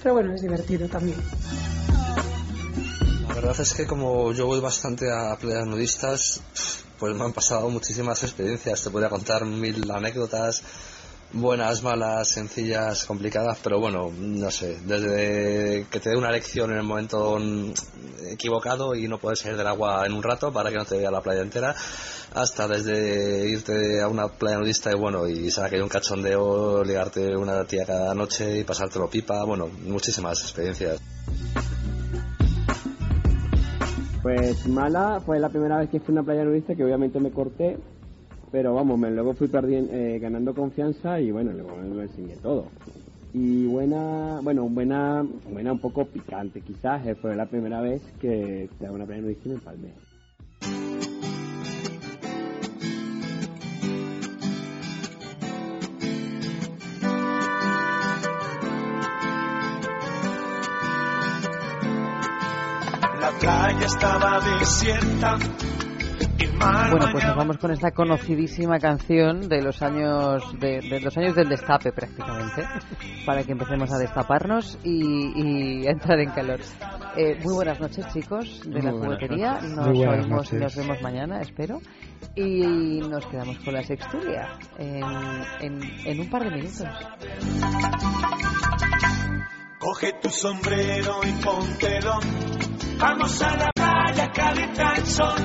Pero 0.03 0.15
bueno, 0.15 0.33
es 0.33 0.41
divertido 0.41 0.87
también. 0.87 1.17
La 3.27 3.35
verdad 3.35 3.59
es 3.59 3.73
que 3.73 3.85
como 3.85 4.33
yo 4.33 4.47
voy 4.47 4.59
bastante 4.59 5.05
a 5.11 5.35
playas 5.37 5.67
nudistas, 5.67 6.41
pues 6.97 7.15
me 7.15 7.23
han 7.23 7.33
pasado 7.33 7.69
muchísimas 7.69 8.23
experiencias. 8.23 8.83
Te 8.83 8.89
podría 8.89 9.09
contar 9.09 9.45
mil 9.45 9.89
anécdotas, 9.91 10.63
buenas, 11.33 11.83
malas, 11.83 12.29
sencillas, 12.29 13.05
complicadas, 13.05 13.59
pero 13.63 13.79
bueno, 13.79 14.11
no 14.17 14.51
sé, 14.51 14.77
desde 14.85 15.85
que 15.89 15.99
te 15.99 16.11
dé 16.11 16.17
una 16.17 16.31
lección 16.31 16.71
en 16.71 16.77
el 16.77 16.83
momento 16.83 17.37
equivocado 18.29 18.95
y 18.95 19.07
no 19.07 19.17
puedes 19.17 19.39
salir 19.39 19.57
del 19.57 19.67
agua 19.67 20.05
en 20.05 20.13
un 20.13 20.23
rato 20.23 20.51
para 20.51 20.69
que 20.69 20.77
no 20.77 20.85
te 20.85 20.97
vea 20.97 21.11
la 21.11 21.21
playa 21.21 21.41
entera, 21.41 21.75
hasta 22.33 22.67
desde 22.67 23.49
irte 23.49 24.01
a 24.01 24.07
una 24.07 24.27
playa 24.27 24.57
nudista 24.57 24.91
y 24.91 24.95
bueno, 24.95 25.27
y 25.27 25.49
hay 25.49 25.79
un 25.79 25.89
cachondeo, 25.89 26.83
ligarte 26.83 27.35
una 27.35 27.65
tía 27.65 27.85
cada 27.85 28.13
noche 28.13 28.59
y 28.59 28.63
pasártelo 28.63 29.09
pipa, 29.09 29.43
bueno, 29.43 29.67
muchísimas 29.85 30.41
experiencias. 30.41 31.01
Pues 34.21 34.67
mala 34.67 35.21
fue 35.25 35.39
la 35.39 35.49
primera 35.49 35.77
vez 35.77 35.89
que 35.89 35.99
fui 35.99 36.09
a 36.09 36.19
una 36.19 36.23
playa 36.23 36.43
nudista 36.43 36.75
que 36.75 36.83
obviamente 36.83 37.19
me 37.19 37.31
corté, 37.31 37.77
pero 38.52 38.74
vamos, 38.74 38.98
me, 38.98 39.11
luego 39.11 39.34
fui 39.34 39.48
perdiendo, 39.48 39.94
eh, 39.94 40.19
ganando 40.19 40.53
confianza 40.53 41.19
y 41.19 41.32
bueno, 41.32 41.52
luego 41.52 41.76
me 41.76 41.95
lo 41.95 42.02
enseñé 42.02 42.36
todo. 42.38 42.65
Y 43.34 43.65
buena, 43.65 44.40
bueno, 44.41 44.68
buena, 44.69 45.26
buena 45.52 45.74
un 45.74 45.80
poco 45.80 46.06
picante 46.06 46.61
quizás, 46.61 47.06
eh, 47.06 47.15
fue 47.15 47.36
la 47.36 47.45
primera 47.45 47.82
vez 47.82 48.02
que 48.19 48.69
en 48.80 48.90
una 48.90 49.06
nudista 49.06 49.45
y 49.45 49.49
me 49.49 49.56
empalmé. 49.56 49.94
La 63.19 63.32
playa 63.40 63.86
estaba 63.86 64.40
desierta. 64.60 65.38
Bueno, 66.59 67.07
pues 67.11 67.23
nos 67.23 67.35
vamos 67.35 67.57
con 67.57 67.71
esta 67.71 67.91
conocidísima 67.91 68.79
canción 68.79 69.47
de 69.47 69.61
los 69.61 69.81
años 69.81 70.43
de, 70.59 70.81
de 70.81 70.99
los 71.01 71.15
años 71.17 71.35
del 71.35 71.49
destape 71.49 71.91
prácticamente, 71.91 72.63
para 73.25 73.43
que 73.43 73.51
empecemos 73.51 73.91
a 73.91 73.97
destaparnos 73.97 74.77
y, 74.84 75.81
y 75.84 75.88
a 75.88 75.91
entrar 75.91 76.19
en 76.19 76.31
calor. 76.31 76.59
Eh, 77.15 77.38
muy 77.43 77.53
buenas 77.53 77.79
noches, 77.79 78.07
chicos, 78.13 78.61
de 78.65 78.81
la 78.81 78.91
Muy 78.91 79.01
juguetería. 79.01 79.59
Nos 79.61 79.88
oímos 79.88 80.53
y 80.53 80.55
nos 80.55 80.75
vemos 80.75 81.01
mañana, 81.01 81.41
espero. 81.41 81.79
Y 82.35 82.99
nos 83.01 83.25
quedamos 83.27 83.57
con 83.59 83.73
la 83.73 83.84
sexturia 83.84 84.57
en, 84.77 85.03
en, 85.61 85.81
en 86.05 86.19
un 86.19 86.29
par 86.29 86.43
de 86.43 86.51
minutos. 86.51 86.88
Coge 89.79 90.13
tu 90.21 90.29
sombrero 90.29 91.19
y 91.23 91.31
póntelo. 91.43 92.19
Vamos 92.99 93.41
a 93.43 93.55
la 93.55 93.69
playa, 93.75 94.31
calienta 94.31 94.93
el 94.95 95.05
sol. 95.05 95.35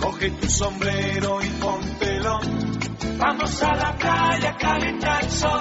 Coge 0.00 0.30
tu 0.30 0.48
sombrero 0.48 1.40
y 1.42 1.48
póntelo. 1.60 2.40
Vamos 3.18 3.62
a 3.62 3.74
la 3.74 3.96
playa, 3.96 4.56
calienta 4.56 5.20
el 5.20 5.30
sol. 5.30 5.60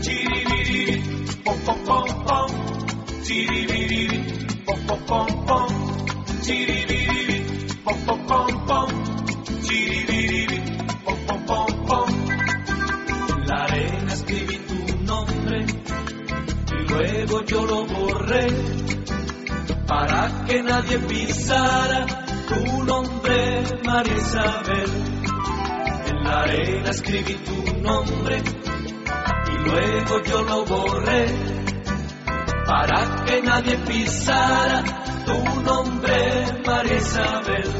Chiribiriri, 0.00 1.02
pom 1.44 1.58
pom 1.64 1.84
pom 1.84 2.24
pom. 2.24 2.50
Chiribiriri, 3.22 4.64
pom 4.64 4.80
pom 4.86 5.04
pom 5.06 5.44
pom. 5.46 5.68
Chiribiriri, 6.42 7.38
pom 7.84 7.98
pom 8.06 8.26
pom 8.26 8.66
pom. 8.66 8.88
Chiribiriri, 9.62 10.62
pom 11.04 11.18
pom 11.26 11.46
pom 11.46 11.86
pom. 11.86 12.08
La 13.46 13.64
arena 13.64 14.12
escribí 14.12 14.58
tu 14.58 15.04
nombre 15.04 15.64
y 15.64 16.88
luego 16.88 17.44
yo 17.44 17.64
lo 17.64 17.86
borré 17.86 18.46
para 19.86 20.44
que 20.46 20.62
nadie 20.62 20.98
pisara 20.98 22.27
tu 22.48 22.84
nombre, 22.84 23.62
María 23.84 24.16
Isabel. 24.16 24.90
En 26.06 26.24
la 26.24 26.40
arena 26.42 26.90
escribí 26.90 27.34
tu 27.34 27.80
nombre 27.80 28.42
y 29.52 29.68
luego 29.68 30.22
yo 30.24 30.42
lo 30.42 30.64
borré 30.64 31.26
para 32.66 33.24
que 33.24 33.42
nadie 33.42 33.76
pisara 33.78 34.82
tu 35.26 35.60
nombre, 35.62 36.62
María 36.66 36.96
Isabel. 36.96 37.70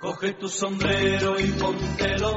Coge 0.00 0.32
tu 0.34 0.48
sombrero 0.48 1.38
y 1.38 1.46
póntelo. 1.52 2.36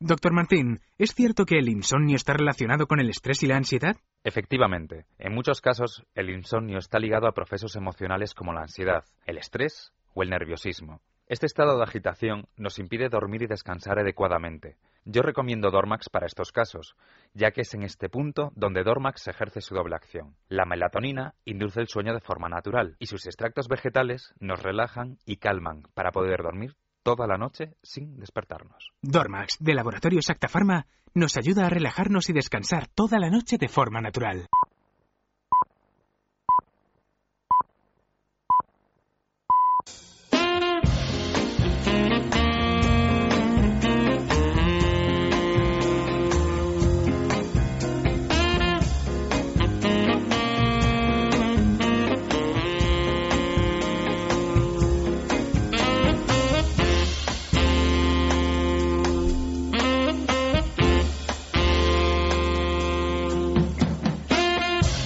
Doctor 0.00 0.32
Martín, 0.32 0.80
¿es 0.96 1.12
cierto 1.12 1.44
que 1.44 1.58
el 1.58 1.68
insomnio 1.68 2.14
está 2.14 2.32
relacionado 2.32 2.86
con 2.86 3.00
el 3.00 3.10
estrés 3.10 3.42
y 3.42 3.48
la 3.48 3.56
ansiedad? 3.56 3.96
Efectivamente, 4.22 5.06
en 5.18 5.34
muchos 5.34 5.60
casos 5.60 6.04
el 6.14 6.30
insomnio 6.30 6.78
está 6.78 7.00
ligado 7.00 7.26
a 7.26 7.32
procesos 7.32 7.74
emocionales 7.74 8.32
como 8.32 8.52
la 8.52 8.60
ansiedad, 8.60 9.02
el 9.26 9.38
estrés 9.38 9.92
o 10.14 10.22
el 10.22 10.30
nerviosismo. 10.30 11.00
Este 11.26 11.46
estado 11.46 11.76
de 11.76 11.82
agitación 11.82 12.46
nos 12.56 12.78
impide 12.78 13.08
dormir 13.08 13.42
y 13.42 13.48
descansar 13.48 13.98
adecuadamente. 13.98 14.76
Yo 15.04 15.22
recomiendo 15.22 15.72
Dormax 15.72 16.08
para 16.10 16.26
estos 16.26 16.52
casos, 16.52 16.94
ya 17.34 17.50
que 17.50 17.62
es 17.62 17.74
en 17.74 17.82
este 17.82 18.08
punto 18.08 18.52
donde 18.54 18.84
Dormax 18.84 19.26
ejerce 19.26 19.60
su 19.60 19.74
doble 19.74 19.96
acción. 19.96 20.36
La 20.48 20.64
melatonina 20.64 21.34
induce 21.44 21.80
el 21.80 21.88
sueño 21.88 22.14
de 22.14 22.20
forma 22.20 22.48
natural 22.48 22.94
y 23.00 23.06
sus 23.06 23.26
extractos 23.26 23.66
vegetales 23.66 24.32
nos 24.38 24.62
relajan 24.62 25.18
y 25.26 25.38
calman 25.38 25.88
para 25.94 26.12
poder 26.12 26.44
dormir 26.44 26.76
toda 27.08 27.26
la 27.26 27.38
noche 27.38 27.74
sin 27.82 28.18
despertarnos. 28.18 28.92
Dormax, 29.00 29.56
de 29.60 29.72
Laboratorio 29.72 30.20
Acta 30.28 30.46
Pharma, 30.46 30.86
nos 31.14 31.38
ayuda 31.38 31.64
a 31.64 31.70
relajarnos 31.70 32.28
y 32.28 32.34
descansar 32.34 32.86
toda 32.86 33.18
la 33.18 33.30
noche 33.30 33.56
de 33.56 33.68
forma 33.68 34.02
natural. 34.02 34.46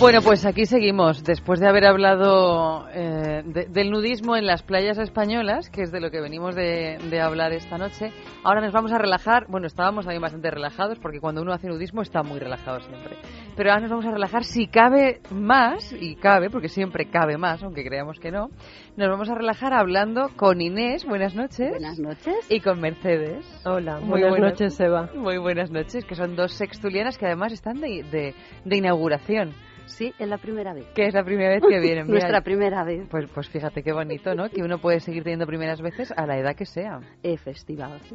Bueno, 0.03 0.19
pues 0.21 0.45
aquí 0.45 0.67
seguimos. 0.67 1.23
Después 1.23 1.61
de 1.61 1.69
haber 1.69 1.87
hablado 1.87 2.89
eh, 2.93 3.43
de- 3.47 3.67
del 3.67 3.89
nudismo 3.93 4.37
en 4.37 4.47
las 4.47 4.65
playas 4.65 4.99
españolas, 4.99 5.71
que 5.71 5.83
es 5.83 5.93
de 5.93 6.01
lo 6.01 6.11
que 6.11 6.21
venimos 6.21 6.57
de, 6.57 6.99
de 7.09 7.21
hablar 7.21 7.53
esta 7.53 7.79
noche, 7.79 8.11
ahora 8.43 8.61
nos 8.61 8.73
vamos 8.73 8.91
a 8.91 8.99
relajar. 8.99 9.47
Bueno, 9.49 9.69
estábamos 9.69 10.05
también 10.05 10.21
bastante 10.21 10.51
relajados, 10.51 10.99
porque 10.99 11.21
cuando 11.21 11.41
uno 11.41 11.53
hace 11.53 11.69
nudismo 11.69 12.03
está 12.03 12.25
muy 12.25 12.41
relajado 12.41 12.81
siempre. 12.81 13.17
Pero 13.57 13.71
ahora 13.71 13.83
nos 13.83 13.91
vamos 13.91 14.07
a 14.07 14.11
relajar 14.11 14.43
si 14.43 14.67
cabe 14.67 15.21
más, 15.31 15.93
y 15.93 16.17
cabe, 16.17 16.51
porque 16.51 16.69
siempre 16.69 17.09
cabe 17.09 17.39
más, 17.39 17.63
aunque 17.63 17.85
creamos 17.85 18.19
que 18.19 18.33
no. 18.33 18.49
Nos 18.97 19.09
vamos 19.09 19.31
a 19.31 19.37
relajar 19.37 19.73
hablando 19.73 20.31
con 20.37 20.61
Inés, 20.61 21.05
buenas 21.07 21.37
noches. 21.37 21.71
Buenas 21.71 22.01
noches. 22.01 22.35
Y 22.51 22.59
con 22.59 22.81
Mercedes. 22.81 23.47
Hola, 23.65 24.01
buenas 24.01 24.33
noches, 24.41 24.81
Eva. 24.81 25.09
Muy 25.15 25.39
buenas 25.39 25.71
noches, 25.71 26.05
que 26.05 26.17
son 26.17 26.35
dos 26.35 26.53
sextulianas 26.55 27.19
que 27.19 27.27
además 27.27 27.53
están 27.53 27.81
de, 27.81 28.03
de- 28.11 28.35
de 28.65 28.77
inauguración. 28.77 29.53
Sí, 29.87 30.13
es 30.19 30.29
la 30.29 30.39
primera 30.39 30.73
vez. 30.73 30.87
Que 30.95 31.07
es 31.07 31.15
la 31.15 31.25
primera 31.25 31.51
vez 31.51 31.63
que 31.63 31.79
vienen. 31.81 32.07
Mira, 32.07 32.19
Nuestra 32.19 32.41
primera 32.43 32.85
vez. 32.85 33.07
Pues, 33.11 33.27
pues 33.33 33.49
fíjate 33.49 33.83
qué 33.83 33.93
bonito, 33.93 34.35
¿no? 34.35 34.49
Que 34.49 34.63
uno 34.63 34.79
puede 34.79 35.01
seguir 35.01 35.23
teniendo 35.23 35.47
primeras 35.47 35.81
veces 35.81 36.13
a 36.17 36.27
la 36.27 36.39
edad 36.39 36.55
que 36.55 36.67
sea. 36.67 37.01
Efectivamente. 37.23 38.09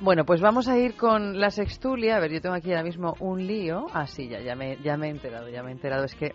Bueno, 0.00 0.24
pues 0.24 0.40
vamos 0.40 0.68
a 0.68 0.78
ir 0.78 0.96
con 0.96 1.40
la 1.40 1.50
sextulia. 1.50 2.16
A 2.16 2.20
ver, 2.20 2.32
yo 2.32 2.40
tengo 2.40 2.54
aquí 2.54 2.70
ahora 2.70 2.82
mismo 2.82 3.14
un 3.20 3.46
lío. 3.46 3.86
Ah, 3.92 4.06
sí, 4.06 4.28
ya, 4.28 4.40
ya, 4.40 4.54
me, 4.54 4.76
ya 4.82 4.96
me 4.96 5.06
he 5.06 5.10
enterado, 5.10 5.48
ya 5.48 5.62
me 5.62 5.70
he 5.70 5.72
enterado. 5.72 6.04
Es 6.04 6.14
que 6.14 6.32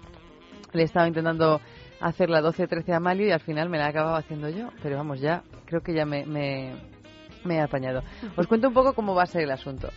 le 0.74 0.84
estaba 0.84 1.08
intentando 1.08 1.60
hacer 2.00 2.30
la 2.30 2.42
12-13 2.42 2.96
a 2.96 3.00
Malio 3.00 3.28
y 3.28 3.32
al 3.32 3.42
final 3.42 3.70
me 3.70 3.78
la 3.78 3.86
he 3.86 3.90
acabado 3.90 4.16
haciendo 4.16 4.50
yo. 4.50 4.70
Pero 4.82 4.98
vamos, 4.98 5.20
ya 5.20 5.44
creo 5.66 5.82
que 5.82 5.94
ya 5.94 6.06
me, 6.06 6.26
me, 6.26 6.74
me 7.44 7.56
he 7.56 7.62
apañado. 7.62 8.02
Os 8.38 8.48
cuento 8.48 8.70
un 8.70 8.74
poco 8.74 8.94
cómo 8.94 9.14
va 9.14 9.24
a 9.24 9.28
ser 9.28 9.44
el 9.44 9.52
asunto. 9.52 9.90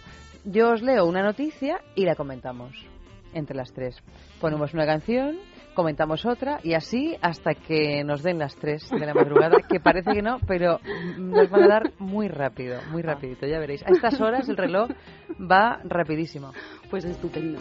Yo 0.45 0.73
os 0.73 0.83
leo 0.83 1.07
una 1.07 1.23
noticia 1.23 1.81
y 1.95 2.05
la 2.05 2.17
comentamos 2.17 2.92
entre 3.35 3.57
las 3.57 3.73
tres. 3.73 3.97
Ponemos 4.41 4.75
una 4.75 4.87
canción, 4.87 5.39
comentamos 5.75 6.25
otra 6.27 6.61
y 6.63 6.75
así 6.75 7.17
hasta 7.21 7.55
que 7.55 8.05
nos 8.05 8.23
den 8.23 8.39
las 8.39 8.57
tres 8.57 8.89
de 8.91 9.07
la 9.07 9.15
madrugada, 9.15 9.59
que 9.69 9.81
parece 9.81 10.13
que 10.13 10.23
no, 10.23 10.39
pero 10.47 10.81
nos 11.19 11.51
van 11.51 11.65
a 11.65 11.69
dar 11.69 11.93
muy 11.99 12.29
rápido, 12.29 12.81
muy 12.91 13.03
rapidito, 13.03 13.47
ya 13.47 13.59
veréis. 13.59 13.83
A 13.85 13.91
estas 13.91 14.21
horas 14.21 14.49
el 14.49 14.57
reloj 14.57 14.91
va 15.39 15.81
rapidísimo. 15.85 16.53
Pues 16.91 17.05
estupendo. 17.05 17.61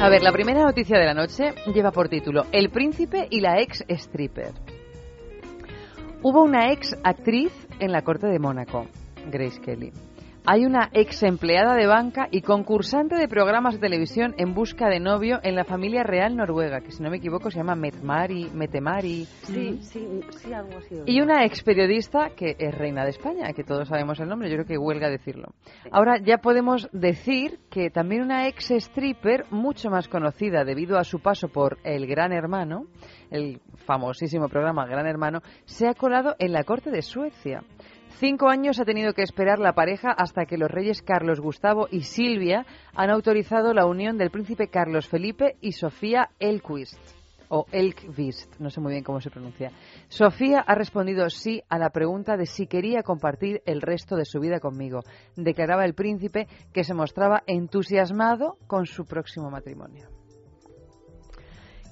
A 0.00 0.08
ver, 0.08 0.22
la 0.22 0.32
primera 0.32 0.62
noticia 0.62 0.98
de 0.98 1.04
la 1.04 1.12
noche 1.12 1.52
lleva 1.74 1.90
por 1.90 2.08
título 2.08 2.46
El 2.52 2.70
príncipe 2.70 3.26
y 3.28 3.40
la 3.40 3.60
ex 3.60 3.84
stripper. 3.86 4.52
Hubo 6.22 6.42
una 6.42 6.72
ex 6.72 6.96
actriz 7.04 7.52
en 7.80 7.92
la 7.92 8.02
corte 8.02 8.26
de 8.26 8.38
Mónaco, 8.38 8.86
Grace 9.30 9.60
Kelly. 9.60 9.92
Hay 10.46 10.64
una 10.64 10.88
ex 10.92 11.22
empleada 11.22 11.74
de 11.74 11.86
banca 11.86 12.28
y 12.30 12.40
concursante 12.40 13.16
de 13.16 13.28
programas 13.28 13.74
de 13.74 13.80
televisión 13.80 14.34
en 14.38 14.54
busca 14.54 14.88
de 14.88 14.98
novio 14.98 15.38
en 15.42 15.54
la 15.54 15.64
familia 15.64 16.02
real 16.02 16.34
noruega, 16.34 16.80
que 16.80 16.92
si 16.92 17.02
no 17.02 17.10
me 17.10 17.18
equivoco 17.18 17.50
se 17.50 17.58
llama 17.58 17.74
Metmari, 17.74 18.50
Metemari. 18.54 19.26
Sí, 19.42 19.78
sí, 19.82 20.20
sí, 20.30 20.52
algo 20.52 20.78
así. 20.78 20.96
Y 21.04 21.20
una 21.20 21.44
ex 21.44 21.62
periodista 21.62 22.30
que 22.30 22.56
es 22.58 22.74
reina 22.74 23.04
de 23.04 23.10
España, 23.10 23.52
que 23.52 23.64
todos 23.64 23.88
sabemos 23.88 24.18
el 24.18 24.28
nombre, 24.28 24.48
yo 24.48 24.56
creo 24.56 24.66
que 24.66 24.78
huelga 24.78 25.10
decirlo. 25.10 25.48
Ahora 25.92 26.18
ya 26.18 26.38
podemos 26.38 26.88
decir 26.92 27.60
que 27.70 27.90
también 27.90 28.22
una 28.22 28.48
ex 28.48 28.70
stripper, 28.70 29.44
mucho 29.50 29.90
más 29.90 30.08
conocida 30.08 30.64
debido 30.64 30.98
a 30.98 31.04
su 31.04 31.20
paso 31.20 31.48
por 31.48 31.78
El 31.84 32.06
Gran 32.06 32.32
Hermano, 32.32 32.86
el 33.30 33.60
famosísimo 33.86 34.48
programa 34.48 34.86
Gran 34.86 35.06
Hermano, 35.06 35.42
se 35.66 35.86
ha 35.86 35.94
colado 35.94 36.34
en 36.38 36.52
la 36.52 36.64
corte 36.64 36.90
de 36.90 37.02
Suecia. 37.02 37.62
Cinco 38.18 38.48
años 38.48 38.78
ha 38.78 38.84
tenido 38.84 39.14
que 39.14 39.22
esperar 39.22 39.58
la 39.58 39.74
pareja 39.74 40.10
hasta 40.10 40.44
que 40.44 40.58
los 40.58 40.70
reyes 40.70 41.02
Carlos 41.02 41.40
Gustavo 41.40 41.88
y 41.90 42.02
Silvia 42.02 42.66
han 42.94 43.10
autorizado 43.10 43.72
la 43.72 43.86
unión 43.86 44.18
del 44.18 44.30
príncipe 44.30 44.68
Carlos 44.68 45.08
Felipe 45.08 45.56
y 45.60 45.72
Sofía 45.72 46.30
Elquist 46.38 46.98
o 47.50 47.66
Elkvist, 47.72 48.60
no 48.60 48.70
sé 48.70 48.80
muy 48.80 48.92
bien 48.92 49.04
cómo 49.04 49.20
se 49.20 49.28
pronuncia. 49.28 49.72
Sofía 50.08 50.60
ha 50.60 50.74
respondido 50.76 51.28
sí 51.30 51.62
a 51.68 51.78
la 51.78 51.90
pregunta 51.90 52.36
de 52.36 52.46
si 52.46 52.66
quería 52.66 53.02
compartir 53.02 53.60
el 53.66 53.82
resto 53.82 54.14
de 54.16 54.24
su 54.24 54.38
vida 54.38 54.60
conmigo. 54.60 55.00
Declaraba 55.36 55.84
el 55.84 55.94
príncipe 55.94 56.46
que 56.72 56.84
se 56.84 56.94
mostraba 56.94 57.42
entusiasmado 57.46 58.56
con 58.68 58.86
su 58.86 59.04
próximo 59.04 59.50
matrimonio. 59.50 60.19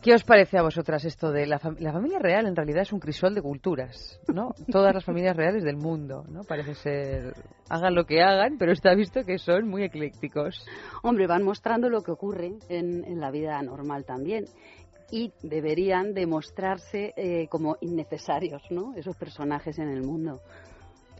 ¿Qué 0.02 0.14
os 0.14 0.22
parece 0.22 0.56
a 0.56 0.62
vosotras 0.62 1.04
esto 1.04 1.32
de 1.32 1.44
la, 1.46 1.58
fam- 1.58 1.78
la 1.80 1.92
familia 1.92 2.18
real? 2.20 2.46
En 2.46 2.54
realidad 2.54 2.82
es 2.82 2.92
un 2.92 3.00
crisol 3.00 3.34
de 3.34 3.42
culturas, 3.42 4.20
¿no? 4.32 4.54
Todas 4.70 4.94
las 4.94 5.04
familias 5.04 5.36
reales 5.36 5.64
del 5.64 5.76
mundo, 5.76 6.24
¿no? 6.28 6.44
Parece 6.44 6.74
ser, 6.74 7.34
hagan 7.68 7.94
lo 7.94 8.04
que 8.04 8.22
hagan, 8.22 8.58
pero 8.58 8.72
está 8.72 8.94
visto 8.94 9.22
que 9.24 9.38
son 9.38 9.68
muy 9.68 9.82
eclécticos. 9.82 10.64
Hombre, 11.02 11.26
van 11.26 11.42
mostrando 11.42 11.90
lo 11.90 12.02
que 12.02 12.12
ocurre 12.12 12.52
en, 12.68 13.04
en 13.04 13.20
la 13.20 13.30
vida 13.32 13.60
normal 13.62 14.04
también. 14.04 14.44
Y 15.10 15.32
deberían 15.42 16.14
demostrarse 16.14 17.12
eh, 17.16 17.48
como 17.48 17.76
innecesarios, 17.80 18.62
¿no? 18.70 18.94
Esos 18.94 19.16
personajes 19.16 19.78
en 19.78 19.88
el 19.88 20.02
mundo. 20.02 20.40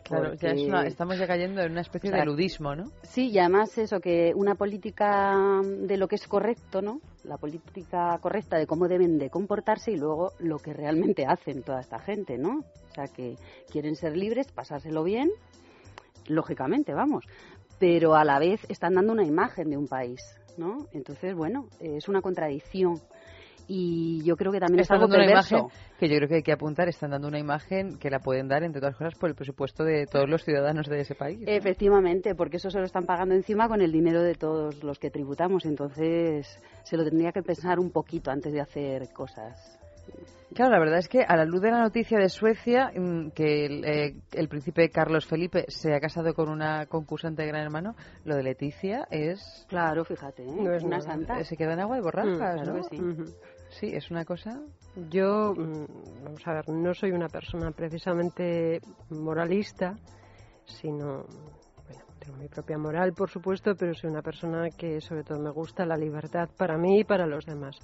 Claro, 0.02 0.34
ya 0.34 0.50
es 0.50 0.54
Porque- 0.54 0.66
una- 0.66 0.86
estamos 0.86 1.18
ya 1.18 1.26
cayendo 1.26 1.60
en 1.62 1.72
una 1.72 1.80
especie 1.82 2.10
O 2.10 2.12
sea, 2.12 2.20
de 2.20 2.26
ludismo, 2.26 2.74
¿no? 2.74 2.84
Sí, 3.02 3.30
y 3.30 3.38
además 3.38 3.76
eso, 3.78 4.00
que 4.00 4.32
una 4.34 4.54
política 4.54 5.36
de 5.62 5.96
lo 5.96 6.08
que 6.08 6.16
es 6.16 6.26
correcto, 6.26 6.80
¿no? 6.82 7.00
La 7.24 7.36
política 7.36 8.18
correcta 8.22 8.56
de 8.58 8.66
cómo 8.66 8.88
deben 8.88 9.18
de 9.18 9.30
comportarse 9.30 9.92
y 9.92 9.96
luego 9.96 10.32
lo 10.38 10.58
que 10.58 10.72
realmente 10.72 11.26
hacen 11.26 11.62
toda 11.62 11.80
esta 11.80 11.98
gente, 11.98 12.38
¿no? 12.38 12.60
O 12.90 12.94
sea, 12.94 13.06
que 13.08 13.36
quieren 13.70 13.96
ser 13.96 14.16
libres, 14.16 14.50
pasárselo 14.52 15.04
bien, 15.04 15.30
lógicamente, 16.26 16.94
vamos, 16.94 17.24
pero 17.78 18.14
a 18.14 18.24
la 18.24 18.38
vez 18.38 18.60
están 18.68 18.94
dando 18.94 19.12
una 19.12 19.24
imagen 19.24 19.70
de 19.70 19.76
un 19.76 19.86
país, 19.88 20.20
¿no? 20.56 20.86
Entonces, 20.92 21.34
bueno, 21.34 21.66
es 21.80 22.08
una 22.08 22.20
contradicción. 22.20 23.00
Y 23.68 24.24
yo 24.24 24.34
creo 24.36 24.50
que 24.50 24.60
también 24.60 24.80
es 24.80 24.84
Están 24.86 24.96
algo 24.96 25.08
dando 25.08 25.22
una 25.24 25.30
imagen 25.32 25.66
que 25.98 26.08
yo 26.08 26.16
creo 26.16 26.28
que 26.28 26.34
hay 26.36 26.42
que 26.42 26.52
apuntar, 26.52 26.88
están 26.88 27.10
dando 27.10 27.28
una 27.28 27.38
imagen 27.38 27.98
que 27.98 28.08
la 28.08 28.18
pueden 28.18 28.48
dar, 28.48 28.62
entre 28.64 28.78
otras 28.78 28.96
cosas, 28.96 29.14
por 29.18 29.28
el 29.28 29.34
presupuesto 29.34 29.84
de 29.84 30.06
todos 30.06 30.28
los 30.28 30.42
ciudadanos 30.42 30.86
de 30.88 31.00
ese 31.00 31.14
país. 31.14 31.40
Efectivamente, 31.46 32.34
porque 32.34 32.56
eso 32.56 32.70
se 32.70 32.78
lo 32.78 32.86
están 32.86 33.04
pagando 33.04 33.34
encima 33.34 33.68
con 33.68 33.82
el 33.82 33.92
dinero 33.92 34.22
de 34.22 34.34
todos 34.34 34.82
los 34.82 34.98
que 34.98 35.10
tributamos, 35.10 35.66
entonces 35.66 36.58
se 36.82 36.96
lo 36.96 37.04
tendría 37.04 37.30
que 37.32 37.42
pensar 37.42 37.78
un 37.78 37.90
poquito 37.90 38.30
antes 38.30 38.52
de 38.52 38.60
hacer 38.60 39.12
cosas 39.12 39.78
Claro, 40.54 40.72
la 40.72 40.78
verdad 40.78 40.98
es 40.98 41.08
que 41.08 41.22
a 41.22 41.36
la 41.36 41.44
luz 41.44 41.60
de 41.60 41.70
la 41.70 41.80
noticia 41.80 42.18
de 42.18 42.28
Suecia, 42.30 42.90
mm, 42.94 43.30
que 43.30 43.66
el, 43.66 43.84
eh, 43.84 44.14
el 44.32 44.48
príncipe 44.48 44.88
Carlos 44.88 45.26
Felipe 45.26 45.66
se 45.68 45.94
ha 45.94 46.00
casado 46.00 46.32
con 46.32 46.48
una 46.48 46.86
concursante 46.86 47.42
de 47.42 47.48
Gran 47.48 47.62
Hermano, 47.64 47.94
lo 48.24 48.34
de 48.34 48.42
Leticia 48.42 49.06
es... 49.10 49.66
Claro, 49.68 50.04
fíjate, 50.04 50.44
¿eh? 50.44 50.56
No 50.56 50.72
es 50.72 50.82
una 50.82 51.00
santa. 51.00 51.44
Se 51.44 51.56
queda 51.56 51.74
en 51.74 51.80
agua 51.80 51.96
de 51.96 52.02
borrajas, 52.02 52.32
Mm, 52.32 52.38
claro 52.38 52.72
¿no? 52.72 52.88
que 52.88 52.96
sí. 52.96 53.02
Sí, 53.78 53.94
es 53.94 54.10
una 54.10 54.24
cosa... 54.24 54.60
Yo, 55.08 55.54
mm, 55.54 56.24
vamos 56.24 56.46
a 56.46 56.54
ver, 56.54 56.68
no 56.68 56.92
soy 56.92 57.12
una 57.12 57.28
persona 57.28 57.70
precisamente 57.70 58.80
moralista, 59.10 59.96
sino, 60.64 61.24
bueno, 61.86 62.04
tengo 62.18 62.36
mi 62.38 62.48
propia 62.48 62.76
moral, 62.76 63.12
por 63.12 63.30
supuesto, 63.30 63.76
pero 63.76 63.94
soy 63.94 64.10
una 64.10 64.22
persona 64.22 64.70
que 64.70 65.00
sobre 65.00 65.22
todo 65.22 65.38
me 65.38 65.50
gusta 65.50 65.86
la 65.86 65.96
libertad 65.96 66.48
para 66.56 66.76
mí 66.76 67.00
y 67.00 67.04
para 67.04 67.28
los 67.28 67.46
demás. 67.46 67.78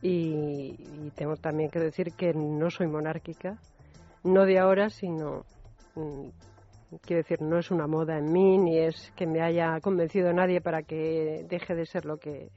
Y, 0.00 1.10
tengo 1.14 1.36
también 1.36 1.68
que 1.68 1.80
decir 1.80 2.14
que 2.14 2.32
no 2.32 2.70
soy 2.70 2.86
monárquica, 2.86 3.58
no 4.24 4.46
de 4.46 4.58
ahora, 4.58 4.88
sino, 4.88 5.44
mm, 5.94 6.28
quiero 7.02 7.22
decir, 7.22 7.42
no 7.42 7.58
es 7.58 7.70
una 7.70 7.86
moda 7.86 8.16
en 8.16 8.32
mí, 8.32 8.56
ni 8.56 8.78
es 8.78 9.12
que 9.14 9.26
me 9.26 9.42
haya 9.42 9.78
convencido 9.82 10.32
nadie 10.32 10.62
para 10.62 10.82
que 10.82 11.44
deje 11.50 11.74
de 11.74 11.84
ser 11.84 12.06
lo 12.06 12.16
que, 12.16 12.48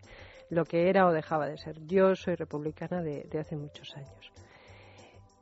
lo 0.51 0.65
que 0.65 0.89
era 0.89 1.07
o 1.07 1.11
dejaba 1.11 1.47
de 1.47 1.57
ser. 1.57 1.79
Yo 1.87 2.13
soy 2.15 2.35
republicana 2.35 3.01
de, 3.01 3.23
de 3.23 3.39
hace 3.39 3.55
muchos 3.55 3.89
años. 3.95 4.31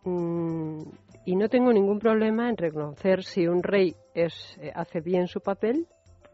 Mm, 0.04 0.84
y 1.26 1.36
no 1.36 1.50
tengo 1.50 1.74
ningún 1.74 2.00
problema 2.00 2.48
en 2.50 2.56
reconocer 2.56 3.24
si 3.24 3.48
un 3.48 3.62
rey 3.62 3.96
es, 4.14 4.34
eh, 4.62 4.72
hace 4.74 5.02
bien 5.02 5.28
su 5.28 5.42
papel 5.42 5.88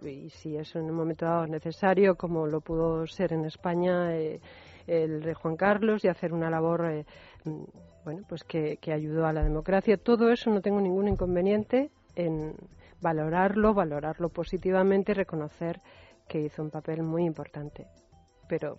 y 0.03 0.29
si 0.29 0.57
es 0.57 0.75
en 0.75 0.83
un 0.83 0.95
momento 0.95 1.25
dado 1.25 1.47
necesario, 1.47 2.15
como 2.15 2.45
lo 2.45 2.61
pudo 2.61 3.07
ser 3.07 3.33
en 3.33 3.45
España 3.45 4.13
eh, 4.15 4.39
el 4.87 5.23
rey 5.23 5.33
Juan 5.33 5.55
Carlos, 5.55 6.03
y 6.03 6.09
hacer 6.09 6.33
una 6.33 6.49
labor 6.49 6.91
eh, 6.91 7.05
mm, 7.45 7.63
bueno, 8.03 8.21
pues 8.27 8.43
que, 8.43 8.77
que 8.77 8.93
ayudó 8.93 9.25
a 9.25 9.33
la 9.33 9.43
democracia. 9.43 9.97
Todo 9.97 10.29
eso 10.31 10.51
no 10.51 10.61
tengo 10.61 10.81
ningún 10.81 11.07
inconveniente 11.07 11.89
en 12.15 12.53
valorarlo, 13.01 13.73
valorarlo 13.73 14.29
positivamente 14.29 15.13
y 15.13 15.15
reconocer 15.15 15.79
que 16.27 16.41
hizo 16.41 16.61
un 16.61 16.69
papel 16.69 17.03
muy 17.03 17.23
importante. 17.23 17.87
Pero 18.47 18.75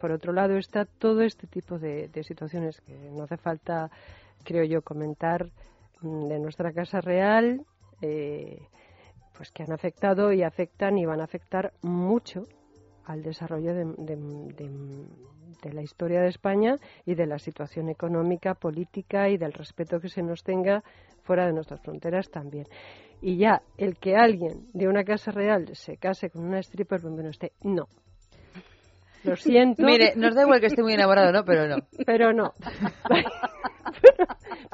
por 0.00 0.12
otro 0.12 0.32
lado 0.32 0.56
está 0.56 0.84
todo 0.86 1.22
este 1.22 1.46
tipo 1.46 1.78
de, 1.78 2.08
situaciones 2.24 2.80
que 2.80 2.94
no 3.10 3.24
hace 3.24 3.36
falta, 3.36 3.90
creo 4.44 4.64
yo, 4.64 4.82
comentar 4.82 5.46
mm, 6.00 6.28
de 6.28 6.38
nuestra 6.38 6.72
Casa 6.72 7.00
Real, 7.00 7.64
eh, 8.00 8.58
pues 9.36 9.50
que 9.50 9.62
han 9.62 9.72
afectado 9.72 10.32
y 10.32 10.42
afectan 10.42 10.98
y 10.98 11.04
van 11.06 11.20
a 11.20 11.24
afectar 11.24 11.72
mucho 11.82 12.44
al 13.04 13.22
desarrollo 13.22 13.74
de, 13.74 13.84
de- 13.98 14.16
de- 14.54 15.06
de 15.62 15.72
la 15.74 15.82
historia 15.82 16.22
de 16.22 16.28
España 16.28 16.76
y 17.04 17.14
de 17.14 17.26
la 17.26 17.38
situación 17.38 17.90
económica, 17.90 18.54
política 18.54 19.28
y 19.28 19.36
del 19.36 19.52
respeto 19.52 20.00
que 20.00 20.08
se 20.08 20.22
nos 20.22 20.42
tenga 20.42 20.82
fuera 21.24 21.44
de 21.46 21.52
nuestras 21.52 21.80
fronteras 21.82 22.30
también. 22.30 22.66
Y 23.20 23.36
ya 23.36 23.60
el 23.76 23.98
que 23.98 24.16
alguien 24.16 24.68
de 24.72 24.88
una 24.88 25.04
casa 25.04 25.30
real 25.32 25.68
se 25.74 25.98
case 25.98 26.30
con 26.30 26.44
una 26.44 26.60
stripper, 26.60 27.00
pues 27.00 27.12
bueno, 27.12 27.28
este 27.28 27.52
no. 27.62 27.88
Lo 29.24 29.36
siento. 29.36 29.82
Mire, 29.84 30.14
nos 30.16 30.34
da 30.34 30.42
igual 30.42 30.60
que 30.60 30.66
esté 30.66 30.82
muy 30.82 30.94
enamorado, 30.94 31.32
¿no? 31.32 31.44
Pero 31.44 31.68
no. 31.68 31.76
Pero 32.06 32.32
no. 32.32 32.54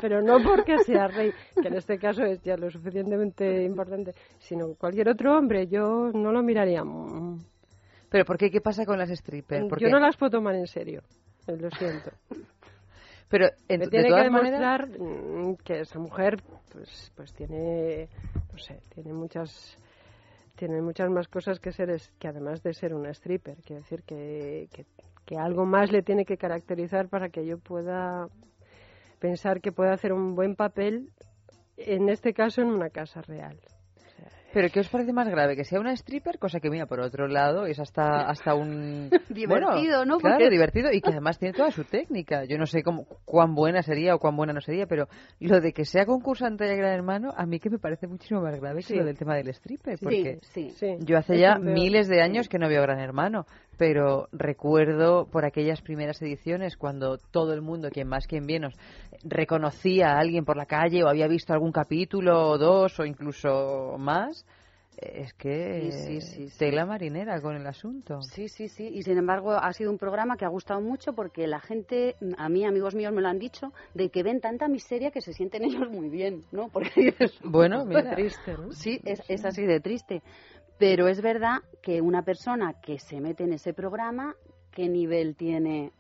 Pero 0.01 0.21
no 0.23 0.39
porque 0.43 0.79
sea 0.85 1.09
rey, 1.09 1.33
que 1.61 1.69
en 1.69 1.75
este 1.75 1.99
caso 1.99 2.23
es 2.23 2.43
ya 2.43 2.57
lo 2.57 2.71
suficientemente 2.71 3.65
importante, 3.65 4.13
sino 4.39 4.75
cualquier 4.75 5.09
otro 5.09 5.37
hombre, 5.37 5.67
yo 5.69 6.11
no 6.13 6.33
lo 6.33 6.43
miraría. 6.43 6.83
¿Pero 8.11 8.25
por 8.25 8.37
qué? 8.37 8.51
¿Qué 8.51 8.61
pasa 8.61 8.85
con 8.85 8.99
las 8.99 9.11
strippers? 9.11 9.69
¿Por 9.69 9.81
Yo 9.81 9.87
qué? 9.87 9.93
no 9.93 9.99
las 9.99 10.17
puedo 10.17 10.31
tomar 10.31 10.55
en 10.55 10.67
serio, 10.67 11.03
eh, 11.47 11.57
lo 11.57 11.71
siento. 11.71 12.11
Pero, 13.29 13.47
en- 13.69 13.81
Me 13.81 13.87
tiene 13.89 14.05
que 14.05 14.11
todas 14.11 14.25
demostrar 14.25 14.89
mm, 14.89 15.57
que 15.65 15.81
esa 15.81 15.99
mujer, 15.99 16.37
pues, 16.73 17.11
pues 17.17 17.33
tiene, 17.33 18.09
no 18.53 18.59
sé, 18.59 18.81
tiene 18.95 19.13
muchas 19.13 19.77
tiene 20.57 20.83
muchas 20.83 21.11
más 21.11 21.29
cosas 21.29 21.61
que 21.61 21.73
ser, 21.73 22.01
que 22.19 22.29
además 22.29 22.63
de 22.63 22.75
ser 22.75 22.95
una 22.95 23.11
stripper. 23.11 23.59
Quiero 23.65 23.83
decir 23.83 24.03
que, 24.03 24.69
que, 24.73 24.87
que 25.25 25.37
algo 25.37 25.67
más 25.67 25.93
le 25.93 26.03
tiene 26.03 26.25
que 26.25 26.37
caracterizar 26.37 27.09
para 27.09 27.29
que 27.29 27.47
yo 27.47 27.59
pueda 27.59 28.29
pensar 29.19 29.61
que 29.61 29.73
puede 29.73 29.91
hacer 29.91 30.13
un 30.13 30.35
buen 30.35 30.57
papel, 30.57 31.11
en 31.77 32.09
este 32.09 32.33
caso 32.33 32.63
en 32.63 32.69
una 32.69 32.91
casa 32.91 33.23
real. 33.23 33.59
¿Pero 34.57 34.71
qué 34.73 34.81
os 34.81 34.89
parece 34.89 35.13
más 35.13 35.29
grave? 35.29 35.55
¿Que 35.55 35.65
sea 35.65 35.79
una 35.79 35.93
stripper? 35.93 36.39
Cosa 36.39 36.61
que, 36.61 36.71
mira, 36.71 36.87
por 36.87 36.99
otro 37.01 37.29
lado, 37.29 37.67
es 37.67 37.79
hasta, 37.79 38.23
hasta 38.27 38.55
un... 38.55 39.11
Divertido, 39.29 39.49
Bueno, 39.49 40.05
¿no? 40.07 40.17
Claro, 40.19 40.37
Porque- 40.39 40.49
divertido 40.49 40.91
y 40.91 41.03
que 41.03 41.11
además 41.13 41.39
tiene 41.39 41.53
toda 41.53 41.71
su 41.71 41.85
técnica. 41.85 42.45
Yo 42.47 42.57
no 42.57 42.65
sé 42.65 42.83
cómo, 42.83 43.05
cuán 43.27 43.55
buena 43.55 43.83
sería 43.83 44.15
o 44.15 44.19
cuán 44.19 44.35
buena 44.35 44.55
no 44.55 44.63
sería, 44.63 44.87
pero 44.87 45.09
lo 45.41 45.61
de 45.61 45.75
que 45.75 45.85
sea 45.85 46.07
concursante 46.07 46.65
de 46.65 46.75
Gran 46.75 46.95
Hermano, 46.95 47.35
a 47.37 47.45
mí 47.45 47.61
que 47.61 47.69
me 47.69 47.79
parece 47.79 48.07
muchísimo 48.07 48.41
más 48.41 48.59
grave 48.59 48.81
Sí. 48.81 48.95
que 48.95 49.01
lo 49.01 49.05
del 49.05 49.19
tema 49.19 49.35
del 49.37 49.49
stripper. 49.49 49.99
Sí, 49.99 50.05
Porque 50.05 50.39
sí. 50.41 50.73
yo 51.01 51.19
hace 51.19 51.35
Es 51.35 51.41
ya 51.43 51.59
miles 51.59 52.09
de 52.09 52.23
años 52.23 52.49
que 52.49 52.59
no 52.59 52.67
veo 52.71 52.81
Gran 52.81 52.99
Hermano, 53.01 53.45
pero 53.77 54.29
recuerdo 54.33 55.27
por 55.27 55.45
aquellas 55.45 55.81
primeras 55.83 56.21
ediciones 56.23 56.77
cuando 56.77 57.19
todo 57.19 57.53
el 57.53 57.63
mundo, 57.63 57.91
quien 57.91 58.09
más 58.09 58.27
quien 58.27 58.45
menos, 58.47 58.75
reconocía 59.25 60.13
a 60.13 60.19
alguien 60.19 60.45
por 60.45 60.57
la 60.57 60.67
calle 60.67 61.03
o 61.05 61.09
había 61.09 61.29
visto 61.29 61.53
algún 61.53 61.73
capítulo 61.73 62.51
o 62.51 62.59
dos 62.59 62.99
o 62.99 63.05
incluso 63.05 63.97
más. 63.99 64.45
Es 64.99 65.35
que 65.35 65.91
Sí, 65.91 66.21
sí, 66.21 66.49
sí, 66.49 66.59
tela 66.59 66.87
marinera 66.87 67.39
con 67.43 67.55
el 67.55 67.67
asunto. 67.67 68.21
Sí, 68.23 68.49
sí, 68.49 68.69
sí. 68.69 68.89
Y 68.89 69.03
sin 69.03 69.19
embargo 69.19 69.53
ha 69.53 69.71
sido 69.75 69.91
un 69.91 69.99
programa 69.99 70.39
que 70.39 70.47
ha 70.47 70.49
gustado 70.49 70.81
mucho 70.81 71.13
porque 71.13 71.47
la 71.47 71.61
gente, 71.61 72.15
a 72.39 72.49
mí 72.49 72.65
amigos 72.65 72.95
míos 72.95 73.13
me 73.13 73.21
lo 73.21 73.29
han 73.29 73.39
dicho, 73.39 73.73
de 73.95 74.09
que 74.09 74.23
ven 74.23 74.41
tanta 74.41 74.69
miseria 74.69 75.11
que 75.11 75.21
se 75.21 75.35
sienten 75.35 75.65
ellos 75.65 75.91
muy 75.91 76.09
bien, 76.09 76.45
¿no? 76.51 76.69
Porque 76.73 77.15
es 77.19 77.39
Bueno, 77.45 77.85
mira. 77.85 78.15
triste, 78.15 78.57
¿no? 78.57 78.73
Sí, 78.73 79.01
es, 79.05 79.23
es 79.29 79.45
así 79.45 79.67
de 79.67 79.81
triste. 79.81 80.23
Pero 80.79 81.09
es 81.09 81.23
verdad 81.23 81.59
que 81.83 82.01
una 82.01 82.23
persona 82.23 82.75
que 82.81 82.99
se 82.99 83.21
mete 83.21 83.45
en 83.45 83.53
ese 83.55 83.73
programa, 83.73 84.35
¿qué 84.73 84.89
nivel 84.89 85.35
tiene? 85.37 85.93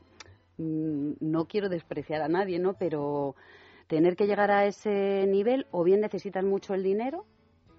Mm, 0.58 1.12
No 1.20 1.46
quiero 1.46 1.68
despreciar 1.68 2.22
a 2.22 2.28
nadie, 2.28 2.58
¿no? 2.58 2.74
Pero 2.74 3.34
tener 3.86 4.16
que 4.16 4.26
llegar 4.26 4.50
a 4.50 4.66
ese 4.66 5.26
nivel, 5.28 5.66
o 5.70 5.84
bien 5.84 6.00
necesitas 6.00 6.44
mucho 6.44 6.74
el 6.74 6.82
dinero 6.82 7.24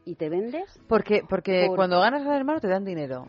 y 0.06 0.16
te 0.16 0.30
vendes. 0.30 0.80
Porque, 0.88 1.22
porque 1.28 1.66
Por- 1.68 1.76
cuando 1.76 2.00
ganas 2.00 2.24
Gran 2.24 2.38
Hermano 2.38 2.60
te 2.60 2.68
dan 2.68 2.86
dinero. 2.86 3.28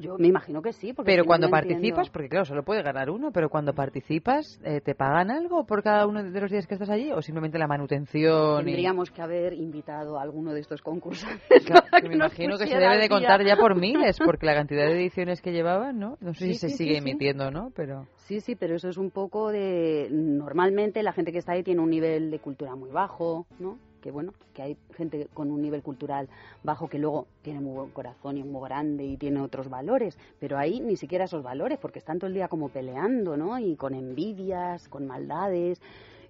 Yo 0.00 0.16
me 0.18 0.28
imagino 0.28 0.62
que 0.62 0.72
sí. 0.72 0.92
Porque 0.92 1.10
Pero 1.12 1.24
si 1.24 1.26
cuando 1.26 1.46
no 1.48 1.50
participas, 1.50 1.82
entiendo. 2.06 2.12
porque 2.12 2.28
claro, 2.28 2.44
solo 2.44 2.62
puede 2.62 2.82
ganar 2.82 3.10
uno, 3.10 3.30
pero 3.32 3.48
cuando 3.48 3.72
participas, 3.74 4.60
eh, 4.64 4.80
¿te 4.80 4.94
pagan 4.94 5.30
algo 5.30 5.64
por 5.66 5.82
cada 5.82 6.06
uno 6.06 6.22
de 6.22 6.40
los 6.40 6.50
días 6.50 6.66
que 6.66 6.74
estás 6.74 6.90
allí? 6.90 7.10
¿O 7.12 7.20
simplemente 7.22 7.58
la 7.58 7.66
manutención? 7.66 8.62
y- 8.62 8.64
Tendríamos 8.64 9.10
que 9.10 9.22
haber 9.22 9.52
invitado 9.54 10.18
a 10.18 10.22
alguno 10.22 10.52
de 10.52 10.60
estos 10.60 10.82
concursantes. 10.82 11.64
Claro, 11.64 11.86
para 11.90 12.00
que 12.02 12.08
me 12.08 12.14
imagino 12.14 12.56
que 12.58 12.66
se 12.66 12.78
debe 12.78 12.98
de 12.98 13.08
contar 13.08 13.44
ya 13.44 13.56
por 13.56 13.74
miles, 13.74 14.18
porque 14.24 14.46
la 14.46 14.54
cantidad 14.54 14.86
de 14.86 14.92
ediciones 14.92 15.40
que 15.42 15.52
llevaban, 15.52 15.98
¿no? 15.98 16.16
No 16.20 16.34
sé 16.34 16.46
Sí, 16.46 16.54
si 16.54 16.58
se 16.58 16.68
sigue 16.76 16.92
sí. 16.94 16.98
emitiendo, 16.98 17.50
¿no? 17.50 17.70
Pero 17.74 18.06
Sí, 18.26 18.40
sí, 18.40 18.54
pero 18.56 18.76
eso 18.76 18.88
es 18.88 18.98
un 18.98 19.10
poco 19.10 19.50
de... 19.50 20.08
Normalmente 20.10 21.02
la 21.02 21.12
gente 21.12 21.32
que 21.32 21.38
está 21.38 21.52
ahí 21.52 21.62
tiene 21.62 21.80
un 21.80 21.90
nivel 21.90 22.30
de 22.30 22.38
cultura 22.38 22.74
muy 22.76 22.90
bajo, 22.90 23.46
¿no? 23.58 23.78
Que 24.00 24.10
bueno, 24.10 24.32
que 24.54 24.62
hay 24.62 24.76
gente 24.96 25.28
con 25.34 25.50
un 25.50 25.60
nivel 25.60 25.82
cultural 25.82 26.28
bajo 26.62 26.88
que 26.88 26.98
luego 26.98 27.26
tiene 27.42 27.60
muy 27.60 27.74
buen 27.74 27.90
corazón 27.90 28.36
y 28.36 28.44
muy 28.44 28.62
grande 28.68 29.04
y 29.04 29.16
tiene 29.16 29.40
otros 29.40 29.68
valores, 29.68 30.18
pero 30.38 30.58
ahí 30.58 30.80
ni 30.80 30.96
siquiera 30.96 31.24
esos 31.24 31.42
valores, 31.42 31.78
porque 31.78 31.98
están 31.98 32.18
todo 32.18 32.28
el 32.28 32.34
día 32.34 32.48
como 32.48 32.68
peleando, 32.68 33.36
¿no? 33.36 33.58
Y 33.58 33.76
con 33.76 33.94
envidias, 33.94 34.88
con 34.88 35.06
maldades, 35.06 35.80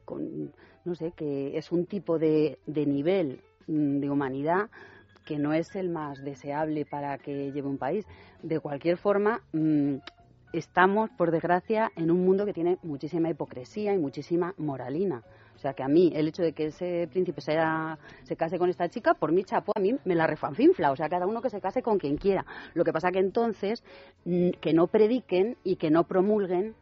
con... 0.05 0.53
no 0.85 0.95
sé, 0.95 1.13
que 1.13 1.57
es 1.57 1.71
un 1.73 1.87
tipo 1.87 2.19
de, 2.19 2.59
de 2.67 2.87
nivel 2.87 3.41
mm, 3.67 4.01
de 4.01 4.11
humanidad 4.11 4.71
que 5.29 5.39
no 5.39 5.53
es 5.53 5.77
el 5.77 5.91
más 5.91 6.25
deseable 6.25 6.87
para 6.87 7.19
que 7.19 7.53
lleve 7.53 7.69
un 7.69 7.77
país. 7.77 8.07
De 8.43 8.61
cualquier 8.61 8.97
forma, 8.97 9.43
mm, 9.53 9.97
estamos, 10.55 11.11
por 11.11 11.31
desgracia, 11.31 11.93
en 11.97 12.11
un 12.11 12.25
mundo 12.25 12.47
que 12.47 12.55
tiene 12.55 12.79
muchísima 12.83 13.29
hipocresía 13.29 13.93
y 13.93 13.99
muchísima 13.99 14.55
moralina. 14.57 15.23
O 15.59 15.61
sea 15.61 15.73
que 15.73 15.83
a 15.83 15.89
mí, 15.89 16.13
el 16.15 16.29
hecho 16.29 16.45
de 16.45 16.53
que 16.53 16.67
ese 16.67 17.09
príncipe 17.11 17.41
sea, 17.41 17.99
se 18.23 18.37
case 18.37 18.59
con 18.59 18.71
esta 18.71 18.89
chica, 18.89 19.15
por 19.15 19.33
mí 19.33 19.43
chapo, 19.43 19.73
a 19.75 19.81
mí 19.81 19.93
me 20.05 20.15
la 20.15 20.25
refanfinfla. 20.25 20.93
O 20.93 20.97
sea, 20.97 21.09
cada 21.09 21.27
uno 21.27 21.43
que 21.43 21.51
se 21.51 21.61
case 21.61 21.83
con 21.83 21.99
quien 21.99 22.17
quiera. 22.17 22.47
Lo 22.75 22.85
que 22.85 22.93
pasa 22.93 23.11
que 23.11 23.19
entonces, 23.19 23.83
mm, 24.25 24.51
que 24.61 24.73
no 24.73 24.87
prediquen 24.87 25.57
y 25.65 25.75
que 25.75 25.91
no 25.91 26.05
promulguen 26.05 26.77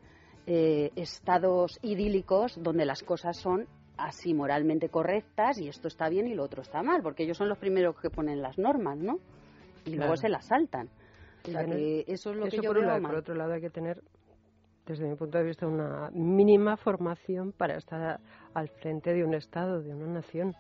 eh, 0.47 0.91
estados 0.95 1.79
idílicos 1.81 2.63
donde 2.63 2.85
las 2.85 3.03
cosas 3.03 3.39
son 3.39 3.67
así 3.97 4.35
moralmente 4.35 4.91
correctas 4.91 5.59
y 5.59 5.69
esto 5.69 5.89
está 5.89 6.11
bien 6.11 6.29
y 6.29 6.35
lo 6.35 6.45
otro 6.45 6.61
está 6.61 6.83
mal, 6.83 7.01
porque 7.03 7.23
ellos 7.23 7.39
son 7.39 7.49
los 7.49 7.57
primeros 7.57 7.99
que 7.99 8.11
ponen 8.11 8.43
las 8.43 8.59
normas, 8.59 8.99
¿no? 8.99 9.21
Y 9.87 9.95
luego 9.95 10.19
se 10.19 10.29
las 10.29 10.45
saltan. 10.45 10.91
O 11.49 11.51
sea, 11.51 11.65
que 11.65 12.05
eso 12.09 12.31
es 12.31 12.37
lo 12.37 12.45
que 12.45 12.59
yo 12.59 12.75
por 12.75 12.79
un 12.79 12.87
lado. 12.89 13.01
Por 13.01 13.15
otro 13.15 13.35
lado, 13.35 13.55
hay 13.55 13.63
que 13.63 13.71
tener, 13.71 14.03
desde 14.87 15.07
mi 15.09 15.17
punto 15.17 15.39
de 15.39 15.45
vista, 15.45 15.67
una 15.67 16.11
mínima 16.13 16.77
formación 16.77 17.53
para 17.53 17.77
estar 17.77 18.21
al 18.55 18.69
frente 18.69 19.13
de 19.13 19.25
un 19.25 19.35
Estado, 19.35 19.83
de 19.83 19.95
una 19.95 20.07
nación. 20.07 20.55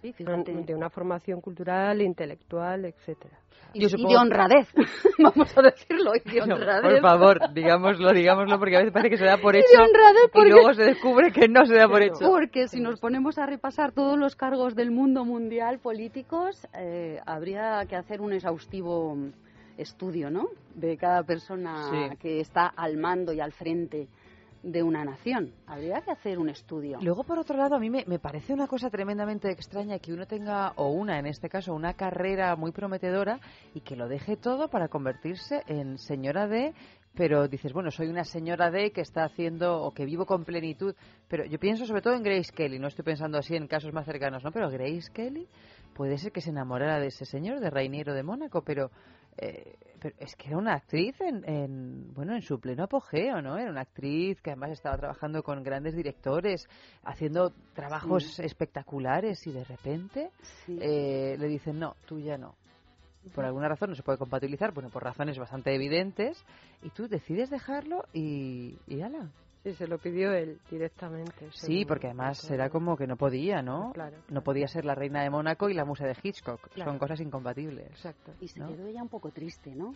Sí, 0.00 0.14
de 0.16 0.74
una 0.76 0.90
formación 0.90 1.40
cultural, 1.40 2.00
intelectual, 2.00 2.84
etcétera. 2.84 3.36
Y, 3.72 3.84
y 3.84 3.88
de 3.88 4.16
honradez, 4.16 4.68
vamos 5.18 5.58
a 5.58 5.62
decirlo, 5.62 6.12
y 6.14 6.30
de 6.30 6.46
No, 6.46 6.54
honradez. 6.54 6.92
por 6.92 7.00
favor, 7.00 7.52
digámoslo, 7.52 8.12
digámoslo, 8.12 8.58
porque 8.60 8.76
a 8.76 8.78
veces 8.78 8.92
parece 8.92 9.10
que 9.10 9.16
se 9.18 9.24
da 9.24 9.38
por 9.38 9.56
Y 9.56 9.58
de 9.58 9.64
hecho 9.64 9.82
y 9.82 10.28
porque- 10.32 10.50
luego 10.50 10.72
se 10.74 10.84
descubre 10.84 11.32
que 11.32 11.48
no 11.48 11.66
se 11.66 11.74
da 11.74 11.88
por 11.88 12.00
hecho. 12.02 12.20
Porque 12.20 12.68
si 12.68 12.80
nos 12.80 13.00
ponemos 13.00 13.38
a 13.38 13.46
repasar 13.46 13.90
todos 13.90 14.16
los 14.16 14.36
cargos 14.36 14.76
del 14.76 14.92
mundo 14.92 15.24
mundial 15.24 15.80
políticos, 15.80 16.64
eh, 16.78 17.18
habría 17.26 17.84
que 17.88 17.96
hacer 17.96 18.20
un 18.20 18.32
exhaustivo 18.32 19.16
estudio, 19.78 20.30
¿no? 20.30 20.48
De 20.74 20.96
cada 20.96 21.22
persona 21.22 21.88
Sí. 21.90 22.16
que 22.18 22.40
está 22.40 22.66
al 22.66 22.96
mando 22.98 23.32
y 23.32 23.40
al 23.40 23.52
frente 23.52 24.08
de 24.62 24.82
una 24.82 25.04
nación. 25.04 25.52
Habría 25.66 26.00
que 26.00 26.10
hacer 26.10 26.38
un 26.38 26.48
estudio. 26.48 26.98
Luego, 27.00 27.22
por 27.22 27.38
otro 27.38 27.56
lado, 27.56 27.76
a 27.76 27.78
mí 27.78 27.90
me, 27.90 28.04
me 28.06 28.18
parece 28.18 28.52
una 28.52 28.66
cosa 28.66 28.90
tremendamente 28.90 29.50
extraña 29.50 30.00
que 30.00 30.12
uno 30.12 30.26
tenga, 30.26 30.72
o 30.76 30.88
una 30.90 31.18
en 31.18 31.26
este 31.26 31.48
caso, 31.48 31.72
una 31.74 31.94
carrera 31.94 32.56
muy 32.56 32.72
prometedora 32.72 33.38
y 33.72 33.80
que 33.82 33.94
lo 33.94 34.08
deje 34.08 34.36
todo 34.36 34.68
para 34.68 34.88
convertirse 34.88 35.62
en 35.68 35.96
señora 35.96 36.48
de. 36.48 36.74
Pero 37.14 37.48
dices, 37.48 37.72
bueno, 37.72 37.90
soy 37.90 38.08
una 38.08 38.24
señora 38.24 38.70
de 38.70 38.90
que 38.92 39.00
está 39.00 39.24
haciendo 39.24 39.80
o 39.80 39.92
que 39.92 40.04
vivo 40.04 40.26
con 40.26 40.44
plenitud. 40.44 40.94
Pero 41.28 41.44
yo 41.46 41.58
pienso 41.58 41.86
sobre 41.86 42.02
todo 42.02 42.14
en 42.14 42.22
Grace 42.22 42.52
Kelly, 42.52 42.78
no 42.80 42.88
estoy 42.88 43.04
pensando 43.04 43.38
así 43.38 43.54
en 43.56 43.66
casos 43.68 43.92
más 43.92 44.06
cercanos, 44.06 44.42
¿no? 44.44 44.50
Pero 44.52 44.70
Grace 44.70 45.10
Kelly 45.12 45.48
puede 45.94 46.18
ser 46.18 46.32
que 46.32 46.40
se 46.40 46.50
enamorara 46.50 46.98
de 47.00 47.08
ese 47.08 47.24
señor, 47.24 47.60
de 47.60 47.70
Reiniero 47.70 48.12
de 48.14 48.22
Mónaco, 48.22 48.62
pero 48.62 48.90
eh, 49.40 49.74
pero 50.00 50.14
es 50.18 50.36
que 50.36 50.48
era 50.48 50.58
una 50.58 50.74
actriz 50.74 51.20
en, 51.20 51.44
en, 51.48 52.14
bueno 52.14 52.34
en 52.34 52.42
su 52.42 52.60
pleno 52.60 52.84
apogeo 52.84 53.40
no 53.42 53.56
era 53.58 53.70
una 53.70 53.80
actriz 53.82 54.40
que 54.40 54.50
además 54.50 54.70
estaba 54.72 54.96
trabajando 54.96 55.42
con 55.42 55.62
grandes 55.62 55.94
directores 55.96 56.68
haciendo 57.04 57.52
trabajos 57.74 58.24
Sí. 58.36 58.42
espectaculares 58.44 59.46
y 59.46 59.52
de 59.52 59.64
repente 59.64 60.30
eh, 60.68 61.36
le 61.38 61.48
dicen 61.48 61.78
no 61.78 61.94
tú 62.06 62.18
ya 62.20 62.36
no 62.38 62.54
por 63.34 63.44
alguna 63.44 63.68
razón 63.68 63.90
no 63.90 63.96
se 63.96 64.02
puede 64.02 64.18
compatibilizar 64.18 64.72
bueno 64.72 64.88
por 64.90 65.02
razones 65.04 65.38
bastante 65.38 65.74
evidentes 65.74 66.44
y 66.82 66.90
tú 66.90 67.08
decides 67.08 67.50
dejarlo 67.50 68.04
y 68.12 68.76
y 68.86 69.00
ala 69.02 69.30
Sí, 69.62 69.74
se 69.74 69.86
lo 69.86 69.98
pidió 69.98 70.32
él 70.32 70.58
directamente. 70.70 71.48
Sí, 71.52 71.84
porque 71.84 72.06
además 72.06 72.48
era 72.50 72.70
como 72.70 72.96
que 72.96 73.06
no 73.06 73.16
podía, 73.16 73.60
¿no? 73.60 73.92
Claro, 73.92 74.16
No 74.28 74.42
podía 74.42 74.68
ser 74.68 74.84
la 74.84 74.94
reina 74.94 75.22
de 75.22 75.30
Mónaco 75.30 75.68
y 75.68 75.74
la 75.74 75.84
musa 75.84 76.06
de 76.06 76.16
Hitchcock. 76.22 76.68
Claro. 76.70 76.92
Son 76.92 76.98
cosas 76.98 77.20
incompatibles. 77.20 77.88
Exacto. 77.90 78.32
Y 78.40 78.48
se 78.48 78.60
¿no? 78.60 78.68
quedó 78.68 78.86
ella 78.86 79.02
un 79.02 79.08
poco 79.08 79.30
triste, 79.30 79.74
¿no? 79.74 79.94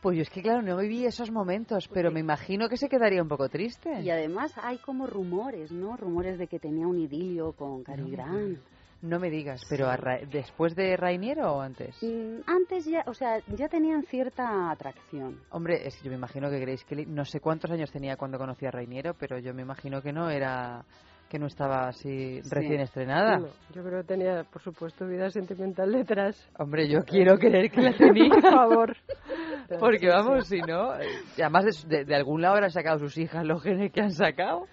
Pues 0.00 0.16
yo 0.16 0.22
es 0.22 0.30
que, 0.30 0.42
claro, 0.42 0.62
no 0.62 0.76
viví 0.76 1.04
esos 1.04 1.30
momentos, 1.30 1.88
pero 1.88 2.12
me 2.12 2.20
imagino 2.20 2.68
que 2.68 2.76
se 2.76 2.88
quedaría 2.88 3.20
un 3.20 3.28
poco 3.28 3.48
triste. 3.48 4.00
Y 4.00 4.10
además 4.10 4.52
hay 4.62 4.78
como 4.78 5.06
rumores, 5.06 5.72
¿no? 5.72 5.96
Rumores 5.96 6.38
de 6.38 6.46
que 6.46 6.60
tenía 6.60 6.86
un 6.86 6.98
idilio 6.98 7.52
con 7.52 7.82
Cary 7.82 8.08
Grant. 8.10 8.58
No 9.00 9.20
me 9.20 9.30
digas, 9.30 9.60
pero 9.70 9.86
a 9.88 9.96
Ra- 9.96 10.18
¿después 10.28 10.74
de 10.74 10.96
Rainiero 10.96 11.52
o 11.52 11.60
antes? 11.60 11.96
Mm, 12.02 12.40
Antes 12.46 12.84
ya, 12.84 13.04
o 13.06 13.14
sea, 13.14 13.38
ya 13.56 13.68
tenían 13.68 14.02
cierta 14.02 14.70
atracción. 14.72 15.38
Hombre, 15.50 15.86
es 15.86 15.96
que 15.96 16.04
yo 16.04 16.10
me 16.10 16.16
imagino 16.16 16.50
que 16.50 16.58
Grace 16.58 16.84
Kelly, 16.84 17.06
no 17.06 17.24
sé 17.24 17.38
cuántos 17.40 17.70
años 17.70 17.92
tenía 17.92 18.16
cuando 18.16 18.38
conocía 18.38 18.68
a 18.68 18.72
Rainiero, 18.72 19.14
pero 19.14 19.38
yo 19.38 19.54
me 19.54 19.62
imagino 19.62 20.02
que 20.02 20.12
no 20.12 20.28
era, 20.30 20.84
que 21.28 21.38
no 21.38 21.46
estaba 21.46 21.86
así 21.86 22.42
Sí. 22.42 22.50
recién 22.50 22.80
estrenada. 22.80 23.38
No, 23.38 23.46
yo 23.72 23.84
creo 23.84 24.00
que 24.00 24.06
tenía, 24.08 24.42
por 24.42 24.62
supuesto, 24.62 25.06
vida 25.06 25.30
sentimental 25.30 25.92
detrás. 25.92 26.50
Hombre, 26.58 26.88
yo 26.88 27.04
quiero 27.04 27.38
creer 27.38 27.70
que 27.70 27.80
la 27.82 27.92
tenía. 27.96 28.30
Por 28.30 28.42
favor. 28.50 28.96
Porque 29.78 30.08
vamos, 30.08 30.48
sí. 30.48 30.56
si 30.56 30.62
no, 30.62 30.94
eh, 30.98 31.06
además 31.36 31.86
de, 31.86 32.04
de- 32.04 32.14
algún 32.16 32.40
lado 32.42 32.54
habrán 32.54 32.70
sacado 32.72 32.98
sus 32.98 33.16
hijas 33.18 33.44
los 33.46 33.62
genes 33.62 33.92
que 33.92 34.00
han 34.00 34.10
sacado 34.12 34.66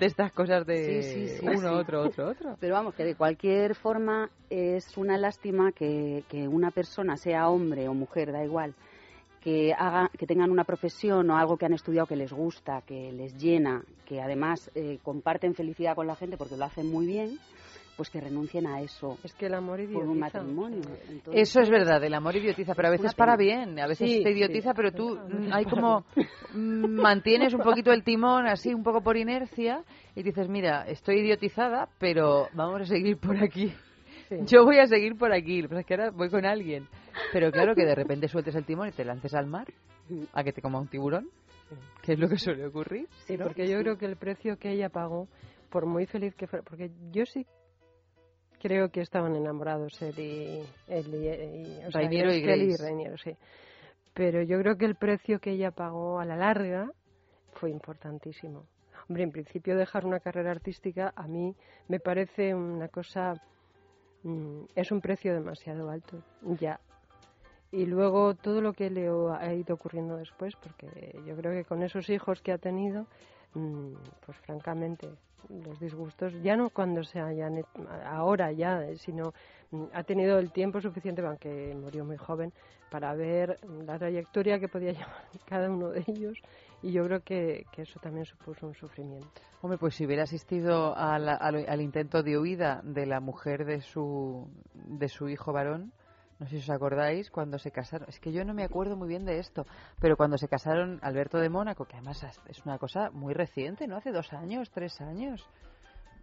de 0.00 0.06
estas 0.06 0.32
cosas 0.32 0.66
de 0.66 1.02
Sí, 1.02 1.28
sí, 1.28 1.28
sí, 1.38 1.46
uno, 1.46 1.74
otro, 1.74 2.02
otro, 2.02 2.30
otro. 2.30 2.56
Pero 2.60 2.74
vamos, 2.74 2.94
que 2.94 3.04
de 3.04 3.14
cualquier 3.14 3.74
forma 3.74 4.30
es 4.48 4.96
una 4.96 5.18
lástima 5.18 5.72
que, 5.72 6.24
que 6.28 6.48
una 6.48 6.70
persona, 6.70 7.16
sea 7.16 7.48
hombre 7.48 7.86
o 7.86 7.94
mujer, 7.94 8.32
da 8.32 8.42
igual, 8.42 8.74
que, 9.42 9.74
haga, 9.74 10.10
que 10.18 10.26
tengan 10.26 10.50
una 10.50 10.64
profesión 10.64 11.30
o 11.30 11.36
algo 11.36 11.58
que 11.58 11.66
han 11.66 11.74
estudiado 11.74 12.06
que 12.06 12.16
les 12.16 12.32
gusta, 12.32 12.82
que 12.86 13.12
les 13.12 13.36
llena, 13.36 13.84
que 14.06 14.22
además 14.22 14.70
eh, 14.74 14.98
comparten 15.02 15.54
felicidad 15.54 15.94
con 15.94 16.06
la 16.06 16.16
gente 16.16 16.38
porque 16.38 16.56
lo 16.56 16.64
hacen 16.64 16.90
muy 16.90 17.06
bien, 17.06 17.38
pues 18.00 18.08
que 18.08 18.18
renuncien 18.18 18.66
a 18.66 18.80
eso. 18.80 19.18
Es 19.22 19.34
que 19.34 19.44
el 19.44 19.52
amor 19.52 19.76
por 19.92 20.04
un 20.04 20.16
idiotiza, 20.16 20.38
matrimonio. 20.40 20.80
Entonces, 21.06 21.42
Eso 21.42 21.60
es 21.60 21.68
verdad, 21.68 22.02
el 22.02 22.14
amor 22.14 22.34
idiotiza, 22.34 22.74
pero 22.74 22.88
a 22.88 22.94
Es 22.94 22.98
veces 23.02 23.12
una 23.14 23.26
para 23.26 23.36
bien, 23.36 23.78
a 23.78 23.86
veces 23.86 24.10
Sí, 24.10 24.22
te 24.24 24.30
idiotiza, 24.30 24.70
sí. 24.70 24.74
pero 24.74 24.90
tú 24.90 25.18
no 25.28 25.54
hay 25.54 25.66
como 25.66 26.06
mm, 26.54 26.54
mantienes 27.02 27.52
un 27.52 27.60
poquito 27.60 27.92
el 27.92 28.02
timón 28.02 28.46
así, 28.46 28.72
un 28.72 28.82
poco 28.82 29.02
por 29.02 29.18
inercia 29.18 29.84
y 30.16 30.22
dices, 30.22 30.48
mira, 30.48 30.84
estoy 30.88 31.16
idiotizada, 31.18 31.90
pero 31.98 32.48
vamos 32.54 32.80
a 32.80 32.84
seguir 32.86 33.18
por 33.18 33.36
aquí. 33.36 33.70
Sí. 34.30 34.36
Yo 34.46 34.64
voy 34.64 34.78
a 34.78 34.86
seguir 34.86 35.18
por 35.18 35.34
aquí, 35.34 35.60
lo 35.60 35.68
que 35.68 35.74
pasa 35.74 35.80
es 35.80 35.86
que 35.86 35.94
ahora 35.96 36.10
voy 36.10 36.30
con 36.30 36.46
alguien. 36.46 36.88
Pero 37.34 37.52
claro 37.52 37.74
que 37.74 37.84
de 37.84 37.94
repente 37.94 38.28
sueltes 38.28 38.54
el 38.54 38.64
timón 38.64 38.88
y 38.88 38.92
te 38.92 39.04
lances 39.04 39.34
al 39.34 39.46
mar 39.46 39.66
a 40.32 40.42
que 40.42 40.54
te 40.54 40.62
coma 40.62 40.80
un 40.80 40.88
tiburón, 40.88 41.28
que 42.00 42.14
es 42.14 42.18
lo 42.18 42.30
que 42.30 42.38
suele 42.38 42.64
ocurrir. 42.64 43.08
Sí, 43.26 43.36
¿no? 43.36 43.44
porque 43.44 43.68
yo 43.68 43.78
creo 43.80 43.98
que 43.98 44.06
el 44.06 44.16
precio 44.16 44.56
que 44.56 44.70
ella 44.72 44.88
pagó, 44.88 45.28
por 45.68 45.84
muy 45.84 46.06
feliz 46.06 46.34
que 46.34 46.46
fuera, 46.46 46.64
porque 46.64 46.90
yo 47.12 47.26
sí 47.26 47.46
creo 48.60 48.90
que 48.90 49.00
estaban 49.00 49.34
enamorados 49.34 50.00
él 50.02 50.18
y, 50.18 50.60
él 50.88 51.14
y, 51.14 51.28
y- 51.28 51.84
o 51.86 51.90
sea, 51.90 52.00
Rainiero 52.02 52.32
y. 52.34 52.76
Rainiero, 52.76 53.16
sí. 53.18 53.36
Pero 54.14 54.42
yo 54.42 54.58
creo 54.60 54.76
que 54.76 54.84
el 54.86 54.96
precio 54.96 55.38
que 55.40 55.52
ella 55.52 55.70
pagó 55.70 56.18
a 56.20 56.24
la 56.24 56.36
larga 56.36 56.90
fue 57.54 57.70
importantísimo. 57.70 58.66
Hombre, 59.08 59.22
en 59.24 59.32
principio 59.32 59.76
dejar 59.76 60.04
una 60.04 60.20
carrera 60.20 60.50
artística 60.50 61.12
a 61.16 61.26
mí 61.26 61.54
me 61.88 61.98
parece 62.00 62.54
una 62.54 62.88
cosa, 62.88 63.34
mm, 64.22 64.62
es 64.74 64.92
un 64.92 65.00
precio 65.00 65.32
demasiado 65.34 65.90
alto, 65.90 66.18
ya. 66.42 66.78
Y 67.72 67.86
luego 67.86 68.34
todo 68.34 68.60
lo 68.60 68.72
que 68.72 68.90
le 68.90 69.08
ha 69.08 69.54
ido 69.54 69.74
ocurriendo 69.74 70.16
después, 70.16 70.54
porque 70.56 71.16
yo 71.24 71.36
creo 71.36 71.52
que 71.52 71.64
con 71.64 71.82
esos 71.82 72.08
hijos 72.10 72.40
que 72.42 72.52
ha 72.52 72.58
tenido, 72.58 73.06
mm, 73.54 73.92
pues 74.26 74.36
francamente, 74.38 75.08
los 75.48 75.78
disgustos, 75.80 76.32
ya 76.42 76.56
no 76.56 76.70
cuando 76.70 77.02
se 77.02 77.20
hayan, 77.20 77.62
ahora 78.04 78.52
ya, 78.52 78.94
sino 78.96 79.32
mm, 79.70 79.84
ha 79.92 80.02
tenido 80.04 80.38
el 80.38 80.52
tiempo 80.52 80.80
suficiente, 80.80 81.22
aunque 81.24 81.74
murió 81.74 82.04
muy 82.04 82.16
joven, 82.16 82.52
para 82.90 83.14
ver 83.14 83.58
la 83.84 83.98
trayectoria 83.98 84.58
que 84.58 84.68
podía 84.68 84.92
llevar 84.92 85.24
cada 85.46 85.70
uno 85.70 85.90
de 85.90 86.04
ellos 86.06 86.38
y 86.82 86.92
yo 86.92 87.04
creo 87.04 87.20
que, 87.20 87.66
eso 87.76 88.00
también 88.00 88.24
supuso 88.24 88.66
un 88.66 88.74
sufrimiento. 88.74 89.28
Hombre, 89.62 89.78
pues 89.78 89.94
si 89.94 90.06
hubiera 90.06 90.22
asistido 90.22 90.96
al, 90.96 91.28
al 91.28 91.80
intento 91.80 92.22
de 92.22 92.38
huida 92.38 92.80
de 92.82 93.06
la 93.06 93.20
mujer 93.20 93.66
de 93.66 93.82
su, 93.82 94.48
de 94.74 95.08
su 95.08 95.28
hijo 95.28 95.52
varón, 95.52 95.92
no 96.40 96.46
sé 96.46 96.56
si 96.56 96.62
os 96.62 96.70
acordáis, 96.70 97.30
cuando 97.30 97.58
se 97.58 97.70
casaron, 97.70 98.08
es 98.08 98.18
que 98.18 98.32
yo 98.32 98.44
no 98.44 98.54
me 98.54 98.64
acuerdo 98.64 98.96
muy 98.96 99.06
bien 99.08 99.24
de 99.26 99.38
esto, 99.38 99.66
pero 100.00 100.16
cuando 100.16 100.38
se 100.38 100.48
casaron 100.48 100.98
Alberto 101.02 101.38
de 101.38 101.50
Mónaco, 101.50 101.84
que 101.84 101.96
además 101.96 102.22
es- 102.48 102.64
una 102.66 102.78
cosa 102.78 103.10
muy 103.10 103.34
reciente, 103.34 103.86
¿no? 103.86 103.96
Hace 103.96 104.10
dos 104.10 104.32
años, 104.32 104.70
tres 104.70 105.00
años, 105.02 105.46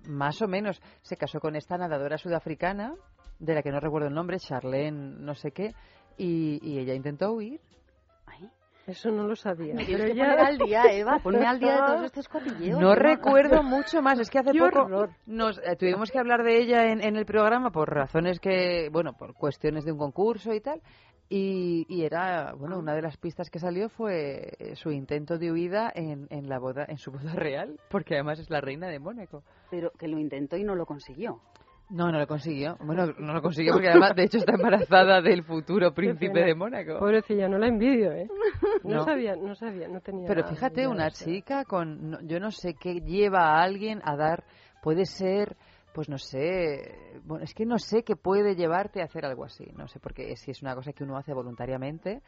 más 0.08 0.42
o 0.42 0.48
menos, 0.48 0.82
se 1.04 1.18
casó 1.18 1.40
con 1.40 1.56
esta 1.56 1.78
nadadora 1.78 2.18
sudafricana, 2.18 2.96
de 3.40 3.54
la 3.54 3.62
que 3.62 3.72
no 3.72 3.80
recuerdo 3.80 4.08
el 4.08 4.16
nombre, 4.16 4.40
Charlene 4.40 4.92
no 5.20 5.36
sé 5.36 5.52
qué, 5.52 5.76
y, 6.18 6.60
y 6.68 6.80
ella 6.80 6.96
intentó 6.96 7.34
huir. 7.34 7.62
Eso 8.88 9.12
no 9.12 9.28
lo 9.28 9.36
sabía. 9.36 9.74
Me 9.76 9.86
pero 9.86 10.06
tienes 10.06 10.06
que 10.12 10.16
ya- 10.16 10.24
poner 10.32 10.40
al 10.40 10.58
día, 10.66 10.84
Eva, 10.92 11.20
ponme 11.20 11.46
al 11.46 11.60
día 11.60 11.74
de 11.74 11.78
todos 11.80 12.04
estos 12.06 12.28
cotilleos. 12.30 12.80
No 12.80 12.90
¿no? 12.90 12.96
recuerdo 12.96 13.62
mucho 13.62 14.02
más, 14.02 14.18
es 14.20 14.30
que 14.30 14.40
hace 14.40 14.52
¡Qué 14.54 14.60
poco 14.60 15.10
nos 15.26 15.58
eh, 15.60 15.76
tuvimos 15.78 16.10
que 16.10 16.20
hablar 16.20 16.44
de 16.44 16.58
ella 16.62 16.92
en, 16.92 17.02
en 17.02 17.16
el 17.18 17.26
programa 17.26 17.70
por 17.72 17.94
razones 17.94 18.40
que, 18.40 18.90
bueno, 18.92 19.14
por 19.14 19.34
cuestiones 19.34 19.84
de 19.86 19.92
un 19.92 19.98
concurso 19.98 20.54
y 20.54 20.62
tal. 20.62 20.82
Y, 21.30 21.86
y 21.90 22.06
era, 22.06 22.54
bueno, 22.54 22.80
una 22.80 22.96
de 22.96 23.02
las 23.02 23.18
pistas 23.18 23.50
que 23.50 23.60
salió 23.60 23.90
fue 23.90 24.54
eh, 24.60 24.76
su 24.78 24.92
intento 24.92 25.38
de 25.38 25.52
huida 25.52 25.92
en, 25.94 26.26
en 26.30 26.48
la 26.48 26.58
boda, 26.58 26.86
en 26.88 26.98
su 26.98 27.12
boda 27.12 27.34
real, 27.36 27.78
porque 27.90 28.14
además 28.16 28.40
es 28.40 28.50
la 28.50 28.62
reina 28.62 28.88
de 28.88 29.00
Mónaco. 29.00 29.44
Pero 29.70 29.92
que 30.00 30.08
lo 30.08 30.18
intentó 30.18 30.56
y 30.56 30.64
no 30.64 30.74
lo 30.76 30.86
consiguió. 30.86 31.42
No, 31.90 32.12
no 32.12 32.20
lo 32.20 32.28
consiguió. 32.28 32.76
Bueno, 32.82 33.06
no 33.18 33.34
lo 33.34 33.42
consiguió 33.42 33.74
porque 33.74 33.88
además, 33.90 34.14
de 34.16 34.24
hecho, 34.24 34.40
está 34.40 34.56
embarazada 34.56 35.22
del 35.22 35.44
futuro 35.44 35.94
príncipe 35.94 36.44
de 36.44 36.54
Mónaco. 36.54 37.00
Pobrecilla, 37.00 37.48
no 37.48 37.58
la 37.58 37.68
envidio, 37.68 38.12
¿eh? 38.12 38.28
No, 38.84 38.96
No. 38.98 39.06
sabía, 39.06 39.36
no 39.38 39.56
sabía, 39.56 39.88
no 39.88 40.02
tenía. 40.02 40.28
Pero 40.28 40.44
fíjate, 40.48 40.86
una 40.88 41.10
chica 41.12 41.64
con, 41.64 42.12
no- 42.12 42.22
yo 42.22 42.40
no 42.40 42.52
sé 42.52 42.74
qué 42.74 42.96
lleva 43.02 43.40
a 43.58 43.64
alguien 43.64 44.02
a 44.04 44.18
dar, 44.18 44.44
puede 44.82 45.06
ser, 45.06 45.56
pues 45.94 46.10
no 46.10 46.18
sé, 46.18 47.20
bueno, 47.24 47.44
es 47.46 47.54
que 47.54 47.66
no 47.66 47.80
sé 47.80 48.04
qué 48.04 48.16
puede 48.18 48.56
llevarte 48.56 49.02
a 49.02 49.06
hacer 49.06 49.26
algo 49.26 49.46
así, 49.46 49.66
no 49.76 49.88
sé, 49.88 50.00
porque 50.00 50.36
si 50.36 50.52
es 50.52 50.62
una 50.62 50.76
cosa 50.76 50.92
que 50.92 51.04
uno 51.04 51.18
hace 51.18 51.34
voluntariamente 51.34 52.12
eh, 52.12 52.22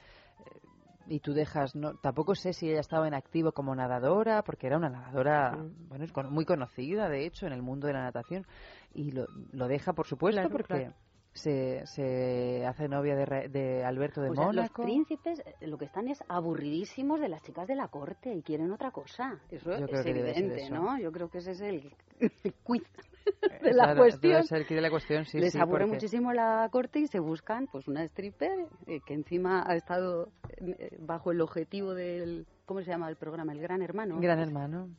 y 1.10 1.20
tú 1.20 1.34
dejas, 1.34 1.76
no, 1.76 1.96
tampoco 1.96 2.36
sé 2.36 2.54
si 2.54 2.70
ella 2.70 2.80
estaba 2.82 3.08
en 3.08 3.14
activo 3.14 3.52
como 3.52 3.76
nadadora, 3.76 4.44
porque 4.44 4.68
era 4.68 4.78
una 4.78 4.90
nadadora, 4.90 5.52
Mm. 5.58 5.90
bueno, 5.90 6.06
es 6.06 6.12
con- 6.12 6.32
muy 6.32 6.46
conocida, 6.46 7.10
de 7.10 7.26
hecho, 7.26 7.48
en 7.48 7.54
el 7.54 7.62
mundo 7.62 7.88
de 7.88 7.94
la 7.94 8.04
natación, 8.04 8.46
y 8.94 9.12
lo, 9.12 9.26
lo 9.52 9.68
deja, 9.68 9.94
por 9.94 10.06
supuesto, 10.08 10.40
Claro, 10.42 10.52
porque 10.56 10.74
claro. 10.74 10.94
Se, 11.32 11.86
se 11.86 12.66
hace 12.66 12.88
novia 12.90 13.16
de, 13.16 13.50
de 13.50 13.84
Alberto 13.86 14.20
de 14.20 14.32
O 14.32 14.36
sea, 14.36 14.52
los 14.52 14.70
príncipes 14.72 15.40
eh, 15.46 15.68
lo 15.68 15.78
que 15.78 15.86
están 15.86 16.08
es 16.08 16.24
aburridísimos 16.28 17.20
de 17.22 17.30
las 17.30 17.44
chicas 17.44 17.68
de 17.68 17.76
la 17.76 17.88
corte 17.88 18.34
y 18.34 18.42
quieren 18.42 18.72
otra 18.72 18.90
cosa. 18.92 19.40
Eso 19.52 19.78
Yo 19.78 19.86
es 19.86 20.06
evidente, 20.08 20.64
eso. 20.64 20.74
¿no? 20.74 20.98
Yo 21.00 21.12
creo 21.12 21.30
que 21.30 21.38
ese 21.38 21.52
es 21.52 21.62
el 21.62 21.94
quiz. 22.64 22.84
de 23.64 23.74
la 23.74 23.96
cuestión. 23.96 24.44
de 24.50 24.82
la 24.82 24.90
cuestión, 24.90 25.26
sí, 25.26 25.40
Les 25.40 25.54
sí, 25.54 25.60
aburre 25.60 25.82
porque- 25.86 25.94
muchísimo 25.96 26.34
la 26.34 26.68
corte 26.72 27.00
y 27.00 27.08
se 27.08 27.20
buscan 27.20 27.68
pues 27.72 27.88
una 27.88 28.04
stripper 28.06 28.68
eh, 28.88 29.00
que 29.06 29.14
encima 29.14 29.64
ha 29.66 29.76
estado 29.76 30.30
eh, 30.58 30.98
bajo 31.00 31.32
el 31.32 31.42
objetivo 31.42 31.94
del 31.94 32.46
¿cómo 32.66 32.82
se 32.82 32.92
llama 32.92 33.10
el 33.10 33.16
programa? 33.16 33.54
El 33.54 33.62
Gran 33.62 33.82
Hermano. 33.82 34.20
Gran 34.20 34.40
hermano. 34.40 34.90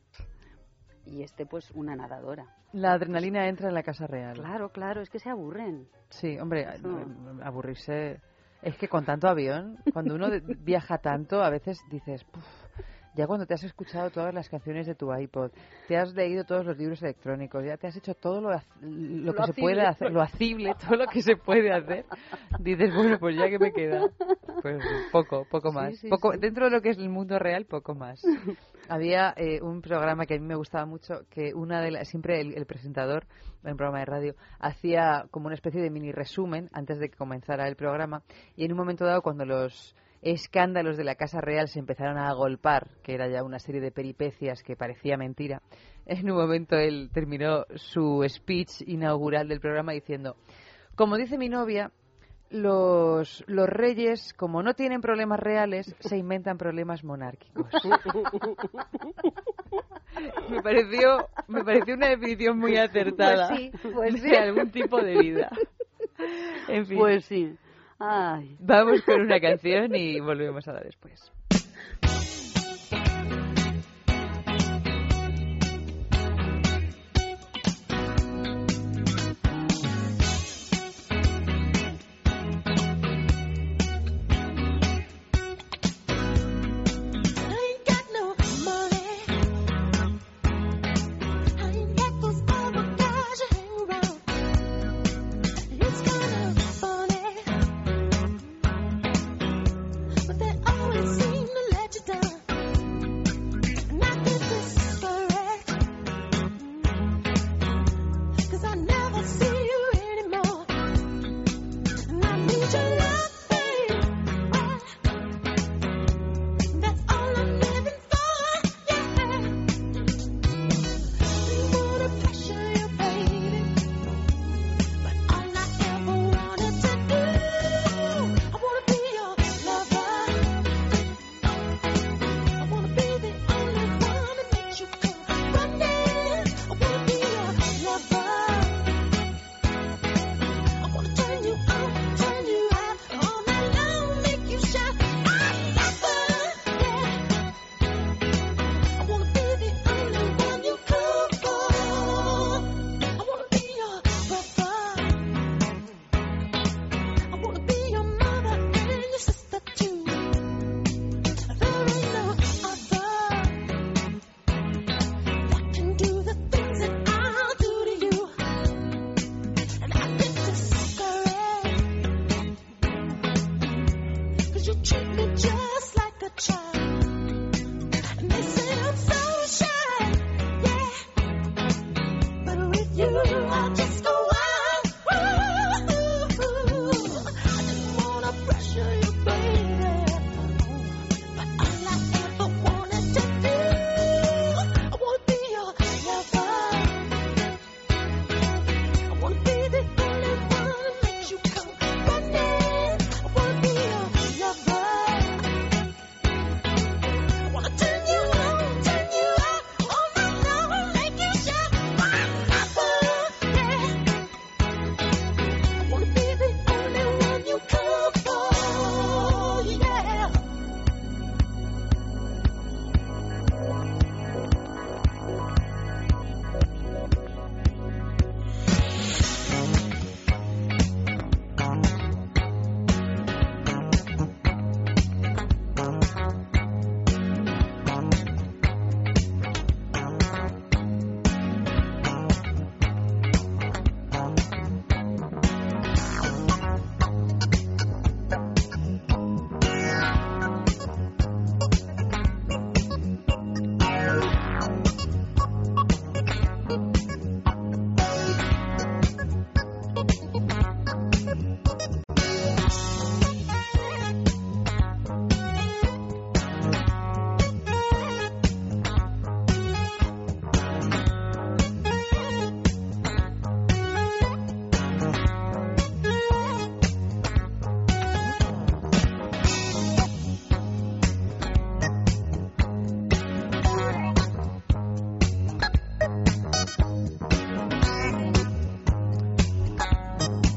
Y 1.05 1.23
este 1.23 1.45
pues 1.45 1.71
una 1.71 1.95
nadadora. 1.95 2.45
La 2.73 2.93
adrenalina 2.93 3.47
entra 3.47 3.67
en 3.69 3.73
la 3.73 3.83
casa 3.83 4.07
real. 4.07 4.35
Claro, 4.35 4.69
claro, 4.69 5.01
es 5.01 5.09
que 5.09 5.19
se 5.19 5.29
aburren. 5.29 5.87
Sí, 6.09 6.37
hombre, 6.39 6.67
aburrirse. 7.43 8.21
Es 8.61 8.77
que 8.77 8.87
con 8.87 9.03
tanto 9.05 9.27
avión, 9.27 9.77
cuando 9.91 10.13
uno 10.15 10.27
viaja 10.59 10.99
tanto, 10.99 11.41
a 11.43 11.49
veces 11.49 11.79
dices, 11.89 12.23
"Puf", 12.25 12.45
ya 13.15 13.27
cuando 13.27 13.45
te 13.45 13.53
has 13.53 13.63
escuchado 13.63 14.09
todas 14.09 14.33
las 14.33 14.47
canciones 14.49 14.87
de 14.87 14.95
tu 14.95 15.13
iPod, 15.13 15.51
te 15.87 15.97
has 15.97 16.13
leído 16.13 16.43
todos 16.45 16.65
los 16.65 16.77
libros 16.77 17.01
electrónicos, 17.01 17.63
ya 17.65 17.77
te 17.77 17.87
has 17.87 17.95
hecho 17.95 18.13
todo 18.15 18.41
lo, 18.41 18.49
lo 18.81 19.33
que 19.33 19.43
se 19.43 19.53
puede 19.53 19.81
hacer, 19.81 20.11
lo 20.11 20.21
hacible, 20.21 20.73
todo 20.81 20.95
lo 20.95 21.07
que 21.07 21.21
se 21.21 21.35
puede 21.35 21.71
hacer, 21.73 22.05
dices, 22.59 22.93
bueno, 22.95 23.17
pues 23.19 23.35
ya 23.37 23.49
que 23.49 23.59
me 23.59 23.71
queda, 23.71 24.09
pues 24.61 24.83
poco, 25.11 25.45
poco 25.49 25.69
Sí, 25.69 25.75
más. 25.75 25.97
sí, 25.97 26.09
poco, 26.09 26.33
sí. 26.33 26.39
Dentro 26.39 26.65
de 26.65 26.71
lo 26.71 26.81
que 26.81 26.89
es 26.89 26.97
el 26.97 27.09
mundo 27.09 27.37
real, 27.39 27.65
poco 27.65 27.95
más. 27.95 28.21
Había 28.89 29.33
eh, 29.37 29.61
un 29.61 29.81
programa 29.81 30.25
que 30.25 30.35
a 30.35 30.39
mí 30.39 30.45
me 30.45 30.55
gustaba 30.55 30.85
mucho, 30.85 31.21
que 31.29 31.53
una 31.53 31.81
de 31.81 31.91
las, 31.91 32.07
siempre 32.09 32.41
el, 32.41 32.53
el 32.55 32.65
presentador 32.65 33.25
en 33.63 33.71
un 33.71 33.77
programa 33.77 33.99
de 33.99 34.05
radio 34.05 34.35
hacía 34.59 35.25
como 35.31 35.45
una 35.47 35.55
especie 35.55 35.81
de 35.81 35.89
mini 35.89 36.11
resumen 36.11 36.69
antes 36.73 36.99
de 36.99 37.09
que 37.09 37.17
comenzara 37.17 37.67
el 37.67 37.75
programa 37.75 38.23
y 38.55 38.65
en 38.65 38.71
un 38.71 38.77
momento 38.77 39.05
dado 39.05 39.21
cuando 39.21 39.45
los 39.45 39.95
escándalos 40.21 40.97
de 40.97 41.03
la 41.03 41.15
Casa 41.15 41.41
Real 41.41 41.67
se 41.67 41.79
empezaron 41.79 42.17
a 42.17 42.29
agolpar, 42.29 42.87
que 43.03 43.13
era 43.13 43.27
ya 43.27 43.43
una 43.43 43.59
serie 43.59 43.81
de 43.81 43.91
peripecias 43.91 44.63
que 44.63 44.75
parecía 44.75 45.17
mentira, 45.17 45.61
en 46.05 46.29
un 46.29 46.37
momento 46.37 46.77
él 46.77 47.09
terminó 47.13 47.65
su 47.75 48.23
speech 48.27 48.81
inaugural 48.87 49.47
del 49.47 49.59
programa 49.59 49.93
diciendo, 49.93 50.35
como 50.95 51.17
dice 51.17 51.37
mi 51.37 51.49
novia, 51.49 51.91
los, 52.49 53.43
los 53.47 53.67
reyes, 53.67 54.33
como 54.33 54.61
no 54.61 54.73
tienen 54.73 55.01
problemas 55.01 55.39
reales, 55.39 55.95
se 55.99 56.17
inventan 56.17 56.57
problemas 56.57 57.03
monárquicos. 57.03 57.67
me 60.49 60.61
pareció 60.61 61.29
me 61.47 61.63
pareció 61.63 61.95
una 61.95 62.09
definición 62.09 62.59
muy 62.59 62.75
acertada 62.77 63.47
Pues 63.47 63.59
sí, 63.59 63.71
pues 63.93 64.21
sí. 64.21 64.29
de 64.29 64.37
algún 64.37 64.71
tipo 64.71 65.01
de 65.01 65.17
vida. 65.17 65.49
En 66.67 66.85
fin. 66.85 66.97
Pues 66.97 67.25
sí. 67.25 67.55
Vamos 68.59 69.01
con 69.03 69.21
una 69.21 69.39
canción 69.39 69.95
y 69.95 70.19
volvemos 70.19 70.67
a 70.67 70.73
la 70.73 70.81
después. 70.81 71.31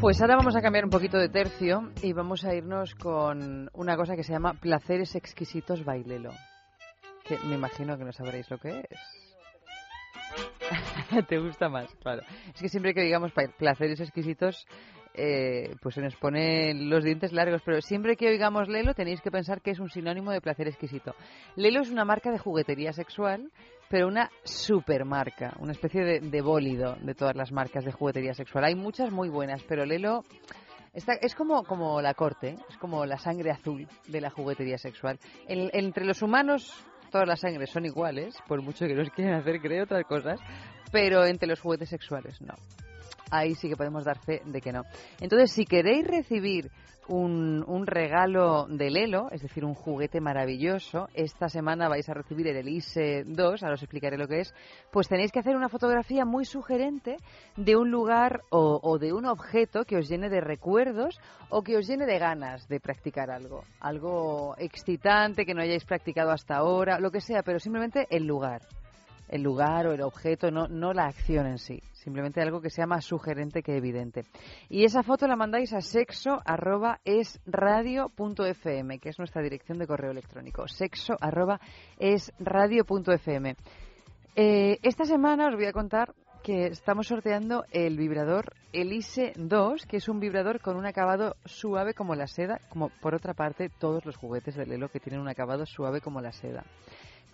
Pues 0.04 0.20
ahora 0.20 0.36
vamos 0.36 0.54
a 0.54 0.60
cambiar 0.60 0.84
un 0.84 0.90
poquito 0.90 1.16
de 1.16 1.30
tercio 1.30 1.90
y 2.02 2.12
vamos 2.12 2.44
a 2.44 2.54
irnos 2.54 2.94
con 2.94 3.70
una 3.72 3.96
cosa 3.96 4.14
que 4.14 4.22
se 4.22 4.34
llama 4.34 4.52
placeres 4.52 5.14
exquisitos 5.14 5.82
bailelo. 5.82 6.30
Que 7.26 7.38
me 7.46 7.54
imagino 7.54 7.96
que 7.96 8.04
no 8.04 8.12
sabréis 8.12 8.50
lo 8.50 8.58
que 8.58 8.80
es. 8.90 8.98
¿Te 11.26 11.38
gusta 11.38 11.70
más? 11.70 11.86
Claro. 12.02 12.20
Es 12.54 12.60
que 12.60 12.68
siempre 12.68 12.92
que 12.92 13.00
digamos 13.00 13.32
placeres 13.56 13.98
exquisitos, 13.98 14.66
eh, 15.14 15.74
pues 15.80 15.94
se 15.94 16.00
nos 16.02 16.14
ponen 16.16 16.90
los 16.90 17.04
dientes 17.04 17.32
largos, 17.32 17.62
pero 17.64 17.80
siempre 17.80 18.16
que 18.16 18.28
oigamos 18.28 18.68
Lelo 18.68 18.94
tenéis 18.94 19.20
que 19.20 19.30
pensar 19.30 19.60
que 19.62 19.70
es 19.70 19.78
un 19.80 19.88
sinónimo 19.88 20.30
de 20.32 20.40
placer 20.40 20.66
exquisito. 20.68 21.14
Lelo 21.56 21.80
es 21.80 21.90
una 21.90 22.04
marca 22.04 22.30
de 22.30 22.38
juguetería 22.38 22.92
sexual, 22.92 23.50
pero 23.88 24.08
una 24.08 24.30
supermarca, 24.42 25.54
una 25.60 25.72
especie 25.72 26.02
de, 26.02 26.20
de 26.20 26.40
bólido 26.42 26.96
de 27.00 27.14
todas 27.14 27.36
las 27.36 27.52
marcas 27.52 27.84
de 27.84 27.92
juguetería 27.92 28.34
sexual. 28.34 28.64
Hay 28.64 28.74
muchas 28.74 29.10
muy 29.12 29.28
buenas, 29.28 29.62
pero 29.68 29.84
Lelo 29.84 30.24
Está- 30.92 31.14
es 31.14 31.34
como, 31.34 31.64
como 31.64 32.00
la 32.00 32.14
corte, 32.14 32.54
es 32.70 32.76
como 32.78 33.04
la 33.04 33.18
sangre 33.18 33.50
azul 33.50 33.88
de 34.06 34.20
la 34.20 34.30
juguetería 34.30 34.78
sexual. 34.78 35.18
En- 35.48 35.68
entre 35.72 36.04
los 36.04 36.22
humanos 36.22 36.72
todas 37.10 37.26
las 37.26 37.40
sangres 37.40 37.70
son 37.70 37.84
iguales, 37.84 38.36
por 38.46 38.62
mucho 38.62 38.86
que 38.86 38.94
nos 38.94 39.10
quieran 39.10 39.40
hacer 39.40 39.60
creer 39.60 39.82
otras 39.82 40.04
cosas, 40.04 40.38
pero 40.92 41.24
entre 41.24 41.48
los 41.48 41.60
juguetes 41.60 41.88
sexuales 41.88 42.40
no. 42.40 42.54
Ahí 43.30 43.54
sí 43.54 43.68
que 43.68 43.76
podemos 43.76 44.04
dar 44.04 44.18
fe 44.18 44.42
de 44.44 44.60
que 44.60 44.72
no. 44.72 44.82
Entonces, 45.20 45.52
si 45.52 45.64
queréis 45.64 46.06
recibir 46.06 46.70
un, 47.08 47.64
un 47.66 47.86
regalo 47.86 48.66
de 48.68 48.90
Lelo, 48.90 49.30
es 49.30 49.42
decir, 49.42 49.64
un 49.64 49.74
juguete 49.74 50.20
maravilloso, 50.20 51.08
esta 51.14 51.48
semana 51.48 51.88
vais 51.88 52.08
a 52.08 52.14
recibir 52.14 52.46
el 52.48 52.56
Elise 52.56 53.24
2, 53.26 53.62
ahora 53.62 53.74
os 53.74 53.82
explicaré 53.82 54.16
lo 54.16 54.28
que 54.28 54.40
es, 54.40 54.54
pues 54.90 55.08
tenéis 55.08 55.32
que 55.32 55.40
hacer 55.40 55.56
una 55.56 55.68
fotografía 55.68 56.24
muy 56.24 56.44
sugerente 56.44 57.16
de 57.56 57.76
un 57.76 57.90
lugar 57.90 58.42
o, 58.50 58.80
o 58.82 58.98
de 58.98 59.12
un 59.12 59.26
objeto 59.26 59.84
que 59.84 59.96
os 59.96 60.08
llene 60.08 60.28
de 60.28 60.40
recuerdos 60.40 61.20
o 61.50 61.62
que 61.62 61.76
os 61.76 61.86
llene 61.86 62.06
de 62.06 62.18
ganas 62.18 62.66
de 62.68 62.80
practicar 62.80 63.30
algo. 63.30 63.64
Algo 63.80 64.54
excitante 64.58 65.44
que 65.44 65.54
no 65.54 65.62
hayáis 65.62 65.84
practicado 65.84 66.30
hasta 66.30 66.56
ahora, 66.56 66.98
lo 66.98 67.10
que 67.10 67.20
sea, 67.20 67.42
pero 67.42 67.58
simplemente 67.58 68.06
el 68.10 68.26
lugar 68.26 68.62
el 69.28 69.42
lugar 69.42 69.86
o 69.86 69.92
el 69.92 70.02
objeto, 70.02 70.50
no, 70.50 70.68
no 70.68 70.92
la 70.92 71.06
acción 71.06 71.46
en 71.46 71.58
sí. 71.58 71.82
Simplemente 71.92 72.42
algo 72.42 72.60
que 72.60 72.70
sea 72.70 72.86
más 72.86 73.04
sugerente 73.04 73.62
que 73.62 73.76
evidente. 73.76 74.24
Y 74.68 74.84
esa 74.84 75.02
foto 75.02 75.26
la 75.26 75.36
mandáis 75.36 75.72
a 75.72 75.80
sexo 75.80 76.40
arroba 76.44 77.00
es 77.04 77.40
radio 77.46 78.10
punto 78.10 78.44
fm, 78.44 78.98
que 78.98 79.08
es 79.08 79.18
nuestra 79.18 79.42
dirección 79.42 79.78
de 79.78 79.86
correo 79.86 80.10
electrónico. 80.10 80.68
Sexo 80.68 81.14
arroba 81.20 81.60
es 81.98 82.32
radio 82.38 82.84
punto 82.84 83.10
fm. 83.12 83.56
Eh, 84.36 84.78
esta 84.82 85.04
semana 85.04 85.48
os 85.48 85.54
voy 85.54 85.66
a 85.66 85.72
contar 85.72 86.14
que 86.44 86.66
estamos 86.66 87.06
sorteando 87.06 87.64
el 87.70 87.96
vibrador 87.96 88.52
Elise 88.70 89.32
2, 89.36 89.86
que 89.86 89.96
es 89.96 90.08
un 90.10 90.20
vibrador 90.20 90.60
con 90.60 90.76
un 90.76 90.84
acabado 90.84 91.36
suave 91.46 91.94
como 91.94 92.14
la 92.14 92.26
seda, 92.26 92.60
como 92.68 92.90
por 93.00 93.14
otra 93.14 93.32
parte 93.32 93.70
todos 93.70 94.04
los 94.04 94.16
juguetes 94.16 94.54
de 94.54 94.66
Lelo 94.66 94.90
que 94.90 95.00
tienen 95.00 95.22
un 95.22 95.28
acabado 95.28 95.64
suave 95.64 96.02
como 96.02 96.20
la 96.20 96.32
seda. 96.32 96.64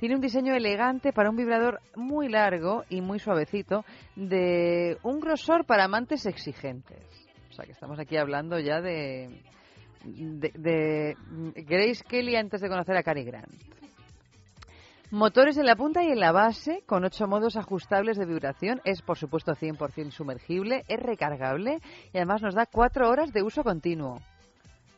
Tiene 0.00 0.14
un 0.14 0.22
diseño 0.22 0.54
elegante 0.54 1.12
para 1.12 1.28
un 1.28 1.36
vibrador 1.36 1.82
muy 1.94 2.30
largo 2.30 2.84
y 2.88 3.02
muy 3.02 3.18
suavecito, 3.18 3.84
de 4.16 4.96
un 5.02 5.20
grosor 5.20 5.66
para 5.66 5.84
amantes 5.84 6.24
exigentes. 6.24 7.04
O 7.50 7.52
sea 7.52 7.66
que 7.66 7.72
estamos 7.72 7.98
aquí 7.98 8.16
hablando 8.16 8.58
ya 8.58 8.80
de, 8.80 9.28
de, 10.02 10.52
de 10.54 11.14
Grace 11.54 12.02
Kelly 12.08 12.34
antes 12.34 12.62
de 12.62 12.70
conocer 12.70 12.96
a 12.96 13.02
Cary 13.02 13.24
Grant. 13.24 13.52
Motores 15.10 15.58
en 15.58 15.66
la 15.66 15.76
punta 15.76 16.02
y 16.02 16.06
en 16.06 16.20
la 16.20 16.32
base, 16.32 16.82
con 16.86 17.04
ocho 17.04 17.26
modos 17.26 17.58
ajustables 17.58 18.16
de 18.16 18.24
vibración. 18.24 18.80
Es, 18.84 19.02
por 19.02 19.18
supuesto, 19.18 19.52
100% 19.52 20.12
sumergible, 20.12 20.82
es 20.88 20.98
recargable 20.98 21.76
y 22.14 22.16
además 22.16 22.40
nos 22.40 22.54
da 22.54 22.64
cuatro 22.64 23.10
horas 23.10 23.34
de 23.34 23.42
uso 23.42 23.62
continuo. 23.62 24.22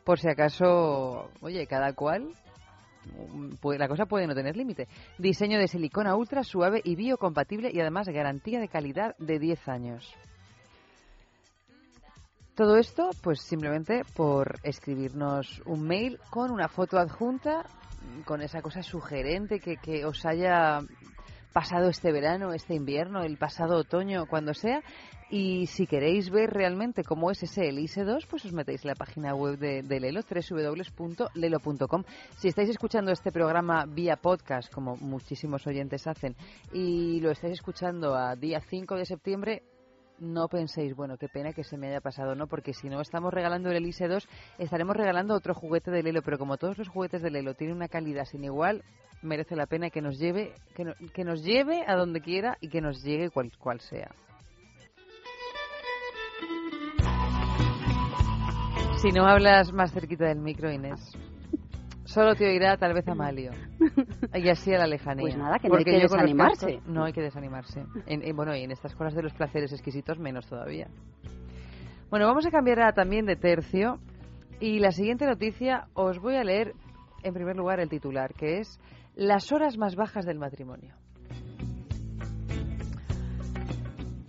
Por 0.05 0.17
si 0.17 0.29
acaso, 0.29 1.29
oye, 1.41 1.67
cada 1.67 1.91
cual 1.91 2.23
mm, 2.25 2.42
la 3.77 3.87
cosa 3.87 4.05
puede 4.05 4.27
no 4.27 4.35
tener 4.35 4.55
límite. 4.55 4.87
Diseño 5.17 5.59
de 5.59 5.67
silicona 5.67 6.15
ultra 6.15 6.43
suave 6.43 6.81
y 6.83 6.95
biocompatible 6.95 7.71
y 7.73 7.79
además 7.79 8.07
garantía 8.09 8.59
de 8.59 8.67
calidad 8.67 9.15
de 9.17 9.39
10 9.39 9.67
años. 9.67 10.15
Todo 12.55 12.77
esto, 12.77 13.09
pues 13.23 13.41
simplemente 13.41 14.03
por 14.15 14.59
escribirnos 14.61 15.61
un 15.65 15.87
mail 15.87 16.19
con 16.29 16.51
una 16.51 16.67
foto 16.67 16.99
adjunta, 16.99 17.65
con 18.25 18.41
esa 18.41 18.61
cosa 18.61 18.83
sugerente 18.83 19.59
que, 19.59 19.77
que 19.77 20.05
os 20.05 20.23
haya 20.25 20.81
pasado 21.53 21.89
este 21.89 22.11
verano, 22.11 22.51
este 22.51 22.75
invierno, 22.75 23.23
el 23.23 23.37
pasado 23.37 23.77
otoño, 23.77 24.25
cuando 24.25 24.53
sea. 24.53 24.81
Y 25.29 25.67
si 25.67 25.87
queréis 25.87 26.29
ver 26.29 26.51
realmente 26.51 27.03
cómo 27.03 27.31
es 27.31 27.41
ese 27.41 27.69
Elise 27.69 28.03
2, 28.03 28.27
pues 28.27 28.45
os 28.45 28.53
metéis 28.53 28.83
en 28.83 28.89
la 28.89 28.95
página 28.95 29.33
web 29.33 29.57
de, 29.57 29.81
de 29.81 29.99
Lelo, 29.99 30.21
www.lelo.com. 30.21 32.03
Si 32.37 32.49
estáis 32.49 32.69
escuchando 32.69 33.11
este 33.11 33.31
programa 33.31 33.85
vía 33.85 34.17
podcast, 34.17 34.71
como 34.71 34.95
muchísimos 34.97 35.65
oyentes 35.65 36.05
hacen, 36.05 36.35
y 36.71 37.19
lo 37.21 37.31
estáis 37.31 37.53
escuchando 37.53 38.15
a 38.15 38.35
día 38.35 38.59
5 38.59 38.95
de 38.95 39.05
septiembre, 39.05 39.63
no 40.23 40.47
penséis, 40.47 40.95
bueno, 40.95 41.17
qué 41.17 41.27
pena 41.27 41.53
que 41.53 41.63
se 41.63 41.77
me 41.77 41.87
haya 41.89 42.01
pasado, 42.01 42.33
¿no? 42.35 42.47
Porque 42.47 42.73
si 42.73 42.89
no 42.89 43.01
estamos 43.01 43.33
regalando 43.33 43.69
el 43.69 43.77
Elise 43.77 44.07
2, 44.07 44.27
estaremos 44.57 44.95
regalando 44.95 45.35
otro 45.35 45.53
juguete 45.53 45.91
de 45.91 46.01
Lelo, 46.01 46.21
pero 46.23 46.37
como 46.37 46.57
todos 46.57 46.77
los 46.77 46.87
juguetes 46.87 47.21
de 47.21 47.29
Lelo 47.29 47.53
tienen 47.53 47.75
una 47.75 47.87
calidad 47.89 48.25
sin 48.25 48.43
igual, 48.43 48.83
merece 49.21 49.55
la 49.55 49.67
pena 49.67 49.89
que 49.89 50.01
nos 50.01 50.17
lleve, 50.17 50.53
que, 50.75 50.85
no- 50.85 50.93
que 51.13 51.23
nos 51.23 51.43
lleve 51.43 51.83
a 51.87 51.95
donde 51.95 52.21
quiera 52.21 52.57
y 52.61 52.69
que 52.69 52.81
nos 52.81 53.03
llegue 53.03 53.29
cual, 53.29 53.51
cual 53.59 53.79
sea. 53.81 54.11
Si 59.01 59.09
no 59.11 59.25
hablas 59.27 59.73
más 59.73 59.91
cerquita 59.91 60.25
del 60.27 60.39
micro, 60.39 60.71
Inés, 60.71 60.99
solo 62.13 62.35
te 62.35 62.47
oirá 62.47 62.77
tal 62.77 62.93
vez 62.93 63.07
Amalio. 63.07 63.51
Y 64.33 64.49
así 64.49 64.73
a 64.73 64.77
la 64.79 64.87
lejanía. 64.87 65.21
Pues 65.21 65.37
nada, 65.37 65.59
que 65.59 65.67
no 65.69 65.75
hay 65.75 65.83
que 65.83 65.91
desanimarse. 65.99 66.65
cascos- 66.77 66.85
no 66.87 67.03
hay 67.05 67.13
que 67.13 67.21
desanimarse. 67.21 67.85
En, 68.05 68.23
en- 68.23 68.35
bueno, 68.35 68.55
y 68.55 68.61
en 68.63 68.71
estas 68.71 68.95
cosas 68.95 69.13
de 69.15 69.23
los 69.23 69.33
placeres 69.33 69.71
exquisitos 69.73 70.19
menos 70.19 70.47
todavía. 70.47 70.87
Bueno, 72.09 72.27
vamos 72.27 72.45
a 72.45 72.51
cambiar 72.51 72.93
también 72.93 73.25
de 73.25 73.35
tercio. 73.35 73.99
Y 74.59 74.79
la 74.79 74.91
siguiente 74.91 75.25
noticia 75.25 75.87
os 75.93 76.19
voy 76.19 76.35
a 76.35 76.43
leer 76.43 76.73
en 77.23 77.33
primer 77.33 77.55
lugar 77.55 77.79
el 77.79 77.89
titular, 77.89 78.33
que 78.33 78.59
es 78.59 78.79
Las 79.15 79.51
horas 79.51 79.77
más 79.77 79.95
bajas 79.95 80.25
del 80.25 80.39
matrimonio. 80.39 80.95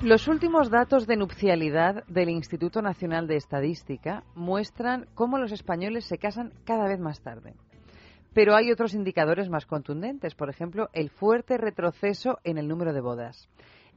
Los 0.02 0.28
últimos 0.28 0.69
datos 0.70 1.06
de 1.06 1.16
nupcialidad 1.16 2.05
del 2.09 2.28
Instituto 2.28 2.82
Nacional 2.82 3.27
de 3.27 3.36
Estadística 3.36 4.23
muestran 4.35 5.06
cómo 5.15 5.39
los 5.39 5.51
españoles 5.52 6.05
se 6.05 6.19
casan 6.19 6.52
cada 6.66 6.86
vez 6.86 7.01
más 7.01 7.23
tarde. 7.23 7.55
Pero 8.35 8.56
hay 8.56 8.73
otros 8.73 8.94
indicadores 8.94 9.48
más 9.48 9.65
contundentes, 9.65 10.35
por 10.35 10.51
ejemplo, 10.51 10.90
el 10.93 11.09
fuerte 11.09 11.56
retroceso 11.56 12.40
en 12.43 12.59
el 12.59 12.66
número 12.66 12.93
de 12.93 13.01
bodas. 13.01 13.48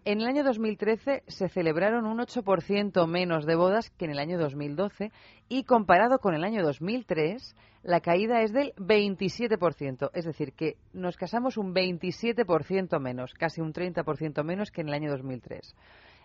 En 0.06 0.22
el 0.22 0.28
año 0.28 0.44
2013 0.44 1.24
se 1.28 1.50
celebraron 1.50 2.06
un 2.06 2.20
8% 2.20 3.08
menos 3.08 3.46
de 3.46 3.56
bodas 3.56 3.90
que 3.90 4.06
en 4.06 4.12
el 4.12 4.20
año 4.20 4.38
2012 4.38 5.12
y 5.50 5.64
comparado 5.64 6.20
con 6.20 6.34
el 6.34 6.46
año 6.46 6.64
2003 6.64 7.56
la 7.84 8.00
caída 8.00 8.42
es 8.42 8.54
del 8.54 8.74
27%, 8.76 10.12
es 10.14 10.26
decir, 10.26 10.54
que 10.54 10.78
nos 10.94 11.18
casamos 11.18 11.58
un 11.58 11.74
27% 11.74 13.00
menos, 13.00 13.34
casi 13.34 13.60
un 13.60 13.74
30% 13.74 14.44
menos 14.44 14.72
que 14.72 14.82
en 14.82 14.90
el 14.90 14.94
año 14.94 15.12
2003. 15.12 15.76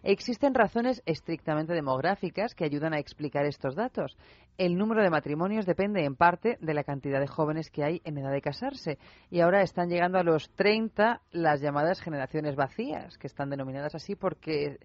Existen 0.02 0.54
razones 0.54 1.00
estrictamente 1.06 1.74
demográficas 1.74 2.54
que 2.54 2.64
ayudan 2.64 2.92
a 2.92 2.98
explicar 2.98 3.44
estos 3.44 3.76
datos. 3.76 4.16
El 4.58 4.76
número 4.76 5.02
de 5.02 5.10
matrimonios 5.10 5.64
depende 5.64 6.04
en 6.04 6.16
parte 6.16 6.58
de 6.60 6.74
la 6.74 6.82
cantidad 6.82 7.20
de 7.20 7.28
jóvenes 7.28 7.70
que 7.70 7.84
hay 7.84 8.02
en 8.04 8.18
edad 8.18 8.32
de 8.32 8.40
casarse. 8.40 8.98
Y 9.30 9.40
ahora 9.40 9.62
están 9.62 9.88
llegando 9.88 10.18
a 10.18 10.24
los 10.24 10.50
30 10.56 11.22
las 11.30 11.60
llamadas 11.60 12.00
generaciones 12.00 12.56
vacías, 12.56 13.16
que 13.16 13.28
están 13.28 13.48
denominadas 13.48 13.94
así 13.94 14.16
porque 14.16 14.78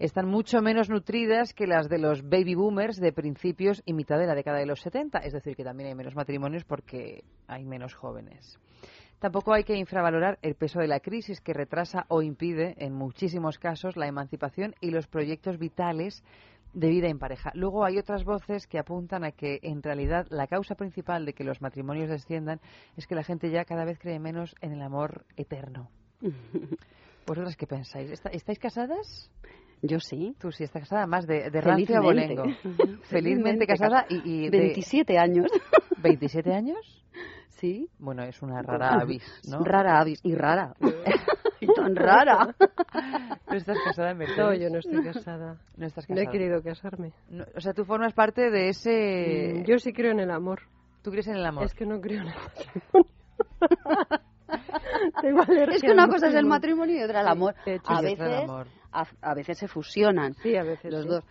están 0.00 0.26
mucho 0.26 0.60
menos 0.60 0.90
nutridas 0.90 1.54
que 1.54 1.66
las 1.66 1.88
de 1.88 1.98
los 1.98 2.22
baby 2.28 2.54
boomers 2.54 2.96
de 2.96 3.12
principios 3.12 3.82
y 3.86 3.92
mitad 3.92 4.18
de 4.18 4.26
la 4.26 4.34
década 4.34 4.58
de 4.58 4.66
los 4.66 4.80
70. 4.80 5.20
Es 5.20 5.32
decir, 5.32 5.54
que 5.54 5.64
también 5.64 5.90
hay 5.90 5.94
menos 5.94 6.16
matrimonios 6.16 6.64
porque 6.64 7.22
hay 7.46 7.64
menos 7.64 7.94
jóvenes. 7.94 8.58
Tampoco 9.18 9.52
hay 9.54 9.64
que 9.64 9.76
infravalorar 9.76 10.38
el 10.42 10.54
peso 10.54 10.78
de 10.78 10.88
la 10.88 11.00
crisis 11.00 11.40
que 11.40 11.54
retrasa 11.54 12.04
o 12.08 12.22
impide, 12.22 12.74
en 12.78 12.92
muchísimos 12.92 13.58
casos, 13.58 13.96
la 13.96 14.06
emancipación 14.06 14.74
y 14.80 14.90
los 14.90 15.06
proyectos 15.06 15.58
vitales 15.58 16.22
de 16.74 16.88
vida 16.88 17.08
en 17.08 17.18
pareja. 17.18 17.50
Luego 17.54 17.84
hay 17.86 17.96
otras 17.98 18.24
voces 18.24 18.66
que 18.66 18.78
apuntan 18.78 19.24
a 19.24 19.32
que, 19.32 19.58
en 19.62 19.82
realidad, 19.82 20.26
la 20.28 20.46
causa 20.46 20.74
principal 20.74 21.24
de 21.24 21.32
que 21.32 21.44
los 21.44 21.62
matrimonios 21.62 22.10
desciendan 22.10 22.60
es 22.96 23.06
que 23.06 23.14
la 23.14 23.22
gente 23.24 23.50
ya 23.50 23.64
cada 23.64 23.86
vez 23.86 23.98
cree 23.98 24.18
menos 24.18 24.54
en 24.60 24.72
el 24.72 24.82
amor 24.82 25.24
eterno. 25.36 25.88
¿Vosotras 27.26 27.56
qué 27.56 27.66
pensáis? 27.66 28.10
¿Está- 28.10 28.28
¿Estáis 28.30 28.58
casadas? 28.58 29.30
Yo 29.82 30.00
sí. 30.00 30.34
Tú 30.40 30.50
sí 30.52 30.64
estás 30.64 30.82
casada, 30.82 31.06
más 31.06 31.26
de, 31.26 31.50
de 31.50 31.60
rancio 31.60 31.98
a 31.98 32.02
Felizmente. 32.02 32.34
bolengo. 32.42 32.58
Ujú. 32.64 33.02
Felizmente 33.02 33.66
casada 33.66 34.06
y, 34.08 34.46
y 34.46 34.48
de- 34.50 34.58
27 34.58 35.18
años. 35.18 35.46
¿27 36.02 36.52
años? 36.54 37.04
Sí. 37.48 37.88
Bueno, 37.98 38.22
es 38.24 38.42
una 38.42 38.60
rara 38.62 38.98
avis, 39.00 39.22
¿no? 39.50 39.60
Rara 39.64 40.00
avis. 40.00 40.20
Y 40.22 40.34
rara. 40.34 40.74
y 41.60 41.66
tan 41.68 41.96
rara. 41.96 42.54
¿Tú 43.48 43.54
estás 43.54 43.78
casada, 43.84 44.12
Mercedes? 44.14 44.38
No, 44.38 44.54
yo 44.54 44.68
no 44.70 44.78
estoy 44.78 45.02
casada. 45.04 45.56
No 45.76 45.86
estás 45.86 46.08
No 46.08 46.16
casada. 46.16 46.28
he 46.28 46.32
querido 46.32 46.62
casarme. 46.62 47.12
No, 47.30 47.44
o 47.56 47.60
sea, 47.60 47.72
tú 47.72 47.84
formas 47.84 48.12
parte 48.12 48.50
de 48.50 48.68
ese... 48.70 49.54
Mm, 49.62 49.64
Yo 49.64 49.78
sí 49.78 49.92
creo 49.92 50.10
en 50.12 50.20
el 50.20 50.30
amor. 50.30 50.60
¿Tú 51.02 51.10
crees 51.10 51.28
en 51.28 51.36
el 51.36 51.46
amor? 51.46 51.64
Es 51.64 51.72
que 51.74 51.86
no 51.86 52.00
creo 52.00 52.20
en 52.22 52.28
el 52.28 52.34
matrimonio. 52.34 53.10
Tengo 55.20 55.42
alergia 55.42 55.76
Es 55.76 55.82
que 55.82 55.92
una 55.92 56.08
cosa 56.08 56.28
es 56.28 56.34
el 56.34 56.46
matrimonio. 56.46 56.96
y 56.96 57.02
otra 57.02 57.20
el 57.20 57.28
amor. 57.28 57.54
hecho, 57.64 57.90
a 57.90 57.98
otra 57.98 58.10
el 58.10 58.16
veces, 58.16 58.44
amor. 58.44 58.66
A, 59.02 59.06
a 59.22 59.34
veces 59.34 59.58
se 59.58 59.68
fusionan 59.68 60.34
Sí, 60.42 60.56
a 60.56 60.62
veces 60.64 60.92
los 60.92 61.02
sí. 61.04 61.08
dos. 61.08 61.24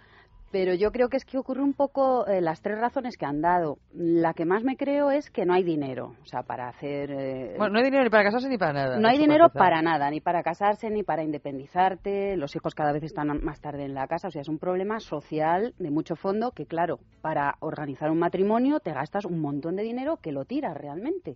Pero 0.52 0.74
yo 0.74 0.92
creo 0.92 1.10
que 1.10 1.18
es 1.18 1.26
que 1.26 1.38
ocurre 1.38 1.62
un 1.62 1.74
poco 1.74 2.26
eh, 2.28 2.40
las 2.40 2.62
tres 2.62 2.80
razones 2.80 3.18
que 3.18 3.26
han 3.26 3.42
dado. 3.42 3.78
La 3.94 4.34
que 4.34 4.46
más 4.46 4.64
me 4.64 4.78
creo 4.78 5.12
es 5.12 5.30
que 5.30 5.44
no 5.46 5.54
hay 5.54 5.64
dinero, 5.64 6.14
o 6.22 6.26
sea, 6.26 6.44
para 6.44 6.70
hacer. 6.70 7.12
eh, 7.12 7.56
Bueno, 7.58 7.74
no 7.74 7.80
hay 7.80 7.86
dinero 7.86 8.04
ni 8.06 8.10
para 8.10 8.24
casarse 8.24 8.48
ni 8.48 8.58
para 8.58 8.72
nada. 8.72 8.98
no 8.98 9.10
hay 9.10 9.18
dinero 9.18 9.46
empezar. 9.48 9.60
para 9.60 9.82
nada, 9.82 10.10
ni 10.10 10.22
para 10.22 10.44
casarse, 10.44 10.90
ni 10.90 11.04
para 11.04 11.24
independizarte. 11.24 12.38
Los 12.38 12.56
hijos 12.56 12.74
cada 12.74 12.94
vez 12.94 13.04
están 13.04 13.28
más 13.44 13.60
tarde 13.60 13.84
en 13.84 13.94
la 13.96 14.08
casa. 14.08 14.30
O 14.30 14.32
sea, 14.32 14.42
es 14.44 14.48
un 14.48 14.60
problema 14.60 15.00
social 15.02 15.74
de 15.78 15.92
mucho 15.92 16.16
fondo 16.16 16.52
que, 16.52 16.66
claro, 16.66 17.00
para 17.22 17.56
organizar 17.60 18.10
un 18.10 18.20
matrimonio 18.20 18.80
te 18.80 18.94
gastas 18.94 19.26
un 19.26 19.42
montón 19.42 19.76
de 19.76 19.84
dinero 19.84 20.18
que 20.22 20.32
lo 20.32 20.46
tiras 20.46 20.78
realmente. 20.78 21.36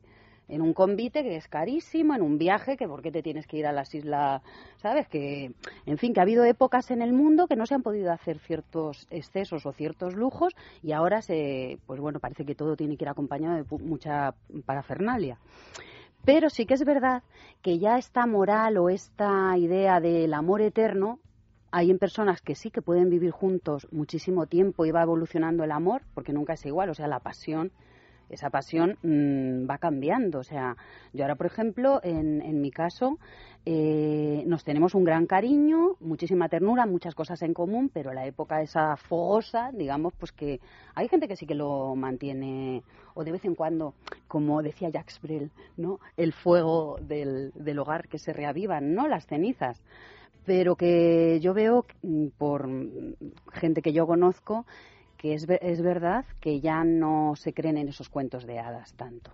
En 0.49 0.61
un 0.61 0.73
convite 0.73 1.23
que 1.23 1.35
es 1.35 1.47
carísimo, 1.47 2.15
en 2.15 2.21
un 2.21 2.38
viaje 2.38 2.76
que 2.76 2.88
por 2.88 3.01
qué 3.01 3.11
te 3.11 3.21
tienes 3.21 3.47
que 3.47 3.57
ir 3.57 3.67
a 3.67 3.71
las 3.71 3.93
islas, 3.95 4.41
¿sabes? 4.77 5.07
Que, 5.07 5.53
en 5.85 5.97
fin, 5.97 6.13
que 6.13 6.19
ha 6.19 6.23
habido 6.23 6.43
épocas 6.43 6.91
en 6.91 7.01
el 7.01 7.13
mundo 7.13 7.47
que 7.47 7.55
no 7.55 7.65
se 7.65 7.76
han 7.76 7.84
podido 7.84 8.11
hacer 8.11 8.39
ciertos 8.39 9.07
excesos 9.11 9.65
o 9.65 9.71
ciertos 9.71 10.15
lujos 10.15 10.55
y 10.81 10.91
ahora 10.91 11.21
se, 11.21 11.77
pues 11.85 11.99
bueno, 12.01 12.19
parece 12.19 12.45
que 12.45 12.55
todo 12.55 12.76
tiene 12.76 12.97
que 12.97 13.05
ir 13.05 13.09
acompañado 13.09 13.55
de 13.55 13.84
mucha 13.84 14.34
parafernalia. 14.65 15.38
Pero 16.26 16.49
sí 16.49 16.65
que 16.65 16.73
es 16.73 16.84
verdad 16.84 17.23
que 17.61 17.80
ya 17.80 17.97
esta 17.97 18.26
moral 18.26 18.77
o 18.77 18.89
esta 18.89 19.57
idea 19.57 19.99
del 19.99 20.34
amor 20.34 20.61
eterno, 20.61 21.19
hay 21.71 21.91
en 21.91 21.99
personas 21.99 22.41
que 22.41 22.55
sí 22.55 22.71
que 22.71 22.81
pueden 22.81 23.09
vivir 23.09 23.31
juntos 23.31 23.88
muchísimo 23.91 24.47
tiempo 24.47 24.85
y 24.85 24.91
va 24.91 25.03
evolucionando 25.03 25.63
el 25.63 25.71
amor, 25.71 26.01
porque 26.13 26.34
nunca 26.34 26.53
es 26.53 26.65
igual, 26.65 26.89
o 26.89 26.93
sea, 26.93 27.07
la 27.07 27.19
pasión, 27.19 27.71
esa 28.30 28.49
pasión 28.49 28.97
mm, 29.03 29.69
va 29.69 29.77
cambiando. 29.77 30.39
O 30.39 30.43
sea, 30.43 30.76
yo 31.14 31.23
ahora, 31.23 31.35
por 31.35 31.47
ejemplo, 31.47 31.99
en, 32.03 32.41
en 32.41 32.61
mi 32.61 32.72
caso, 32.72 33.18
eh, 33.65 34.43
nos 34.47 34.64
tenemos 34.64 34.95
un 34.95 35.03
gran 35.03 35.26
cariño, 35.26 35.95
muchísima 35.99 36.49
ternura, 36.49 36.85
muchas 36.85 37.14
cosas 37.14 37.41
en 37.41 37.53
común, 37.53 37.91
pero 37.93 38.14
la 38.14 38.26
época 38.26 38.61
esa 38.61 38.95
fogosa, 38.95 39.72
digamos, 39.73 40.14
pues 40.18 40.31
que 40.31 40.60
hay 40.95 41.07
gente 41.07 41.27
que 41.27 41.35
sí 41.35 41.45
que 41.45 41.56
lo 41.56 41.95
mantiene, 41.95 42.84
o 43.14 43.23
de 43.23 43.31
vez 43.31 43.43
en 43.45 43.56
cuando, 43.56 43.93
como 44.27 44.61
decía 44.64 44.89
Jacques 44.89 45.19
Brel, 45.22 45.51
¿no? 45.77 45.99
El 46.15 46.34
fuego 46.34 46.97
del, 47.01 47.51
del 47.53 47.80
hogar 47.80 48.07
que 48.07 48.18
se 48.18 48.34
reavivan, 48.34 48.95
¿no? 48.95 49.07
Las 49.07 49.27
cenizas. 49.27 49.81
Pero 50.45 50.76
que 50.76 51.39
yo 51.41 51.53
veo 51.53 51.85
mm, 52.01 52.27
por 52.38 52.68
mm, 52.68 53.15
gente 53.51 53.81
que 53.81 53.93
yo 53.93 54.07
conozco 54.07 54.65
que 55.19 55.33
es, 55.33 55.45
es 55.49 55.81
verdad 55.81 56.25
que 56.39 56.61
ya 56.61 56.85
no 56.85 57.33
se 57.35 57.53
creen 57.53 57.77
en 57.77 57.89
esos 57.89 58.07
cuentos 58.07 58.47
de 58.47 58.57
hadas 58.57 58.93
tanto. 58.93 59.33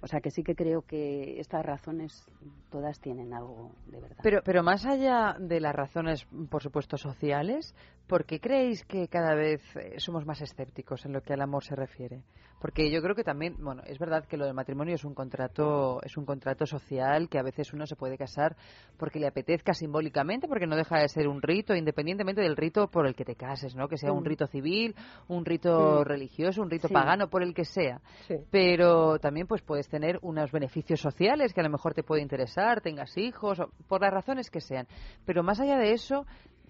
O 0.00 0.06
sea 0.06 0.20
que 0.20 0.30
sí 0.30 0.42
que 0.42 0.54
creo 0.54 0.82
que 0.82 1.38
estas 1.38 1.64
razones 1.66 2.24
todas 2.70 2.98
tienen 2.98 3.34
algo 3.34 3.72
de 3.86 4.00
verdad. 4.00 4.18
Pero, 4.22 4.40
pero 4.42 4.62
más 4.62 4.86
allá 4.86 5.36
de 5.38 5.60
las 5.60 5.74
razones, 5.74 6.26
por 6.48 6.62
supuesto, 6.62 6.96
sociales, 6.96 7.74
¿por 8.06 8.24
qué 8.24 8.40
creéis 8.40 8.84
que 8.84 9.08
cada 9.08 9.34
vez 9.34 9.60
eh, 9.76 9.96
somos 9.98 10.24
más 10.24 10.40
escépticos 10.40 11.04
en 11.04 11.12
lo 11.12 11.20
que 11.20 11.34
al 11.34 11.42
amor 11.42 11.62
se 11.62 11.74
refiere? 11.74 12.22
Porque 12.60 12.90
yo 12.90 13.00
creo 13.02 13.14
que 13.14 13.22
también, 13.24 13.54
bueno, 13.58 13.82
es 13.86 13.98
verdad 13.98 14.24
que 14.26 14.36
lo 14.36 14.44
del 14.44 14.54
matrimonio 14.54 14.94
es 14.94 15.04
un 15.04 15.14
contrato, 15.14 16.00
es 16.02 16.16
un 16.16 16.24
contrato 16.24 16.66
social 16.66 17.28
que 17.28 17.38
a 17.38 17.42
veces 17.42 17.72
uno 17.72 17.86
se 17.86 17.94
puede 17.96 18.18
casar 18.18 18.56
porque 18.96 19.20
le 19.20 19.28
apetezca 19.28 19.72
simbólicamente, 19.72 20.48
porque 20.48 20.66
no 20.66 20.76
deja 20.76 20.98
de 20.98 21.08
ser 21.08 21.28
un 21.28 21.40
rito, 21.40 21.74
independientemente 21.74 22.40
del 22.40 22.56
rito 22.56 22.88
por 22.88 23.06
el 23.06 23.14
que 23.14 23.24
te 23.24 23.36
cases, 23.36 23.74
¿no? 23.76 23.88
Que 23.88 23.96
sea 23.96 24.12
un 24.12 24.22
Mm. 24.22 24.26
rito 24.26 24.46
civil, 24.48 24.94
un 25.28 25.44
rito 25.44 26.00
Mm. 26.00 26.04
religioso, 26.04 26.62
un 26.62 26.70
rito 26.70 26.88
Sí. 26.88 26.94
pagano, 26.94 27.28
por 27.28 27.42
el 27.42 27.54
que 27.54 27.64
sea. 27.64 28.00
Sí. 28.26 28.34
Pero 28.50 29.18
también 29.18 29.46
pues 29.46 29.62
puedes 29.62 29.88
tener 29.88 30.18
unos 30.22 30.50
beneficios 30.50 31.00
sociales 31.00 31.52
que 31.54 31.60
a 31.60 31.64
lo 31.64 31.70
mejor 31.70 31.94
te 31.94 32.02
puede 32.02 32.22
interesar, 32.22 32.80
tengas 32.80 33.16
hijos, 33.16 33.58
por 33.86 34.00
las 34.00 34.12
razones 34.12 34.50
que 34.50 34.60
sean. 34.60 34.86
Pero 35.24 35.42
más 35.42 35.60
allá 35.60 35.76
de 35.78 35.92
eso, 35.92 36.26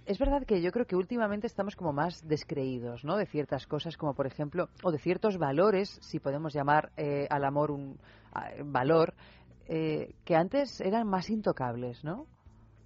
es 0.08 0.18
verdad 0.18 0.44
que 0.46 0.62
yo 0.62 0.72
creo 0.72 0.86
que 0.86 0.96
últimamente 0.96 1.46
estamos 1.46 1.76
como 1.76 1.92
más 1.92 2.26
descreídos, 2.26 3.04
¿no? 3.04 3.16
De 3.18 3.26
ciertas 3.26 3.66
cosas, 3.66 3.96
como 3.98 4.14
por 4.14 4.26
ejemplo, 4.26 4.70
o 4.82 4.90
de 4.90 4.98
ciertos 4.98 5.36
valores, 5.36 5.98
si 6.02 6.18
podemos 6.18 6.54
llamar 6.54 6.90
eh, 6.96 7.26
al 7.28 7.44
amor 7.44 7.70
un 7.70 7.98
a- 8.32 8.50
valor, 8.64 9.12
eh, 9.66 10.14
que 10.24 10.34
antes 10.34 10.80
eran 10.80 11.06
más 11.06 11.28
intocables, 11.28 12.02
¿no? 12.04 12.26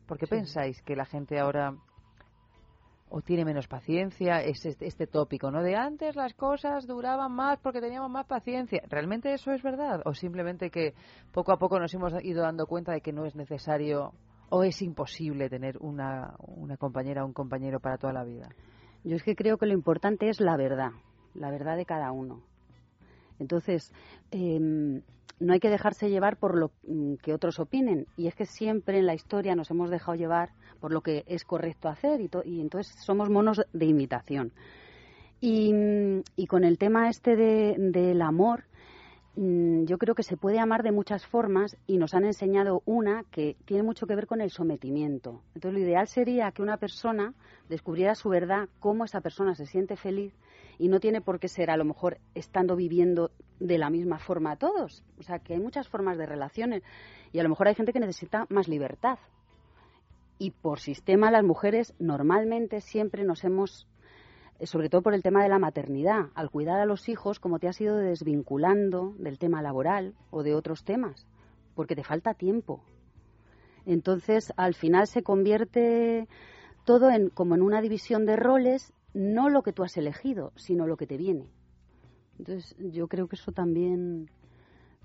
¿Por 0.07 0.19
qué 0.19 0.27
Sí. 0.27 0.35
pensáis 0.35 0.83
que 0.83 0.97
la 0.97 1.05
gente 1.05 1.39
ahora 1.39 1.75
o 3.09 3.21
tiene 3.21 3.45
menos 3.45 3.69
paciencia, 3.69 4.43
es 4.43 4.65
este, 4.65 4.87
este 4.87 5.07
tópico, 5.07 5.51
¿no? 5.51 5.63
De 5.63 5.77
antes 5.77 6.17
las 6.17 6.33
cosas 6.35 6.87
duraban 6.87 7.31
más 7.31 7.59
porque 7.59 7.81
teníamos 7.81 8.11
más 8.11 8.27
paciencia. 8.27 8.83
¿Realmente 8.89 9.33
eso 9.35 9.53
es 9.53 9.63
verdad? 9.63 10.01
¿O 10.07 10.15
simplemente 10.15 10.71
que 10.71 10.95
poco 11.31 11.53
a 11.53 11.59
poco 11.59 11.79
nos 11.79 11.93
hemos 11.95 12.13
ido 12.25 12.43
dando 12.43 12.67
cuenta 12.67 12.93
de 12.93 13.01
que 13.03 13.13
no 13.13 13.27
es 13.27 13.37
necesario 13.37 14.13
o 14.55 14.65
es 14.65 14.83
imposible 14.83 15.49
tener 15.49 15.79
una, 15.81 16.35
una 16.39 16.77
compañera 16.77 17.25
o 17.25 17.27
un 17.27 17.33
compañero 17.33 17.81
para 17.81 17.97
toda 17.97 18.13
la 18.13 18.23
vida? 18.23 18.51
Yo 19.03 19.17
es 19.17 19.23
que 19.23 19.35
creo 19.35 19.57
que 19.57 19.65
lo 19.65 19.73
importante 19.73 20.29
es 20.29 20.41
la 20.41 20.59
verdad, 20.59 20.91
la 21.35 21.51
verdad 21.51 21.75
de 21.79 21.87
cada 21.87 22.13
uno. 22.13 22.43
Entonces, 23.39 23.91
em, 24.31 25.01
no 25.41 25.53
hay 25.55 25.59
que 25.59 25.71
dejarse 25.71 26.11
llevar 26.11 26.37
por 26.37 26.57
lo 26.57 26.71
mm, 26.87 27.15
que 27.15 27.33
otros 27.33 27.59
opinen. 27.59 28.07
Y 28.17 28.27
es 28.27 28.35
que 28.35 28.45
siempre 28.45 28.99
en 28.99 29.07
la 29.07 29.15
historia 29.15 29.57
nos 29.57 29.71
hemos 29.71 29.89
dejado 29.89 30.17
llevar 30.17 30.51
por 30.81 30.93
lo 30.93 31.01
que 31.01 31.25
es 31.27 31.45
correcto 31.45 31.89
hacer 31.89 32.21
y, 32.21 32.29
y 32.45 32.61
entonces 32.61 32.95
somos 33.03 33.31
monos 33.31 33.63
de 33.73 33.87
imitación. 33.87 34.53
Y, 35.41 35.73
mm, 35.73 36.21
y 36.37 36.47
con 36.47 36.65
el 36.65 36.77
tema 36.77 37.09
este 37.09 37.37
de- 37.37 37.75
del 37.79 38.21
amor, 38.21 38.65
yo 39.35 39.97
creo 39.97 40.15
que 40.15 40.23
se 40.23 40.37
puede 40.37 40.59
amar 40.59 40.83
de 40.83 40.93
muchas 40.93 41.27
formas 41.27 41.77
y 41.87 41.97
nos 41.97 42.13
han 42.13 42.25
enseñado 42.25 42.83
una 42.85 43.25
que 43.31 43.57
tiene 43.65 43.83
mucho 43.83 44.07
que 44.07 44.15
ver 44.15 44.27
con 44.27 44.43
el 44.43 44.51
sometimiento. 44.51 45.41
Entonces, 45.55 45.81
lo 45.81 45.87
ideal 45.87 46.07
sería 46.07 46.53
que 46.53 46.61
una 46.61 46.77
persona 46.77 47.33
descubriera 47.69 48.15
su 48.15 48.29
verdad, 48.29 48.69
cómo 48.79 49.05
esa 49.05 49.23
persona 49.23 49.55
se 49.55 49.65
siente 49.65 49.97
feliz 49.97 50.35
y 50.79 50.89
no 50.89 51.01
tiene 51.01 51.23
por 51.23 51.41
qué 51.41 51.49
ser 51.49 51.71
a 51.71 51.79
lo 51.79 51.85
mejor 51.85 52.19
estando 52.35 52.77
viviendo 52.77 53.31
de 53.59 53.79
la 53.79 53.89
misma 53.89 54.19
forma 54.19 54.57
todos. 54.57 55.03
O 55.19 55.23
sea, 55.23 55.39
que 55.39 55.55
hay 55.55 55.61
muchas 55.61 55.89
formas 55.89 56.19
de 56.19 56.27
relaciones 56.27 56.83
y 57.33 57.39
a 57.39 57.43
lo 57.43 57.49
mejor 57.49 57.69
hay 57.69 57.75
gente 57.75 57.93
que 57.95 58.01
necesita 58.01 58.47
más 58.51 58.69
libertad. 58.69 59.19
Y 60.39 60.51
por 60.51 60.79
sistema 60.81 61.31
las 61.31 61.45
mujeres 61.45 61.95
normalmente 61.99 62.81
siempre 62.81 63.25
nos 63.25 63.45
hemos 63.45 63.87
sobre 64.63 64.89
todo 64.89 65.03
por 65.03 65.15
el 65.15 65.23
tema 65.23 65.43
de 65.43 65.49
la 65.49 65.59
maternidad, 65.59 66.31
al 66.35 66.51
cuidar 66.51 66.81
a 66.81 66.87
los 66.87 67.09
hijos, 67.09 67.41
como 67.41 67.59
te 67.59 67.69
has 67.69 67.81
ido 67.81 67.97
desvinculando 67.97 69.15
del 69.19 69.39
tema 69.39 69.63
laboral 69.63 70.15
o 70.31 70.43
de 70.43 70.55
otros 70.55 70.85
temas, 70.85 71.27
porque 71.75 71.97
te 71.97 72.05
falta 72.05 72.35
tiempo. 72.35 72.83
Entonces, 73.87 74.53
al 74.57 74.75
final 74.75 75.07
se 75.07 75.23
convierte 75.23 76.29
todo 76.85 77.11
en 77.11 77.31
como 77.31 77.55
en 77.55 77.63
una 77.63 77.81
división 77.81 78.27
de 78.27 78.37
roles, 78.37 78.93
no 79.15 79.51
lo 79.51 79.63
que 79.63 79.73
tú 79.73 79.83
has 79.83 79.97
elegido, 79.97 80.53
sino 80.57 80.87
lo 80.87 80.97
que 80.97 81.07
te 81.07 81.17
viene. 81.17 81.49
Entonces, 82.39 82.77
yo 82.79 83.09
creo 83.09 83.29
que 83.29 83.37
eso 83.37 83.53
también 83.53 84.31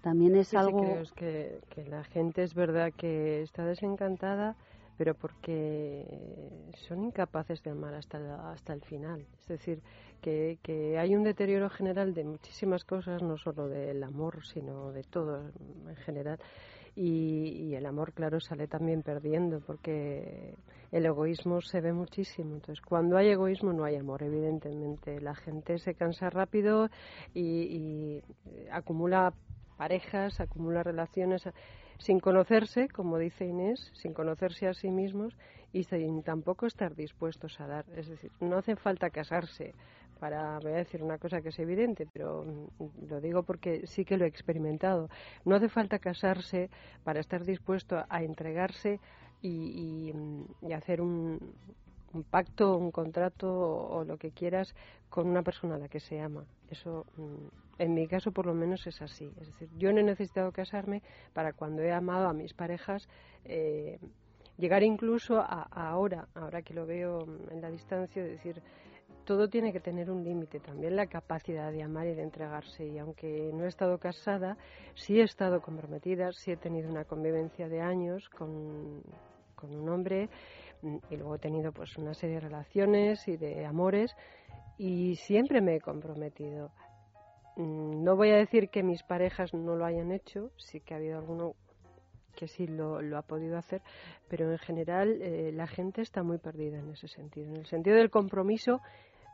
también 0.01 0.35
es 0.35 0.47
Sí, 0.47 0.51
sí, 0.51 0.57
algo 0.57 0.81
creo 0.81 1.01
es 1.01 1.11
que, 1.11 1.59
que 1.69 1.85
la 1.85 2.03
gente 2.03 2.43
es 2.43 2.53
verdad 2.53 2.93
que 2.95 3.41
está 3.41 3.65
desencantada, 3.65 4.55
pero 4.97 5.13
porque 5.13 6.03
son 6.87 7.03
incapaces 7.03 7.61
de 7.63 7.71
amar 7.71 7.93
hasta, 7.93 8.51
hasta 8.51 8.73
el 8.73 8.81
final. 8.81 9.25
Es 9.39 9.47
decir, 9.47 9.81
que, 10.21 10.57
que 10.63 10.97
hay 10.97 11.15
un 11.15 11.23
deterioro 11.23 11.69
general 11.69 12.13
de 12.13 12.23
muchísimas 12.23 12.83
cosas, 12.83 13.21
no 13.21 13.37
solo 13.37 13.67
del 13.67 14.03
amor, 14.03 14.45
sino 14.45 14.91
de 14.91 15.03
todo 15.03 15.51
en 15.87 15.95
general. 15.97 16.39
Y, 16.95 17.67
y 17.69 17.75
el 17.75 17.85
amor, 17.85 18.11
claro, 18.13 18.39
sale 18.39 18.67
también 18.67 19.03
perdiendo, 19.03 19.59
porque 19.59 20.55
el 20.91 21.05
egoísmo 21.05 21.61
se 21.61 21.79
ve 21.79 21.93
muchísimo. 21.93 22.55
Entonces, 22.55 22.83
cuando 22.83 23.17
hay 23.17 23.29
egoísmo, 23.29 23.71
no 23.71 23.83
hay 23.83 23.97
amor, 23.97 24.23
evidentemente. 24.23 25.21
La 25.21 25.35
gente 25.35 25.77
se 25.77 25.93
cansa 25.93 26.31
rápido 26.31 26.89
y, 27.35 27.41
y 27.43 28.23
acumula 28.71 29.31
parejas, 29.77 30.39
acumula 30.39 30.81
relaciones 30.81 31.47
sin 31.99 32.19
conocerse, 32.19 32.89
como 32.89 33.17
dice 33.17 33.45
Inés, 33.45 33.91
sin 33.93 34.13
conocerse 34.13 34.67
a 34.67 34.73
sí 34.73 34.89
mismos 34.89 35.35
y 35.73 35.83
sin 35.83 36.23
tampoco 36.23 36.65
estar 36.65 36.95
dispuestos 36.95 37.59
a 37.59 37.67
dar. 37.67 37.85
Es 37.95 38.07
decir, 38.07 38.31
no 38.39 38.57
hace 38.57 38.75
falta 38.75 39.09
casarse 39.09 39.73
para, 40.19 40.59
voy 40.59 40.73
a 40.73 40.77
decir 40.77 41.03
una 41.03 41.17
cosa 41.17 41.41
que 41.41 41.49
es 41.49 41.59
evidente, 41.59 42.07
pero 42.11 42.43
mm, 42.43 43.07
lo 43.09 43.21
digo 43.21 43.43
porque 43.43 43.85
sí 43.87 44.05
que 44.05 44.17
lo 44.17 44.25
he 44.25 44.27
experimentado. 44.27 45.09
No 45.45 45.55
hace 45.55 45.69
falta 45.69 45.99
casarse 45.99 46.69
para 47.03 47.19
estar 47.19 47.43
dispuesto 47.43 48.03
a 48.09 48.23
entregarse 48.23 48.99
y, 49.41 50.09
y, 50.09 50.13
mm, 50.13 50.73
hacer 50.73 51.01
un, 51.01 51.39
un 52.13 52.23
pacto, 52.23 52.77
un 52.77 52.91
contrato 52.91 53.51
o, 53.51 53.97
o 53.97 54.03
lo 54.03 54.17
que 54.17 54.31
quieras 54.31 54.75
con 55.09 55.27
una 55.27 55.43
persona 55.43 55.75
a 55.75 55.79
la 55.79 55.87
que 55.87 55.99
se 55.99 56.19
ama. 56.19 56.45
Eso, 56.69 57.05
mm, 57.17 57.66
en 57.79 57.93
mi 57.93 58.07
caso, 58.07 58.31
por 58.31 58.45
lo 58.45 58.53
menos 58.53 58.85
es 58.87 59.01
así. 59.01 59.31
Es 59.39 59.47
decir, 59.47 59.69
yo 59.77 59.91
no 59.91 59.99
he 59.99 60.03
necesitado 60.03 60.51
casarme 60.51 61.01
para 61.33 61.53
cuando 61.53 61.81
he 61.81 61.91
amado 61.91 62.27
a 62.27 62.33
mis 62.33 62.53
parejas. 62.53 63.07
eh, 63.45 63.99
llegar 64.57 64.83
incluso 64.83 65.39
a, 65.39 65.67
a 65.71 65.89
ahora, 65.89 66.27
ahora 66.33 66.63
que 66.63 66.73
lo 66.73 66.85
veo 66.85 67.19
en 67.51 67.61
la 67.61 67.69
distancia, 67.69 68.23
decir, 68.23 68.61
todo 69.23 69.49
tiene 69.49 69.73
que 69.73 69.79
tener 69.79 70.09
un 70.09 70.23
límite, 70.23 70.59
también 70.59 70.95
la 70.95 71.07
capacidad 71.07 71.71
de 71.71 71.83
amar 71.83 72.07
y 72.07 72.15
de 72.15 72.23
entregarse. 72.23 72.87
Y 72.87 72.97
aunque 72.97 73.51
no 73.53 73.65
he 73.65 73.67
estado 73.67 73.97
casada, 73.97 74.57
sí 74.95 75.19
he 75.19 75.23
estado 75.23 75.61
comprometida, 75.61 76.31
sí 76.31 76.51
he 76.51 76.57
tenido 76.57 76.89
una 76.89 77.03
convivencia 77.03 77.67
de 77.67 77.81
años 77.81 78.29
con, 78.29 79.03
con 79.55 79.75
un 79.75 79.89
hombre 79.89 80.29
y 80.81 81.17
luego 81.17 81.35
he 81.35 81.39
tenido 81.39 81.71
pues 81.71 81.97
una 81.97 82.13
serie 82.13 82.35
de 82.35 82.41
relaciones 82.41 83.27
y 83.27 83.35
de 83.35 83.65
amores 83.65 84.15
y 84.77 85.15
siempre 85.15 85.59
me 85.59 85.75
he 85.75 85.81
comprometido. 85.81 86.71
Mm, 87.57 88.03
No 88.03 88.15
voy 88.15 88.29
a 88.29 88.37
decir 88.37 88.69
que 88.69 88.83
mis 88.83 89.03
parejas 89.03 89.53
no 89.53 89.75
lo 89.75 89.85
hayan 89.85 90.11
hecho, 90.11 90.51
sí 90.57 90.79
que 90.79 90.93
ha 90.93 90.97
habido 90.97 91.17
alguno 91.17 91.55
que 92.35 92.47
sí 92.47 92.67
lo, 92.67 92.99
ha 93.17 93.23
podido 93.23 93.57
hacer, 93.57 93.81
pero 94.29 94.51
en 94.51 94.59
general 94.59 95.19
eh, 95.23 95.51
la 95.51 95.65
gente 95.65 96.01
está 96.03 96.21
muy 96.21 96.37
perdida 96.37 96.77
en 96.77 96.91
ese 96.91 97.07
sentido, 97.07 97.49
en 97.49 97.57
el 97.57 97.65
sentido 97.65 97.97
del 97.97 98.11
compromiso 98.11 98.79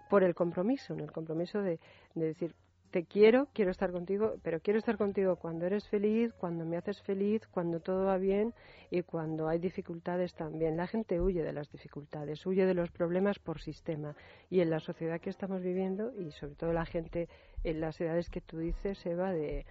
por 0.10 0.24
el 0.24 0.34
compromiso, 0.34 0.94
en 0.94 1.02
el 1.02 1.12
compromiso 1.12 1.62
de, 1.62 1.80
de 2.16 2.28
decir 2.28 2.56
te 2.94 3.06
quiero, 3.06 3.48
quiero 3.54 3.72
estar 3.72 3.92
contigo, 3.92 4.36
pero 4.44 4.60
quiero 4.60 4.78
estar 4.78 4.98
contigo 4.98 5.36
cuando 5.36 5.66
eres 5.66 5.88
feliz, 5.90 6.32
cuando 6.34 6.64
me 6.64 6.78
haces 6.78 7.02
feliz, 7.02 7.42
cuando 7.48 7.80
todo 7.80 8.06
va 8.06 8.20
bien 8.20 8.54
y 8.92 9.02
cuando 9.02 9.48
hay 9.48 9.58
dificultades 9.58 10.36
también. 10.36 10.78
La 10.78 10.86
gente 10.86 11.20
huye 11.20 11.42
de 11.42 11.54
las 11.54 11.72
dificultades, 11.72 12.46
huye 12.46 12.68
de 12.68 12.76
los 12.76 12.92
problemas 12.92 13.40
por 13.40 13.60
sistema. 13.60 14.16
Y 14.52 14.60
en 14.60 14.70
la 14.70 14.80
sociedad 14.80 15.20
que 15.20 15.32
estamos 15.32 15.64
viviendo, 15.64 16.14
y 16.22 16.30
sobre 16.34 16.54
todo 16.54 16.72
la 16.72 16.86
gente 16.86 17.30
en 17.64 17.82
las 17.82 18.00
edades 18.02 18.30
que 18.30 18.42
tú 18.42 18.60
dices, 18.60 19.06
Eva, 19.06 19.32
de 19.32 19.66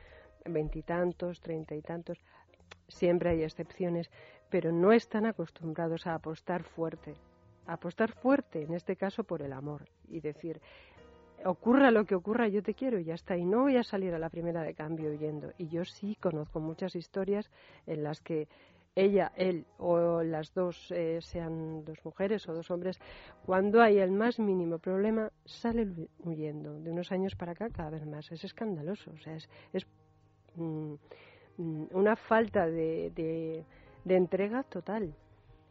veintitantos, 0.44 1.40
treinta 1.40 1.74
y 1.74 1.82
tantos, 1.82 2.19
siempre 2.89 3.31
hay 3.31 3.43
excepciones, 3.43 4.10
pero 4.51 4.73
no 4.73 4.93
están 4.93 5.27
acostumbrados 5.27 6.06
a 6.06 6.14
apostar 6.14 6.62
fuerte. 6.62 7.14
A 7.66 7.74
apostar 7.74 8.12
fuerte, 8.12 8.62
en 8.62 8.74
este 8.74 8.97
caso, 8.97 9.24
por 9.24 9.43
el 9.43 9.52
amor. 9.52 9.89
Y 10.09 10.20
decir, 10.20 10.60
ocurra 11.44 11.90
lo 11.90 12.05
que 12.05 12.14
ocurra, 12.14 12.48
yo 12.48 12.62
te 12.62 12.74
quiero 12.74 12.98
y 12.98 13.05
ya 13.05 13.14
está. 13.14 13.36
Y 13.36 13.44
no 13.44 13.62
voy 13.62 13.77
a 13.77 13.85
salir 13.85 14.14
a 14.14 14.19
la 14.19 14.31
primera 14.31 14.62
de 14.62 14.74
cambio 14.74 15.10
huyendo. 15.10 15.52
Y 15.59 15.69
yo 15.69 15.85
sí 15.85 16.16
conozco 16.16 16.60
muchas 16.60 16.97
historias 16.97 17.51
en 17.86 18.02
las 18.02 18.20
que 18.20 18.48
ella, 18.94 19.32
él 19.36 19.64
o 19.78 20.23
las 20.23 20.52
dos, 20.52 20.90
eh, 20.90 21.19
sean 21.23 21.85
dos 21.85 21.98
mujeres 22.05 22.48
o 22.48 22.55
dos 22.55 22.70
hombres, 22.70 23.01
cuando 23.47 23.81
hay 23.81 23.98
el 23.98 24.10
más 24.10 24.39
mínimo 24.39 24.78
problema, 24.78 25.31
salen 25.44 26.09
huyendo. 26.20 26.78
De 26.81 26.90
unos 26.90 27.10
años 27.10 27.35
para 27.35 27.52
acá, 27.52 27.70
cada 27.70 27.90
vez 27.90 28.05
más. 28.06 28.31
Es 28.31 28.44
escandaloso. 28.44 29.10
O 29.12 29.19
sea, 29.19 29.35
es, 29.35 29.48
es 29.73 29.86
mm, 30.56 30.94
mm, 31.56 31.85
una 31.93 32.16
falta 32.16 32.66
de, 32.66 33.10
de, 33.14 33.64
de 34.05 34.16
entrega 34.16 34.62
total. 34.64 35.14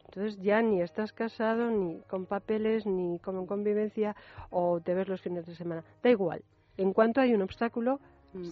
Entonces 0.06 0.42
ya 0.42 0.60
ni 0.60 0.82
estás 0.82 1.12
casado, 1.12 1.70
ni 1.70 2.00
con 2.02 2.26
papeles, 2.26 2.86
ni 2.86 3.18
con 3.20 3.46
convivencia, 3.46 4.14
o 4.50 4.80
te 4.80 4.94
ves 4.94 5.08
los 5.08 5.22
fines 5.22 5.46
de 5.46 5.54
semana. 5.54 5.84
Da 6.02 6.10
igual. 6.10 6.42
En 6.76 6.92
cuanto 6.92 7.20
hay 7.20 7.34
un 7.34 7.42
obstáculo, 7.42 8.00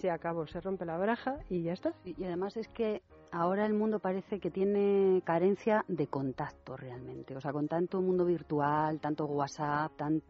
se 0.00 0.10
acabó, 0.10 0.46
se 0.46 0.60
rompe 0.60 0.84
la 0.84 0.96
baraja 0.96 1.38
y 1.48 1.62
ya 1.62 1.72
está. 1.72 1.94
Y 2.04 2.24
además 2.24 2.56
es 2.56 2.68
que 2.68 3.02
ahora 3.32 3.66
el 3.66 3.72
mundo 3.72 3.98
parece 3.98 4.40
que 4.40 4.50
tiene 4.50 5.22
carencia 5.24 5.84
de 5.88 6.06
contacto 6.06 6.76
realmente. 6.76 7.36
O 7.36 7.40
sea, 7.40 7.52
con 7.52 7.68
tanto 7.68 8.00
mundo 8.00 8.24
virtual, 8.24 9.00
tanto 9.00 9.26
WhatsApp, 9.26 9.96
tan... 9.96 10.22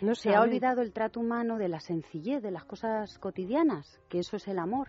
No 0.00 0.14
se 0.14 0.34
ha 0.34 0.42
olvidado 0.42 0.82
el 0.82 0.92
trato 0.92 1.20
humano 1.20 1.56
de 1.56 1.68
la 1.68 1.80
sencillez, 1.80 2.42
de 2.42 2.50
las 2.50 2.64
cosas 2.64 3.18
cotidianas, 3.18 3.98
que 4.10 4.18
eso 4.18 4.36
es 4.36 4.46
el 4.46 4.58
amor. 4.58 4.88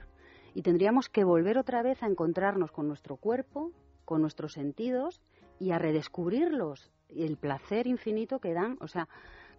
Y 0.53 0.63
tendríamos 0.63 1.07
que 1.07 1.23
volver 1.23 1.57
otra 1.57 1.81
vez 1.81 2.03
a 2.03 2.07
encontrarnos 2.07 2.71
con 2.71 2.87
nuestro 2.87 3.15
cuerpo, 3.15 3.71
con 4.03 4.21
nuestros 4.21 4.53
sentidos 4.53 5.21
y 5.59 5.71
a 5.71 5.79
redescubrirlos. 5.79 6.91
Y 7.09 7.23
el 7.23 7.37
placer 7.37 7.87
infinito 7.87 8.39
que 8.39 8.53
dan, 8.53 8.77
o 8.81 8.87
sea, 8.87 9.07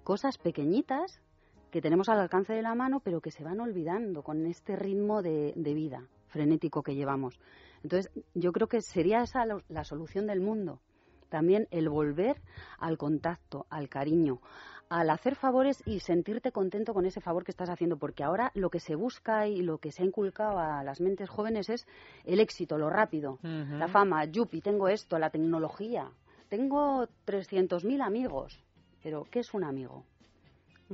cosas 0.05 0.37
pequeñitas 0.37 1.23
que 1.71 1.81
tenemos 1.83 2.09
al 2.09 2.19
alcance 2.21 2.53
de 2.53 2.63
la 2.63 2.75
mano, 2.75 3.01
pero 3.01 3.21
que 3.21 3.31
se 3.31 3.45
van 3.45 3.61
olvidando 3.61 4.23
con 4.23 4.47
este 4.47 4.77
ritmo 4.77 5.23
de, 5.23 5.53
de 5.57 5.75
vida 5.75 6.07
frenético 6.29 6.83
que 6.83 6.95
llevamos. 6.95 7.39
Entonces, 7.83 8.11
yo 8.35 8.53
creo 8.53 8.69
que 8.69 8.81
sería 8.83 9.23
esa 9.23 9.47
lo- 9.47 9.63
la 9.69 9.85
solución 9.85 10.27
del 10.27 10.41
mundo. 10.41 10.81
También 11.29 11.67
el 11.71 11.89
volver 11.89 12.41
al 12.79 12.97
contacto, 12.97 13.67
al 13.69 13.89
cariño, 13.91 14.41
al 14.89 15.11
hacer 15.11 15.35
favores 15.37 15.83
y 15.87 16.01
sentirte 16.01 16.53
contento 16.53 16.95
con 16.95 17.05
ese 17.05 17.21
favor 17.21 17.45
que 17.45 17.51
estás 17.51 17.69
haciendo, 17.69 17.99
porque 17.99 18.25
ahora 18.25 18.51
lo 18.55 18.71
que 18.71 18.81
se 18.81 18.95
busca 18.95 19.47
y 19.47 19.61
lo 19.61 19.77
que 19.77 19.93
se 19.93 20.03
ha 20.03 20.07
inculcado 20.07 20.59
a 20.59 20.83
las 20.83 21.01
mentes 21.03 21.29
jóvenes 21.29 21.69
es 21.69 21.87
el 22.25 22.41
éxito, 22.41 22.79
lo 22.79 22.89
rápido, 22.89 23.39
la 23.79 23.89
fama, 23.89 24.25
yupi, 24.25 24.63
tengo 24.63 24.89
esto, 24.89 25.19
la 25.19 25.29
tecnología, 25.29 26.11
tengo 26.49 27.07
300.000 27.27 28.01
amigos, 28.01 28.65
pero 29.03 29.25
¿qué 29.31 29.41
es 29.41 29.53
un 29.53 29.65
amigo? 29.65 30.05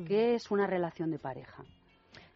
¿Qué 0.06 0.34
es 0.34 0.50
una 0.50 0.66
relación 0.66 1.10
de 1.10 1.18
pareja? 1.18 1.62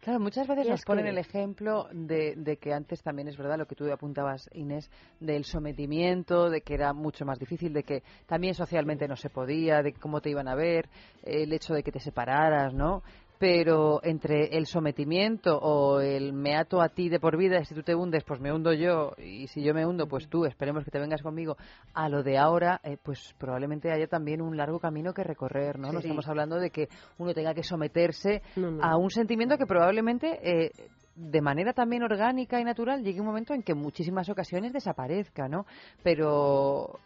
Claro, 0.01 0.21
muchas 0.21 0.47
veces 0.47 0.65
nos 0.67 0.83
ponen 0.85 1.03
que- 1.05 1.09
el 1.11 1.17
ejemplo 1.17 1.87
de, 1.91 2.33
de 2.37 2.55
que 2.57 2.73
antes 2.73 3.01
también 3.03 3.27
es 3.27 3.35
verdad 3.37 3.57
lo 3.57 3.65
que 3.65 3.75
tú 3.75 3.91
apuntabas, 3.91 4.49
Inés, 4.53 4.89
del 5.19 5.43
sometimiento, 5.43 6.49
de 6.49 6.61
que 6.61 6.73
era 6.73 6.93
mucho 6.93 7.25
más 7.25 7.37
difícil, 7.37 7.73
de 7.73 7.83
que 7.83 8.01
también 8.25 8.53
socialmente 8.53 9.09
no 9.09 9.17
se 9.17 9.29
podía, 9.29 9.81
de 9.81 9.91
cómo 9.93 10.21
te 10.21 10.29
iban 10.29 10.47
a 10.47 10.55
ver, 10.55 10.87
el 11.23 11.51
hecho 11.51 11.73
de 11.73 11.83
que 11.83 11.91
te 11.91 11.99
separaras, 11.99 12.73
¿no? 12.73 13.03
Pero 13.39 14.01
entre 14.03 14.57
el 14.57 14.65
sometimiento 14.65 15.57
o 15.57 16.01
el 16.01 16.33
me 16.33 16.57
ato 16.57 16.81
a 16.81 16.89
ti 16.89 17.07
de 17.07 17.19
por 17.21 17.37
vida, 17.37 17.63
si 17.63 17.73
tú 17.73 17.83
te 17.83 17.95
hundes, 17.95 18.23
pues 18.25 18.41
me 18.41 18.51
hundo 18.51 18.73
yo, 18.73 19.13
y 19.17 19.47
si 19.47 19.63
yo 19.63 19.73
me 19.73 19.85
hundo, 19.85 20.07
pues 20.07 20.27
tú, 20.27 20.45
esperemos 20.45 20.83
que 20.83 20.91
te 20.91 20.99
vengas 20.99 21.21
conmigo, 21.21 21.55
a 21.93 22.09
lo 22.09 22.21
de 22.21 22.37
ahora, 22.37 22.81
eh, 22.83 22.97
pues 23.01 23.33
probablemente 23.37 23.91
haya 23.91 24.07
también 24.07 24.41
un 24.41 24.57
largo 24.57 24.79
camino 24.79 25.13
que 25.13 25.23
recorrer, 25.23 25.79
¿no? 25.79 25.91
No 25.93 25.99
estamos 25.99 26.27
hablando 26.27 26.57
de 26.57 26.69
que 26.69 26.89
uno 27.17 27.33
tenga 27.33 27.53
que 27.53 27.63
someterse 27.63 28.41
No, 28.57 28.71
no. 28.71 28.83
a 28.83 28.97
un 28.97 29.09
sentimiento 29.09 29.57
que 29.57 29.65
probablemente 29.65 30.39
eh, 30.43 30.71
de 31.15 31.41
manera 31.41 31.73
también 31.73 32.03
orgánica 32.03 32.59
y 32.59 32.63
natural 32.63 33.03
llegue 33.03 33.19
un 33.21 33.27
momento 33.27 33.53
en 33.53 33.63
que 33.63 33.71
en 33.73 33.77
muchísimas 33.79 34.29
ocasiones 34.29 34.73
desaparezca, 34.73 35.47
¿no? 35.47 35.65
Pero 36.03 36.99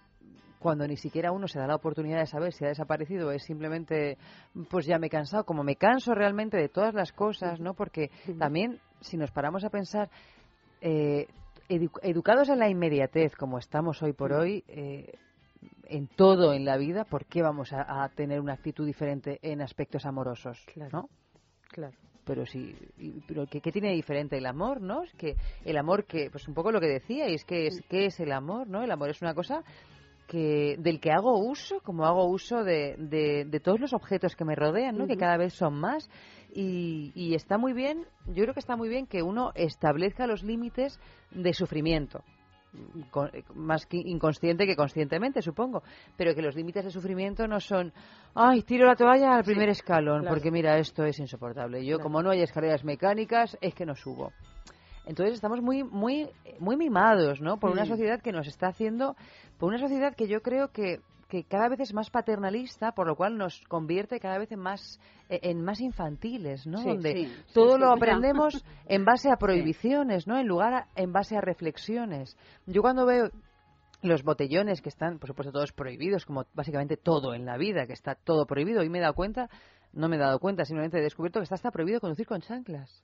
cuando 0.64 0.88
ni 0.88 0.95
siquiera 0.98 1.31
uno 1.34 1.48
se 1.48 1.60
da 1.60 1.68
la 1.68 1.76
oportunidad 1.76 2.19
de 2.19 2.26
saber 2.26 2.53
si 2.53 2.64
ha 2.65 2.69
desaparecido 2.69 3.31
es 3.31 3.44
simplemente 3.44 4.18
pues 4.69 4.85
ya 4.88 4.98
me 4.98 5.07
he 5.07 5.10
cansado 5.10 5.44
como 5.44 5.64
me 5.64 5.76
canso 5.76 6.15
realmente 6.15 6.57
de 6.57 6.69
todas 6.69 6.94
las 6.95 7.11
cosas 7.11 7.60
no 7.60 7.73
porque 7.76 8.10
también 8.40 8.80
si 9.02 9.18
nos 9.18 9.30
paramos 9.31 9.64
a 9.65 9.69
pensar 9.69 10.10
eh, 10.81 11.27
edu- 11.69 11.99
educados 12.02 12.49
en 12.49 12.60
la 12.60 12.69
inmediatez 12.69 13.35
como 13.35 13.57
estamos 13.60 14.02
hoy 14.02 14.14
por 14.14 14.31
hoy 14.34 14.64
eh, 14.69 15.11
en 15.85 16.07
todo 16.07 16.53
en 16.53 16.64
la 16.65 16.77
vida 16.77 17.03
por 17.03 17.26
qué 17.26 17.41
vamos 17.41 17.73
a, 17.73 18.03
a 18.03 18.10
tener 18.10 18.40
una 18.40 18.53
actitud 18.53 18.85
diferente 18.85 19.40
en 19.41 19.61
aspectos 19.61 20.06
amorosos 20.06 20.64
no 20.94 21.10
Claro. 21.69 21.95
pero 22.26 22.45
sí 22.45 22.76
y- 22.98 23.19
pero 23.27 23.45
¿qué, 23.48 23.60
qué 23.60 23.72
tiene 23.72 23.90
de 23.90 23.95
diferente 23.95 24.38
el 24.38 24.45
amor 24.45 24.80
no 24.81 25.03
es 25.03 25.11
que 25.15 25.35
el 25.65 25.76
amor 25.77 26.06
que 26.06 26.30
pues 26.31 26.48
un 26.48 26.53
poco 26.53 26.72
lo 26.72 26.80
que 26.80 26.88
decíais 26.88 27.44
que 27.45 27.68
es 27.68 27.81
qué 27.90 28.06
es 28.06 28.19
el 28.19 28.31
amor 28.31 28.68
no 28.68 28.84
el 28.84 28.91
amor 28.91 29.10
es 29.10 29.22
una 29.22 29.34
cosa 29.34 29.64
que 30.27 30.75
del 30.79 30.99
que 30.99 31.11
hago 31.11 31.37
uso 31.39 31.79
como 31.81 32.05
hago 32.05 32.25
uso 32.25 32.63
de, 32.63 32.95
de, 32.97 33.45
de 33.45 33.59
todos 33.59 33.79
los 33.79 33.93
objetos 33.93 34.35
que 34.35 34.45
me 34.45 34.55
rodean 34.55 34.97
no 34.97 35.07
que 35.07 35.17
cada 35.17 35.37
vez 35.37 35.53
son 35.53 35.73
más 35.79 36.09
y, 36.53 37.11
y 37.15 37.35
está 37.35 37.57
muy 37.57 37.73
bien 37.73 38.05
yo 38.27 38.43
creo 38.43 38.53
que 38.53 38.59
está 38.59 38.75
muy 38.75 38.89
bien 38.89 39.05
que 39.07 39.21
uno 39.21 39.51
establezca 39.55 40.25
los 40.27 40.43
límites 40.43 40.99
de 41.31 41.53
sufrimiento 41.53 42.23
con- 43.11 43.29
más 43.53 43.85
que 43.85 43.97
inconsciente 43.97 44.65
que 44.65 44.75
conscientemente, 44.75 45.43
supongo, 45.43 45.83
pero 46.17 46.33
que 46.33 46.41
los 46.41 46.55
límites 46.55 46.83
de 46.83 46.89
sufrimiento 46.89 47.47
no 47.47 47.59
son, 47.59 47.93
ay, 48.33 48.63
tiro 48.63 48.87
la 48.87 48.95
toalla 48.95 49.35
al 49.35 49.43
primer 49.43 49.69
escalón, 49.69 50.21
claro. 50.21 50.35
porque 50.35 50.49
mira, 50.49 50.79
esto 50.79 51.05
es 51.05 51.19
insoportable. 51.19 51.85
Yo, 51.85 51.97
Claro. 51.97 52.03
como 52.03 52.23
no 52.23 52.31
hay 52.31 52.41
escaleras 52.41 52.83
mecánicas, 52.83 53.55
es 53.61 53.75
que 53.75 53.85
no 53.85 53.93
subo. 53.93 54.31
Entonces 55.05 55.35
estamos 55.35 55.61
muy, 55.61 55.84
muy, 55.84 56.30
muy 56.59 56.77
mimados, 56.77 57.41
¿no? 57.41 57.57
Por 57.59 57.71
una 57.71 57.85
sociedad 57.85 58.21
que 58.21 58.31
nos 58.31 58.47
está 58.47 58.67
haciendo, 58.67 59.15
por 59.57 59.69
una 59.69 59.80
sociedad 59.80 60.15
que 60.15 60.27
yo 60.27 60.41
creo 60.41 60.69
que 60.69 60.99
que 61.30 61.45
cada 61.45 61.67
vez 61.67 61.80
es 61.80 61.95
más 61.95 62.11
paternalista, 62.11 62.91
por 62.91 63.07
lo 63.07 63.15
cual 63.15 63.39
nos 63.39 63.59
convierte 63.67 64.19
cada 64.19 64.38
vez 64.38 64.51
en 64.51 64.59
más 64.59 64.99
eh, 65.30 65.39
en 65.41 65.63
más 65.63 65.81
infantiles, 65.81 66.67
¿no? 66.67 66.77
Sí, 66.77 66.89
Donde 66.89 67.13
sí, 67.13 67.34
todo 67.55 67.73
sí, 67.75 67.80
lo 67.81 67.89
aprendemos 67.91 68.63
en 68.85 69.03
base 69.03 69.31
a 69.31 69.38
prohibiciones, 69.38 70.27
¿no? 70.27 70.38
En 70.38 70.45
lugar 70.47 70.73
a- 70.75 70.88
en 70.95 71.11
base 71.11 71.35
a 71.35 71.41
reflexiones. 71.41 72.38
Yo 72.67 72.84
cuando 72.84 73.07
veo 73.07 73.31
los 74.03 74.21
botellones 74.21 74.81
que 74.81 74.89
están, 74.89 75.17
por 75.17 75.27
supuesto, 75.30 75.51
todos 75.51 75.71
prohibidos, 75.71 76.23
como 76.25 76.45
básicamente 76.53 76.97
todo 76.97 77.34
en 77.34 77.45
la 77.45 77.57
vida, 77.57 77.88
que 77.88 77.93
está 77.93 78.13
todo 78.13 78.45
prohibido, 78.45 78.84
y 78.84 78.89
me 78.89 78.99
he 78.99 79.01
dado 79.01 79.15
cuenta, 79.15 79.49
no 79.91 80.09
me 80.09 80.17
he 80.17 80.19
dado 80.19 80.38
cuenta, 80.39 80.65
simplemente 80.65 80.99
he 80.99 81.01
descubierto 81.01 81.39
que 81.39 81.45
está 81.45 81.55
hasta 81.55 81.71
prohibido 81.71 81.99
conducir 81.99 82.27
con 82.27 82.41
chanclas. 82.41 83.03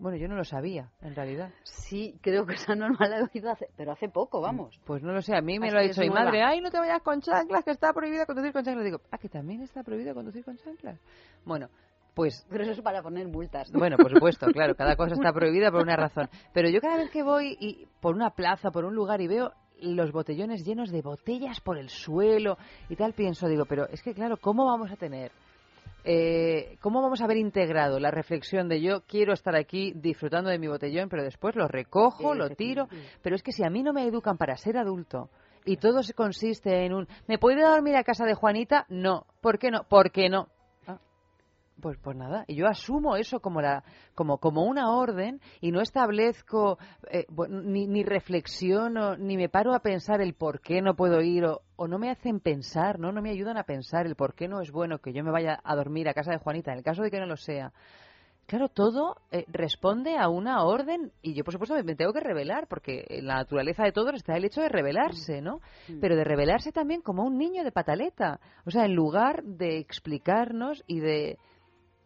Bueno, 0.00 0.16
yo 0.16 0.28
no 0.28 0.34
lo 0.34 0.44
sabía, 0.44 0.90
en 1.02 1.14
realidad. 1.14 1.50
Sí, 1.62 2.18
creo 2.22 2.46
que 2.46 2.54
esa 2.54 2.74
norma 2.74 3.06
la 3.06 3.18
he 3.18 3.22
oído 3.22 3.50
hace, 3.50 3.68
pero 3.76 3.92
hace 3.92 4.08
poco, 4.08 4.40
vamos. 4.40 4.80
Pues 4.86 5.02
no 5.02 5.12
lo 5.12 5.20
sé, 5.20 5.36
a 5.36 5.42
mí 5.42 5.58
me 5.58 5.66
Así 5.66 5.74
lo 5.74 5.80
ha 5.80 5.82
dicho 5.82 6.00
mi 6.00 6.08
nueva. 6.08 6.24
madre, 6.24 6.42
ay, 6.42 6.60
no 6.62 6.70
te 6.70 6.78
vayas 6.78 7.02
con 7.02 7.20
chanclas, 7.20 7.62
que 7.64 7.70
está 7.72 7.92
prohibido 7.92 8.24
conducir 8.24 8.52
con 8.52 8.64
chanclas. 8.64 8.84
Digo, 8.86 9.00
ah, 9.10 9.18
que 9.18 9.28
también 9.28 9.60
está 9.60 9.82
prohibido 9.82 10.14
conducir 10.14 10.42
con 10.42 10.56
chanclas. 10.56 10.98
Bueno, 11.44 11.68
pues 12.14 12.46
Pero 12.48 12.62
eso 12.64 12.72
es 12.72 12.80
para 12.80 13.02
poner 13.02 13.28
multas. 13.28 13.70
bueno, 13.72 13.98
por 13.98 14.10
supuesto, 14.10 14.46
claro, 14.52 14.74
cada 14.74 14.96
cosa 14.96 15.14
está 15.14 15.32
prohibida 15.34 15.70
por 15.70 15.82
una 15.82 15.96
razón. 15.96 16.30
Pero 16.54 16.70
yo 16.70 16.80
cada 16.80 16.96
vez 16.96 17.10
que 17.10 17.22
voy 17.22 17.56
y 17.60 17.86
por 18.00 18.14
una 18.14 18.30
plaza, 18.30 18.70
por 18.70 18.86
un 18.86 18.94
lugar 18.94 19.20
y 19.20 19.26
veo 19.28 19.52
los 19.82 20.12
botellones 20.12 20.64
llenos 20.64 20.90
de 20.90 21.02
botellas 21.02 21.60
por 21.60 21.78
el 21.78 21.88
suelo 21.90 22.56
y 22.88 22.96
tal, 22.96 23.12
pienso, 23.12 23.48
digo, 23.48 23.64
pero 23.66 23.86
es 23.88 24.02
que 24.02 24.14
claro, 24.14 24.36
¿cómo 24.38 24.64
vamos 24.66 24.90
a 24.90 24.96
tener 24.96 25.30
eh, 26.04 26.76
¿cómo 26.80 27.02
vamos 27.02 27.20
a 27.20 27.24
haber 27.24 27.36
integrado 27.36 27.98
la 27.98 28.10
reflexión 28.10 28.68
de 28.68 28.80
yo 28.80 29.02
quiero 29.06 29.32
estar 29.32 29.56
aquí 29.56 29.92
disfrutando 29.94 30.50
de 30.50 30.58
mi 30.58 30.68
botellón, 30.68 31.08
pero 31.08 31.22
después 31.22 31.56
lo 31.56 31.68
recojo, 31.68 32.34
lo 32.34 32.50
tiro? 32.50 32.88
Pero 33.22 33.36
es 33.36 33.42
que 33.42 33.52
si 33.52 33.64
a 33.64 33.70
mí 33.70 33.82
no 33.82 33.92
me 33.92 34.06
educan 34.06 34.36
para 34.36 34.56
ser 34.56 34.76
adulto 34.76 35.30
y 35.64 35.76
todo 35.76 36.02
se 36.02 36.14
consiste 36.14 36.84
en 36.84 36.94
un 36.94 37.08
¿me 37.26 37.38
puedo 37.38 37.58
ir 37.58 37.64
a 37.64 37.70
dormir 37.70 37.96
a 37.96 38.04
casa 38.04 38.24
de 38.24 38.34
Juanita? 38.34 38.86
No. 38.88 39.26
¿Por 39.40 39.58
qué 39.58 39.70
no? 39.70 39.84
¿Por 39.84 40.10
qué 40.10 40.28
no? 40.28 40.48
Pues, 41.80 41.98
pues 42.02 42.16
nada, 42.16 42.44
y 42.46 42.56
yo 42.56 42.66
asumo 42.66 43.16
eso 43.16 43.40
como, 43.40 43.60
la, 43.60 43.82
como, 44.14 44.38
como 44.38 44.64
una 44.64 44.90
orden 44.90 45.40
y 45.60 45.72
no 45.72 45.80
establezco 45.80 46.78
eh, 47.10 47.24
ni, 47.48 47.86
ni 47.86 48.02
reflexiono, 48.02 49.16
ni 49.16 49.36
me 49.36 49.48
paro 49.48 49.74
a 49.74 49.80
pensar 49.80 50.20
el 50.20 50.34
por 50.34 50.60
qué 50.60 50.82
no 50.82 50.94
puedo 50.94 51.22
ir 51.22 51.44
o, 51.44 51.62
o 51.76 51.88
no 51.88 51.98
me 51.98 52.10
hacen 52.10 52.40
pensar, 52.40 52.98
¿no? 52.98 53.12
no 53.12 53.22
me 53.22 53.30
ayudan 53.30 53.56
a 53.56 53.64
pensar 53.64 54.06
el 54.06 54.16
por 54.16 54.34
qué 54.34 54.48
no 54.48 54.60
es 54.60 54.70
bueno 54.70 54.98
que 54.98 55.12
yo 55.12 55.24
me 55.24 55.30
vaya 55.30 55.60
a 55.64 55.74
dormir 55.74 56.08
a 56.08 56.14
casa 56.14 56.32
de 56.32 56.38
Juanita, 56.38 56.72
en 56.72 56.78
el 56.78 56.84
caso 56.84 57.02
de 57.02 57.10
que 57.10 57.20
no 57.20 57.26
lo 57.26 57.36
sea. 57.36 57.72
Claro, 58.50 58.68
todo 58.68 59.14
eh, 59.30 59.44
responde 59.46 60.16
a 60.18 60.28
una 60.28 60.64
orden 60.64 61.12
y 61.22 61.34
yo, 61.34 61.44
por 61.44 61.52
supuesto, 61.52 61.76
me, 61.76 61.84
me 61.84 61.94
tengo 61.94 62.12
que 62.12 62.18
revelar 62.18 62.66
porque 62.66 63.04
en 63.08 63.28
la 63.28 63.36
naturaleza 63.36 63.84
de 63.84 63.92
todos 63.92 64.12
está 64.14 64.36
el 64.36 64.44
hecho 64.44 64.60
de 64.60 64.68
revelarse, 64.68 65.40
¿no? 65.40 65.60
Pero 66.00 66.16
de 66.16 66.24
revelarse 66.24 66.72
también 66.72 67.00
como 67.00 67.22
un 67.22 67.38
niño 67.38 67.62
de 67.62 67.70
pataleta. 67.70 68.40
O 68.66 68.72
sea, 68.72 68.86
en 68.86 68.94
lugar 68.96 69.44
de 69.44 69.78
explicarnos 69.78 70.82
y 70.88 70.98
de 70.98 71.38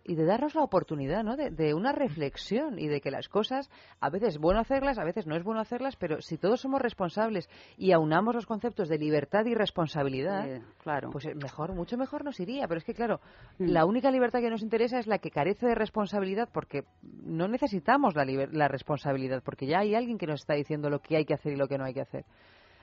y 0.04 0.14
de 0.16 0.24
darnos 0.26 0.54
la 0.54 0.62
oportunidad 0.62 1.24
¿no? 1.24 1.36
de, 1.36 1.50
de 1.50 1.72
una 1.74 1.92
reflexión 1.92 2.78
y 2.78 2.88
de 2.88 3.00
que 3.00 3.10
las 3.10 3.28
cosas 3.28 3.70
a 4.00 4.10
veces 4.10 4.34
es 4.34 4.38
bueno 4.38 4.60
hacerlas, 4.60 4.98
a 4.98 5.04
veces 5.04 5.26
no 5.26 5.34
es 5.36 5.42
bueno 5.42 5.60
hacerlas, 5.60 5.96
pero 5.96 6.20
si 6.20 6.36
todos 6.36 6.60
somos 6.60 6.82
responsables 6.82 7.48
y 7.78 7.92
aunamos 7.92 8.34
los 8.34 8.46
conceptos 8.46 8.88
de 8.88 8.98
libertad 8.98 9.46
y 9.46 9.54
responsabilidad, 9.54 10.46
Eh, 10.48 10.62
claro. 10.82 11.10
pues 11.10 11.24
eh, 11.26 11.34
mejor, 11.34 11.74
mucho 11.74 11.96
mejor 11.96 12.22
nos 12.24 12.38
iría. 12.40 12.68
Pero 12.68 12.78
es 12.78 12.84
que, 12.84 12.92
claro, 12.94 13.20
Mm. 13.58 13.68
la 13.70 13.86
única 13.86 14.10
libertad 14.10 14.40
que 14.40 14.50
nos 14.50 14.62
interesa 14.62 14.98
es 14.98 15.06
la 15.06 15.18
que 15.18 15.30
carece 15.30 15.66
de 15.66 15.74
responsabilidad 15.74 16.48
porque 16.52 16.84
no 17.02 17.48
necesitamos 17.48 18.14
la, 18.14 18.24
liber- 18.24 18.52
la 18.52 18.68
responsabilidad, 18.68 19.42
porque 19.44 19.66
ya 19.66 19.78
hay 19.80 19.94
alguien 19.94 20.18
que 20.18 20.26
nos 20.26 20.40
está 20.40 20.54
diciendo 20.54 20.90
lo 20.90 20.98
que 21.00 21.16
hay 21.16 21.24
que 21.24 21.34
hacer 21.34 21.52
y 21.52 21.56
lo 21.56 21.66
que 21.66 21.78
no 21.78 21.84
hay 21.84 21.94
que 21.94 22.02
hacer. 22.02 22.24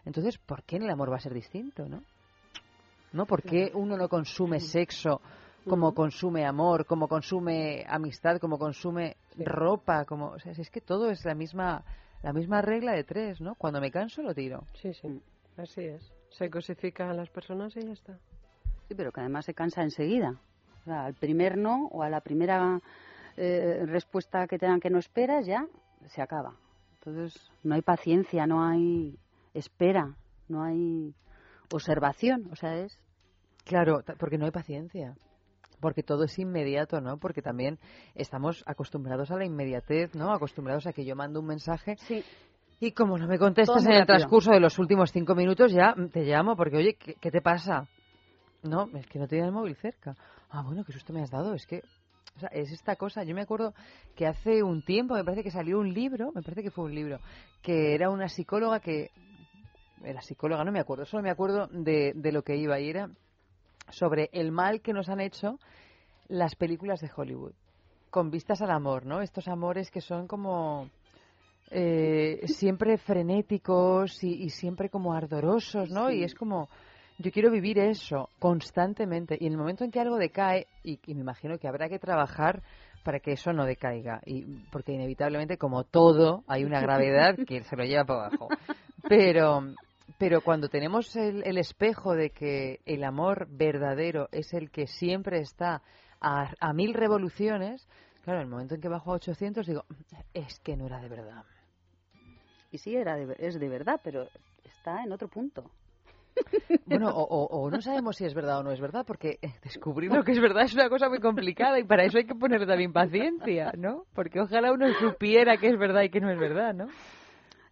Entonces, 0.06 0.38
¿por 0.40 0.64
qué 0.64 0.78
en 0.78 0.84
el 0.84 0.90
amor 0.90 1.12
va 1.12 1.18
a 1.18 1.20
ser 1.20 1.34
distinto, 1.34 1.88
no? 1.88 2.02
¿No? 3.14 3.26
¿Por 3.26 3.44
qué 3.44 3.72
uno 3.74 3.98
no 3.98 4.08
consume 4.10 4.60
sexo 4.60 5.22
como 5.68 5.94
consume 5.94 6.46
amor, 6.46 6.86
como 6.86 7.08
consume 7.08 7.86
amistad, 7.88 8.38
como 8.40 8.58
consume 8.58 9.18
ropa, 9.38 10.06
como, 10.06 10.32
o 10.32 10.40
sea, 10.40 10.54
si 10.54 10.62
es 10.62 10.70
que 10.70 10.82
todo 10.82 11.10
es 11.10 11.24
la 11.26 11.36
misma 11.36 11.84
la 12.24 12.34
misma 12.34 12.62
regla 12.62 12.94
de 12.94 13.04
tres, 13.04 13.42
¿no? 13.42 13.56
Cuando 13.56 13.82
me 13.82 13.92
canso 13.92 14.22
lo 14.22 14.34
tiro. 14.34 14.64
Sí, 14.74 14.94
sí, 14.94 15.22
así 15.58 15.82
es. 15.82 16.14
Se 16.30 16.50
cosifica 16.50 17.10
a 17.10 17.14
las 17.14 17.30
personas 17.30 17.76
y 17.76 17.82
ya 17.82 17.94
está. 17.94 18.18
Sí, 18.88 18.96
pero 18.96 19.12
que 19.12 19.22
además 19.22 19.46
se 19.46 19.54
cansa 19.54 19.82
enseguida. 19.82 20.40
O 20.82 20.84
sea, 20.84 21.06
al 21.06 21.14
primer 21.14 21.58
no 21.58 21.88
o 21.88 22.04
a 22.04 22.10
la 22.10 22.22
primera 22.22 22.80
eh, 23.38 23.84
respuesta 23.86 24.48
que 24.48 24.58
te 24.58 24.66
dan 24.66 24.80
que 24.80 24.90
no 24.90 25.00
esperas, 25.00 25.46
ya 25.46 25.66
se 26.08 26.22
acaba. 26.22 26.56
Entonces, 27.00 27.52
no 27.64 27.76
hay 27.76 27.82
paciencia, 27.82 28.46
no 28.46 28.64
hay 28.64 29.18
espera, 29.54 30.16
no 30.48 30.64
hay 30.64 31.16
observación. 31.72 32.50
O 32.52 32.56
sea, 32.56 32.78
es. 32.78 32.98
Claro, 33.66 34.04
porque 34.20 34.38
no 34.38 34.46
hay 34.46 34.52
paciencia. 34.52 35.16
Porque 35.82 36.04
todo 36.04 36.24
es 36.24 36.40
inmediato, 36.40 37.02
¿no? 37.02 37.18
Porque 37.18 37.42
también 37.42 37.80
estamos 38.16 38.64
acostumbrados 38.66 39.32
a 39.32 39.36
la 39.36 39.46
inmediatez, 39.46 40.16
¿no? 40.16 40.32
Acostumbrados 40.32 40.88
a 40.88 40.94
que 40.94 41.04
yo 41.04 41.16
mando 41.16 41.40
un 41.40 41.48
mensaje 41.48 41.98
y 42.84 42.94
como 42.94 43.16
no 43.16 43.28
me 43.28 43.38
contestas 43.38 43.86
en 43.86 43.94
el 43.94 44.06
transcurso 44.08 44.52
de 44.52 44.60
los 44.60 44.80
últimos 44.80 45.12
cinco 45.12 45.36
minutos, 45.36 45.72
ya 45.72 45.94
te 46.12 46.24
llamo 46.24 46.56
porque, 46.56 46.78
oye, 46.78 46.96
¿qué, 46.96 47.14
qué 47.14 47.30
te 47.30 47.40
pasa? 47.40 47.88
No, 48.64 48.90
es 48.98 49.06
que 49.06 49.20
no 49.20 49.28
tenía 49.28 49.46
el 49.46 49.52
móvil 49.52 49.76
cerca. 49.76 50.16
Ah, 50.50 50.64
bueno, 50.64 50.84
qué 50.84 50.92
susto 50.92 51.14
me 51.14 51.22
has 51.22 51.30
dado. 51.30 51.54
Es 51.54 51.68
que, 51.68 51.84
o 52.36 52.40
sea, 52.40 52.50
es 52.50 52.72
esta 52.72 52.96
cosa. 52.96 53.24
Yo 53.24 53.36
me 53.36 53.42
acuerdo 53.42 53.76
que 54.16 54.26
hace 54.26 54.64
un 54.64 54.84
tiempo, 54.84 55.14
me 55.14 55.24
parece 55.24 55.44
que 55.44 55.52
salió 55.52 55.80
un 55.80 55.94
libro, 55.94 56.32
me 56.34 56.42
parece 56.42 56.64
que 56.64 56.72
fue 56.72 56.86
un 56.86 56.96
libro, 56.96 57.20
que 57.62 57.94
era 57.94 58.10
una 58.10 58.28
psicóloga 58.28 58.80
que 58.80 59.12
era 60.04 60.22
psicóloga, 60.22 60.64
no 60.64 60.72
me 60.72 60.80
acuerdo, 60.80 61.06
solo 61.06 61.22
me 61.22 61.30
acuerdo 61.30 61.68
de, 61.68 62.14
de 62.16 62.32
lo 62.32 62.42
que 62.42 62.56
iba 62.56 62.80
y 62.80 62.90
era 62.90 63.12
sobre 63.92 64.30
el 64.34 64.52
mal 64.52 64.82
que 64.82 64.94
nos 64.94 65.10
han 65.10 65.22
hecho 65.22 65.60
las 66.28 66.56
películas 66.56 67.02
de 67.02 67.12
Hollywood, 67.16 67.54
con 68.10 68.32
vistas 68.32 68.62
al 68.62 68.72
amor, 68.72 69.06
¿no? 69.06 69.22
Estos 69.22 69.48
amores 69.48 69.92
que 69.92 70.02
son 70.02 70.28
como 70.28 70.90
eh, 71.72 72.42
siempre 72.48 72.98
frenéticos 72.98 74.24
y, 74.24 74.44
y 74.44 74.50
siempre 74.50 74.90
como 74.90 75.14
ardorosos, 75.14 75.90
¿no? 75.90 76.10
Sí. 76.10 76.18
Y 76.18 76.24
es 76.24 76.36
como, 76.36 76.70
yo 77.18 77.32
quiero 77.32 77.52
vivir 77.52 77.80
eso 77.80 78.30
constantemente. 78.40 79.38
Y 79.40 79.48
en 79.48 79.54
el 79.54 79.58
momento 79.58 79.84
en 79.84 79.92
que 79.92 80.00
algo 80.00 80.18
decae, 80.18 80.68
y, 80.84 81.00
y 81.06 81.14
me 81.16 81.22
imagino 81.22 81.58
que 81.58 81.68
habrá 81.68 81.90
que 81.90 82.00
trabajar 82.00 82.62
para 83.04 83.20
que 83.20 83.32
eso 83.32 83.52
no 83.52 83.66
decaiga, 83.66 84.22
y 84.26 84.44
porque 84.72 84.94
inevitablemente, 84.94 85.58
como 85.58 85.84
todo, 85.84 86.44
hay 86.48 86.64
una 86.64 86.82
gravedad 86.82 87.36
que 87.48 87.64
se 87.64 87.76
lo 87.76 87.84
lleva 87.84 88.06
para 88.06 88.28
abajo. 88.28 88.48
Pero, 89.10 89.64
pero 90.18 90.42
cuando 90.42 90.70
tenemos 90.70 91.16
el, 91.16 91.44
el 91.46 91.58
espejo 91.58 92.14
de 92.16 92.30
que 92.32 92.80
el 92.86 93.04
amor 93.04 93.48
verdadero 93.50 94.28
es 94.32 94.54
el 94.54 94.70
que 94.72 94.88
siempre 94.88 95.40
está 95.40 95.82
a, 96.20 96.54
a 96.60 96.74
mil 96.74 96.94
revoluciones, 96.94 97.88
claro, 98.24 98.40
en 98.40 98.46
el 98.46 98.50
momento 98.52 98.76
en 98.76 98.82
que 98.82 98.88
bajo 98.90 99.12
a 99.12 99.16
800 99.16 99.66
digo, 99.68 99.84
es 100.34 100.60
que 100.60 100.76
no 100.78 100.86
era 100.86 101.00
de 101.00 101.10
verdad. 101.10 101.44
Y 102.72 102.78
sí, 102.78 102.96
era 102.96 103.16
de- 103.16 103.36
es 103.40 103.60
de 103.60 103.70
verdad, 103.70 104.00
pero 104.04 104.30
está 104.64 105.04
en 105.04 105.12
otro 105.12 105.28
punto. 105.28 105.70
Bueno, 106.86 107.10
o, 107.10 107.24
o- 107.24 107.46
o 107.66 107.70
no 107.70 107.82
sabemos 107.82 108.16
si 108.18 108.26
es 108.26 108.34
verdad 108.34 108.60
o 108.60 108.64
no 108.64 108.72
es 108.72 108.80
verdad, 108.82 109.06
porque 109.06 109.38
eh, 109.42 109.54
descubrir 109.64 110.12
lo 110.12 110.24
que 110.24 110.32
es 110.32 110.40
verdad 110.42 110.64
es 110.64 110.74
una 110.74 110.90
cosa 110.90 111.10
muy 111.10 111.20
complicada 111.20 111.80
y 111.80 111.84
para 111.84 112.04
eso 112.04 112.18
hay 112.18 112.26
que 112.26 112.36
ponerle 112.36 112.66
también 112.66 112.92
paciencia, 112.94 113.72
¿no? 113.78 114.06
Porque 114.14 114.40
ojalá 114.40 114.72
uno 114.72 114.88
supiera 115.00 115.58
que 115.58 115.68
es 115.68 115.78
verdad 115.78 116.02
y 116.04 116.10
que 116.10 116.20
no 116.22 116.30
es 116.32 116.40
verdad, 116.40 116.74
¿no? 116.74 116.88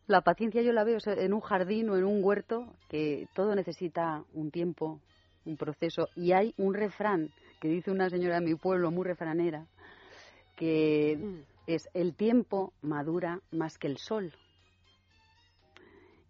La 0.10 0.22
paciencia 0.22 0.64
yo 0.64 0.74
la 0.74 0.84
veo 0.84 0.98
en 1.06 1.34
un 1.34 1.40
jardín 1.40 1.88
o 1.92 1.96
en 1.96 2.04
un 2.04 2.24
huerto, 2.24 2.66
que 2.90 3.28
todo 3.36 3.54
necesita 3.54 4.24
un 4.34 4.50
tiempo, 4.50 5.00
un 5.46 5.56
proceso. 5.56 6.10
Y 6.16 6.32
hay 6.32 6.56
un 6.58 6.74
refrán 6.74 7.30
que 7.62 7.68
dice 7.68 7.92
una 7.92 8.10
señora 8.10 8.40
de 8.40 8.42
mi 8.48 8.56
pueblo, 8.56 8.90
muy 8.90 9.06
refranera, 9.06 9.68
que 10.58 11.44
es 11.68 11.88
el 11.94 12.16
tiempo 12.16 12.74
madura 12.82 13.40
más 13.52 13.78
que 13.78 13.86
el 13.86 13.98
sol. 14.00 14.34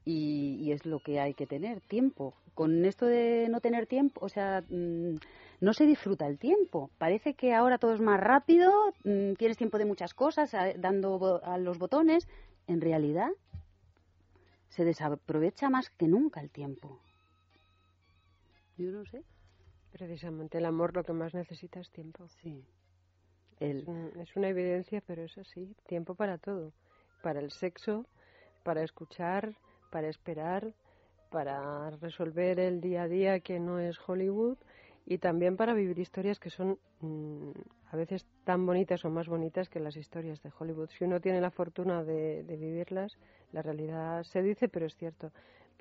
Y, 0.03 0.57
y 0.60 0.73
es 0.73 0.85
lo 0.85 0.99
que 0.99 1.22
hay 1.22 1.34
que 1.34 1.47
tener, 1.47 1.80
tiempo. 1.80 2.34
Con 2.56 2.84
esto 2.84 3.06
de 3.06 3.47
no 3.49 3.61
tener 3.61 3.88
tiempo, 3.88 4.19
o 4.26 4.27
sea, 4.27 4.61
mm, 4.68 5.15
no 5.61 5.73
se 5.73 5.85
disfruta 5.85 6.27
el 6.27 6.38
tiempo. 6.38 6.89
Parece 6.97 7.34
que 7.34 7.53
ahora 7.53 7.77
todo 7.77 7.93
es 7.93 8.01
más 8.01 8.19
rápido, 8.19 8.69
mm, 9.06 9.35
tienes 9.35 9.56
tiempo 9.56 9.77
de 9.77 9.85
muchas 9.85 10.14
cosas, 10.14 10.53
a- 10.53 10.73
dando 10.73 11.18
bo- 11.18 11.41
a 11.45 11.57
los 11.57 11.77
botones. 11.80 12.27
En 12.68 12.81
realidad, 12.81 13.30
se 14.69 14.85
desaprovecha 14.85 15.69
más 15.69 15.89
que 15.89 16.07
nunca 16.07 16.39
el 16.41 16.49
tiempo. 16.49 16.99
Yo 18.77 18.91
no 18.91 19.05
sé. 19.05 19.23
Precisamente 19.91 20.59
el 20.59 20.65
amor 20.65 20.95
lo 20.95 21.03
que 21.03 21.13
más 21.13 21.33
necesita 21.33 21.79
es 21.79 21.89
tiempo. 21.91 22.27
Sí. 22.41 22.63
Es, 23.59 23.83
un- 23.87 24.11
es 24.19 24.35
una 24.35 24.49
evidencia, 24.49 25.01
pero 25.05 25.23
es 25.23 25.37
así. 25.37 25.75
Tiempo 25.87 26.15
para 26.15 26.37
todo. 26.37 26.71
Para 27.21 27.39
el 27.39 27.51
sexo, 27.51 28.05
para 28.63 28.83
escuchar, 28.83 29.55
para 29.91 30.07
esperar, 30.07 30.73
para 31.29 31.89
resolver 31.91 32.59
el 32.59 32.81
día 32.81 33.03
a 33.03 33.07
día 33.07 33.39
que 33.39 33.59
no 33.59 33.79
es 33.79 33.97
Hollywood 34.07 34.57
y 35.05 35.17
también 35.17 35.57
para 35.57 35.73
vivir 35.73 35.99
historias 35.99 36.39
que 36.39 36.49
son 36.49 36.79
mm, 37.01 37.51
a 37.91 37.98
veces 37.98 38.26
tan 38.44 38.66
bonitas 38.66 39.03
o 39.06 39.10
más 39.10 39.28
bonitas 39.28 39.70
que 39.70 39.80
las 39.80 39.95
historias 39.98 40.41
de 40.44 40.52
Hollywood. 40.57 40.90
Si 40.90 41.03
uno 41.03 41.20
tiene 41.22 41.41
la 41.41 41.52
fortuna 41.52 42.03
de, 42.03 42.44
de 42.44 42.57
vivirlas, 42.57 43.18
la 43.52 43.61
realidad 43.61 44.24
se 44.24 44.41
dice, 44.44 44.70
pero 44.70 44.86
es 44.86 44.95
cierto, 44.95 45.32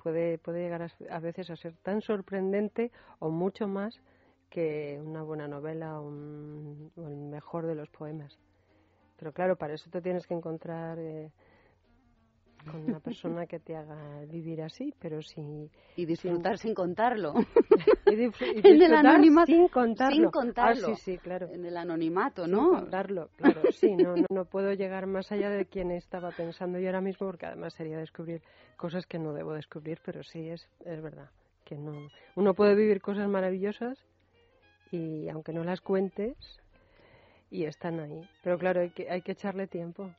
puede, 0.01 0.37
puede 0.39 0.61
llegar 0.61 0.81
a, 0.83 0.89
a 1.15 1.19
veces 1.19 1.49
a 1.49 1.55
ser 1.55 1.73
tan 1.83 2.01
sorprendente 2.01 2.91
o 3.19 3.29
mucho 3.29 3.67
más 3.67 4.01
que 4.49 4.99
una 5.03 5.21
buena 5.23 5.47
novela 5.47 5.99
o, 5.99 6.07
un- 6.07 6.91
o 6.95 7.07
el 7.07 7.15
mejor 7.15 7.67
de 7.67 7.75
los 7.75 7.89
poemas. 7.89 8.37
Pero 9.17 9.33
claro, 9.33 9.55
para 9.57 9.73
eso 9.73 9.89
te 9.89 10.01
tienes 10.01 10.25
que 10.27 10.33
encontrar 10.33 10.97
eh, 10.99 11.31
con 12.69 12.83
una 12.85 12.99
persona 12.99 13.45
que 13.45 13.59
te 13.59 13.75
haga 13.75 14.25
vivir 14.25 14.61
así, 14.61 14.93
pero 14.99 15.21
si... 15.21 15.69
Y 15.95 16.05
disfrutar 16.05 16.57
sin 16.57 16.73
contarlo. 16.73 17.33
y 18.07 18.15
y 18.15 18.67
en 18.67 18.81
el 18.81 18.93
anonimato. 18.93 19.47
sin 19.47 19.67
contarlo. 19.67 20.15
Sin 20.15 20.31
contarlo. 20.31 20.87
Ah, 20.91 20.95
sí, 20.95 21.01
sí, 21.13 21.17
claro. 21.17 21.49
En 21.51 21.65
el 21.65 21.77
anonimato, 21.77 22.45
Sin 22.45 22.53
¿no? 22.53 22.69
contarlo, 22.69 23.29
claro. 23.35 23.61
Sí, 23.71 23.95
no, 23.95 24.15
no, 24.15 24.25
no 24.29 24.45
puedo 24.45 24.73
llegar 24.73 25.07
más 25.07 25.31
allá 25.31 25.49
de 25.49 25.65
quien 25.65 25.91
estaba 25.91 26.31
pensando 26.31 26.79
yo 26.79 26.87
ahora 26.87 27.01
mismo, 27.01 27.27
porque 27.27 27.45
además 27.45 27.73
sería 27.73 27.97
descubrir 27.97 28.41
cosas 28.77 29.05
que 29.05 29.19
no 29.19 29.33
debo 29.33 29.53
descubrir, 29.53 29.99
pero 30.03 30.23
sí 30.23 30.49
es, 30.49 30.67
es 30.85 31.01
verdad 31.01 31.29
que 31.69 31.77
no. 31.77 32.09
Uno 32.35 32.53
puede 32.55 32.75
vivir 32.75 32.99
cosas 32.99 33.29
maravillosas 33.29 33.97
y 34.91 35.29
aunque 35.29 35.53
no 35.53 35.63
las 35.63 35.81
cuentes 35.81 36.35
y 37.51 37.65
están 37.65 37.99
ahí. 37.99 38.27
Pero 38.43 38.57
claro, 38.57 38.81
hay 38.81 38.89
que, 38.89 39.09
hay 39.09 39.21
que 39.21 39.33
echarle 39.33 39.67
tiempo. 39.67 40.11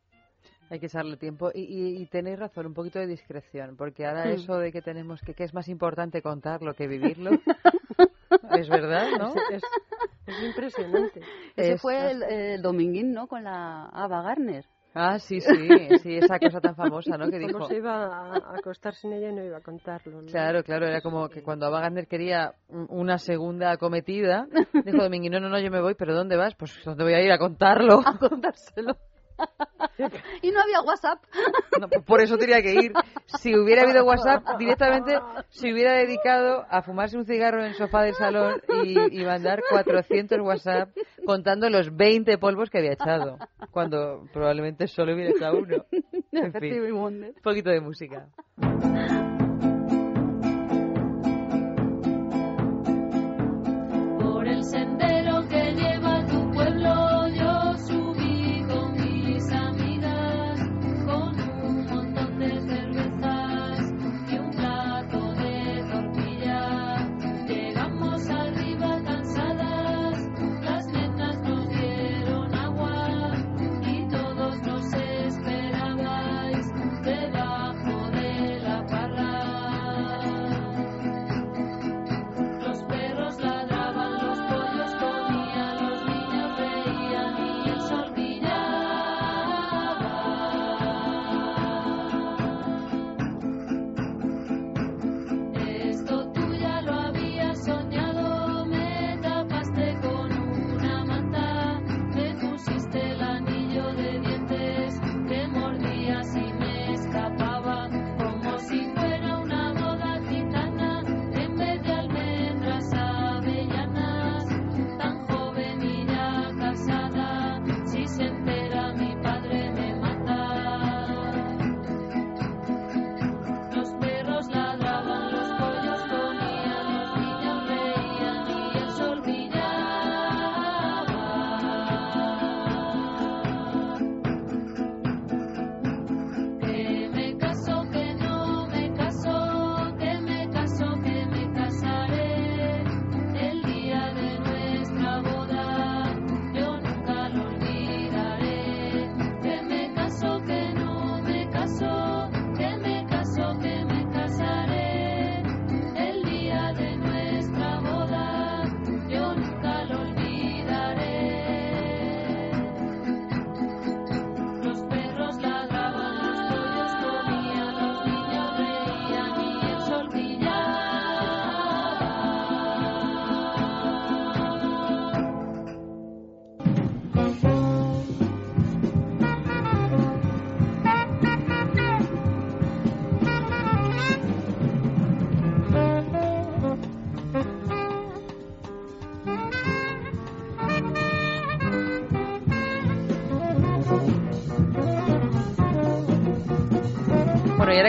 Hay 0.70 0.78
que 0.78 0.86
echarle 0.86 1.16
tiempo 1.16 1.51
y, 1.52 1.62
y, 1.62 2.02
y 2.02 2.06
tenéis 2.06 2.38
razón, 2.38 2.66
un 2.66 2.74
poquito 2.74 3.01
de 3.01 3.06
discreción, 3.09 3.76
porque 3.76 4.06
ahora 4.06 4.30
eso 4.30 4.56
de 4.59 4.70
que 4.70 4.80
tenemos 4.80 5.20
que, 5.20 5.34
que 5.34 5.42
es 5.44 5.52
más 5.52 5.68
importante 5.68 6.22
contarlo 6.22 6.74
que 6.74 6.86
vivirlo, 6.86 7.30
es 8.56 8.68
verdad, 8.68 9.09
¿no? 9.18 9.34
Es, 9.51 9.62
es 10.28 10.42
impresionante. 10.44 11.20
Ese 11.56 11.72
Es- 11.74 11.82
fue 11.82 12.10
el, 12.12 12.22
el 12.22 12.62
dominguín, 12.62 13.12
¿no? 13.12 13.26
Con 13.26 13.42
la 13.44 13.86
Ava 13.86 14.22
Garner. 14.22 14.64
Ah, 14.94 15.18
sí, 15.18 15.40
sí, 15.40 15.48
sí, 16.02 16.16
esa 16.16 16.38
cosa 16.38 16.60
tan 16.60 16.74
famosa, 16.76 17.16
¿no? 17.16 17.30
Que 17.30 17.38
Como 17.38 17.48
dijo. 17.48 17.66
se 17.68 17.76
iba 17.76 18.06
a 18.06 18.56
acostar 18.56 18.94
sin 18.94 19.12
ella 19.12 19.30
y 19.30 19.34
no 19.34 19.44
iba 19.44 19.59
a 19.59 19.60
contarlo. 19.60 20.20
¿no? 20.22 20.30
Claro, 20.30 20.62
claro, 20.64 20.86
era 20.86 21.01
como 21.01 21.28
que 21.28 21.42
cuando 21.42 21.66
Ava 21.66 21.80
Gardner 21.80 22.06
quería 22.06 22.55
un- 22.68 22.86
una 22.90 23.18
segunda 23.18 23.72
acometida, 23.72 24.47
dijo 24.84 25.02
Domingui, 25.02 25.30
no, 25.30 25.40
no, 25.40 25.48
no, 25.48 25.59
yo 25.60 25.70
me 25.70 25.80
voy, 25.80 25.94
pero 25.94 26.14
¿dónde 26.14 26.36
vas? 26.36 26.55
Pues 26.56 26.72
¿dónde 26.84 27.05
voy 27.05 27.14
a 27.14 27.22
ir 27.22 27.30
a 27.32 27.38
contarlo? 27.38 28.01
A 28.06 28.18
contárselo. 28.18 28.97
Y 30.43 30.51
no 30.51 30.61
había 30.61 30.81
WhatsApp. 30.83 31.23
No, 31.81 31.89
pues 31.89 32.05
por 32.05 32.21
eso 32.21 32.37
tenía 32.37 32.62
que 32.62 32.75
ir. 32.75 32.93
Si 33.39 33.55
hubiera 33.57 33.83
habido 33.83 34.05
WhatsApp, 34.05 34.45
directamente 34.59 35.19
se 35.49 35.73
hubiera 35.73 35.93
dedicado 35.93 36.67
a 36.69 36.83
fumarse 36.83 37.17
un 37.17 37.25
cigarro 37.25 37.61
en 37.61 37.67
el 37.67 37.75
sofá 37.75 38.03
del 38.03 38.15
salón 38.15 38.61
y, 38.85 39.21
y 39.21 39.25
mandar 39.25 39.62
400 39.69 40.41
WhatsApp 40.41 40.91
contando 41.25 41.69
los 41.71 41.95
20 41.95 42.39
polvos 42.39 42.71
que 42.71 42.79
había 42.79 42.93
echado, 42.93 43.39
cuando 43.71 44.27
probablemente 44.33 44.87
solo 44.87 45.15
hubiera 45.15 45.31
echado 45.31 45.59
uno. 45.59 45.85
En 46.33 46.53
fin, 46.53 46.93
un 46.93 47.35
poquito 47.43 47.71
de 47.71 47.81
música. 47.81 48.29
Por 54.19 54.47
el 54.47 54.65
sendero 54.65 55.19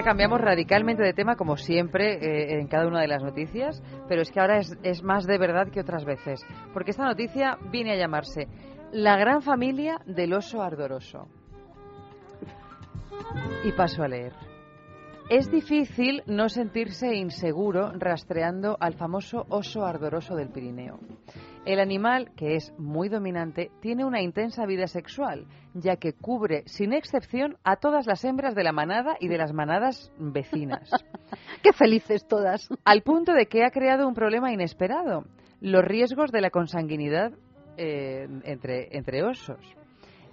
cambiamos 0.04 0.42
radicalmente 0.42 1.04
de 1.04 1.14
tema, 1.14 1.36
como 1.36 1.58
siempre, 1.58 2.14
eh, 2.16 2.60
en 2.60 2.68
cada 2.68 2.88
una 2.88 3.02
de 3.02 3.08
las 3.08 3.24
noticias, 3.24 3.82
pero 4.08 4.22
es 4.22 4.32
que 4.32 4.40
ahora 4.40 4.60
es, 4.60 4.78
es 4.84 5.04
más 5.04 5.26
de 5.26 5.38
verdad 5.38 5.70
que 5.70 5.82
otras 5.82 6.06
veces, 6.06 6.46
porque 6.74 6.92
esta 6.92 7.06
noticia 7.06 7.58
viene 7.72 7.94
a 7.94 7.98
llamarse 7.98 8.48
La 8.92 9.18
gran 9.18 9.42
familia 9.42 10.00
del 10.06 10.34
oso 10.34 10.62
ardoroso. 10.62 11.28
Y 13.64 13.72
paso 13.72 14.04
a 14.04 14.08
leer. 14.08 14.34
Es 15.30 15.50
difícil 15.50 16.24
no 16.26 16.50
sentirse 16.50 17.16
inseguro 17.16 17.94
rastreando 17.94 18.76
al 18.80 18.96
famoso 18.96 19.46
oso 19.48 19.86
ardoroso 19.86 20.36
del 20.36 20.50
Pirineo. 20.50 21.00
El 21.64 21.80
animal, 21.80 22.32
que 22.36 22.56
es 22.56 22.74
muy 22.80 23.08
dominante, 23.08 23.70
tiene 23.82 24.04
una 24.04 24.22
intensa 24.22 24.66
vida 24.66 24.88
sexual, 24.88 25.46
ya 25.76 25.98
que 25.98 26.14
cubre 26.14 26.64
sin 26.66 26.92
excepción 26.92 27.58
a 27.64 27.76
todas 27.76 28.08
las 28.08 28.26
hembras 28.26 28.56
de 28.56 28.64
la 28.64 28.72
manada 28.72 29.16
y 29.20 29.28
de 29.28 29.38
las 29.38 29.54
manadas 29.54 30.12
vecinas. 30.18 30.90
Qué 31.62 31.72
felices 31.72 32.28
todas. 32.28 32.68
Al 32.84 33.04
punto 33.04 33.34
de 33.34 33.46
que 33.46 33.64
ha 33.64 33.70
creado 33.70 34.08
un 34.08 34.16
problema 34.16 34.52
inesperado, 34.52 35.26
los 35.60 35.86
riesgos 35.86 36.32
de 36.32 36.42
la 36.42 36.50
consanguinidad 36.50 37.32
eh, 37.78 38.28
entre, 38.44 38.98
entre 38.98 39.24
osos. 39.24 39.60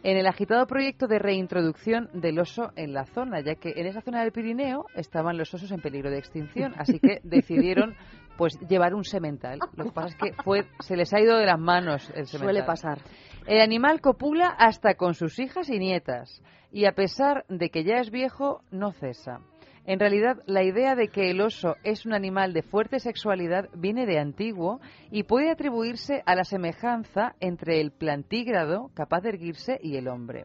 En 0.05 0.17
el 0.17 0.27
agitado 0.27 0.67
proyecto 0.67 1.09
de 1.09 1.19
reintroducción 1.19 2.09
del 2.13 2.39
oso 2.39 2.71
en 2.77 2.93
la 2.93 3.05
zona, 3.05 3.41
ya 3.41 3.57
que 3.57 3.73
en 3.77 3.87
esa 3.87 4.01
zona 4.01 4.23
del 4.23 4.33
Pirineo 4.33 4.87
estaban 4.95 5.37
los 5.37 5.53
osos 5.53 5.73
en 5.73 5.81
peligro 5.81 6.11
de 6.11 6.19
extinción, 6.19 6.73
así 6.79 7.01
que 7.01 7.21
decidieron 7.25 7.97
pues 8.37 8.59
llevar 8.69 8.95
un 8.95 9.05
semental. 9.05 9.59
Lo 9.77 9.85
que 9.87 9.91
pasa 9.91 10.09
es 10.09 10.15
que 10.17 10.43
fue, 10.45 10.67
se 10.81 10.97
les 10.97 11.13
ha 11.13 11.21
ido 11.21 11.37
de 11.37 11.47
las 11.47 11.59
manos 11.59 12.09
el 12.15 12.27
semental. 12.27 12.55
Suele 12.55 12.63
pasar. 12.63 12.99
El 13.47 13.61
animal 13.61 14.01
copula 14.01 14.47
hasta 14.47 14.95
con 14.95 15.15
sus 15.15 15.39
hijas 15.41 15.69
y 15.69 15.79
nietas, 15.79 16.43
y 16.71 16.85
a 16.85 16.93
pesar 16.93 17.45
de 17.49 17.71
que 17.71 17.83
ya 17.83 17.97
es 17.97 18.11
viejo, 18.11 18.63
no 18.71 18.93
cesa. 18.93 19.41
En 19.89 19.99
realidad, 19.99 20.43
la 20.45 20.63
idea 20.65 20.95
de 20.95 21.09
que 21.09 21.31
el 21.31 21.41
oso 21.41 21.77
es 21.83 22.05
un 22.05 22.13
animal 22.13 22.53
de 22.53 22.61
fuerte 22.61 23.01
sexualidad 23.01 23.71
viene 23.73 24.05
de 24.05 24.19
antiguo 24.19 24.83
y 25.11 25.23
puede 25.23 25.51
atribuirse 25.51 26.23
a 26.27 26.35
la 26.35 26.45
semejanza 26.45 27.37
entre 27.41 27.81
el 27.81 27.91
plantígrado, 27.91 28.91
capaz 28.93 29.23
de 29.23 29.31
erguirse, 29.31 29.81
y 29.83 29.97
el 29.97 30.09
hombre. 30.09 30.45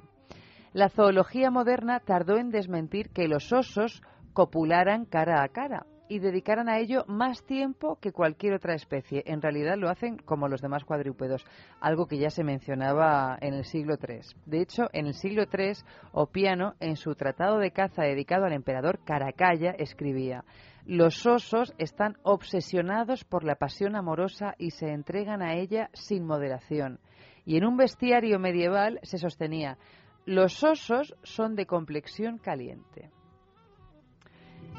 La 0.71 0.87
zoología 0.87 1.51
moderna 1.51 1.99
tardó 1.99 2.37
en 2.37 2.51
desmentir 2.51 3.09
que 3.09 3.27
los 3.27 3.51
osos 3.51 4.01
copularan 4.31 5.03
cara 5.03 5.43
a 5.43 5.49
cara 5.49 5.87
y 6.07 6.19
dedicaran 6.19 6.69
a 6.69 6.79
ello 6.79 7.05
más 7.07 7.43
tiempo 7.43 7.97
que 7.99 8.11
cualquier 8.11 8.53
otra 8.53 8.75
especie. 8.75 9.23
En 9.25 9.41
realidad 9.41 9.77
lo 9.77 9.89
hacen 9.89 10.17
como 10.17 10.47
los 10.47 10.61
demás 10.61 10.83
cuadrúpedos, 10.83 11.45
algo 11.79 12.07
que 12.07 12.17
ya 12.17 12.29
se 12.29 12.43
mencionaba 12.43 13.37
en 13.41 13.53
el 13.53 13.65
siglo 13.65 13.95
III. 13.95 14.19
De 14.45 14.61
hecho, 14.61 14.89
en 14.93 15.07
el 15.07 15.13
siglo 15.13 15.43
III, 15.51 15.73
Opiano, 16.11 16.75
en 16.79 16.95
su 16.95 17.15
tratado 17.15 17.57
de 17.57 17.71
caza 17.71 18.03
dedicado 18.03 18.45
al 18.45 18.53
emperador 18.53 18.99
Caracalla, 19.03 19.71
escribía 19.71 20.43
los 20.85 21.25
osos 21.25 21.73
están 21.77 22.17
obsesionados 22.23 23.23
por 23.23 23.45
la 23.45 23.55
pasión 23.55 23.95
amorosa 23.95 24.53
y 24.57 24.71
se 24.71 24.91
entregan 24.91 25.41
a 25.41 25.55
ella 25.55 25.89
sin 25.93 26.25
moderación. 26.25 26.99
Y 27.45 27.55
en 27.55 27.65
un 27.65 27.77
bestiario 27.77 28.37
medieval 28.37 28.99
se 29.03 29.17
sostenía 29.17 29.77
los 30.25 30.63
osos 30.63 31.15
son 31.23 31.55
de 31.55 31.65
complexión 31.65 32.37
caliente. 32.37 33.11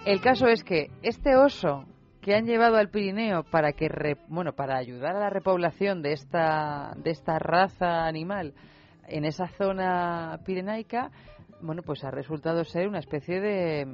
El 0.05 0.21
caso 0.21 0.47
es 0.49 0.63
que 0.65 0.89
este 1.03 1.37
oso 1.37 1.85
que 2.21 2.35
han 2.35 2.47
llevado 2.47 2.77
al 2.77 2.89
Pirineo 2.91 3.43
para 3.45 3.73
que 3.73 3.89
re- 3.89 4.17
bueno 4.29 4.53
para 4.53 4.77
ayudar 4.77 5.17
a 5.17 5.21
la 5.21 5.31
repoblación 5.31 6.03
de 6.03 6.13
esta 6.13 6.93
de 6.97 7.11
esta 7.11 7.39
raza 7.39 8.07
animal 8.07 8.55
en 9.09 9.25
esa 9.25 9.47
zona 9.59 10.39
pirenaica 10.45 11.11
bueno 11.61 11.83
pues 11.83 12.03
ha 12.05 12.11
resultado 12.11 12.65
ser 12.65 12.89
una 12.89 12.99
especie 13.01 13.41
de 13.41 13.87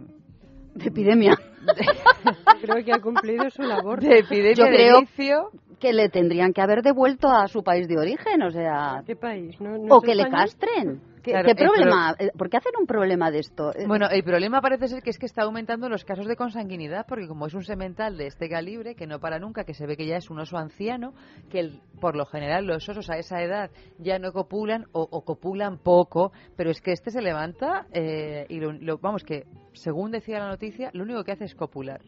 de 0.74 0.87
epidemia 0.87 1.35
Creo 2.62 2.85
que 2.85 2.93
ha 2.93 3.01
cumplido 3.01 3.49
su 3.51 3.62
labor. 3.62 4.01
de 4.01 4.19
epidemia 4.20 4.55
Yo 4.55 4.65
de 4.65 4.70
creo 4.77 5.01
vicio. 5.01 5.51
que 5.81 5.93
le 5.93 6.09
tendrían 6.09 6.53
que 6.53 6.61
haber 6.62 6.82
devuelto 6.82 7.28
a 7.28 7.49
su 7.49 7.62
país 7.65 7.89
de 7.89 7.99
origen, 7.99 8.43
o 8.43 8.51
sea, 8.51 9.03
¿Qué 9.07 9.16
país? 9.16 9.61
¿No, 9.61 9.77
no 9.78 9.97
o 9.97 10.01
que 10.01 10.15
le 10.15 10.28
castren. 10.28 11.01
¿Qué, 11.23 11.33
Claro, 11.33 11.47
qué 11.47 11.51
eh, 11.53 11.67
problema? 11.67 12.17
¿Por 12.37 12.49
qué 12.51 12.57
hacen 12.57 12.73
un 12.81 12.87
problema 12.87 13.31
de 13.31 13.41
esto? 13.41 13.75
Eh, 13.75 13.87
Bueno, 13.87 14.09
el 14.11 14.23
problema 14.25 14.61
parece 14.61 14.89
ser 14.89 15.03
que 15.03 15.11
es 15.11 15.19
que 15.19 15.27
está 15.27 15.43
aumentando 15.43 15.89
los 15.89 16.05
casos 16.05 16.27
de 16.27 16.37
consanguinidad, 16.37 17.07
porque 17.07 17.27
como 17.29 17.47
es 17.47 17.55
un 17.55 17.63
semental 17.65 18.17
de 18.17 18.27
este 18.27 18.49
calibre, 18.49 18.95
que 18.95 19.07
no 19.07 19.21
para 19.21 19.39
nunca, 19.39 19.65
que 19.65 19.75
se 19.75 19.87
ve 19.87 19.97
que 19.97 20.07
ya 20.07 20.17
es 20.17 20.31
un 20.31 20.39
oso 20.41 20.57
anciano, 20.57 21.13
que 21.51 21.61
el- 21.61 21.81
por 22.01 22.17
lo 22.17 22.25
general 22.27 22.67
los 22.67 22.89
osos 22.89 23.11
a 23.11 23.19
esa 23.19 23.43
edad 23.43 23.71
ya 23.99 24.19
no 24.19 24.33
copulan 24.33 24.87
o, 24.93 25.07
o 25.11 25.23
copulan 25.23 25.79
poco, 25.79 26.33
pero 26.57 26.71
es 26.71 26.81
que 26.81 26.93
este 26.93 27.11
se 27.11 27.21
levanta 27.23 27.87
eh, 27.93 28.47
y 28.49 28.59
lo, 28.61 28.73
lo- 28.73 28.99
vamos 28.99 29.23
que, 29.25 29.45
según 29.75 30.11
decía 30.11 30.39
la 30.39 30.49
noticia, 30.49 30.91
lo 30.95 31.05
único 31.05 31.23
que 31.25 31.33
hace 31.33 31.45
es 31.45 31.55
copular. 31.55 32.01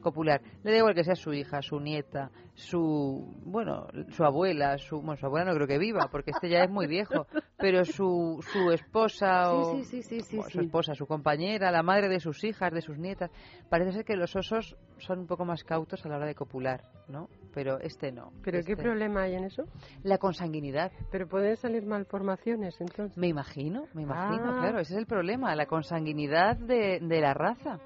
Copular. 0.00 0.40
Le 0.62 0.70
da 0.72 0.78
igual 0.78 0.94
que 0.94 1.04
sea 1.04 1.14
su 1.14 1.32
hija, 1.32 1.60
su 1.62 1.78
nieta, 1.80 2.30
su, 2.54 3.34
bueno, 3.44 3.86
su 4.10 4.24
abuela, 4.24 4.78
su, 4.78 4.96
bueno, 5.00 5.16
su 5.16 5.26
abuela 5.26 5.46
no 5.50 5.54
creo 5.54 5.66
que 5.66 5.78
viva, 5.78 6.08
porque 6.10 6.30
este 6.32 6.48
ya 6.48 6.64
es 6.64 6.70
muy 6.70 6.86
viejo, 6.86 7.26
pero 7.56 7.84
su, 7.84 8.40
su 8.52 8.70
esposa 8.70 9.52
o 9.52 9.76
Sí, 9.82 10.02
sí, 10.02 10.20
sí, 10.20 10.40
su 10.50 10.60
esposa, 10.60 10.94
su 10.94 11.06
compañera, 11.06 11.70
la 11.70 11.82
madre 11.82 12.08
de 12.08 12.20
sus 12.20 12.42
hijas, 12.44 12.72
de 12.72 12.80
sus 12.82 12.98
nietas. 12.98 13.30
Parece 13.68 13.92
ser 13.92 14.04
que 14.04 14.16
los 14.16 14.34
osos 14.36 14.76
son 14.98 15.20
un 15.20 15.26
poco 15.26 15.44
más 15.44 15.62
cautos 15.64 16.04
a 16.04 16.08
la 16.08 16.16
hora 16.16 16.26
de 16.26 16.34
copular, 16.34 16.82
¿no? 17.08 17.28
Pero 17.54 17.78
este 17.80 18.12
no. 18.12 18.32
¿Pero 18.44 18.58
qué 18.64 18.72
Este- 18.72 18.82
problema 18.82 19.22
hay 19.22 19.34
en 19.34 19.44
eso? 19.44 19.64
La 20.02 20.18
consanguinidad. 20.18 20.92
Pero 21.10 21.26
pueden 21.28 21.56
salir 21.56 21.84
malformaciones, 21.86 22.80
entonces. 22.80 23.16
Me 23.16 23.28
imagino, 23.28 23.84
me 23.94 24.02
imagino, 24.02 24.50
Ah. 24.54 24.58
claro, 24.60 24.80
ese 24.80 24.94
es 24.94 24.98
el 24.98 25.06
problema, 25.06 25.54
la 25.54 25.66
consanguinidad 25.66 26.56
de, 26.56 26.98
de 27.00 27.20
la 27.20 27.34
raza. 27.34 27.78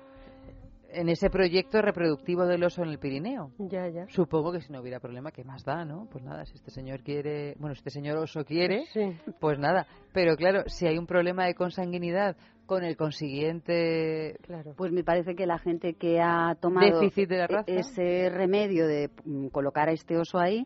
En 0.95 1.09
ese 1.09 1.31
proyecto 1.31 1.81
reproductivo 1.81 2.45
del 2.47 2.65
oso 2.65 2.83
en 2.83 2.91
el 2.91 2.99
Pirineo. 2.99 3.51
Ya, 3.59 3.89
ya. 3.89 4.07
Supongo 4.09 4.53
que 4.53 4.61
si 4.61 4.73
no 4.73 4.81
hubiera 4.81 5.01
problema, 5.01 5.31
¿qué 5.31 5.43
más 5.45 5.65
da, 5.65 5.85
no? 5.85 6.07
Pues 6.11 6.23
nada, 6.23 6.45
si 6.45 6.55
este 6.55 6.71
señor 6.71 7.01
quiere, 7.03 7.55
bueno, 7.59 7.75
si 7.75 7.79
este 7.81 7.91
señor 7.91 8.19
oso 8.19 8.45
quiere, 8.45 8.85
Sí. 8.93 9.17
pues 9.41 9.59
nada. 9.59 9.87
Pero 10.13 10.37
claro, 10.37 10.65
si 10.67 10.87
hay 10.87 10.99
un 10.99 11.07
problema 11.07 11.47
de 11.47 11.55
consanguinidad 11.55 12.37
con 12.67 12.85
el 12.85 12.97
consiguiente 12.97 14.37
Claro. 14.43 14.75
Pues 14.77 14.93
me 14.93 15.03
parece 15.05 15.35
que 15.35 15.47
la 15.47 15.59
gente 15.59 15.95
que 15.95 16.21
ha 16.21 16.55
tomado 16.61 17.01
Déficit 17.01 17.29
de 17.29 17.39
la 17.39 17.47
raza. 17.47 17.65
ese 17.73 18.31
remedio 18.31 18.87
de 18.87 19.11
mm, 19.25 19.49
colocar 19.49 19.89
a 19.89 19.93
este 19.93 20.17
oso 20.17 20.39
ahí 20.39 20.65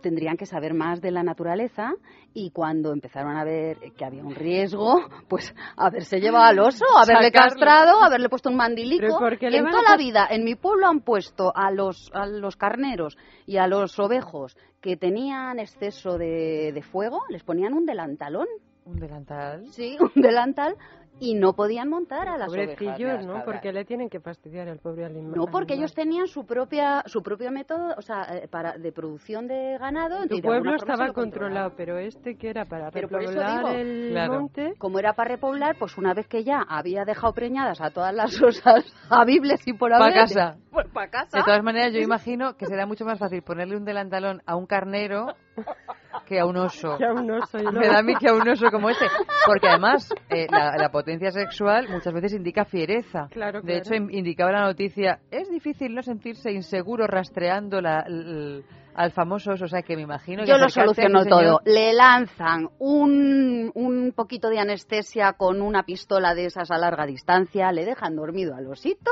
tendrían 0.00 0.36
que 0.36 0.46
saber 0.46 0.74
más 0.74 1.00
de 1.00 1.10
la 1.10 1.22
naturaleza 1.22 1.92
y 2.32 2.50
cuando 2.50 2.92
empezaron 2.92 3.36
a 3.36 3.44
ver 3.44 3.78
que 3.96 4.04
había 4.04 4.22
un 4.24 4.34
riesgo, 4.34 5.00
pues 5.28 5.54
haberse 5.76 6.20
llevado 6.20 6.44
al 6.44 6.58
oso, 6.58 6.84
haberle 6.96 7.26
Sacarlo. 7.30 7.48
castrado, 7.50 8.02
haberle 8.04 8.28
puesto 8.28 8.50
un 8.50 8.56
mandilico. 8.56 9.00
¿Pero 9.02 9.18
por 9.18 9.38
qué 9.38 9.50
le 9.50 9.58
en 9.58 9.66
toda 9.66 9.80
a 9.86 9.90
la 9.92 9.96
vida, 9.96 10.26
en 10.30 10.44
mi 10.44 10.54
pueblo 10.54 10.86
han 10.86 11.00
puesto 11.00 11.52
a 11.54 11.70
los, 11.70 12.10
a 12.12 12.26
los 12.26 12.56
carneros 12.56 13.16
y 13.46 13.56
a 13.56 13.66
los 13.66 13.98
ovejos 13.98 14.56
que 14.80 14.96
tenían 14.96 15.58
exceso 15.58 16.18
de, 16.18 16.72
de 16.72 16.82
fuego, 16.82 17.22
les 17.30 17.42
ponían 17.42 17.72
un 17.72 17.86
delantalón. 17.86 18.46
un 18.84 18.98
delantal. 18.98 19.66
Sí, 19.72 19.96
un 20.00 20.20
delantal 20.20 20.76
y 21.20 21.34
no 21.34 21.52
podían 21.54 21.88
montar 21.88 22.28
a 22.28 22.36
las 22.36 22.48
ovejas. 22.50 22.74
Pobrecillos, 22.76 23.12
las 23.18 23.26
¿no? 23.26 23.44
Porque 23.44 23.72
le 23.72 23.84
tienen 23.84 24.08
que 24.08 24.20
fastidiar 24.20 24.68
al 24.68 24.78
pobre 24.78 25.04
animal. 25.04 25.32
No, 25.36 25.46
porque 25.46 25.74
ellos 25.74 25.94
tenían 25.94 26.26
su 26.26 26.44
propia 26.44 27.02
su 27.06 27.22
propio 27.22 27.50
método, 27.50 27.94
o 27.96 28.02
sea, 28.02 28.24
eh, 28.36 28.48
para 28.48 28.76
de 28.78 28.92
producción 28.92 29.46
de 29.46 29.76
ganado. 29.78 30.26
Tu 30.26 30.40
pueblo 30.40 30.74
estaba 30.74 31.12
controlado, 31.12 31.72
pero 31.76 31.98
este 31.98 32.36
que 32.36 32.50
era 32.50 32.64
para 32.64 32.90
Pero 32.90 33.08
repoblar 33.08 33.56
digo, 33.58 33.68
el 33.70 34.08
Claro. 34.10 34.32
monte. 34.34 34.74
Como 34.78 34.98
era 34.98 35.12
para 35.14 35.30
repoblar, 35.30 35.76
pues 35.78 35.96
una 35.98 36.14
vez 36.14 36.26
que 36.28 36.44
ya 36.44 36.60
había 36.68 37.04
dejado 37.04 37.32
preñadas 37.32 37.80
a 37.80 37.90
todas 37.90 38.14
las 38.14 38.30
osas 38.42 38.84
habibles 39.10 39.60
y 39.66 39.72
por 39.74 39.92
haber. 39.92 40.14
casa. 40.14 40.56
Pues 40.74 40.88
para 40.88 41.08
casa. 41.08 41.38
De 41.38 41.44
todas 41.44 41.62
maneras, 41.62 41.92
yo 41.92 42.00
imagino 42.00 42.56
que 42.56 42.66
será 42.66 42.84
mucho 42.84 43.04
más 43.04 43.16
fácil 43.20 43.42
ponerle 43.42 43.76
un 43.76 43.84
delantalón 43.84 44.42
a 44.44 44.56
un 44.56 44.66
carnero 44.66 45.28
que 46.24 46.40
a 46.40 46.46
un 46.46 46.56
oso. 46.56 46.96
Que 46.98 47.04
a 47.04 47.12
un 47.12 47.30
oso, 47.30 47.58
y 47.58 47.64
Me 47.72 47.86
da 47.88 47.98
a 47.98 48.02
mí 48.02 48.14
que 48.16 48.28
a 48.28 48.34
un 48.34 48.48
oso 48.48 48.70
como 48.70 48.90
este. 48.90 49.06
Porque 49.46 49.68
además, 49.68 50.08
eh, 50.30 50.46
la, 50.50 50.76
la 50.76 50.90
potencia 50.90 51.30
sexual 51.30 51.88
muchas 51.88 52.12
veces 52.12 52.32
indica 52.34 52.64
fiereza. 52.64 53.28
Claro, 53.30 53.60
De 53.60 53.66
claro. 53.66 53.78
hecho, 53.80 53.94
in- 53.94 54.10
indicaba 54.12 54.52
la 54.52 54.62
noticia, 54.64 55.20
es 55.30 55.50
difícil 55.50 55.94
no 55.94 56.02
sentirse 56.02 56.50
inseguro 56.52 57.06
rastreando 57.06 57.80
la, 57.80 58.04
l- 58.06 58.62
al 58.94 59.10
famoso 59.12 59.52
oso. 59.52 59.64
O 59.64 59.68
sea, 59.68 59.82
que 59.82 59.96
me 59.96 60.02
imagino 60.02 60.42
que 60.44 60.48
Yo 60.50 60.58
lo 60.58 60.68
soluciono 60.68 61.24
todo. 61.24 61.60
Le 61.64 61.92
lanzan 61.92 62.68
un, 62.78 63.70
un 63.74 64.12
poquito 64.14 64.48
de 64.48 64.58
anestesia 64.60 65.32
con 65.34 65.60
una 65.62 65.82
pistola 65.84 66.34
de 66.34 66.46
esas 66.46 66.70
a 66.70 66.78
larga 66.78 67.06
distancia, 67.06 67.70
le 67.72 67.84
dejan 67.84 68.16
dormido 68.16 68.54
al 68.54 68.66
osito 68.68 69.10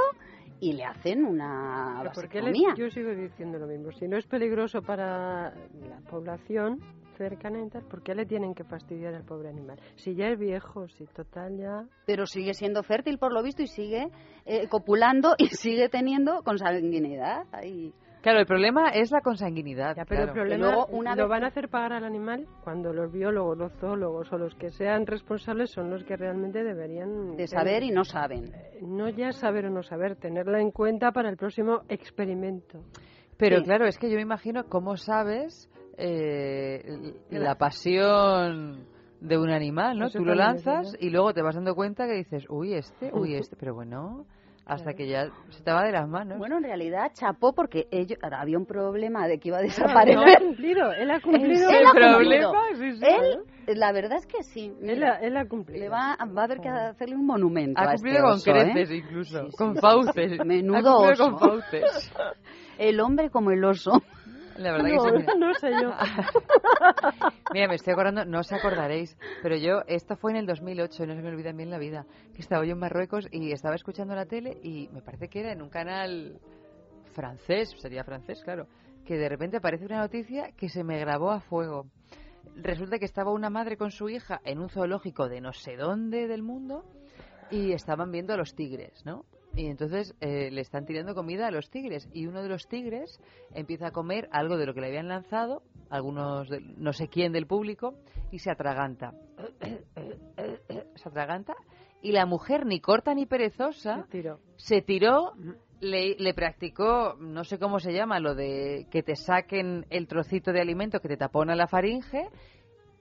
y 0.60 0.74
le 0.74 0.84
hacen 0.84 1.24
una 1.24 1.96
Pero 2.02 2.12
¿por 2.12 2.28
qué 2.28 2.40
le- 2.40 2.50
vasectomía. 2.52 2.74
yo 2.76 2.88
sigo 2.90 3.10
diciendo 3.10 3.58
lo 3.58 3.66
mismo. 3.66 3.90
Si 3.90 4.06
no 4.06 4.16
es 4.16 4.24
peligroso 4.26 4.80
para 4.80 5.50
la 5.50 5.98
población 6.08 6.78
cercana 7.12 7.60
y 7.64 7.68
tal, 7.68 7.82
¿por 7.84 8.02
qué 8.02 8.14
le 8.14 8.26
tienen 8.26 8.54
que 8.54 8.64
fastidiar 8.64 9.14
al 9.14 9.24
pobre 9.24 9.48
animal? 9.48 9.78
Si 9.96 10.14
ya 10.14 10.28
es 10.28 10.38
viejo, 10.38 10.88
si 10.88 11.06
total 11.06 11.56
ya... 11.58 11.84
Pero 12.06 12.26
sigue 12.26 12.54
siendo 12.54 12.82
fértil 12.82 13.18
por 13.18 13.32
lo 13.32 13.42
visto 13.42 13.62
y 13.62 13.66
sigue 13.68 14.08
eh, 14.44 14.68
copulando 14.68 15.34
y 15.38 15.46
sigue 15.54 15.88
teniendo 15.88 16.42
consanguinidad. 16.42 17.44
Ahí. 17.52 17.92
Claro, 18.22 18.38
el 18.38 18.46
problema 18.46 18.90
es 18.90 19.10
la 19.10 19.20
consanguinidad. 19.20 19.96
Ya, 19.96 20.04
claro. 20.04 20.06
pero 20.08 20.22
el 20.22 20.30
problema 20.32 20.66
luego, 20.66 20.86
una 20.92 21.16
lo 21.16 21.24
vez- 21.24 21.30
van 21.30 21.42
a 21.44 21.48
hacer 21.48 21.68
pagar 21.68 21.92
al 21.92 22.04
animal 22.04 22.46
cuando 22.62 22.92
los 22.92 23.10
biólogos, 23.10 23.58
los 23.58 23.72
zoólogos 23.80 24.32
o 24.32 24.38
los 24.38 24.54
que 24.54 24.70
sean 24.70 25.06
responsables 25.06 25.72
son 25.72 25.90
los 25.90 26.04
que 26.04 26.16
realmente 26.16 26.62
deberían... 26.62 27.36
De 27.36 27.48
saber 27.48 27.82
y 27.82 27.90
no 27.90 28.04
saben. 28.04 28.52
No 28.80 29.08
ya 29.08 29.32
saber 29.32 29.66
o 29.66 29.70
no 29.70 29.82
saber, 29.82 30.14
tenerla 30.14 30.60
en 30.60 30.70
cuenta 30.70 31.10
para 31.10 31.30
el 31.30 31.36
próximo 31.36 31.82
experimento. 31.88 32.84
Pero 33.38 33.56
Sí. 33.58 33.64
claro, 33.64 33.86
es 33.86 33.98
que 33.98 34.08
yo 34.08 34.14
me 34.14 34.22
imagino 34.22 34.64
cómo 34.68 34.96
sabes 34.96 35.68
eh, 35.98 37.14
la 37.30 37.56
pasión 37.56 38.86
de 39.20 39.38
un 39.38 39.50
animal, 39.50 39.98
¿no? 39.98 40.06
Eso 40.06 40.18
Tú 40.18 40.24
lo 40.24 40.34
lanzas 40.34 40.96
y 41.00 41.10
luego 41.10 41.32
te 41.32 41.42
vas 41.42 41.54
dando 41.54 41.74
cuenta 41.74 42.06
que 42.06 42.14
dices, 42.14 42.44
uy, 42.48 42.74
este, 42.74 43.10
uy, 43.12 43.34
este, 43.34 43.56
pero 43.56 43.74
bueno, 43.74 44.26
hasta 44.66 44.94
que 44.94 45.08
ya 45.08 45.28
se 45.50 45.62
te 45.62 45.70
va 45.72 45.84
de 45.84 45.92
las 45.92 46.08
manos. 46.08 46.38
Bueno, 46.38 46.56
en 46.58 46.64
realidad 46.64 47.12
chapó 47.14 47.52
porque 47.52 47.88
ahora, 48.22 48.40
había 48.40 48.58
un 48.58 48.66
problema 48.66 49.26
de 49.28 49.38
que 49.38 49.48
iba 49.48 49.58
a 49.58 49.60
Él 49.60 49.66
desaparecer. 49.68 50.18
ha 50.36 50.38
cumplido, 50.40 50.92
él 50.92 51.10
ha 51.10 51.20
cumplido. 51.22 51.70
Él 51.70 51.76
El 51.80 51.86
ha 51.86 51.92
problema, 51.92 52.52
cumplido. 52.52 52.92
sí, 52.94 52.98
sí. 52.98 53.06
Él, 53.66 53.78
la 53.78 53.92
verdad 53.92 54.18
es 54.18 54.26
que 54.26 54.42
sí. 54.42 54.72
Él 54.82 55.02
ha, 55.04 55.16
él 55.20 55.36
ha 55.36 55.46
cumplido. 55.46 55.80
le 55.84 55.88
va, 55.88 56.16
va 56.36 56.42
a 56.42 56.44
haber 56.44 56.60
que 56.60 56.68
hacerle 56.68 57.14
un 57.16 57.26
monumento 57.26 57.80
ha 57.80 57.84
a 57.84 57.92
cumplido 57.94 58.16
este 58.34 58.50
con 58.50 58.60
oso, 58.60 58.66
¿eh? 58.66 58.72
creces 58.72 58.90
incluso, 59.04 59.50
Sí, 59.50 59.56
con 59.56 59.76
fauces. 59.76 60.38
Menudo 60.44 61.04
ha 61.04 61.10
oso. 61.12 61.24
con 61.30 61.38
fauces. 61.38 62.12
El 62.78 62.98
hombre 63.00 63.30
como 63.30 63.50
el 63.52 63.62
oso. 63.64 64.02
La 64.62 64.72
verdad 64.72 64.88
no, 64.88 65.04
que 65.04 65.20
sí. 65.20 65.38
no 65.38 65.54
sé 65.54 65.70
yo. 65.70 65.90
Mira, 67.52 67.68
me 67.68 67.74
estoy 67.74 67.92
acordando, 67.92 68.24
no 68.24 68.40
os 68.40 68.52
acordaréis, 68.52 69.16
pero 69.42 69.56
yo, 69.56 69.82
esto 69.86 70.16
fue 70.16 70.32
en 70.32 70.38
el 70.38 70.46
2008, 70.46 71.06
no 71.06 71.14
se 71.14 71.22
me 71.22 71.28
olvida 71.28 71.50
a 71.50 71.52
mí 71.52 71.62
en 71.62 71.70
la 71.70 71.78
vida, 71.78 72.06
que 72.34 72.40
estaba 72.40 72.64
yo 72.64 72.72
en 72.72 72.78
Marruecos 72.78 73.26
y 73.30 73.52
estaba 73.52 73.74
escuchando 73.74 74.14
la 74.14 74.26
tele 74.26 74.58
y 74.62 74.88
me 74.92 75.02
parece 75.02 75.28
que 75.28 75.40
era 75.40 75.52
en 75.52 75.62
un 75.62 75.68
canal 75.68 76.40
francés, 77.12 77.74
sería 77.78 78.04
francés, 78.04 78.42
claro, 78.44 78.66
que 79.04 79.16
de 79.16 79.28
repente 79.28 79.56
aparece 79.56 79.84
una 79.84 79.98
noticia 79.98 80.52
que 80.56 80.68
se 80.68 80.84
me 80.84 80.98
grabó 80.98 81.30
a 81.30 81.40
fuego. 81.40 81.86
Resulta 82.54 82.98
que 82.98 83.04
estaba 83.04 83.32
una 83.32 83.50
madre 83.50 83.76
con 83.76 83.90
su 83.90 84.08
hija 84.08 84.40
en 84.44 84.60
un 84.60 84.68
zoológico 84.68 85.28
de 85.28 85.40
no 85.40 85.52
sé 85.52 85.76
dónde 85.76 86.28
del 86.28 86.42
mundo 86.42 86.84
y 87.50 87.72
estaban 87.72 88.10
viendo 88.10 88.32
a 88.32 88.36
los 88.36 88.54
tigres, 88.54 89.04
¿no? 89.04 89.24
Y 89.54 89.66
entonces 89.66 90.14
eh, 90.20 90.50
le 90.50 90.60
están 90.62 90.86
tirando 90.86 91.14
comida 91.14 91.46
a 91.46 91.50
los 91.50 91.68
tigres 91.70 92.08
y 92.12 92.26
uno 92.26 92.42
de 92.42 92.48
los 92.48 92.66
tigres 92.68 93.20
empieza 93.54 93.88
a 93.88 93.90
comer 93.90 94.28
algo 94.32 94.56
de 94.56 94.64
lo 94.66 94.72
que 94.74 94.80
le 94.80 94.86
habían 94.88 95.08
lanzado, 95.08 95.62
algunos, 95.90 96.48
de- 96.48 96.60
no 96.60 96.92
sé 96.94 97.08
quién 97.08 97.32
del 97.32 97.46
público, 97.46 97.94
y 98.30 98.38
se 98.38 98.50
atraganta. 98.50 99.12
se 100.94 101.08
atraganta 101.08 101.54
y 102.00 102.12
la 102.12 102.26
mujer, 102.26 102.66
ni 102.66 102.80
corta 102.80 103.14
ni 103.14 103.26
perezosa, 103.26 104.06
Tiro. 104.10 104.40
se 104.56 104.82
tiró, 104.82 105.32
le, 105.80 106.16
le 106.18 106.34
practicó, 106.34 107.14
no 107.20 107.44
sé 107.44 107.58
cómo 107.58 107.78
se 107.78 107.92
llama, 107.92 108.18
lo 108.18 108.34
de 108.34 108.86
que 108.90 109.02
te 109.02 109.14
saquen 109.16 109.86
el 109.90 110.08
trocito 110.08 110.52
de 110.52 110.60
alimento 110.60 110.98
que 111.00 111.08
te 111.08 111.16
tapona 111.16 111.54
la 111.54 111.68
faringe 111.68 112.28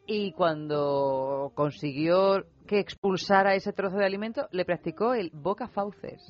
y 0.06 0.32
cuando 0.34 1.52
consiguió 1.56 2.46
que 2.68 2.80
expulsara 2.80 3.56
ese 3.56 3.74
trozo 3.74 3.98
de 3.98 4.06
alimento, 4.06 4.48
le 4.52 4.66
practicó 4.66 5.14
el 5.14 5.30
boca 5.34 5.68
fauces. 5.68 6.22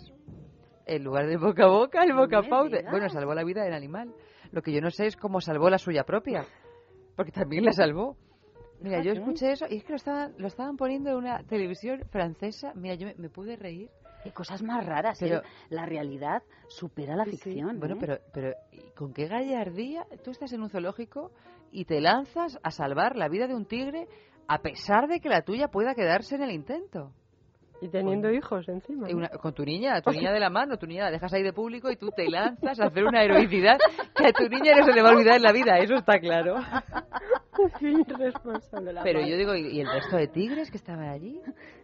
En 0.85 1.03
lugar 1.03 1.27
de 1.27 1.37
boca 1.37 1.65
a 1.65 1.69
boca, 1.69 2.03
el 2.03 2.13
boca 2.13 2.43
fauces. 2.43 2.83
Bueno, 2.89 3.07
salvó 3.09 3.33
la 3.33 3.43
vida 3.43 3.63
del 3.63 3.73
animal. 3.73 4.13
Lo 4.51 4.61
que 4.61 4.73
yo 4.73 4.81
no 4.81 4.89
sé 4.91 5.07
es 5.07 5.15
cómo 5.15 5.39
salvó 5.39 5.69
la 5.69 5.77
suya 5.77 6.03
propia, 6.03 6.45
porque 7.15 7.31
también 7.31 7.63
la 7.65 7.71
salvó. 7.71 8.17
Mira, 8.81 8.97
yo 8.97 9.11
Fíjate. 9.11 9.19
escuché 9.19 9.51
eso 9.51 9.65
y 9.69 9.77
es 9.77 9.83
que 9.83 9.91
lo 9.91 9.97
estaban, 9.97 10.33
lo 10.37 10.47
estaban 10.47 10.75
poniendo 10.75 11.11
en 11.11 11.17
una 11.17 11.43
televisión 11.43 12.01
francesa. 12.09 12.73
Mira, 12.75 12.95
yo 12.95 13.07
me, 13.07 13.15
me 13.15 13.29
pude 13.29 13.55
reír. 13.55 13.89
Qué 14.23 14.31
cosas 14.31 14.61
más 14.63 14.85
raras, 14.85 15.17
Pero- 15.19 15.37
¿eh? 15.37 15.43
La 15.69 15.85
realidad 15.85 16.43
supera 16.67 17.15
la 17.15 17.25
Sí, 17.25 17.31
sí. 17.31 17.37
ficción. 17.37 17.79
Bueno, 17.79 17.95
¿eh? 17.95 17.97
pero, 17.99 18.17
pero 18.33 18.53
¿y 18.71 18.91
¿con 18.95 19.13
qué 19.13 19.27
gallardía 19.27 20.05
tú 20.23 20.31
estás 20.31 20.51
en 20.53 20.61
un 20.61 20.69
zoológico 20.69 21.31
y 21.71 21.85
te 21.85 22.01
lanzas 22.01 22.59
a 22.63 22.71
salvar 22.71 23.15
la 23.15 23.27
vida 23.29 23.47
de 23.47 23.55
un 23.55 23.65
tigre 23.65 24.07
a 24.47 24.59
pesar 24.59 25.07
de 25.07 25.19
que 25.19 25.29
la 25.29 25.41
tuya 25.43 25.69
pueda 25.69 25.95
quedarse 25.95 26.35
en 26.35 26.43
el 26.43 26.51
intento? 26.51 27.11
Y 27.83 27.87
teniendo 27.89 28.29
hijos 28.29 28.69
encima. 28.69 29.07
¿no? 29.07 29.17
una- 29.17 29.29
con 29.29 29.53
tu 29.55 29.63
niña, 29.65 29.99
tu 30.01 30.11
niña 30.11 30.31
de 30.31 30.39
la 30.39 30.49
mano, 30.51 30.77
tu 30.77 30.85
niña 30.85 31.05
la 31.05 31.11
dejas 31.11 31.33
ahí 31.33 31.41
de 31.41 31.51
público 31.53 31.89
y 31.89 31.95
tú 31.95 32.09
te 32.15 32.29
lanzas 32.29 32.79
a 32.79 32.85
hacer 32.85 33.03
una 33.05 33.23
heroicidad 33.23 33.77
que 34.15 34.27
a 34.27 34.31
tu 34.33 34.47
niña 34.49 34.73
no 34.77 34.85
se 34.85 34.93
le 34.93 35.01
va 35.01 35.09
a 35.09 35.13
olvidar 35.13 35.37
en 35.37 35.41
la 35.43 35.51
vida, 35.51 35.79
eso 35.79 35.95
está 35.95 36.19
claro. 36.19 36.57
Irresponsable 37.81 38.93
la 38.93 39.03
Pero 39.03 39.19
madre. 39.19 39.31
yo 39.31 39.37
digo, 39.37 39.55
¿y 39.55 39.79
el 39.81 39.91
resto 39.91 40.15
de 40.17 40.27
tigres 40.27 40.71
que 40.71 40.77
estaban 40.77 41.09
allí? 41.09 41.39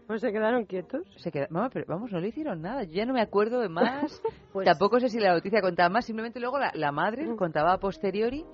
Pues 0.07 0.21
se 0.21 0.31
quedaron 0.31 0.65
quietos. 0.65 1.01
Se 1.17 1.31
queda... 1.31 1.47
Vamos, 1.49 1.71
pero 1.73 1.85
vamos, 1.87 2.11
no 2.11 2.19
le 2.19 2.29
hicieron 2.29 2.61
nada. 2.61 2.83
Yo 2.83 2.93
ya 2.93 3.05
no 3.05 3.13
me 3.13 3.21
acuerdo 3.21 3.59
de 3.59 3.69
más. 3.69 4.21
Pues- 4.53 4.65
Tampoco 4.65 4.99
sé 4.99 5.09
si 5.09 5.19
la 5.19 5.33
noticia 5.33 5.61
contaba 5.61 5.89
más. 5.89 6.05
Simplemente 6.05 6.39
luego 6.39 6.57
la, 6.59 6.71
la 6.73 6.91
madre 6.91 7.27
contaba 7.35 7.73
a 7.73 7.77
posteriori 7.79 8.45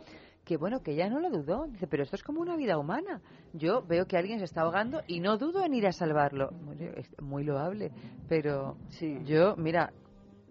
que, 0.46 0.58
bueno, 0.58 0.82
que 0.82 0.96
ya 0.96 1.10
no 1.10 1.20
lo 1.20 1.30
dudó. 1.30 1.68
Dice, 1.68 1.88
pero 1.88 2.04
esto 2.04 2.16
es 2.16 2.24
como 2.24 2.42
una 2.42 2.56
vida 2.56 2.78
humana. 2.78 3.22
Yo 3.54 3.82
veo 3.82 4.06
que 4.06 4.18
alguien 4.18 4.40
se 4.40 4.46
está 4.46 4.62
ahogando 4.62 5.02
y 5.08 5.20
no 5.20 5.38
dudo 5.38 5.64
en 5.64 5.74
ir 5.74 5.88
a 5.88 5.92
salvarlo. 5.92 6.52
Bueno, 6.66 6.92
es 6.98 7.10
muy 7.22 7.44
loable. 7.44 7.92
Pero 8.28 8.78
yo, 9.26 9.56
mira, 9.56 9.92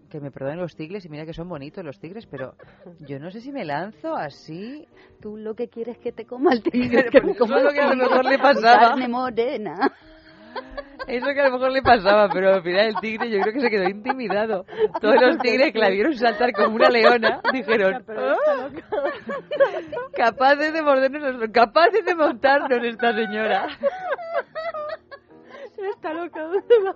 que 0.09 0.19
me 0.19 0.31
perdonen 0.31 0.59
los 0.59 0.75
tigres 0.75 1.05
y 1.05 1.09
mira 1.09 1.25
que 1.25 1.33
son 1.33 1.49
bonitos 1.49 1.83
los 1.83 1.99
tigres, 1.99 2.27
pero 2.27 2.53
yo 2.99 3.19
no 3.19 3.31
sé 3.31 3.41
si 3.41 3.51
me 3.51 3.65
lanzo 3.65 4.15
así. 4.15 4.87
Tú 5.19 5.37
lo 5.37 5.55
que 5.55 5.69
quieres 5.69 5.97
que 5.97 6.11
te 6.11 6.25
coma 6.25 6.53
el 6.53 6.61
tigre, 6.61 7.05
que 7.11 7.21
Pues 7.21 7.23
me 7.23 7.31
eso 7.31 7.45
coma 7.45 7.57
es 7.57 7.63
lo 7.63 7.71
que 7.71 7.79
a 7.81 7.89
lo 7.89 7.95
mejor 7.95 8.25
le 8.25 8.37
pasaba. 8.37 8.89
Carne 8.89 9.07
morena. 9.07 9.91
Eso 11.07 11.25
que 11.33 11.41
a 11.41 11.45
lo 11.49 11.51
mejor 11.51 11.71
le 11.71 11.81
pasaba, 11.81 12.29
pero 12.29 12.53
al 12.53 12.63
final 12.63 12.87
el 12.87 12.95
tigre 13.01 13.29
yo 13.29 13.41
creo 13.41 13.53
que 13.53 13.59
se 13.59 13.69
quedó 13.69 13.89
intimidado. 13.89 14.65
Todos 15.01 15.21
los 15.21 15.37
tigres 15.39 15.73
que 15.73 15.79
la 15.79 15.89
vieron 15.89 16.15
saltar 16.15 16.53
como 16.53 16.75
una 16.75 16.89
leona 16.89 17.41
dijeron, 17.51 18.05
"Ah, 18.07 18.69
capaces 20.15 20.71
de 20.73 20.81
mordernos, 20.81 21.49
capaces 21.51 22.05
de 22.05 22.15
montarnos 22.15 22.83
esta 22.83 23.13
señora. 23.13 23.67
Está 25.89 26.13
loca, 26.13 26.41
¿dónde 26.43 26.75
va? 26.85 26.95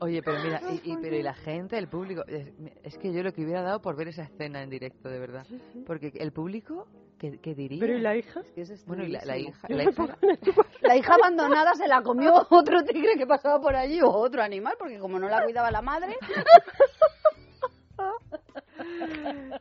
Oye, 0.00 0.22
pero 0.22 0.38
mira, 0.42 0.60
y, 0.70 0.92
y- 0.92 0.96
pero 0.96 1.16
y 1.16 1.22
la 1.22 1.34
gente, 1.34 1.76
el 1.78 1.88
público, 1.88 2.22
es, 2.26 2.52
es 2.82 2.98
que 2.98 3.12
yo 3.12 3.22
lo 3.22 3.32
que 3.32 3.42
hubiera 3.42 3.62
dado 3.62 3.80
por 3.80 3.96
ver 3.96 4.08
esa 4.08 4.22
escena 4.22 4.62
en 4.62 4.70
directo, 4.70 5.08
de 5.08 5.18
verdad. 5.18 5.44
Porque 5.86 6.12
el 6.14 6.32
público, 6.32 6.86
¿qué, 7.18 7.38
qué 7.40 7.54
diría? 7.54 7.80
Pero 7.80 7.94
¿y 7.96 8.00
la 8.00 8.16
hija? 8.16 8.40
Bueno, 8.86 9.04
y 9.04 9.08
la, 9.08 9.24
la 9.24 9.36
hija, 9.38 9.66
Yo 9.68 9.76
la 9.76 9.84
hija- 9.84 10.18
La 10.82 10.96
hija 10.96 11.14
abandonada 11.14 11.74
se 11.74 11.88
la 11.88 12.02
comió 12.02 12.32
otro 12.50 12.82
tigre 12.84 13.16
que 13.16 13.26
pasaba 13.26 13.60
por 13.60 13.74
allí 13.74 14.00
o 14.00 14.08
otro 14.10 14.42
animal, 14.42 14.74
porque 14.78 14.98
como 14.98 15.18
no 15.18 15.28
la 15.28 15.42
cuidaba 15.44 15.70
la 15.70 15.82
madre, 15.82 16.16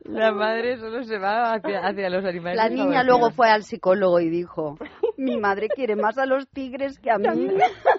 la 0.06 0.32
madre 0.32 0.78
solo 0.78 1.04
se 1.04 1.18
va 1.18 1.54
hacia, 1.54 1.80
hacia 1.86 2.10
los 2.10 2.24
animales. 2.24 2.58
la 2.58 2.70
niña 2.70 3.04
luego 3.04 3.32
fue 3.32 3.50
al 3.50 3.64
psicólogo 3.64 4.20
y 4.20 4.30
dijo, 4.30 4.78
mi 5.18 5.38
madre 5.38 5.68
quiere 5.70 5.96
más 5.96 6.18
a 6.18 6.26
los 6.26 6.48
tigres 6.50 7.00
que 7.00 7.10
a 7.12 7.18
mí. 7.18 7.50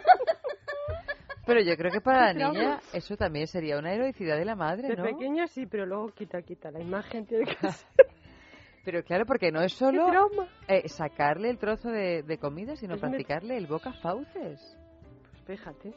Pero 1.49 1.63
yo 1.63 1.77
creo 1.77 1.91
que 1.91 2.01
para 2.01 2.33
la 2.33 2.33
niña 2.53 2.81
eso 2.93 3.17
también 3.17 3.47
sería 3.47 3.79
una 3.79 3.93
heroicidad 3.93 4.37
de 4.37 4.45
la 4.45 4.55
madre, 4.55 4.89
De 4.89 4.97
¿no? 4.97 5.03
pequeña 5.03 5.47
sí, 5.47 5.67
pero 5.67 5.87
luego 5.87 6.11
quita, 6.11 6.43
quita. 6.43 6.71
La 6.71 6.81
imagen 6.81 7.25
tiene 7.27 7.45
que 7.47 7.55
ser. 7.71 7.87
Pero 8.85 9.03
claro, 9.03 9.27
porque 9.27 9.51
no 9.53 9.61
es 9.61 9.73
solo 9.75 10.07
eh, 10.67 10.89
sacarle 10.89 11.51
el 11.51 11.59
trozo 11.59 11.91
de, 11.91 12.23
de 12.23 12.39
comida, 12.39 12.75
sino 12.77 12.95
Es 12.95 13.01
practicarle 13.01 13.57
el 13.59 13.67
boca 13.67 13.93
fauces. 13.93 14.79
Pues 15.45 15.59
fíjate. 15.59 15.93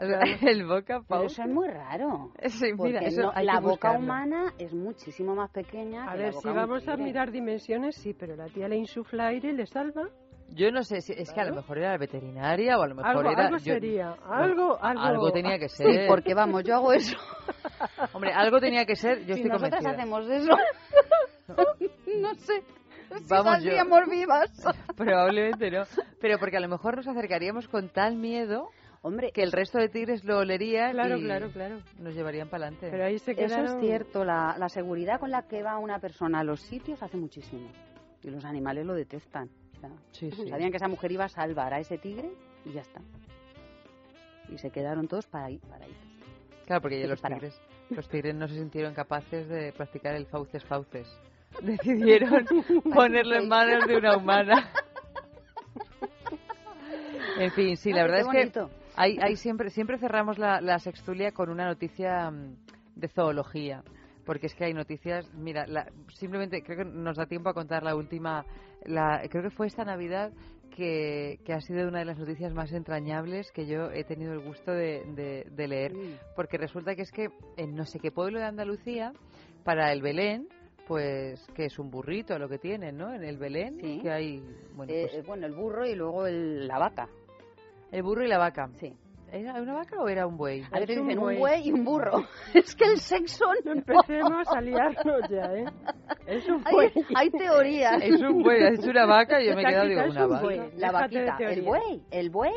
O 0.00 0.06
sea, 0.06 0.18
el 0.50 0.64
boca 0.66 1.02
Pero 1.02 1.04
fauces. 1.06 1.32
eso 1.32 1.42
es 1.42 1.48
muy 1.50 1.68
raro. 1.68 2.32
Sí, 2.46 2.64
mira, 2.64 2.74
porque 2.76 3.06
eso 3.06 3.22
no- 3.22 3.32
hay 3.34 3.44
la 3.46 3.52
que 3.54 3.60
boca 3.60 3.70
buscarlo. 3.90 3.98
humana 4.00 4.52
es 4.58 4.72
muchísimo 4.72 5.34
más 5.36 5.50
pequeña 5.50 6.04
A 6.08 6.12
que 6.12 6.18
ver, 6.18 6.26
la 6.26 6.32
si 6.32 6.36
boca 6.48 6.48
de 6.48 6.54
un 6.64 6.68
vamos 6.68 6.88
a 6.88 6.96
mirar 6.96 7.30
dimensiones, 7.30 7.94
sí, 7.96 8.12
pero 8.12 8.34
la 8.34 8.46
tía 8.48 8.66
le 8.66 8.76
insufla 8.76 9.26
aire 9.28 9.50
y 9.50 9.52
le 9.52 9.66
salva. 9.66 10.08
Yo 10.54 10.70
no 10.70 10.82
sé 10.82 11.00
si 11.00 11.12
es 11.14 11.32
que 11.32 11.40
a 11.40 11.44
lo 11.44 11.54
mejor 11.54 11.78
era 11.78 11.96
veterinaria 11.96 12.78
o 12.78 12.82
a 12.82 12.86
lo 12.88 12.94
mejor 12.94 13.10
Algo, 13.16 13.30
era 13.30 13.46
algo 13.46 13.56
yo- 13.58 13.72
sería. 13.74 14.10
Algo, 14.28 14.78
algo. 14.82 15.02
algo 15.02 15.32
tenía 15.32 15.58
que 15.58 15.68
Sí, 15.68 15.82
ser. 15.82 16.06
porque 16.08 16.34
vamos, 16.34 16.62
yo 16.64 16.74
hago 16.76 16.92
eso. 16.92 17.16
Hombre, 18.12 18.32
algo 18.32 18.60
tenía 18.60 18.84
que 18.84 18.94
ser, 18.96 19.20
yo 19.20 19.34
si 19.34 19.40
estoy 19.42 19.50
nosotras 19.50 19.82
convencida. 19.82 20.02
hacemos 20.02 20.28
eso, 20.28 20.56
no 22.20 22.34
sé. 22.34 22.62
Si 23.18 23.24
Vamos, 23.28 23.44
yo- 23.44 23.52
saldríamos 23.52 24.00
vivas. 24.10 24.50
Probablemente 24.96 25.70
no. 25.70 25.82
Pero 26.20 26.38
porque 26.38 26.56
a 26.56 26.60
lo 26.60 26.68
mejor 26.68 26.96
nos 26.96 27.06
acercaríamos 27.08 27.68
con 27.68 27.88
tal 27.90 28.16
miedo 28.16 28.68
Hombre, 29.04 29.32
que 29.32 29.42
el 29.42 29.50
resto 29.50 29.78
de 29.78 29.88
tigres 29.88 30.22
lo 30.22 30.38
olerían 30.38 30.92
Claro, 30.92 31.16
y 31.16 31.24
claro, 31.24 31.50
claro. 31.50 31.80
nos 31.98 32.14
llevarían 32.14 32.48
para 32.48 32.66
adelante. 32.66 32.86
Pero 32.88 33.04
ahí 33.04 33.18
se 33.18 33.32
Eso 33.32 33.56
es 33.64 33.80
cierto, 33.80 34.24
la, 34.24 34.54
la 34.56 34.68
seguridad 34.68 35.18
con 35.18 35.32
la 35.32 35.42
que 35.48 35.60
va 35.60 35.76
una 35.78 35.98
persona 35.98 36.38
a 36.38 36.44
los 36.44 36.60
sitios 36.60 37.02
hace 37.02 37.16
muchísimo. 37.16 37.68
Y 38.22 38.30
los 38.30 38.44
animales 38.44 38.86
lo 38.86 38.94
detestan. 38.94 39.48
Sí, 40.12 40.30
sí. 40.30 40.48
Sabían 40.48 40.70
que 40.70 40.76
esa 40.76 40.88
mujer 40.88 41.12
iba 41.12 41.24
a 41.24 41.28
salvar 41.28 41.74
a 41.74 41.80
ese 41.80 41.98
tigre 41.98 42.30
y 42.64 42.72
ya 42.72 42.82
está. 42.82 43.00
Y 44.48 44.58
se 44.58 44.70
quedaron 44.70 45.08
todos 45.08 45.26
para 45.26 45.46
ahí. 45.46 45.58
Para 45.58 45.84
ahí. 45.84 45.96
Claro, 46.66 46.82
porque 46.82 47.00
ya 47.00 47.06
los 47.06 47.20
tigres, 47.20 47.60
los 47.90 48.08
tigres 48.08 48.34
no 48.34 48.48
se 48.48 48.54
sintieron 48.54 48.94
capaces 48.94 49.48
de 49.48 49.72
practicar 49.72 50.14
el 50.14 50.26
fauces 50.26 50.64
fauces. 50.64 51.08
Decidieron 51.62 52.46
ponerlo 52.94 53.36
en 53.36 53.48
manos 53.48 53.86
de 53.86 53.96
una 53.96 54.16
humana. 54.16 54.70
En 57.38 57.50
fin, 57.52 57.76
sí, 57.76 57.92
la 57.92 58.02
verdad 58.02 58.20
es 58.20 58.28
que 58.28 58.66
hay, 58.94 59.18
hay 59.20 59.36
siempre, 59.36 59.70
siempre 59.70 59.98
cerramos 59.98 60.38
la, 60.38 60.60
la 60.60 60.78
sextulia 60.78 61.32
con 61.32 61.48
una 61.48 61.66
noticia 61.66 62.30
mm, 62.30 62.56
de 62.96 63.08
zoología. 63.08 63.82
Porque 64.24 64.46
es 64.46 64.54
que 64.54 64.64
hay 64.64 64.74
noticias, 64.74 65.28
mira, 65.34 65.66
la- 65.66 65.90
simplemente 66.14 66.62
creo 66.62 66.78
que 66.78 66.84
nos 66.84 67.16
da 67.16 67.26
tiempo 67.26 67.48
a 67.48 67.54
contar 67.54 67.82
la 67.82 67.96
última, 67.96 68.44
la, 68.84 69.20
creo 69.28 69.42
que 69.42 69.50
fue 69.50 69.66
esta 69.66 69.84
Navidad 69.84 70.32
que, 70.76 71.40
que 71.44 71.52
ha 71.52 71.60
sido 71.60 71.86
una 71.88 71.98
de 71.98 72.04
las 72.06 72.18
noticias 72.18 72.54
más 72.54 72.72
entrañables 72.72 73.50
que 73.52 73.66
yo 73.66 73.90
he 73.90 74.04
tenido 74.04 74.32
el 74.32 74.40
gusto 74.40 74.70
de, 74.72 75.02
de- 75.14 75.46
de 75.50 75.68
leer. 75.68 75.92
Porque 76.36 76.56
resulta 76.56 76.94
que 76.94 77.02
es 77.02 77.10
que 77.10 77.28
en 77.56 77.74
no 77.74 77.84
sé 77.84 77.98
qué 77.98 78.10
pueblo 78.10 78.38
de 78.38 78.44
Andalucía, 78.46 79.12
para 79.64 79.92
el 79.92 80.00
Belén, 80.02 80.48
pues 80.88 81.40
que 81.54 81.66
es 81.66 81.78
un 81.78 81.90
burrito 81.90 82.38
lo 82.38 82.48
que 82.48 82.58
tienen, 82.58 82.96
¿no? 82.96 83.12
En 83.12 83.22
el 83.22 83.36
Belén, 83.38 83.78
Sí. 83.80 84.00
que 84.02 84.10
hay, 84.10 84.42
bueno, 84.74 84.92
Eh, 84.92 85.02
pues, 85.08 85.14
eh, 85.14 85.22
bueno, 85.26 85.46
el 85.46 85.52
burro 85.52 85.86
y 85.86 85.94
luego 85.94 86.26
el- 86.26 86.66
la 86.66 86.78
vaca. 86.78 87.08
el 87.90 88.02
burro 88.02 88.24
y 88.24 88.28
la 88.28 88.38
vaca. 88.38 88.70
Sí. 88.80 88.92
¿Era 89.32 89.54
una 89.62 89.72
vaca 89.72 89.96
o 89.98 90.08
era 90.08 90.26
un 90.26 90.36
buey? 90.36 90.62
A 90.70 90.78
ver, 90.78 90.86
te 90.86 90.92
Es 90.92 90.98
un 90.98 91.08
dicen 91.08 91.22
un 91.24 91.38
buey. 91.38 91.66
y 91.68 91.72
un 91.72 91.84
burro. 91.84 92.26
Es 92.54 92.74
que 92.76 92.84
el 92.84 92.98
sexo 92.98 93.46
no 93.64 93.72
Empecemos 93.72 94.46
a 94.48 94.60
liarnos 94.60 95.22
ya, 95.30 95.54
¿eh? 95.54 95.64
Es 96.26 96.46
un 96.48 96.62
Hay, 96.66 96.74
buey. 96.74 96.92
hay 97.14 97.30
teorías. 97.30 98.02
Es 98.02 98.20
un 98.20 98.42
buey, 98.42 98.62
es 98.74 98.86
una 98.86 99.06
vaca 99.06 99.40
y 99.40 99.48
yo 99.48 99.56
me 99.56 99.62
he 99.62 99.64
quedado, 99.64 99.88
digo, 99.88 100.00
es 100.02 100.10
una 100.10 100.24
un 100.26 100.30
vaca. 100.32 100.42
buey. 100.42 100.60
La 100.76 100.92
vaquita, 100.92 101.36
el 101.40 101.62
buey, 101.62 102.02
el 102.10 102.28
buey 102.30 102.52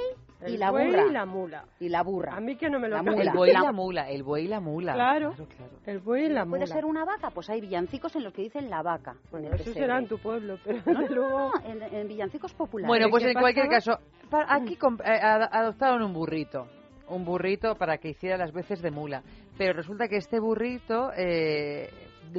y 0.47 0.57
la 0.57 0.71
buey 0.71 0.87
burra. 0.87 1.05
y 1.07 1.11
la 1.11 1.25
mula. 1.25 1.65
Y 1.79 1.89
la 1.89 2.03
burra. 2.03 2.35
A 2.35 2.39
mí 2.39 2.55
que 2.55 2.69
no 2.69 2.79
me 2.79 2.87
lo 2.89 2.95
La 2.97 3.03
mula. 3.03 3.23
El 3.23 3.31
buey 3.31 3.49
y 3.49 3.53
La- 3.53 3.61
la 3.61 3.71
mula, 3.71 4.09
el 4.09 4.23
buey 4.23 4.45
y 4.45 4.47
la 4.47 4.59
mula. 4.59 4.93
Claro. 4.93 5.31
claro. 5.33 5.71
El 5.85 5.99
buey 5.99 6.25
y 6.25 6.29
la 6.29 6.45
¿Puede 6.45 6.63
mula. 6.65 6.73
ser 6.75 6.85
una 6.85 7.05
vaca? 7.05 7.29
Pues 7.31 7.49
hay 7.49 7.61
villancicos 7.61 8.15
en 8.15 8.23
los 8.23 8.33
que 8.33 8.41
dicen 8.43 8.69
la 8.69 8.81
vaca. 8.81 9.15
Bueno, 9.31 9.47
eso 9.47 9.57
pesebre. 9.57 9.79
será 9.79 9.97
en 9.99 10.07
tu 10.07 10.17
pueblo, 10.19 10.57
pero 10.65 10.79
No, 10.85 10.99
desde 11.01 11.15
no, 11.15 11.21
luego... 11.21 11.51
no, 11.55 11.69
en, 11.69 11.81
en 11.83 12.07
villancicos 12.07 12.53
populares. 12.53 12.87
Bueno, 12.87 13.09
pues 13.09 13.23
¿Qué 13.23 13.31
en 13.31 13.39
cualquier 13.39 13.67
caso, 13.67 13.99
pa- 14.29 14.45
aquí 14.47 14.73
eh, 15.03 15.19
ad- 15.21 15.49
adoptaron 15.51 16.01
un 16.03 16.13
burrito. 16.13 16.67
Un 17.07 17.23
burrito 17.23 17.75
para 17.75 17.97
que 17.99 18.09
hiciera 18.09 18.35
las 18.37 18.51
veces 18.51 18.81
de 18.81 18.89
mula. 18.91 19.21
Pero 19.57 19.73
resulta 19.73 20.07
que 20.07 20.17
este 20.17 20.39
burrito 20.39 21.11
eh, 21.15 21.89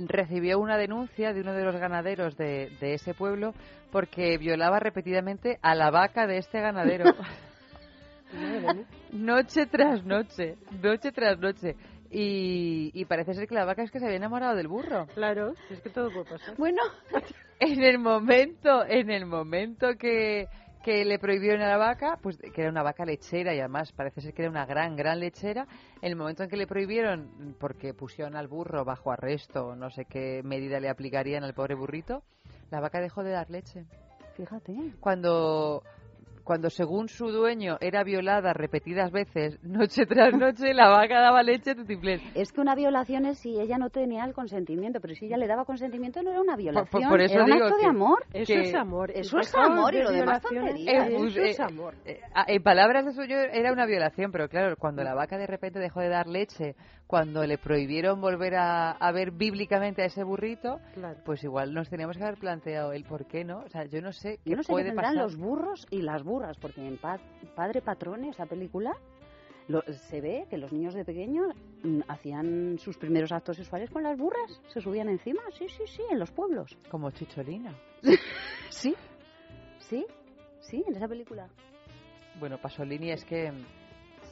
recibió 0.08 0.58
una 0.58 0.76
denuncia 0.76 1.32
de 1.32 1.40
uno 1.40 1.52
de 1.52 1.64
los 1.64 1.76
ganaderos 1.76 2.36
de, 2.36 2.70
de 2.80 2.94
ese 2.94 3.14
pueblo 3.14 3.54
porque 3.92 4.36
violaba 4.38 4.80
repetidamente 4.80 5.58
a 5.62 5.74
la 5.76 5.90
vaca 5.92 6.26
de 6.26 6.38
este 6.38 6.60
ganadero. 6.60 7.04
Noche 9.12 9.66
tras 9.66 10.04
noche, 10.04 10.56
noche 10.82 11.12
tras 11.12 11.38
noche. 11.38 11.76
Y, 12.10 12.90
y 12.94 13.04
parece 13.04 13.34
ser 13.34 13.48
que 13.48 13.54
la 13.54 13.64
vaca 13.64 13.82
es 13.82 13.90
que 13.90 13.98
se 13.98 14.04
había 14.06 14.16
enamorado 14.16 14.54
del 14.54 14.68
burro. 14.68 15.06
Claro, 15.14 15.54
es 15.70 15.80
que 15.80 15.90
todo 15.90 16.10
puede 16.12 16.26
pasar. 16.26 16.56
Bueno, 16.56 16.80
En 17.58 17.82
el 17.82 17.98
momento, 17.98 18.84
en 18.86 19.10
el 19.10 19.24
momento 19.24 19.96
que, 19.98 20.46
que 20.84 21.06
le 21.06 21.18
prohibieron 21.18 21.62
a 21.62 21.68
la 21.68 21.78
vaca, 21.78 22.18
pues 22.22 22.36
que 22.36 22.60
era 22.60 22.70
una 22.70 22.82
vaca 22.82 23.06
lechera 23.06 23.54
y 23.54 23.60
además 23.60 23.92
parece 23.92 24.20
ser 24.20 24.34
que 24.34 24.42
era 24.42 24.50
una 24.50 24.66
gran, 24.66 24.94
gran 24.94 25.20
lechera, 25.20 25.66
en 26.02 26.10
el 26.10 26.16
momento 26.16 26.42
en 26.42 26.50
que 26.50 26.56
le 26.58 26.66
prohibieron, 26.66 27.56
porque 27.58 27.94
pusieron 27.94 28.36
al 28.36 28.46
burro 28.46 28.84
bajo 28.84 29.10
arresto, 29.10 29.74
no 29.74 29.90
sé 29.90 30.04
qué 30.04 30.42
medida 30.44 30.78
le 30.80 30.90
aplicarían 30.90 31.44
al 31.44 31.54
pobre 31.54 31.74
burrito, 31.74 32.22
la 32.70 32.80
vaca 32.80 33.00
dejó 33.00 33.24
de 33.24 33.30
dar 33.30 33.48
leche. 33.48 33.86
fíjate. 34.36 34.74
Cuando 35.00 35.82
cuando 36.46 36.70
según 36.70 37.08
su 37.08 37.32
dueño 37.32 37.76
era 37.80 38.04
violada 38.04 38.52
repetidas 38.52 39.10
veces, 39.10 39.58
noche 39.64 40.06
tras 40.06 40.32
noche, 40.32 40.72
la 40.72 40.88
vaca 40.88 41.20
daba 41.20 41.42
leche 41.42 41.74
tutiplén. 41.74 42.20
Es 42.36 42.52
que 42.52 42.60
una 42.60 42.76
violación 42.76 43.26
es 43.26 43.40
si 43.40 43.58
ella 43.60 43.78
no 43.78 43.90
tenía 43.90 44.24
el 44.24 44.32
consentimiento, 44.32 45.00
pero 45.00 45.14
si 45.14 45.26
ella 45.26 45.36
le 45.38 45.48
daba 45.48 45.64
consentimiento 45.64 46.22
no 46.22 46.30
era 46.30 46.40
una 46.40 46.54
violación, 46.56 47.10
por 47.10 47.20
eso 47.20 47.34
era 47.34 47.44
un 47.44 47.50
digo 47.50 47.64
acto 47.66 47.76
de 47.78 47.86
amor. 47.86 48.24
Eso 48.32 48.52
que- 48.54 48.60
es 48.60 48.74
amor. 48.76 49.10
Eso 49.10 49.38
es 49.40 49.52
amor 49.56 49.94
y 49.94 50.02
lo 50.02 50.10
demás 50.12 50.40
tonterías. 50.40 51.08
Eh, 51.08 51.16
Eso 51.16 51.40
es 51.40 51.58
eh, 51.58 51.62
amor. 51.62 51.94
eh, 52.04 52.20
en 52.46 52.62
palabras 52.62 53.04
de 53.04 53.12
suyo 53.12 53.36
era 53.52 53.72
una 53.72 53.84
violación, 53.84 54.30
pero 54.30 54.48
claro, 54.48 54.76
cuando 54.78 55.02
la 55.02 55.14
vaca 55.14 55.36
de 55.38 55.48
repente 55.48 55.80
dejó 55.80 56.00
de 56.00 56.08
dar 56.10 56.28
leche, 56.28 56.76
cuando 57.06 57.44
le 57.46 57.56
prohibieron 57.58 58.20
volver 58.20 58.56
a, 58.56 58.90
a 58.92 59.12
ver 59.12 59.30
bíblicamente 59.30 60.02
a 60.02 60.06
ese 60.06 60.24
burrito, 60.24 60.80
Claro. 60.94 61.20
pues 61.24 61.42
igual 61.44 61.72
nos 61.72 61.88
teníamos 61.88 62.16
que 62.16 62.24
haber 62.24 62.38
planteado 62.38 62.92
el 62.92 63.04
por 63.04 63.26
qué, 63.26 63.44
¿no? 63.44 63.60
O 63.60 63.68
sea, 63.68 63.84
yo 63.84 64.00
no 64.02 64.12
sé 64.12 64.38
qué 64.44 64.50
Yo 64.50 64.56
no 64.56 64.62
sé 64.64 64.72
puede 64.72 64.92
pasar. 64.92 65.14
los 65.14 65.36
burros 65.36 65.86
y 65.90 66.02
las 66.02 66.22
burras, 66.24 66.56
porque 66.58 66.86
en 66.86 66.98
Pa- 66.98 67.20
Padre 67.54 67.80
Patrone, 67.80 68.30
esa 68.30 68.46
película, 68.46 68.92
lo- 69.68 69.82
se 69.82 70.20
ve 70.20 70.46
que 70.50 70.58
los 70.58 70.72
niños 70.72 70.94
de 70.94 71.04
pequeños 71.04 71.54
mm, 71.84 72.00
hacían 72.08 72.78
sus 72.78 72.96
primeros 72.98 73.30
actos 73.32 73.56
sexuales 73.56 73.90
con 73.90 74.02
las 74.02 74.18
burras, 74.18 74.60
se 74.68 74.80
subían 74.80 75.08
encima, 75.08 75.42
sí, 75.56 75.68
sí, 75.68 75.84
sí, 75.86 76.02
en 76.10 76.18
los 76.18 76.30
pueblos. 76.32 76.76
Como 76.90 77.10
Chicholina. 77.12 77.72
Sí, 78.68 78.94
sí, 79.78 80.04
sí, 80.60 80.84
en 80.88 80.96
esa 80.96 81.06
película. 81.06 81.48
Bueno, 82.40 82.58
Pasolini 82.58 83.10
es 83.12 83.24
que 83.24 83.52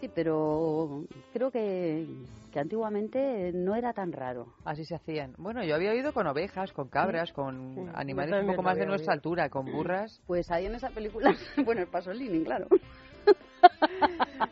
Sí, 0.04 0.10
pero 0.14 1.04
creo 1.32 1.50
que, 1.50 2.06
que 2.52 2.60
antiguamente 2.60 3.52
no 3.54 3.74
era 3.74 3.92
tan 3.92 4.12
raro. 4.12 4.46
así 4.64 4.84
se 4.84 4.94
hacían. 4.94 5.34
Bueno, 5.38 5.64
yo 5.64 5.74
había 5.74 5.92
oído 5.92 6.12
con 6.12 6.26
ovejas, 6.26 6.72
con 6.72 6.88
cabras, 6.88 7.32
con 7.32 7.74
Sí, 7.74 7.80
animales 7.94 8.34
un 8.42 8.46
poco 8.48 8.62
más 8.62 8.76
de 8.76 8.86
nuestra 8.86 9.12
oído. 9.12 9.18
altura, 9.18 9.48
con 9.48 9.64
burras. 9.70 10.20
Pues 10.26 10.50
ahí 10.50 10.66
en 10.66 10.74
esa 10.74 10.90
película, 10.90 11.34
bueno, 11.64 11.80
el 11.80 11.88
Pasolini, 11.88 12.44
claro. 12.44 12.66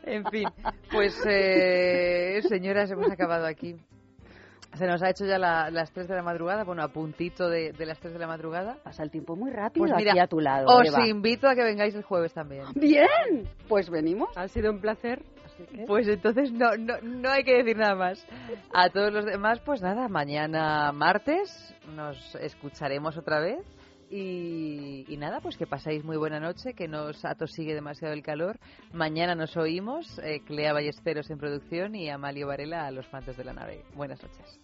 En 0.04 0.24
fin, 0.26 0.48
pues 0.90 1.14
eh, 1.28 2.40
señoras, 2.48 2.90
hemos 2.90 3.10
acabado 3.10 3.46
aquí. 3.46 3.76
Se 4.74 4.86
nos 4.86 5.02
ha 5.02 5.10
hecho 5.10 5.26
ya 5.26 5.36
la- 5.38 5.70
las 5.70 5.92
3 5.92 6.08
de 6.08 6.14
la 6.14 6.22
madrugada, 6.22 6.64
bueno, 6.64 6.82
a 6.82 6.88
puntito 6.88 7.50
de, 7.50 7.72
de 7.72 7.84
las 7.84 7.98
3 8.00 8.14
de 8.14 8.18
la 8.18 8.26
madrugada. 8.26 8.78
Pasa 8.82 9.02
el 9.02 9.10
tiempo 9.10 9.36
muy 9.36 9.50
rápido 9.50 9.84
Pues 9.84 9.94
mira, 9.98 10.12
aquí 10.12 10.18
a 10.20 10.26
tu 10.26 10.40
lado. 10.40 10.66
os 10.66 10.88
Eva. 10.88 11.06
invito 11.06 11.46
a 11.46 11.54
que 11.54 11.62
vengáis 11.62 11.94
el 11.94 12.02
jueves 12.02 12.32
también. 12.32 12.64
Bien, 12.74 13.46
pues 13.68 13.90
venimos. 13.90 14.30
Ha 14.34 14.48
sido 14.48 14.70
un 14.72 14.80
placer. 14.80 15.22
Pues 15.86 16.08
entonces 16.08 16.52
no, 16.52 16.76
no, 16.76 16.94
no 17.02 17.30
hay 17.30 17.44
que 17.44 17.56
decir 17.56 17.76
nada 17.76 17.94
más. 17.94 18.26
A 18.72 18.90
todos 18.90 19.12
los 19.12 19.24
demás, 19.24 19.60
pues 19.60 19.82
nada, 19.82 20.08
mañana 20.08 20.92
martes 20.92 21.74
nos 21.94 22.34
escucharemos 22.36 23.16
otra 23.16 23.40
vez. 23.40 23.64
Y, 24.14 25.16
nada, 25.16 25.40
pues 25.40 25.56
que 25.56 25.66
pasáis 25.66 26.04
muy 26.04 26.18
buena 26.18 26.38
noche, 26.38 26.74
que 26.74 26.86
no 26.86 27.04
os 27.04 27.24
atosigue 27.24 27.72
demasiado 27.72 28.12
el 28.12 28.22
calor. 28.22 28.58
Mañana 28.92 29.34
nos 29.34 29.56
oímos, 29.56 30.18
eh, 30.18 30.42
Clea 30.44 30.74
Ballesteros 30.74 31.30
en 31.30 31.38
producción 31.38 31.94
y 31.94 32.10
Amalio 32.10 32.46
Varela 32.46 32.86
a 32.86 32.90
los 32.90 33.10
mantos 33.10 33.38
de 33.38 33.44
la 33.44 33.54
nave. 33.54 33.84
Buenas 33.94 34.20
noches. 34.22 34.60